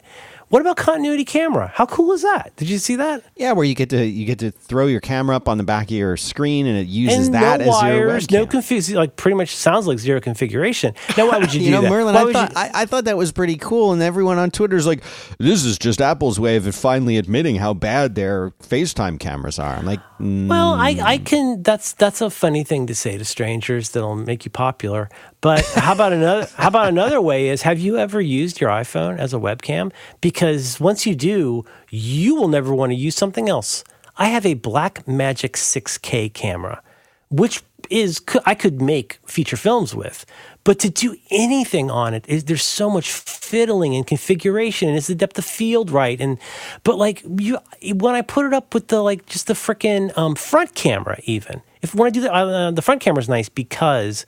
what 0.49 0.61
about 0.61 0.77
continuity 0.77 1.25
camera? 1.25 1.71
How 1.73 1.87
cool 1.87 2.11
is 2.11 2.21
that? 2.21 2.51
Did 2.57 2.69
you 2.69 2.77
see 2.77 2.95
that? 2.97 3.23
Yeah, 3.35 3.53
where 3.53 3.65
you 3.65 3.73
get 3.73 3.89
to 3.89 4.05
you 4.05 4.25
get 4.25 4.37
to 4.39 4.51
throw 4.51 4.85
your 4.85 4.99
camera 4.99 5.35
up 5.35 5.49
on 5.49 5.57
the 5.57 5.63
back 5.63 5.85
of 5.85 5.91
your 5.91 6.15
screen 6.15 6.67
and 6.67 6.77
it 6.77 6.85
uses 6.85 7.25
and 7.27 7.33
that 7.35 7.59
no 7.59 7.65
as 7.65 7.69
wires, 7.71 8.27
your 8.29 8.41
no 8.41 8.45
webcam. 8.45 8.51
confusing. 8.51 8.95
Like 8.95 9.15
pretty 9.15 9.35
much 9.35 9.55
sounds 9.55 9.87
like 9.87 9.97
zero 9.97 10.21
configuration. 10.21 10.93
Now, 11.17 11.27
why 11.31 11.39
would 11.39 11.51
you 11.53 11.59
do 11.61 11.65
you 11.65 11.71
know, 11.71 11.81
that? 11.81 11.89
Merlin, 11.89 12.15
I 12.15 12.31
thought 12.31 12.51
you- 12.51 12.55
I, 12.57 12.71
I 12.73 12.85
thought 12.85 13.05
that 13.05 13.17
was 13.17 13.31
pretty 13.31 13.55
cool, 13.57 13.93
and 13.93 14.01
everyone 14.03 14.37
on 14.37 14.51
Twitter 14.51 14.75
is 14.75 14.85
like, 14.85 15.03
"This 15.39 15.65
is 15.65 15.79
just 15.79 15.99
Apple's 16.01 16.39
way 16.39 16.55
of 16.57 16.75
finally 16.75 17.17
admitting 17.17 17.55
how 17.55 17.73
bad 17.73 18.13
their 18.13 18.51
FaceTime 18.61 19.19
cameras 19.19 19.57
are." 19.57 19.75
I'm 19.75 19.87
like, 19.87 20.01
Well, 20.23 20.73
I, 20.73 20.93
hmm. 20.93 21.01
I 21.01 21.17
can. 21.17 21.63
That's 21.63 21.91
that's 21.93 22.21
a 22.21 22.29
funny 22.29 22.63
thing 22.63 22.87
to 22.87 22.95
say 22.95 23.17
to 23.17 23.25
strangers 23.25 23.89
that'll 23.89 24.15
make 24.15 24.45
you 24.45 24.51
popular. 24.51 25.09
But 25.41 25.65
how 25.75 25.91
about 25.91 26.13
another? 26.13 26.47
How 26.55 26.69
about 26.69 26.87
another 26.87 27.19
way? 27.19 27.49
Is 27.49 27.63
have 27.63 27.79
you 27.79 27.97
ever 27.97 28.21
used 28.21 28.61
your 28.61 28.69
iPhone 28.69 29.17
as 29.19 29.33
a 29.33 29.37
webcam? 29.37 29.91
Because 30.21 30.79
once 30.79 31.05
you 31.05 31.13
do, 31.13 31.65
you 31.89 32.35
will 32.35 32.47
never 32.47 32.73
want 32.73 32.91
to 32.91 32.95
use 32.95 33.15
something 33.15 33.49
else. 33.49 33.83
I 34.15 34.27
have 34.27 34.45
a 34.45 34.55
Blackmagic 34.55 35.53
6K 35.53 36.33
camera, 36.33 36.81
which 37.29 37.61
is 37.93 38.19
I 38.45 38.55
could 38.55 38.81
make 38.81 39.19
feature 39.27 39.55
films 39.55 39.93
with. 39.93 40.25
But 40.63 40.79
to 40.79 40.89
do 40.89 41.15
anything 41.29 41.91
on 41.91 42.15
it 42.15 42.25
is 42.27 42.45
there's 42.45 42.63
so 42.63 42.89
much 42.89 43.11
fiddling 43.11 43.95
and 43.95 44.07
configuration, 44.07 44.89
and 44.89 44.97
is 44.97 45.07
the 45.07 45.15
depth 45.15 45.37
of 45.37 45.45
field 45.45 45.91
right? 45.91 46.19
And 46.19 46.39
but 46.83 46.97
like 46.97 47.23
you, 47.37 47.59
when 47.93 48.15
I 48.15 48.21
put 48.21 48.45
it 48.47 48.53
up 48.53 48.73
with 48.73 48.87
the 48.87 49.01
like 49.01 49.27
just 49.27 49.45
the 49.47 49.53
frickin' 49.53 50.17
um, 50.17 50.35
front 50.35 50.73
camera, 50.73 51.19
even 51.25 51.61
if 51.83 51.93
when 51.93 52.07
I 52.07 52.09
do 52.09 52.21
the 52.21 52.33
uh, 52.33 52.71
the 52.71 52.81
front 52.81 53.01
camera 53.01 53.21
is 53.21 53.29
nice 53.29 53.47
because, 53.47 54.25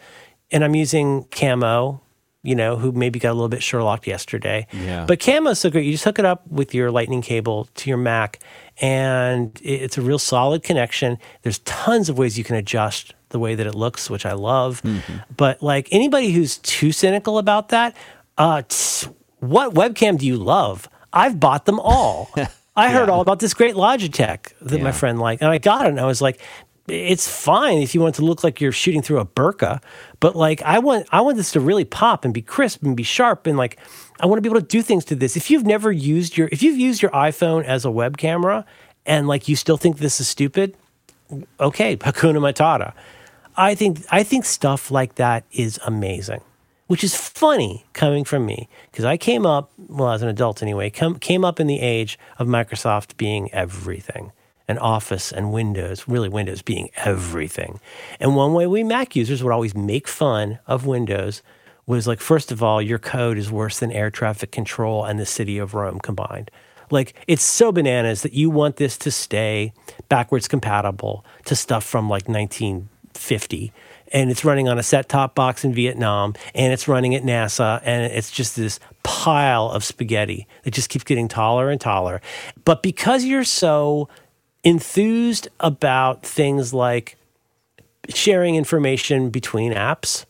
and 0.52 0.64
I'm 0.64 0.76
using 0.76 1.24
camo, 1.32 2.02
you 2.44 2.54
know, 2.54 2.76
who 2.76 2.92
maybe 2.92 3.18
got 3.18 3.32
a 3.32 3.34
little 3.34 3.50
bit 3.50 3.62
Sherlocked 3.62 4.06
yesterday. 4.06 4.68
Yeah. 4.74 5.06
But 5.08 5.20
camo 5.20 5.52
is 5.52 5.60
so 5.60 5.72
great. 5.72 5.86
You 5.86 5.94
just 5.94 6.04
hook 6.04 6.20
it 6.20 6.26
up 6.26 6.46
with 6.48 6.76
your 6.76 6.92
lightning 6.92 7.24
cable 7.24 7.68
to 7.76 7.90
your 7.90 7.98
Mac, 7.98 8.40
and 8.80 9.60
it's 9.64 9.98
a 9.98 10.02
real 10.02 10.20
solid 10.20 10.62
connection. 10.62 11.18
There's 11.42 11.60
tons 11.60 12.10
of 12.10 12.18
ways 12.20 12.38
you 12.38 12.44
can 12.44 12.58
adjust 12.58 13.16
the 13.30 13.40
way 13.40 13.56
that 13.56 13.66
it 13.68 13.76
looks, 13.76 14.10
which 14.10 14.26
I 14.26 14.34
love. 14.34 14.82
But 15.36 15.62
like 15.62 15.88
anybody 15.92 16.32
who's 16.32 16.58
too 16.60 16.92
cynical 16.92 17.38
about 17.38 17.70
that, 17.70 17.96
uh, 18.38 18.64
t- 18.68 19.08
what 19.40 19.74
webcam 19.74 20.18
do 20.18 20.26
you 20.26 20.38
love? 20.38 20.90
I've 21.14 21.40
bought 21.40 21.66
them 21.66 21.80
all. 21.80 22.30
I 22.76 22.92
heard 22.92 23.10
all 23.10 23.22
about 23.22 23.40
this 23.40 23.54
great 23.54 23.76
Logitech 23.76 24.52
that 24.62 24.82
my 24.82 24.92
friend 24.92 25.18
liked, 25.20 25.42
and 25.42 25.50
I 25.50 25.60
got 25.60 25.86
it, 25.86 25.90
and 25.90 26.00
I 26.00 26.06
was 26.06 26.22
like, 26.22 26.42
it's 26.88 27.28
fine 27.28 27.80
if 27.80 27.96
you 27.96 28.02
want 28.02 28.16
to 28.16 28.22
look 28.26 28.44
like 28.44 28.62
you're 28.62 28.72
shooting 28.72 29.02
through 29.02 29.20
a 29.20 29.26
burqa, 29.26 29.82
but 30.20 30.36
like 30.36 30.62
I 30.62 30.80
want 30.80 31.08
I 31.12 31.22
want 31.22 31.38
this 31.38 31.52
to 31.54 31.60
really 31.60 31.86
pop 31.86 32.26
and 32.26 32.34
be 32.34 32.42
crisp 32.42 32.84
and 32.84 32.96
be 32.96 33.04
sharp 33.04 33.48
and 33.48 33.58
like 33.58 33.80
I 34.20 34.28
want 34.28 34.38
to 34.38 34.42
be 34.42 34.50
able 34.50 34.62
to 34.62 34.68
do 34.68 34.82
things 34.82 35.04
to 35.06 35.16
this. 35.16 35.36
If 35.36 35.50
you've 35.50 35.66
never 35.66 35.92
used 35.92 36.38
your 36.38 36.48
if 36.52 36.62
you've 36.62 36.78
used 36.78 37.02
your 37.02 37.12
iPhone 37.12 37.64
as 37.64 37.86
a 37.86 37.92
web 37.92 38.18
camera 38.18 38.66
and 39.06 39.28
like 39.28 39.48
you 39.48 39.56
still 39.56 39.78
think 39.78 39.98
this 39.98 40.20
is 40.20 40.28
stupid, 40.28 40.78
okay, 41.60 41.98
Hakuna 41.98 42.40
Matata. 42.40 42.94
I 43.58 43.76
think 43.76 44.04
I 44.12 44.24
think 44.24 44.46
stuff 44.46 44.92
like 44.92 45.16
that 45.16 45.46
is 45.52 45.80
amazing, 45.86 46.42
which 46.88 47.04
is 47.04 47.16
funny 47.16 47.86
coming 47.94 48.26
from 48.26 48.46
me 48.46 48.68
because 48.92 49.06
I 49.06 49.18
came 49.18 49.46
up 49.46 49.72
well 49.78 50.12
as 50.12 50.22
an 50.22 50.28
adult 50.28 50.62
anyway. 50.62 50.90
Come, 50.90 51.20
came 51.20 51.46
up 51.46 51.60
in 51.60 51.68
the 51.68 51.80
age 51.80 52.20
of 52.38 52.48
Microsoft 52.48 53.16
being 53.16 53.54
everything, 53.54 54.34
and 54.68 54.78
Office 54.80 55.32
and 55.32 55.54
Windows, 55.54 56.08
really 56.08 56.28
Windows 56.28 56.62
being 56.62 56.90
everything. 56.98 57.80
And 58.20 58.36
one 58.36 58.54
way 58.54 58.68
we 58.68 58.84
Mac 58.84 59.16
users 59.16 59.42
would 59.44 59.54
always 59.54 59.76
make 59.76 60.08
fun 60.08 60.60
of 60.68 60.86
Windows 60.86 61.42
was 61.86 62.08
like, 62.08 62.20
first 62.20 62.52
of 62.52 62.64
all, 62.64 62.82
your 62.82 63.00
code 63.00 63.38
is 63.38 63.52
worse 63.52 63.80
than 63.80 63.92
air 63.92 64.10
traffic 64.10 64.52
control 64.52 65.06
and 65.06 65.20
the 65.20 65.26
city 65.26 65.58
of 65.58 65.74
Rome 65.74 66.00
combined. 66.00 66.50
Like 66.92 67.14
it's 67.28 67.44
so 67.44 67.72
bananas 67.72 68.22
that 68.22 68.34
you 68.34 68.50
want 68.50 68.78
this 68.78 68.98
to 69.00 69.12
stay 69.12 69.74
backwards 70.10 70.48
compatible 70.48 71.26
to 71.46 71.56
stuff 71.56 71.84
from 71.84 72.10
like 72.10 72.28
1950 72.28 73.74
and 74.12 74.32
it's 74.32 74.46
running 74.46 74.70
on 74.70 74.78
a 74.78 74.84
set 74.84 75.10
top 75.10 75.36
box 75.36 75.66
in 75.66 75.74
Vietnam 75.74 76.34
and 76.54 76.72
it's 76.72 76.88
running 76.88 77.16
at 77.16 77.24
NASA 77.24 77.82
and 77.84 78.12
it's 78.12 78.32
just 78.32 78.56
this 78.56 78.80
pile 79.04 79.70
of 79.70 79.84
spaghetti 79.84 80.48
that 80.64 80.72
just 80.72 80.90
keeps 80.90 81.04
getting 81.04 81.28
taller 81.28 81.70
and 81.70 81.82
taller. 81.82 82.22
But 82.64 82.84
because 82.84 83.26
you're 83.26 83.44
so 83.44 84.10
enthused 84.64 85.48
about 85.60 86.24
things 86.24 86.74
like 86.74 87.18
sharing 88.10 88.56
information 88.56 89.30
between 89.30 89.74
apps, 89.74 90.26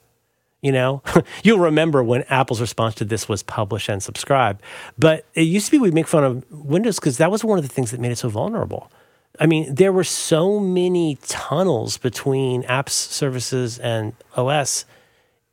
you 0.62 0.72
know, 0.72 1.02
you'll 1.44 1.60
remember 1.60 2.04
when 2.04 2.24
Apple's 2.24 2.62
response 2.62 2.96
to 2.96 3.06
this 3.06 3.30
was 3.30 3.44
publish 3.44 3.90
and 3.90 4.02
subscribe. 4.02 4.62
But 4.98 5.26
it 5.34 5.44
used 5.44 5.68
to 5.68 5.72
be 5.72 5.78
we'd 5.78 5.94
make 5.94 6.08
fun 6.08 6.24
of 6.24 6.46
Windows 6.52 7.00
because 7.00 7.18
that 7.18 7.32
was 7.32 7.44
one 7.44 7.58
of 7.58 7.68
the 7.68 7.74
things 7.74 7.92
that 7.92 8.00
made 8.00 8.12
it 8.12 8.18
so 8.18 8.30
vulnerable. 8.30 8.92
I 9.40 9.48
mean, 9.48 9.76
there 9.76 9.92
were 9.92 10.04
so 10.04 10.60
many 10.60 11.18
tunnels 11.28 11.98
between 11.98 12.64
apps, 12.64 12.92
services, 12.92 13.78
and 13.80 14.14
OS 14.36 14.86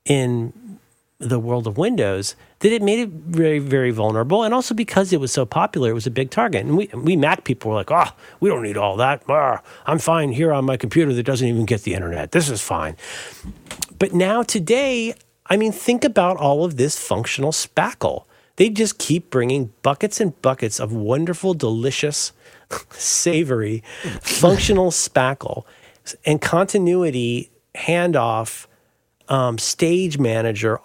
in 0.04 0.78
the 1.18 1.38
world 1.38 1.66
of 1.66 1.78
Windows 1.78 2.36
that 2.62 2.72
it 2.72 2.80
made 2.80 3.00
it 3.00 3.08
very, 3.08 3.58
very 3.58 3.90
vulnerable. 3.90 4.44
And 4.44 4.54
also 4.54 4.72
because 4.74 5.12
it 5.12 5.20
was 5.20 5.32
so 5.32 5.44
popular, 5.44 5.90
it 5.90 5.94
was 5.94 6.06
a 6.06 6.12
big 6.12 6.30
target. 6.30 6.64
And 6.64 6.76
we, 6.76 6.88
we 6.94 7.16
Mac 7.16 7.44
people 7.44 7.70
were 7.70 7.76
like, 7.76 7.90
oh, 7.90 8.10
we 8.40 8.48
don't 8.48 8.62
need 8.62 8.76
all 8.76 8.96
that. 8.96 9.24
Ah, 9.28 9.60
I'm 9.84 9.98
fine 9.98 10.30
here 10.30 10.52
on 10.52 10.64
my 10.64 10.76
computer 10.76 11.12
that 11.12 11.24
doesn't 11.24 11.46
even 11.46 11.66
get 11.66 11.82
the 11.82 11.94
internet. 11.94 12.30
This 12.30 12.48
is 12.48 12.62
fine. 12.62 12.96
But 13.98 14.14
now, 14.14 14.42
today, 14.42 15.14
I 15.46 15.56
mean, 15.56 15.72
think 15.72 16.04
about 16.04 16.36
all 16.36 16.64
of 16.64 16.76
this 16.76 16.96
functional 16.96 17.50
spackle. 17.50 18.24
They 18.56 18.70
just 18.70 18.98
keep 18.98 19.30
bringing 19.30 19.72
buckets 19.82 20.20
and 20.20 20.40
buckets 20.40 20.78
of 20.78 20.92
wonderful, 20.92 21.54
delicious, 21.54 22.32
savory, 22.90 23.82
functional 24.20 24.90
spackle 24.92 25.64
and 26.24 26.40
continuity 26.40 27.50
handoff 27.74 28.66
um, 29.28 29.58
stage 29.58 30.18
manager. 30.18 30.80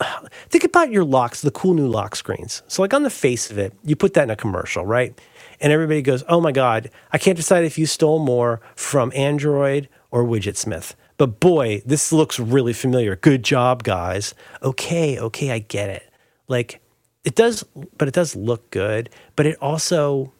Think 0.48 0.64
about 0.64 0.90
your 0.90 1.04
locks, 1.04 1.42
the 1.42 1.50
cool 1.50 1.74
new 1.74 1.88
lock 1.88 2.16
screens. 2.16 2.62
So, 2.68 2.82
like 2.82 2.94
on 2.94 3.02
the 3.02 3.10
face 3.10 3.50
of 3.50 3.58
it, 3.58 3.72
you 3.84 3.96
put 3.96 4.14
that 4.14 4.24
in 4.24 4.30
a 4.30 4.36
commercial, 4.36 4.84
right? 4.84 5.18
And 5.60 5.72
everybody 5.72 6.02
goes, 6.02 6.22
"Oh 6.28 6.40
my 6.40 6.52
God, 6.52 6.90
I 7.12 7.18
can't 7.18 7.36
decide 7.36 7.64
if 7.64 7.78
you 7.78 7.86
stole 7.86 8.18
more 8.18 8.60
from 8.74 9.12
Android 9.14 9.88
or 10.10 10.24
Widgetsmith." 10.24 10.94
But 11.18 11.40
boy, 11.40 11.82
this 11.86 12.12
looks 12.12 12.38
really 12.38 12.72
familiar. 12.72 13.16
Good 13.16 13.42
job, 13.42 13.82
guys. 13.82 14.34
Okay, 14.62 15.18
okay, 15.18 15.50
I 15.50 15.60
get 15.60 15.88
it. 15.88 16.10
Like 16.48 16.80
it 17.24 17.34
does, 17.34 17.64
but 17.96 18.08
it 18.08 18.14
does 18.14 18.36
look 18.36 18.70
good. 18.70 19.10
But 19.34 19.46
it 19.46 19.56
also, 19.60 20.32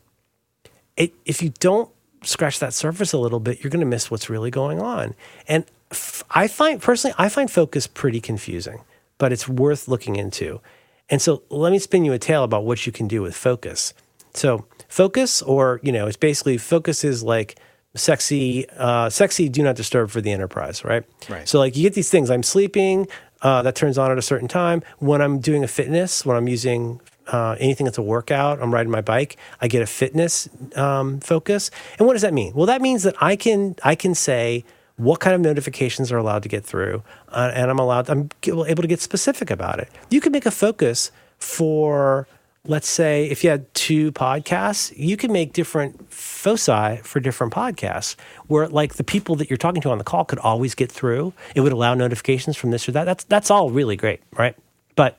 it 0.97 1.15
if 1.25 1.43
you 1.43 1.53
don't 1.59 1.91
scratch 2.23 2.59
that 2.59 2.75
surface 2.75 3.13
a 3.13 3.19
little 3.19 3.41
bit, 3.41 3.63
you're 3.63 3.71
going 3.71 3.81
to 3.81 3.87
miss 3.87 4.11
what's 4.11 4.29
really 4.29 4.51
going 4.51 4.81
on. 4.81 5.15
And 5.49 5.65
I 6.31 6.49
find 6.49 6.83
personally, 6.83 7.15
I 7.19 7.29
find 7.29 7.51
focus 7.51 7.87
pretty 7.87 8.21
confusing, 8.21 8.83
but 9.19 9.33
it's 9.33 9.49
worth 9.49 9.89
looking 9.89 10.17
into. 10.17 10.61
And 11.09 11.23
so 11.23 11.43
let 11.51 11.73
me 11.73 11.79
spin 11.79 12.05
you 12.05 12.13
a 12.13 12.19
tale 12.19 12.45
about 12.45 12.65
what 12.65 12.87
you 12.87 12.93
can 12.93 13.07
do 13.09 13.23
with 13.23 13.37
focus. 13.37 13.95
So 14.35 14.67
focus, 14.89 15.43
or 15.43 15.81
you 15.83 15.93
know, 15.93 16.07
it's 16.07 16.17
basically 16.17 16.59
focus 16.59 17.05
is 17.05 17.23
like 17.23 17.59
sexy, 17.95 18.69
uh, 18.71 19.09
sexy 19.09 19.49
do 19.49 19.63
not 19.63 19.77
disturb 19.77 20.11
for 20.11 20.21
the 20.21 20.33
enterprise, 20.33 20.85
right? 20.85 21.05
Right. 21.29 21.49
So 21.49 21.59
like 21.59 21.77
you 21.77 21.83
get 21.83 21.95
these 21.95 22.11
things. 22.11 22.31
I'm 22.31 22.43
sleeping. 22.43 23.09
Uh, 23.43 23.61
that 23.63 23.75
turns 23.77 23.99
on 23.99 24.11
at 24.11 24.17
a 24.17 24.23
certain 24.23 24.49
time. 24.49 24.83
When 24.99 25.21
I'm 25.21 25.41
doing 25.41 25.63
a 25.63 25.69
fitness, 25.69 26.25
when 26.25 26.37
I'm 26.37 26.49
using 26.49 27.01
uh, 27.29 27.57
anything 27.59 27.85
that's 27.85 27.99
a 27.99 28.03
workout, 28.03 28.63
I'm 28.63 28.73
riding 28.73 28.91
my 28.91 29.01
bike, 29.03 29.37
I 29.61 29.69
get 29.69 29.83
a 29.83 29.87
fitness 29.87 30.49
um, 30.75 31.21
focus. 31.21 31.71
And 31.99 32.07
what 32.07 32.15
does 32.15 32.23
that 32.23 32.33
mean? 32.33 32.55
Well, 32.55 32.67
that 32.67 32.81
means 32.81 33.03
that 33.03 33.15
I 33.21 33.37
can 33.37 33.77
I 33.85 33.95
can 33.95 34.15
say 34.15 34.65
what 34.97 35.21
kind 35.21 35.35
of 35.35 35.41
notifications 35.41 36.11
are 36.11 36.17
allowed 36.17 36.43
to 36.43 36.49
get 36.49 36.65
through, 36.65 37.03
uh, 37.29 37.51
and 37.55 37.71
I'm 37.71 37.79
allowed 37.79 38.09
I'm 38.09 38.31
able 38.45 38.83
to 38.83 38.89
get 38.89 39.01
specific 39.01 39.51
about 39.51 39.79
it. 39.79 39.89
You 40.11 40.21
can 40.21 40.33
make 40.33 40.47
a 40.47 40.51
focus 40.51 41.11
for 41.39 42.27
let's 42.69 42.89
say 42.89 43.27
if 43.27 43.45
you 43.45 43.51
had 43.51 43.73
two 43.75 44.13
podcasts, 44.13 44.93
you 44.97 45.17
can 45.17 45.33
make 45.33 45.53
different 45.53 46.13
foci 46.13 46.97
for 47.03 47.21
different 47.21 47.53
podcasts 47.53 48.17
where 48.47 48.69
like 48.69 48.95
the 48.95 49.05
people 49.05 49.37
that 49.37 49.51
you're 49.51 49.57
talking 49.57 49.81
to 49.83 49.91
on 49.91 49.99
the 49.99 50.05
call 50.05 50.25
could 50.25 50.39
always 50.41 50.75
get 50.75 50.91
through. 50.91 51.33
It 51.55 51.61
would 51.61 51.73
allow 51.73 51.95
notifications 51.95 52.57
from 52.57 52.71
this 52.71 52.89
or 52.89 52.93
that. 52.93 53.05
That's 53.05 53.25
that's 53.25 53.51
all 53.51 53.71
really 53.71 53.97
great, 53.97 54.21
right? 54.37 54.57
But 54.95 55.19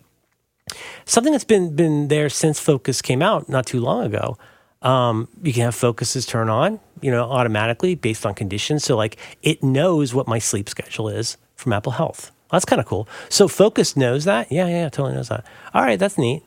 something 1.05 1.32
that's 1.32 1.43
been 1.43 1.75
been 1.75 2.07
there 2.07 2.30
since 2.30 2.59
Focus 2.59 3.01
came 3.01 3.21
out 3.21 3.49
not 3.49 3.65
too 3.65 3.80
long 3.80 4.05
ago. 4.05 4.38
Um, 4.82 5.28
you 5.41 5.53
can 5.53 5.63
have 5.63 5.75
focuses 5.75 6.25
turn 6.25 6.49
on, 6.49 6.80
you 7.01 7.11
know, 7.11 7.23
automatically 7.23 7.95
based 7.95 8.25
on 8.25 8.34
conditions. 8.34 8.84
So 8.84 8.95
like 8.95 9.17
it 9.41 9.63
knows 9.63 10.13
what 10.13 10.28
my 10.28 10.39
sleep 10.39 10.69
schedule 10.69 11.09
is 11.09 11.38
from 11.55 11.73
Apple 11.73 11.93
Health. 11.93 12.32
That's 12.51 12.65
kind 12.65 12.80
of 12.80 12.86
cool. 12.86 13.07
So 13.30 13.47
Focus 13.47 13.97
knows 13.97 14.25
that. 14.25 14.51
Yeah, 14.51 14.67
yeah, 14.67 14.89
totally 14.89 15.15
knows 15.15 15.30
that. 15.30 15.45
All 15.73 15.82
right, 15.82 15.99
that's 15.99 16.17
neat. 16.17 16.43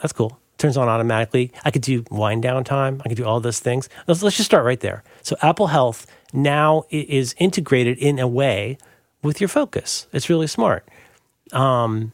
That's 0.00 0.12
cool. 0.12 0.38
Turns 0.58 0.76
on 0.76 0.88
automatically. 0.88 1.52
I 1.64 1.70
could 1.70 1.82
do 1.82 2.04
wind 2.10 2.42
down 2.42 2.64
time. 2.64 3.02
I 3.04 3.08
could 3.08 3.18
do 3.18 3.24
all 3.26 3.40
those 3.40 3.60
things. 3.60 3.88
Let's, 4.06 4.22
let's 4.22 4.36
just 4.36 4.46
start 4.48 4.64
right 4.64 4.80
there. 4.80 5.04
So 5.22 5.36
Apple 5.42 5.66
Health 5.66 6.06
now 6.32 6.84
is 6.90 7.34
integrated 7.38 7.98
in 7.98 8.18
a 8.18 8.26
way 8.26 8.78
with 9.22 9.40
your 9.40 9.48
focus. 9.48 10.06
It's 10.12 10.30
really 10.30 10.46
smart. 10.46 10.88
Um, 11.52 12.12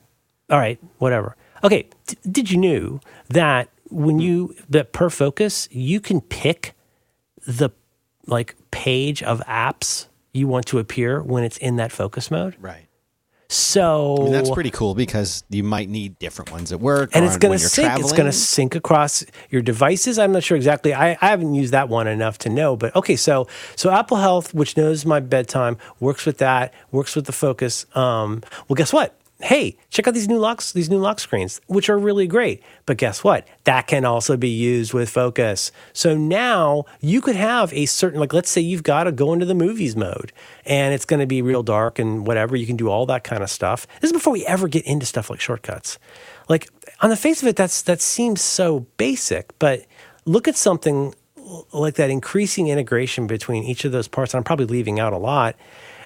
all 0.51 0.59
right, 0.59 0.79
whatever. 0.99 1.37
Okay, 1.63 1.89
d- 2.07 2.17
did 2.31 2.51
you 2.51 2.59
know 2.59 3.01
that 3.29 3.69
when 3.93 4.19
you 4.19 4.55
that 4.69 4.93
per 4.93 5.11
focus 5.11 5.69
you 5.71 6.01
can 6.01 6.21
pick 6.21 6.75
the 7.47 7.71
like 8.27 8.57
page 8.71 9.23
of 9.23 9.41
apps 9.47 10.07
you 10.33 10.49
want 10.49 10.67
to 10.67 10.79
appear 10.79 11.23
when 11.23 11.45
it's 11.45 11.59
in 11.59 11.77
that 11.77 11.93
focus 11.93 12.31
mode? 12.31 12.57
Right. 12.61 12.89
So 13.53 14.17
I 14.19 14.23
mean, 14.23 14.33
that's 14.33 14.49
pretty 14.49 14.71
cool 14.71 14.95
because 14.95 15.45
you 15.51 15.63
might 15.63 15.91
need 15.91 16.19
different 16.19 16.51
ones 16.51 16.73
at 16.73 16.81
work, 16.81 17.11
and 17.13 17.23
it's 17.23 17.37
going 17.37 17.59
to 17.59 17.59
sync. 17.59 18.01
It's 18.01 18.13
going 18.13 18.25
to 18.25 18.33
sync 18.33 18.75
across 18.75 19.27
your 19.51 19.61
devices. 19.61 20.19
I'm 20.19 20.33
not 20.33 20.43
sure 20.43 20.57
exactly. 20.57 20.95
I, 20.95 21.19
I 21.21 21.29
haven't 21.29 21.53
used 21.53 21.75
that 21.75 21.91
one 21.91 22.07
enough 22.07 22.39
to 22.39 22.49
know, 22.49 22.77
but 22.77 22.97
okay. 22.97 23.15
So 23.15 23.47
so 23.77 23.91
Apple 23.91 24.17
Health, 24.17 24.55
which 24.55 24.79
knows 24.79 25.05
my 25.05 25.21
bedtime, 25.21 25.77
works 26.01 26.25
with 26.25 26.39
that. 26.39 26.73
Works 26.93 27.15
with 27.15 27.27
the 27.27 27.33
focus. 27.33 27.85
Um, 27.95 28.43
well, 28.69 28.75
guess 28.75 28.91
what? 28.91 29.19
Hey, 29.43 29.77
check 29.91 30.07
out 30.07 30.15
these 30.15 30.29
new 30.29 30.39
locks. 30.39 30.73
These 30.73 30.89
new 30.89 30.99
lock 30.99 31.19
screens, 31.21 31.61
which 31.67 31.91
are 31.91 31.99
really 31.99 32.27
great. 32.27 32.63
But 32.87 32.97
guess 32.97 33.25
what? 33.25 33.47
That 33.65 33.87
can 33.87 34.05
also 34.05 34.37
be 34.37 34.49
used 34.49 34.95
with 34.95 35.11
focus. 35.11 35.73
So 35.93 36.17
now 36.17 36.85
you 37.01 37.21
could 37.21 37.37
have 37.37 37.73
a 37.73 37.87
certain 37.87 38.21
like. 38.21 38.33
Let's 38.33 38.51
say 38.51 38.61
you've 38.61 38.85
got 38.85 39.05
to 39.05 39.13
go 39.13 39.33
into 39.33 39.47
the 39.47 39.55
movies 39.55 39.97
mode, 39.97 40.33
and 40.65 40.95
it's 40.95 41.05
going 41.05 41.21
to 41.21 41.27
be 41.27 41.43
real 41.43 41.63
dark 41.63 41.99
and 41.99 42.27
whatever. 42.27 42.57
You 42.57 42.67
can 42.67 42.77
do 42.77 42.89
all 42.89 43.05
that 43.07 43.25
kind 43.25 43.43
of 43.43 43.51
stuff. 43.51 43.87
This 44.01 44.09
is 44.11 44.13
before 44.13 44.33
we 44.33 44.47
ever 44.47 44.69
get 44.69 44.85
into 44.87 45.07
stuff 45.07 45.29
like 45.29 45.41
shortcuts 45.41 45.99
like 46.49 46.69
on 47.01 47.11
the 47.11 47.17
face 47.17 47.43
of 47.43 47.49
it 47.49 47.57
that's 47.57 47.83
that 47.83 48.01
seems 48.01 48.41
so 48.41 48.81
basic 48.97 49.57
but 49.59 49.85
look 50.25 50.47
at 50.49 50.57
something 50.57 51.15
like 51.73 51.95
that 51.95 52.11
increasing 52.11 52.69
integration 52.69 53.27
between 53.27 53.65
each 53.65 53.85
of 53.85 53.93
those 53.93 54.09
parts 54.09 54.33
and 54.33 54.39
i'm 54.39 54.45
probably 54.45 54.67
leaving 54.67 55.01
out 55.01 55.13
a 55.13 55.19
lot 55.19 55.57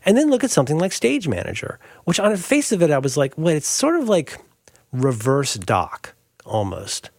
and 0.06 0.16
then 0.16 0.30
look 0.30 0.42
at 0.42 0.50
something 0.50 0.78
like 0.78 0.92
stage 0.92 1.28
manager 1.28 1.78
which 2.04 2.18
on 2.18 2.32
the 2.32 2.38
face 2.38 2.72
of 2.72 2.80
it 2.80 2.90
i 2.90 2.98
was 2.98 3.18
like 3.18 3.36
wait 3.36 3.56
it's 3.56 3.68
sort 3.68 3.96
of 3.96 4.08
like 4.08 4.38
reverse 4.92 5.54
dock 5.54 6.14
almost. 6.44 7.10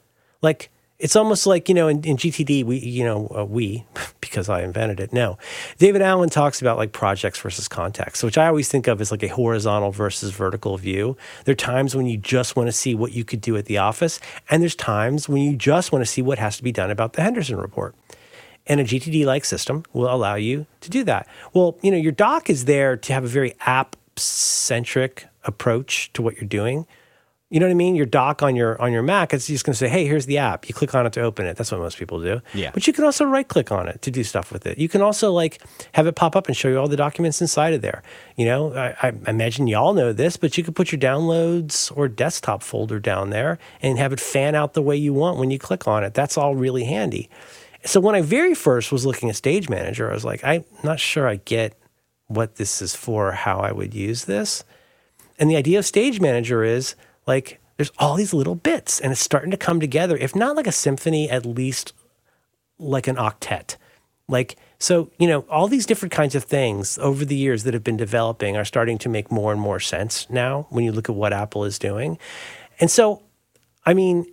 Like 0.41 0.69
it's 0.99 1.15
almost 1.15 1.45
like 1.45 1.69
you 1.69 1.75
know 1.75 1.88
in, 1.88 2.03
in 2.03 2.17
gtd 2.17 2.63
we 2.63 2.79
you 2.79 3.03
know 3.03 3.27
uh, 3.38 3.45
we 3.45 3.85
because 4.19 4.49
i 4.49 4.63
invented 4.63 4.99
it 4.99 5.13
no 5.13 5.38
david 5.77 6.01
allen 6.01 6.27
talks 6.27 6.59
about 6.59 6.75
like 6.75 6.91
projects 6.91 7.39
versus 7.39 7.67
context 7.67 8.23
which 8.23 8.35
i 8.35 8.47
always 8.47 8.67
think 8.67 8.88
of 8.88 8.99
as 8.99 9.11
like 9.11 9.21
a 9.21 9.27
horizontal 9.27 9.91
versus 9.91 10.31
vertical 10.31 10.75
view. 10.75 11.15
There 11.45 11.51
are 11.51 11.55
times 11.55 11.95
when 11.95 12.07
you 12.07 12.17
just 12.17 12.55
want 12.55 12.67
to 12.67 12.71
see 12.71 12.95
what 12.95 13.11
you 13.11 13.23
could 13.23 13.41
do 13.41 13.55
at 13.57 13.65
the 13.65 13.77
office 13.77 14.19
and 14.49 14.63
there's 14.63 14.75
times 14.75 15.29
when 15.29 15.43
you 15.43 15.55
just 15.55 15.91
want 15.91 16.03
to 16.03 16.07
see 16.07 16.23
what 16.23 16.39
has 16.39 16.57
to 16.57 16.63
be 16.63 16.71
done 16.71 16.89
about 16.89 17.13
the 17.13 17.21
henderson 17.21 17.57
report 17.57 17.95
and 18.68 18.80
a 18.80 18.84
GTD 18.84 19.26
like 19.26 19.45
system 19.45 19.84
will 19.93 20.13
allow 20.13 20.36
you 20.36 20.65
to 20.82 20.89
do 20.89 21.03
that. 21.05 21.28
Well, 21.53 21.78
you 21.82 21.91
know, 21.91 21.97
your 21.97 22.11
dock 22.11 22.49
is 22.49 22.65
there 22.65 22.97
to 22.97 23.13
have 23.13 23.24
a 23.24 23.28
very 23.28 23.55
app 23.61 23.95
centric 24.15 25.26
approach 25.43 26.11
to 26.13 26.22
what 26.22 26.36
you're 26.36 26.47
doing. 26.47 26.86
You 27.49 27.61
know 27.61 27.65
what 27.65 27.72
I 27.72 27.76
mean? 27.76 27.95
Your 27.95 28.05
dock 28.05 28.43
on 28.43 28.57
your 28.57 28.80
on 28.82 28.91
your 28.91 29.03
Mac, 29.03 29.34
it's 29.34 29.47
just 29.47 29.63
going 29.63 29.72
to 29.72 29.78
say, 29.78 29.88
"Hey, 29.88 30.05
here's 30.05 30.26
the 30.26 30.38
app." 30.38 30.68
You 30.68 30.76
click 30.76 30.93
on 30.93 31.05
it 31.05 31.13
to 31.13 31.22
open 31.22 31.45
it. 31.45 31.55
That's 31.55 31.72
what 31.72 31.80
most 31.80 31.97
people 31.97 32.22
do. 32.22 32.41
Yeah. 32.53 32.72
But 32.74 32.88
you 32.88 32.91
can 32.91 33.05
also 33.05 33.24
right 33.24 33.47
click 33.47 33.72
on 33.72 33.88
it 33.88 34.01
to 34.01 34.11
do 34.11 34.26
stuff 34.26 34.51
with 34.51 34.65
it. 34.65 34.78
You 34.78 34.89
can 34.89 35.01
also 35.01 35.32
like 35.32 35.61
have 35.93 36.07
it 36.07 36.15
pop 36.15 36.36
up 36.36 36.47
and 36.47 36.57
show 36.57 36.68
you 36.68 36.78
all 36.78 36.89
the 36.89 36.97
documents 36.97 37.39
inside 37.39 37.74
of 37.74 37.82
there. 37.82 38.03
You 38.36 38.47
know, 38.47 38.74
I, 38.74 38.97
I 39.01 39.13
imagine 39.28 39.68
y'all 39.68 39.93
know 39.93 40.11
this, 40.11 40.36
but 40.36 40.57
you 40.57 40.63
could 40.65 40.76
put 40.76 40.91
your 40.91 40.99
downloads 40.99 41.89
or 41.95 42.09
desktop 42.09 42.63
folder 42.63 42.99
down 42.99 43.30
there 43.30 43.59
and 43.82 43.97
have 43.97 44.11
it 44.11 44.20
fan 44.20 44.53
out 44.53 44.74
the 44.74 44.82
way 44.82 44.97
you 44.97 45.13
want 45.13 45.38
when 45.38 45.49
you 45.49 45.57
click 45.57 45.88
on 45.88 46.03
it. 46.03 46.13
That's 46.13 46.38
all 46.38 46.53
really 46.53 46.84
handy. 46.84 47.30
So 47.88 48.01
when 48.01 48.15
I 48.15 48.21
very 48.21 48.53
first 48.53 48.91
was 48.91 49.05
looking 49.05 49.29
at 49.29 49.38
Stage 49.38 49.69
Manager, 49.69 50.09
I 50.09 50.13
was 50.13 50.25
like, 50.25 50.43
I'm 50.43 50.65
not 50.83 50.99
sure 50.99 51.25
I 51.27 51.38
get 51.38 51.79
what 52.27 52.55
this 52.55 52.81
is 52.81 52.93
for, 52.93 53.31
how 53.31 53.59
I 53.59 53.71
would 53.71 53.93
use 53.93 54.25
this. 54.25 54.65
And 55.39 55.49
the 55.49 55.55
idea 55.55 55.79
of 55.79 55.85
Stage 55.85 56.19
Manager 56.19 56.65
is 56.65 56.95
like 57.25 57.61
there's 57.77 57.91
all 57.97 58.15
these 58.15 58.33
little 58.33 58.55
bits 58.55 58.99
and 58.99 59.13
it's 59.13 59.21
starting 59.21 59.51
to 59.51 59.57
come 59.57 59.79
together, 59.79 60.17
if 60.17 60.35
not 60.35 60.57
like 60.57 60.67
a 60.67 60.71
symphony, 60.71 61.29
at 61.29 61.45
least 61.45 61.93
like 62.77 63.07
an 63.07 63.15
octet. 63.15 63.77
Like, 64.27 64.57
so, 64.79 65.09
you 65.17 65.27
know, 65.27 65.45
all 65.49 65.69
these 65.69 65.85
different 65.85 66.11
kinds 66.11 66.35
of 66.35 66.43
things 66.43 66.97
over 66.97 67.23
the 67.23 67.38
years 67.38 67.63
that 67.63 67.73
have 67.73 67.85
been 67.85 67.95
developing 67.95 68.57
are 68.57 68.65
starting 68.65 68.97
to 68.97 69.09
make 69.09 69.31
more 69.31 69.53
and 69.53 69.61
more 69.61 69.79
sense 69.79 70.29
now 70.29 70.67
when 70.69 70.83
you 70.83 70.91
look 70.91 71.07
at 71.07 71.15
what 71.15 71.31
Apple 71.31 71.63
is 71.63 71.79
doing. 71.79 72.17
And 72.81 72.91
so, 72.91 73.23
I 73.85 73.93
mean, 73.93 74.25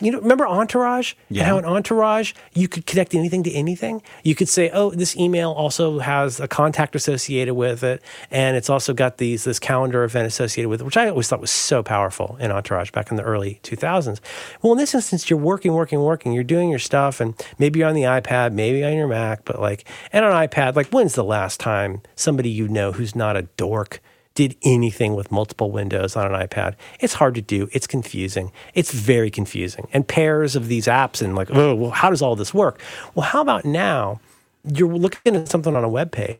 you 0.00 0.10
know, 0.10 0.20
remember 0.20 0.46
Entourage? 0.46 1.14
And 1.28 1.38
Yeah. 1.38 1.44
how 1.44 1.58
in 1.58 1.64
Entourage 1.64 2.32
you 2.54 2.68
could 2.68 2.86
connect 2.86 3.14
anything 3.14 3.42
to 3.44 3.52
anything. 3.52 4.02
You 4.22 4.34
could 4.34 4.48
say, 4.48 4.70
"Oh, 4.70 4.90
this 4.90 5.16
email 5.16 5.50
also 5.50 6.00
has 6.00 6.40
a 6.40 6.48
contact 6.48 6.94
associated 6.96 7.54
with 7.54 7.82
it, 7.84 8.02
and 8.30 8.56
it's 8.56 8.68
also 8.70 8.92
got 8.92 9.18
these 9.18 9.44
this 9.44 9.58
calendar 9.58 10.04
event 10.04 10.26
associated 10.26 10.68
with 10.68 10.80
it," 10.80 10.84
which 10.84 10.96
I 10.96 11.08
always 11.08 11.28
thought 11.28 11.40
was 11.40 11.50
so 11.50 11.82
powerful 11.82 12.36
in 12.40 12.50
Entourage 12.50 12.90
back 12.90 13.10
in 13.10 13.16
the 13.16 13.22
early 13.22 13.60
2000s. 13.62 14.20
Well, 14.60 14.72
in 14.72 14.78
this 14.78 14.94
instance, 14.94 15.30
you're 15.30 15.38
working, 15.38 15.72
working, 15.72 16.00
working. 16.00 16.32
You're 16.32 16.44
doing 16.44 16.70
your 16.70 16.78
stuff, 16.78 17.20
and 17.20 17.34
maybe 17.58 17.78
you're 17.80 17.88
on 17.88 17.94
the 17.94 18.02
iPad, 18.02 18.52
maybe 18.52 18.84
on 18.84 18.94
your 18.94 19.08
Mac, 19.08 19.44
but 19.44 19.60
like, 19.60 19.84
and 20.12 20.24
on 20.24 20.32
iPad, 20.32 20.74
like, 20.76 20.88
when's 20.88 21.14
the 21.14 21.24
last 21.24 21.60
time 21.60 22.02
somebody 22.16 22.48
you 22.50 22.68
know 22.68 22.92
who's 22.92 23.14
not 23.14 23.36
a 23.36 23.42
dork? 23.42 24.00
Did 24.34 24.56
anything 24.62 25.14
with 25.14 25.30
multiple 25.32 25.70
windows 25.70 26.16
on 26.16 26.32
an 26.34 26.48
iPad. 26.48 26.74
It's 27.00 27.14
hard 27.14 27.34
to 27.36 27.42
do. 27.42 27.68
It's 27.72 27.86
confusing. 27.86 28.52
It's 28.74 28.92
very 28.92 29.30
confusing. 29.30 29.88
And 29.92 30.06
pairs 30.08 30.56
of 30.56 30.68
these 30.68 30.86
apps 30.86 31.22
and 31.22 31.34
like, 31.36 31.48
oh, 31.52 31.74
well, 31.74 31.90
how 31.90 32.10
does 32.10 32.22
all 32.22 32.36
this 32.36 32.54
work? 32.54 32.80
Well, 33.14 33.26
how 33.26 33.42
about 33.42 33.64
now? 33.64 34.20
You're 34.64 34.88
looking 34.94 35.36
at 35.36 35.48
something 35.48 35.76
on 35.76 35.84
a 35.84 35.88
web 35.88 36.12
page. 36.12 36.38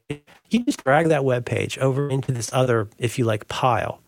You 0.50 0.64
just 0.64 0.84
drag 0.84 1.08
that 1.08 1.24
web 1.24 1.44
page 1.44 1.78
over 1.78 2.08
into 2.10 2.32
this 2.32 2.52
other, 2.52 2.88
if 2.98 3.18
you 3.18 3.24
like, 3.24 3.48
pile. 3.48 4.00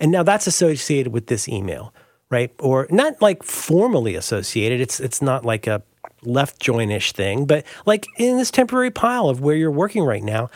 And 0.00 0.12
now 0.12 0.22
that's 0.22 0.46
associated 0.46 1.12
with 1.12 1.26
this 1.28 1.48
email. 1.48 1.92
right? 2.30 2.52
Or 2.58 2.86
not 2.90 3.20
like 3.22 3.42
formally 3.42 4.14
associated. 4.16 4.80
It's 4.80 5.00
it's 5.00 5.22
not 5.22 5.44
like 5.44 5.66
a 5.66 5.82
left 6.24 6.60
joinish 6.60 7.12
thing, 7.12 7.46
but 7.46 7.64
like 7.86 8.06
in 8.18 8.38
this 8.38 8.50
temporary 8.50 8.90
pile 8.90 9.28
of 9.28 9.40
where 9.40 9.56
you're 9.56 9.70
working 9.70 10.04
right 10.04 10.22
now. 10.22 10.50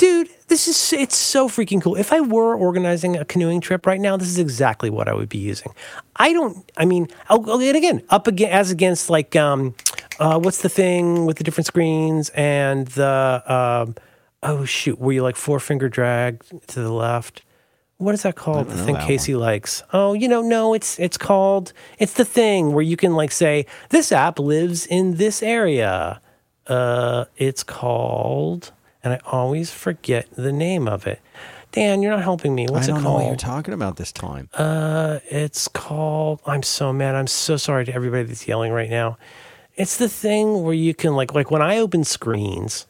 Dude, 0.00 0.30
this 0.48 0.66
is 0.66 0.94
it's 0.94 1.14
so 1.14 1.46
freaking 1.46 1.82
cool. 1.82 1.94
If 1.94 2.10
I 2.10 2.20
were 2.20 2.54
organizing 2.54 3.18
a 3.18 3.24
canoeing 3.26 3.60
trip 3.60 3.84
right 3.84 4.00
now, 4.00 4.16
this 4.16 4.28
is 4.28 4.38
exactly 4.38 4.88
what 4.88 5.08
I 5.08 5.12
would 5.12 5.28
be 5.28 5.36
using. 5.36 5.74
I 6.16 6.32
don't 6.32 6.72
I 6.78 6.86
mean, 6.86 7.08
oh, 7.28 7.60
and 7.60 7.76
again, 7.76 8.02
up 8.08 8.26
again 8.26 8.50
as 8.50 8.70
against 8.70 9.10
like 9.10 9.36
um 9.36 9.74
uh, 10.18 10.38
what's 10.38 10.62
the 10.62 10.70
thing 10.70 11.26
with 11.26 11.36
the 11.36 11.44
different 11.44 11.66
screens 11.66 12.30
and 12.30 12.86
the 12.88 13.42
um 13.46 13.94
oh 14.42 14.64
shoot, 14.64 14.98
where 14.98 15.14
you 15.14 15.22
like 15.22 15.36
four 15.36 15.60
finger 15.60 15.90
drag 15.90 16.42
to 16.68 16.80
the 16.80 16.92
left 16.92 17.42
what 17.98 18.14
is 18.14 18.22
that 18.22 18.34
called? 18.34 18.70
The 18.70 18.82
thing 18.82 18.96
Casey 18.96 19.34
one. 19.34 19.42
likes. 19.42 19.82
Oh, 19.92 20.14
you 20.14 20.26
know, 20.26 20.40
no, 20.40 20.72
it's 20.72 20.98
it's 20.98 21.18
called 21.18 21.74
it's 21.98 22.14
the 22.14 22.24
thing 22.24 22.72
where 22.72 22.82
you 22.82 22.96
can 22.96 23.12
like 23.12 23.32
say 23.32 23.66
this 23.90 24.10
app 24.10 24.38
lives 24.38 24.86
in 24.86 25.16
this 25.16 25.42
area. 25.42 26.22
Uh, 26.66 27.26
it's 27.36 27.62
called, 27.62 28.72
and 29.02 29.12
I 29.14 29.20
always 29.24 29.70
forget 29.70 30.28
the 30.32 30.52
name 30.52 30.88
of 30.88 31.06
it. 31.06 31.20
Dan, 31.72 32.02
you're 32.02 32.10
not 32.10 32.22
helping 32.22 32.54
me. 32.54 32.66
What's 32.68 32.88
it 32.88 32.92
called? 32.92 33.04
know 33.04 33.12
what 33.12 33.26
you're 33.26 33.36
talking 33.36 33.74
about 33.74 33.96
this 33.96 34.10
time. 34.10 34.48
Uh, 34.54 35.20
it's 35.30 35.68
called. 35.68 36.40
I'm 36.44 36.64
so 36.64 36.92
mad. 36.92 37.14
I'm 37.14 37.28
so 37.28 37.56
sorry 37.56 37.84
to 37.84 37.94
everybody 37.94 38.24
that's 38.24 38.48
yelling 38.48 38.72
right 38.72 38.90
now. 38.90 39.18
It's 39.76 39.96
the 39.96 40.08
thing 40.08 40.62
where 40.62 40.74
you 40.74 40.94
can 40.94 41.14
like 41.14 41.32
like 41.32 41.50
when 41.50 41.62
I 41.62 41.78
open 41.78 42.04
screens 42.04 42.86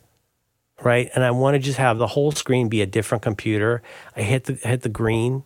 right? 0.82 1.10
And 1.14 1.24
I 1.24 1.30
want 1.30 1.54
to 1.54 1.58
just 1.58 1.78
have 1.78 1.98
the 1.98 2.06
whole 2.06 2.32
screen 2.32 2.68
be 2.68 2.82
a 2.82 2.86
different 2.86 3.22
computer. 3.22 3.82
I 4.16 4.22
hit 4.22 4.44
the 4.44 4.54
hit 4.54 4.82
the 4.82 4.88
green 4.88 5.44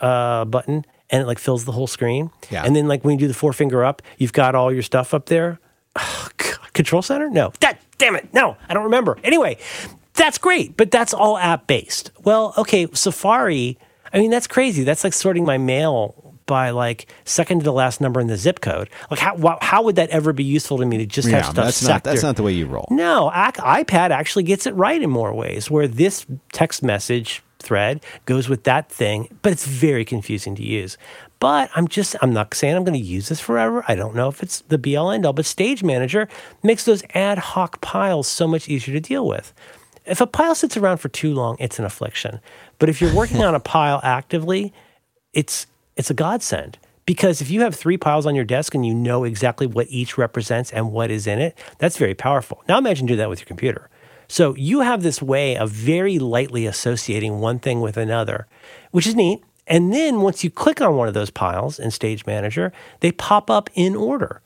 uh, 0.00 0.44
button 0.44 0.84
and 1.10 1.22
it 1.22 1.26
like 1.26 1.38
fills 1.38 1.64
the 1.64 1.72
whole 1.72 1.86
screen. 1.86 2.30
Yeah. 2.50 2.64
And 2.64 2.74
then 2.74 2.88
like 2.88 3.04
when 3.04 3.14
you 3.14 3.20
do 3.20 3.28
the 3.28 3.34
four 3.34 3.52
finger 3.52 3.84
up, 3.84 4.02
you've 4.18 4.32
got 4.32 4.54
all 4.54 4.72
your 4.72 4.82
stuff 4.82 5.14
up 5.14 5.26
there. 5.26 5.58
Control 6.72 7.02
center? 7.02 7.28
No. 7.28 7.52
That 7.60 7.80
damn 7.98 8.16
it. 8.16 8.32
No, 8.32 8.56
I 8.68 8.74
don't 8.74 8.84
remember. 8.84 9.18
Anyway, 9.24 9.58
that's 10.20 10.38
great, 10.38 10.76
but 10.76 10.90
that's 10.90 11.14
all 11.14 11.38
app 11.38 11.66
based. 11.66 12.10
Well, 12.24 12.54
okay, 12.58 12.86
Safari. 12.92 13.78
I 14.12 14.18
mean, 14.18 14.30
that's 14.30 14.46
crazy. 14.46 14.84
That's 14.84 15.04
like 15.04 15.12
sorting 15.12 15.44
my 15.44 15.56
mail 15.58 16.34
by 16.46 16.70
like 16.70 17.06
second 17.24 17.60
to 17.60 17.64
the 17.64 17.72
last 17.72 18.00
number 18.00 18.20
in 18.20 18.26
the 18.26 18.36
zip 18.36 18.60
code. 18.60 18.90
Like 19.10 19.20
how 19.20 19.58
how 19.62 19.82
would 19.82 19.96
that 19.96 20.10
ever 20.10 20.32
be 20.32 20.44
useful 20.44 20.78
to 20.78 20.84
me 20.84 20.98
to 20.98 21.06
just 21.06 21.28
have 21.28 21.44
stuff 21.44 21.54
that's 21.54 21.76
sector? 21.76 21.92
not 21.92 22.04
that's 22.04 22.22
not 22.22 22.36
the 22.36 22.42
way 22.42 22.52
you 22.52 22.66
roll. 22.66 22.88
No, 22.90 23.30
iPad 23.32 24.10
actually 24.10 24.42
gets 24.42 24.66
it 24.66 24.74
right 24.74 25.00
in 25.00 25.08
more 25.10 25.32
ways. 25.32 25.70
Where 25.70 25.86
this 25.86 26.26
text 26.52 26.82
message 26.82 27.42
thread 27.60 28.04
goes 28.26 28.48
with 28.48 28.64
that 28.64 28.90
thing, 28.90 29.28
but 29.42 29.52
it's 29.52 29.66
very 29.66 30.04
confusing 30.04 30.56
to 30.56 30.62
use. 30.64 30.98
But 31.38 31.70
I'm 31.76 31.86
just 31.86 32.16
I'm 32.20 32.32
not 32.32 32.52
saying 32.52 32.74
I'm 32.74 32.84
going 32.84 33.00
to 33.00 33.06
use 33.06 33.28
this 33.28 33.40
forever. 33.40 33.84
I 33.86 33.94
don't 33.94 34.16
know 34.16 34.28
if 34.28 34.42
it's 34.42 34.60
the 34.62 34.76
be 34.76 34.96
all 34.96 35.10
end 35.12 35.24
all, 35.24 35.32
but 35.32 35.46
Stage 35.46 35.84
Manager 35.84 36.28
makes 36.64 36.84
those 36.84 37.04
ad 37.14 37.38
hoc 37.38 37.80
piles 37.80 38.26
so 38.26 38.48
much 38.48 38.68
easier 38.68 38.92
to 38.94 39.00
deal 39.00 39.26
with. 39.26 39.54
If 40.06 40.20
a 40.20 40.26
pile 40.26 40.54
sits 40.54 40.76
around 40.76 40.98
for 40.98 41.08
too 41.08 41.34
long, 41.34 41.56
it's 41.60 41.78
an 41.78 41.84
affliction. 41.84 42.40
But 42.78 42.88
if 42.88 43.00
you're 43.00 43.14
working 43.14 43.42
on 43.42 43.54
a 43.54 43.60
pile 43.60 44.00
actively, 44.02 44.72
it's 45.32 45.66
it's 45.96 46.10
a 46.10 46.14
godsend 46.14 46.78
because 47.06 47.40
if 47.40 47.50
you 47.50 47.60
have 47.62 47.74
three 47.74 47.96
piles 47.96 48.26
on 48.26 48.34
your 48.34 48.44
desk 48.44 48.74
and 48.74 48.86
you 48.86 48.94
know 48.94 49.24
exactly 49.24 49.66
what 49.66 49.86
each 49.90 50.16
represents 50.16 50.70
and 50.72 50.92
what 50.92 51.10
is 51.10 51.26
in 51.26 51.38
it, 51.38 51.58
that's 51.78 51.96
very 51.96 52.14
powerful. 52.14 52.62
Now 52.68 52.78
imagine 52.78 53.06
do 53.06 53.16
that 53.16 53.28
with 53.28 53.40
your 53.40 53.46
computer. 53.46 53.88
So 54.28 54.54
you 54.54 54.80
have 54.80 55.02
this 55.02 55.20
way 55.20 55.56
of 55.56 55.70
very 55.70 56.20
lightly 56.20 56.66
associating 56.66 57.40
one 57.40 57.58
thing 57.58 57.80
with 57.80 57.96
another, 57.96 58.46
which 58.92 59.06
is 59.06 59.16
neat. 59.16 59.42
And 59.66 59.92
then 59.92 60.20
once 60.20 60.44
you 60.44 60.50
click 60.50 60.80
on 60.80 60.96
one 60.96 61.08
of 61.08 61.14
those 61.14 61.30
piles 61.30 61.80
in 61.80 61.90
Stage 61.90 62.26
Manager, 62.26 62.72
they 63.00 63.10
pop 63.10 63.50
up 63.50 63.68
in 63.74 63.96
order. 63.96 64.40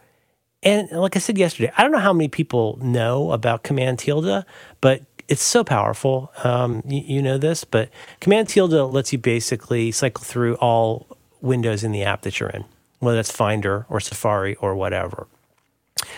And 0.62 0.90
like 0.90 1.16
I 1.16 1.18
said 1.18 1.36
yesterday, 1.36 1.70
I 1.76 1.82
don't 1.82 1.92
know 1.92 1.98
how 1.98 2.14
many 2.14 2.28
people 2.28 2.78
know 2.80 3.30
about 3.32 3.62
Command 3.62 3.98
Tilde, 3.98 4.46
but 4.80 5.02
it's 5.28 5.42
so 5.42 5.64
powerful. 5.64 6.32
Um, 6.42 6.82
you, 6.86 7.00
you, 7.00 7.22
know 7.22 7.38
this, 7.38 7.64
but 7.64 7.90
Command 8.20 8.48
Tilde 8.48 8.92
lets 8.92 9.12
you 9.12 9.18
basically 9.18 9.92
cycle 9.92 10.24
through 10.24 10.56
all 10.56 11.06
windows 11.40 11.84
in 11.84 11.92
the 11.92 12.02
app 12.02 12.22
that 12.22 12.40
you're 12.40 12.50
in, 12.50 12.64
whether 13.00 13.16
that's 13.16 13.30
Finder 13.30 13.86
or 13.88 14.00
Safari 14.00 14.54
or 14.56 14.74
whatever. 14.74 15.26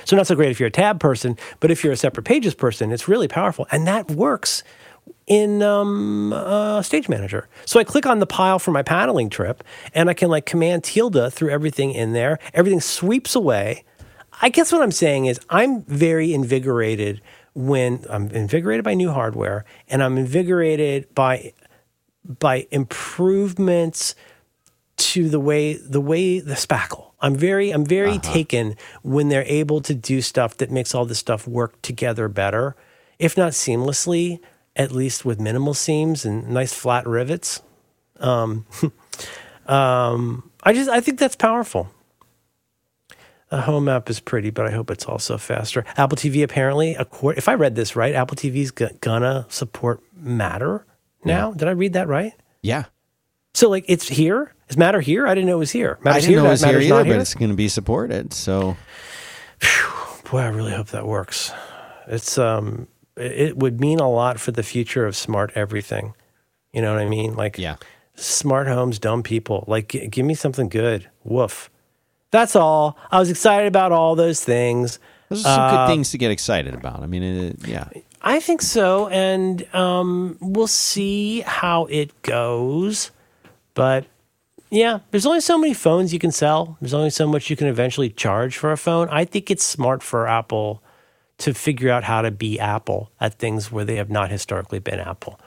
So, 0.04 0.16
not 0.16 0.26
so 0.26 0.34
great 0.34 0.50
if 0.50 0.58
you're 0.58 0.68
a 0.68 0.72
tab 0.72 1.00
person, 1.00 1.36
but 1.60 1.70
if 1.70 1.84
you're 1.84 1.92
a 1.92 1.96
separate 1.96 2.24
pages 2.24 2.54
person, 2.54 2.92
it's 2.92 3.08
really 3.08 3.28
powerful. 3.28 3.66
And 3.70 3.86
that 3.86 4.10
works 4.10 4.62
in 5.26 5.62
um, 5.62 6.32
uh, 6.32 6.82
Stage 6.82 7.08
Manager. 7.08 7.48
So 7.64 7.80
I 7.80 7.84
click 7.84 8.06
on 8.06 8.20
the 8.20 8.26
pile 8.26 8.58
for 8.58 8.70
my 8.70 8.82
paddling 8.82 9.28
trip, 9.28 9.64
and 9.94 10.08
I 10.08 10.14
can 10.14 10.28
like 10.28 10.46
command 10.46 10.84
tilde 10.84 11.32
through 11.32 11.50
everything 11.50 11.92
in 11.92 12.12
there. 12.12 12.38
Everything 12.54 12.80
sweeps 12.80 13.34
away. 13.34 13.84
I 14.40 14.50
guess 14.50 14.70
what 14.70 14.82
I'm 14.82 14.92
saying 14.92 15.26
is 15.26 15.40
I'm 15.48 15.82
very 15.82 16.34
invigorated 16.34 17.20
when 17.56 18.04
I'm 18.10 18.28
invigorated 18.32 18.84
by 18.84 18.92
new 18.92 19.10
hardware, 19.10 19.64
and 19.88 20.02
I'm 20.02 20.18
invigorated 20.18 21.12
by 21.14 21.54
by 22.22 22.66
improvements 22.70 24.14
to 24.98 25.30
the 25.30 25.40
way 25.40 25.72
the 25.72 26.00
way 26.00 26.38
the 26.38 26.54
spackle. 26.54 27.12
I'm 27.20 27.34
very 27.34 27.70
I'm 27.70 27.86
very 27.86 28.12
uh-huh. 28.12 28.32
taken 28.32 28.76
when 29.02 29.30
they're 29.30 29.44
able 29.46 29.80
to 29.80 29.94
do 29.94 30.20
stuff 30.20 30.58
that 30.58 30.70
makes 30.70 30.94
all 30.94 31.06
this 31.06 31.18
stuff 31.18 31.48
work 31.48 31.80
together 31.80 32.28
better, 32.28 32.76
if 33.18 33.38
not 33.38 33.52
seamlessly, 33.52 34.38
at 34.76 34.92
least 34.92 35.24
with 35.24 35.40
minimal 35.40 35.72
seams 35.72 36.26
and 36.26 36.50
nice 36.50 36.74
flat 36.74 37.06
rivets. 37.06 37.62
Um, 38.20 38.66
um, 39.66 40.50
I 40.62 40.74
just 40.74 40.90
I 40.90 41.00
think 41.00 41.18
that's 41.18 41.36
powerful. 41.36 41.88
The 43.48 43.60
home 43.60 43.88
app 43.88 44.10
is 44.10 44.18
pretty, 44.18 44.50
but 44.50 44.66
I 44.66 44.70
hope 44.72 44.90
it's 44.90 45.04
also 45.04 45.38
faster. 45.38 45.84
Apple 45.96 46.16
TV 46.16 46.42
apparently, 46.42 46.96
if 47.36 47.48
I 47.48 47.54
read 47.54 47.76
this 47.76 47.94
right, 47.94 48.14
Apple 48.14 48.36
TV's 48.36 48.72
gonna 48.72 49.46
support 49.48 50.00
Matter 50.16 50.84
now. 51.24 51.50
Yeah. 51.50 51.56
Did 51.58 51.68
I 51.68 51.72
read 51.72 51.92
that 51.92 52.08
right? 52.08 52.32
Yeah. 52.62 52.84
So 53.54 53.68
like 53.70 53.84
it's 53.88 54.08
here. 54.08 54.52
Is 54.68 54.76
Matter 54.76 55.00
here? 55.00 55.28
I 55.28 55.34
didn't 55.34 55.46
know 55.46 55.56
it 55.56 55.60
was 55.60 55.70
here. 55.70 55.96
Matter's 56.02 56.16
I 56.24 56.26
didn't 56.26 56.30
here, 56.30 56.38
know 56.42 56.46
it 56.46 56.50
was 56.50 56.64
here 56.64 56.80
either, 56.80 57.04
here? 57.04 57.14
but 57.14 57.20
it's 57.20 57.34
going 57.34 57.50
to 57.50 57.56
be 57.56 57.68
supported. 57.68 58.32
So, 58.32 58.76
Whew, 59.62 60.30
boy, 60.30 60.38
I 60.40 60.48
really 60.48 60.72
hope 60.72 60.88
that 60.88 61.06
works. 61.06 61.52
It's 62.08 62.36
um, 62.38 62.88
it 63.16 63.56
would 63.56 63.80
mean 63.80 64.00
a 64.00 64.10
lot 64.10 64.40
for 64.40 64.50
the 64.50 64.64
future 64.64 65.06
of 65.06 65.14
smart 65.14 65.52
everything. 65.54 66.14
You 66.72 66.82
know 66.82 66.92
what 66.92 67.00
I 67.00 67.08
mean? 67.08 67.34
Like, 67.36 67.58
yeah, 67.58 67.76
smart 68.16 68.66
homes, 68.66 68.98
dumb 68.98 69.22
people. 69.22 69.64
Like, 69.68 69.88
g- 69.90 70.08
give 70.08 70.26
me 70.26 70.34
something 70.34 70.68
good. 70.68 71.08
Woof. 71.22 71.70
That's 72.30 72.56
all. 72.56 72.98
I 73.10 73.18
was 73.18 73.30
excited 73.30 73.66
about 73.66 73.92
all 73.92 74.14
those 74.14 74.42
things. 74.42 74.98
Those 75.28 75.40
are 75.40 75.54
some 75.54 75.60
uh, 75.60 75.70
good 75.86 75.92
things 75.92 76.10
to 76.10 76.18
get 76.18 76.30
excited 76.30 76.74
about. 76.74 77.02
I 77.02 77.06
mean, 77.06 77.22
it, 77.22 77.66
yeah. 77.66 77.88
I 78.22 78.40
think 78.40 78.62
so, 78.62 79.08
and 79.08 79.66
um, 79.74 80.36
we'll 80.40 80.66
see 80.66 81.40
how 81.40 81.86
it 81.86 82.22
goes. 82.22 83.10
But 83.74 84.06
yeah, 84.70 85.00
there's 85.10 85.26
only 85.26 85.40
so 85.40 85.58
many 85.58 85.74
phones 85.74 86.12
you 86.12 86.18
can 86.18 86.32
sell. 86.32 86.76
There's 86.80 86.94
only 86.94 87.10
so 87.10 87.26
much 87.26 87.50
you 87.50 87.56
can 87.56 87.68
eventually 87.68 88.10
charge 88.10 88.56
for 88.56 88.72
a 88.72 88.76
phone. 88.76 89.08
I 89.10 89.24
think 89.24 89.50
it's 89.50 89.64
smart 89.64 90.02
for 90.02 90.26
Apple 90.26 90.82
to 91.38 91.54
figure 91.54 91.90
out 91.90 92.04
how 92.04 92.22
to 92.22 92.30
be 92.30 92.58
Apple 92.58 93.10
at 93.20 93.34
things 93.34 93.70
where 93.70 93.84
they 93.84 93.96
have 93.96 94.10
not 94.10 94.30
historically 94.30 94.78
been 94.78 94.98
Apple. 94.98 95.38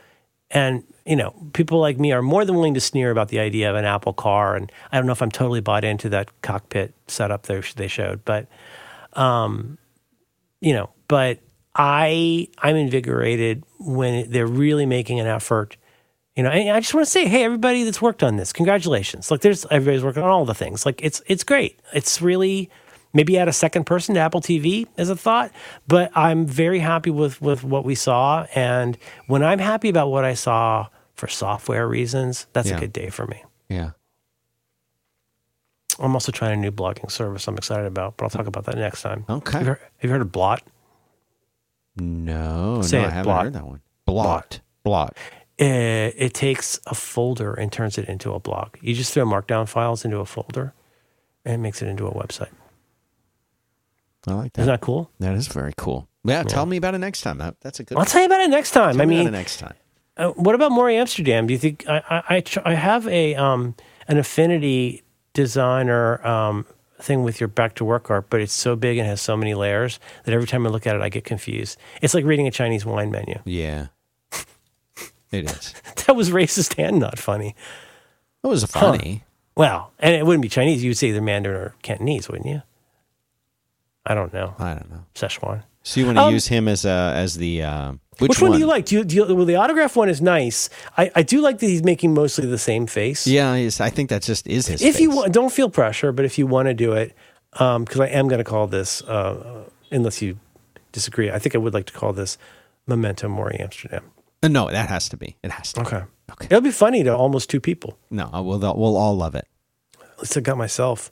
And, 0.51 0.83
you 1.05 1.15
know, 1.15 1.33
people 1.53 1.79
like 1.79 1.99
me 1.99 2.11
are 2.11 2.21
more 2.21 2.43
than 2.45 2.55
willing 2.55 2.73
to 2.73 2.81
sneer 2.81 3.11
about 3.11 3.29
the 3.29 3.39
idea 3.39 3.69
of 3.69 3.75
an 3.75 3.85
Apple 3.85 4.13
car. 4.13 4.55
And 4.55 4.71
I 4.91 4.97
don't 4.97 5.05
know 5.05 5.11
if 5.11 5.21
I'm 5.21 5.31
totally 5.31 5.61
bought 5.61 5.83
into 5.83 6.09
that 6.09 6.41
cockpit 6.41 6.93
setup 7.07 7.43
they 7.43 7.87
showed, 7.87 8.25
but, 8.25 8.47
um, 9.13 9.77
you 10.61 10.73
know, 10.73 10.89
but 11.07 11.39
I, 11.75 12.47
I'm 12.59 12.75
invigorated 12.75 13.63
when 13.79 14.29
they're 14.29 14.47
really 14.47 14.85
making 14.85 15.19
an 15.19 15.27
effort 15.27 15.77
you 16.39 16.43
know, 16.43 16.51
and 16.51 16.69
I 16.69 16.79
just 16.79 16.93
want 16.93 17.05
to 17.05 17.11
say, 17.11 17.27
hey, 17.27 17.43
everybody 17.43 17.83
that's 17.83 18.01
worked 18.01 18.23
on 18.23 18.37
this, 18.37 18.53
congratulations. 18.53 19.29
Like, 19.29 19.41
there's 19.41 19.65
everybody's 19.65 20.05
working 20.05 20.23
on 20.23 20.29
all 20.29 20.45
the 20.45 20.53
things. 20.53 20.85
Like, 20.85 21.03
it's 21.03 21.21
it's 21.27 21.43
great. 21.43 21.81
It's 21.91 22.21
really 22.21 22.69
maybe 23.13 23.37
add 23.37 23.47
a 23.47 23.53
second 23.53 23.85
person 23.85 24.15
to 24.15 24.21
Apple 24.21 24.41
TV 24.41 24.87
as 24.97 25.09
a 25.09 25.15
thought, 25.15 25.51
but 25.87 26.11
I'm 26.15 26.45
very 26.45 26.79
happy 26.79 27.09
with 27.09 27.41
with 27.41 27.63
what 27.63 27.85
we 27.85 27.95
saw. 27.95 28.45
And 28.55 28.97
when 29.27 29.43
I'm 29.43 29.59
happy 29.59 29.89
about 29.89 30.09
what 30.09 30.25
I 30.25 30.33
saw 30.33 30.87
for 31.15 31.27
software 31.27 31.87
reasons, 31.87 32.47
that's 32.53 32.69
yeah. 32.69 32.77
a 32.77 32.79
good 32.79 32.93
day 32.93 33.09
for 33.09 33.27
me. 33.27 33.43
Yeah. 33.69 33.91
I'm 35.99 36.13
also 36.13 36.31
trying 36.31 36.53
a 36.53 36.61
new 36.61 36.71
blogging 36.71 37.11
service 37.11 37.45
I'm 37.47 37.57
excited 37.57 37.85
about, 37.85 38.15
but 38.15 38.25
I'll 38.25 38.29
talk 38.29 38.47
about 38.47 38.65
that 38.65 38.77
next 38.77 39.01
time. 39.01 39.25
Okay. 39.29 39.57
Have 39.57 39.61
you 39.61 39.67
heard, 39.67 39.79
have 39.79 40.03
you 40.03 40.09
heard 40.09 40.21
of 40.21 40.31
Blot? 40.31 40.63
No, 41.97 42.81
Say 42.81 42.99
no, 42.99 43.03
it, 43.03 43.07
I 43.07 43.09
haven't 43.09 43.23
Blot. 43.25 43.43
heard 43.43 43.53
that 43.53 43.65
one. 43.65 43.81
Blot. 44.05 44.25
Blot. 44.25 44.61
Blot 44.85 45.17
it, 45.59 46.15
it 46.17 46.33
takes 46.33 46.79
a 46.87 46.95
folder 46.95 47.53
and 47.53 47.71
turns 47.71 47.97
it 47.97 48.07
into 48.07 48.33
a 48.33 48.39
blog. 48.39 48.77
You 48.81 48.95
just 48.95 49.13
throw 49.13 49.25
markdown 49.25 49.67
files 49.67 50.05
into 50.05 50.17
a 50.17 50.25
folder 50.25 50.73
and 51.45 51.55
it 51.55 51.57
makes 51.57 51.81
it 51.81 51.87
into 51.87 52.07
a 52.07 52.13
website. 52.13 52.51
I 54.27 54.33
like 54.33 54.53
that. 54.53 54.61
Isn't 54.61 54.71
that 54.73 54.81
cool? 54.81 55.11
That 55.19 55.35
is 55.35 55.47
very 55.47 55.73
cool. 55.77 56.07
Yeah, 56.23 56.37
yeah. 56.39 56.43
tell 56.43 56.65
me 56.65 56.77
about 56.77 56.95
it 56.95 56.99
next 56.99 57.21
time. 57.21 57.37
That, 57.37 57.55
that's 57.61 57.79
a 57.79 57.83
good. 57.83 57.97
I'll 57.97 58.05
tell 58.05 58.21
you 58.21 58.27
about 58.27 58.41
it 58.41 58.49
next 58.49 58.71
time. 58.71 58.93
Tell 58.93 59.01
I 59.01 59.05
me 59.05 59.23
mean, 59.23 59.31
next 59.31 59.57
time. 59.57 59.73
Uh, 60.17 60.29
what 60.31 60.53
about 60.55 60.71
Morey 60.71 60.97
Amsterdam? 60.97 61.47
Do 61.47 61.53
you 61.53 61.59
think 61.59 61.87
I 61.87 62.03
I, 62.09 62.35
I, 62.37 62.43
I 62.65 62.73
have 62.73 63.07
a 63.07 63.35
um 63.35 63.75
an 64.07 64.17
affinity 64.17 65.03
designer 65.33 66.25
um, 66.27 66.65
thing 66.99 67.23
with 67.23 67.39
your 67.39 67.47
back 67.47 67.75
to 67.75 67.85
work 67.85 68.09
art, 68.09 68.29
but 68.29 68.41
it's 68.41 68.51
so 68.53 68.75
big 68.75 68.97
and 68.97 69.07
has 69.07 69.21
so 69.21 69.37
many 69.37 69.53
layers 69.53 69.99
that 70.25 70.33
every 70.33 70.47
time 70.47 70.65
I 70.67 70.69
look 70.69 70.85
at 70.85 70.95
it, 70.95 71.01
I 71.01 71.07
get 71.09 71.23
confused. 71.23 71.77
It's 72.01 72.13
like 72.13 72.25
reading 72.25 72.47
a 72.47 72.51
Chinese 72.51 72.85
wine 72.85 73.11
menu. 73.11 73.39
Yeah. 73.45 73.87
It 75.31 75.49
is. 75.49 75.75
That 76.07 76.15
was 76.15 76.31
racist 76.31 76.73
and 76.83 76.99
not 76.99 77.19
funny. 77.19 77.55
It 78.43 78.47
was 78.47 78.63
funny. 78.63 79.23
Well, 79.55 79.91
and 79.99 80.15
it 80.15 80.25
wouldn't 80.25 80.41
be 80.41 80.49
Chinese. 80.49 80.83
You 80.83 80.89
would 80.89 80.97
say 80.97 81.09
either 81.09 81.21
Mandarin 81.21 81.55
or 81.55 81.75
Cantonese, 81.83 82.27
wouldn't 82.27 82.49
you? 82.49 82.63
I 84.09 84.13
don't 84.15 84.33
know. 84.33 84.55
I 84.59 84.73
don't 84.73 84.89
know. 84.89 85.05
Szechuan. 85.15 85.63
So 85.83 85.99
you 86.01 86.05
want 86.07 86.17
to 86.17 86.23
Um, 86.23 86.33
use 86.33 86.47
him 86.47 86.67
as 86.67 86.83
a 86.83 87.13
as 87.15 87.35
the 87.37 87.63
uh, 87.63 87.91
which, 88.19 88.29
Which, 88.31 88.41
one? 88.41 88.51
do 88.51 88.57
you 88.59 88.65
like? 88.65 88.85
Do 88.85 88.95
you, 88.95 89.03
do 89.05 89.15
you, 89.15 89.35
well, 89.35 89.45
the 89.45 89.55
autograph 89.55 89.95
one 89.95 90.09
is 90.09 90.21
nice. 90.21 90.69
I, 90.97 91.09
I 91.15 91.23
do 91.23 91.39
like 91.39 91.59
that 91.59 91.67
he's 91.67 91.83
making 91.83 92.13
mostly 92.13 92.45
the 92.47 92.57
same 92.57 92.85
face. 92.85 93.25
Yeah, 93.25 93.53
I 93.53 93.89
think 93.89 94.09
that 94.09 94.23
just 94.23 94.45
is 94.45 94.67
his. 94.67 94.81
If 94.81 94.99
you 94.99 95.09
face. 95.09 95.15
want, 95.17 95.33
don't 95.33 95.53
feel 95.53 95.69
pressure, 95.69 96.11
but 96.11 96.25
if 96.25 96.37
you 96.37 96.45
want 96.45 96.67
to 96.67 96.73
do 96.73 96.91
it, 96.93 97.15
because 97.51 97.99
I 97.99 98.07
am 98.07 98.27
going 98.27 98.39
to 98.39 98.43
call 98.43 98.67
this, 98.67 99.01
uh, 99.03 99.63
unless 99.89 100.21
you 100.21 100.37
disagree, 100.91 101.31
I 101.31 101.39
think 101.39 101.55
I 101.55 101.59
would 101.59 101.73
like 101.73 101.85
to 101.85 101.93
call 101.93 102.11
this 102.11 102.37
Memento 102.87 103.29
Mori 103.29 103.55
Amsterdam. 103.57 104.03
Uh, 104.43 104.49
no, 104.49 104.69
that 104.69 104.89
has 104.89 105.07
to 105.09 105.17
be. 105.17 105.37
It 105.41 105.51
has 105.51 105.71
to. 105.73 105.81
be. 105.81 105.87
Okay. 105.87 106.03
Okay. 106.31 106.45
It'll 106.47 106.61
be 106.61 106.71
funny 106.71 107.03
to 107.03 107.15
almost 107.15 107.49
two 107.49 107.61
people. 107.61 107.97
No, 108.09 108.25
uh, 108.33 108.41
we'll 108.41 108.59
we'll 108.59 108.97
all 108.97 109.15
love 109.15 109.33
it. 109.35 109.47
At 110.01 110.19
least 110.19 110.35
I 110.37 110.41
got 110.41 110.57
myself. 110.57 111.09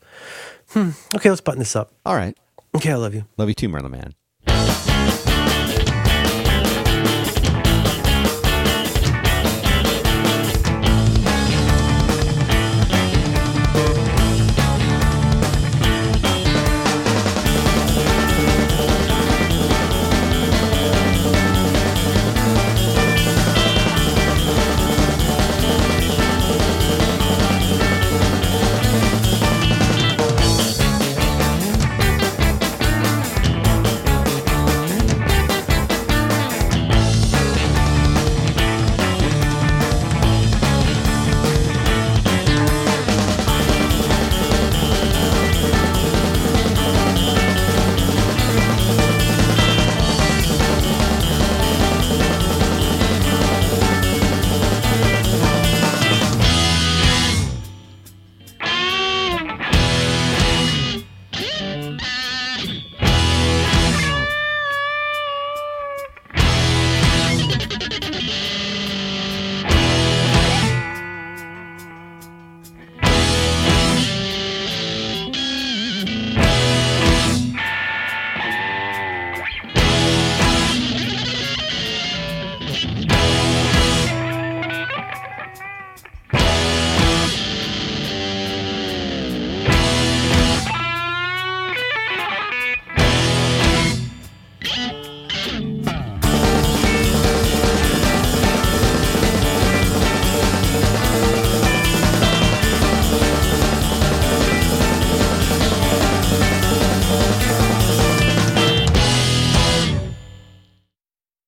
Hmm. 0.72 0.90
Okay, 1.16 1.30
let's 1.30 1.40
button 1.42 1.60
this 1.60 1.76
up. 1.76 1.94
All 2.06 2.16
right. 2.16 2.38
Okay, 2.78 2.92
I 2.92 2.96
love 2.96 3.16
you. 3.16 3.26
Love 3.38 3.50
you 3.50 3.56
too, 3.56 3.70
Merlin 3.70 3.92
Mann. 3.92 4.14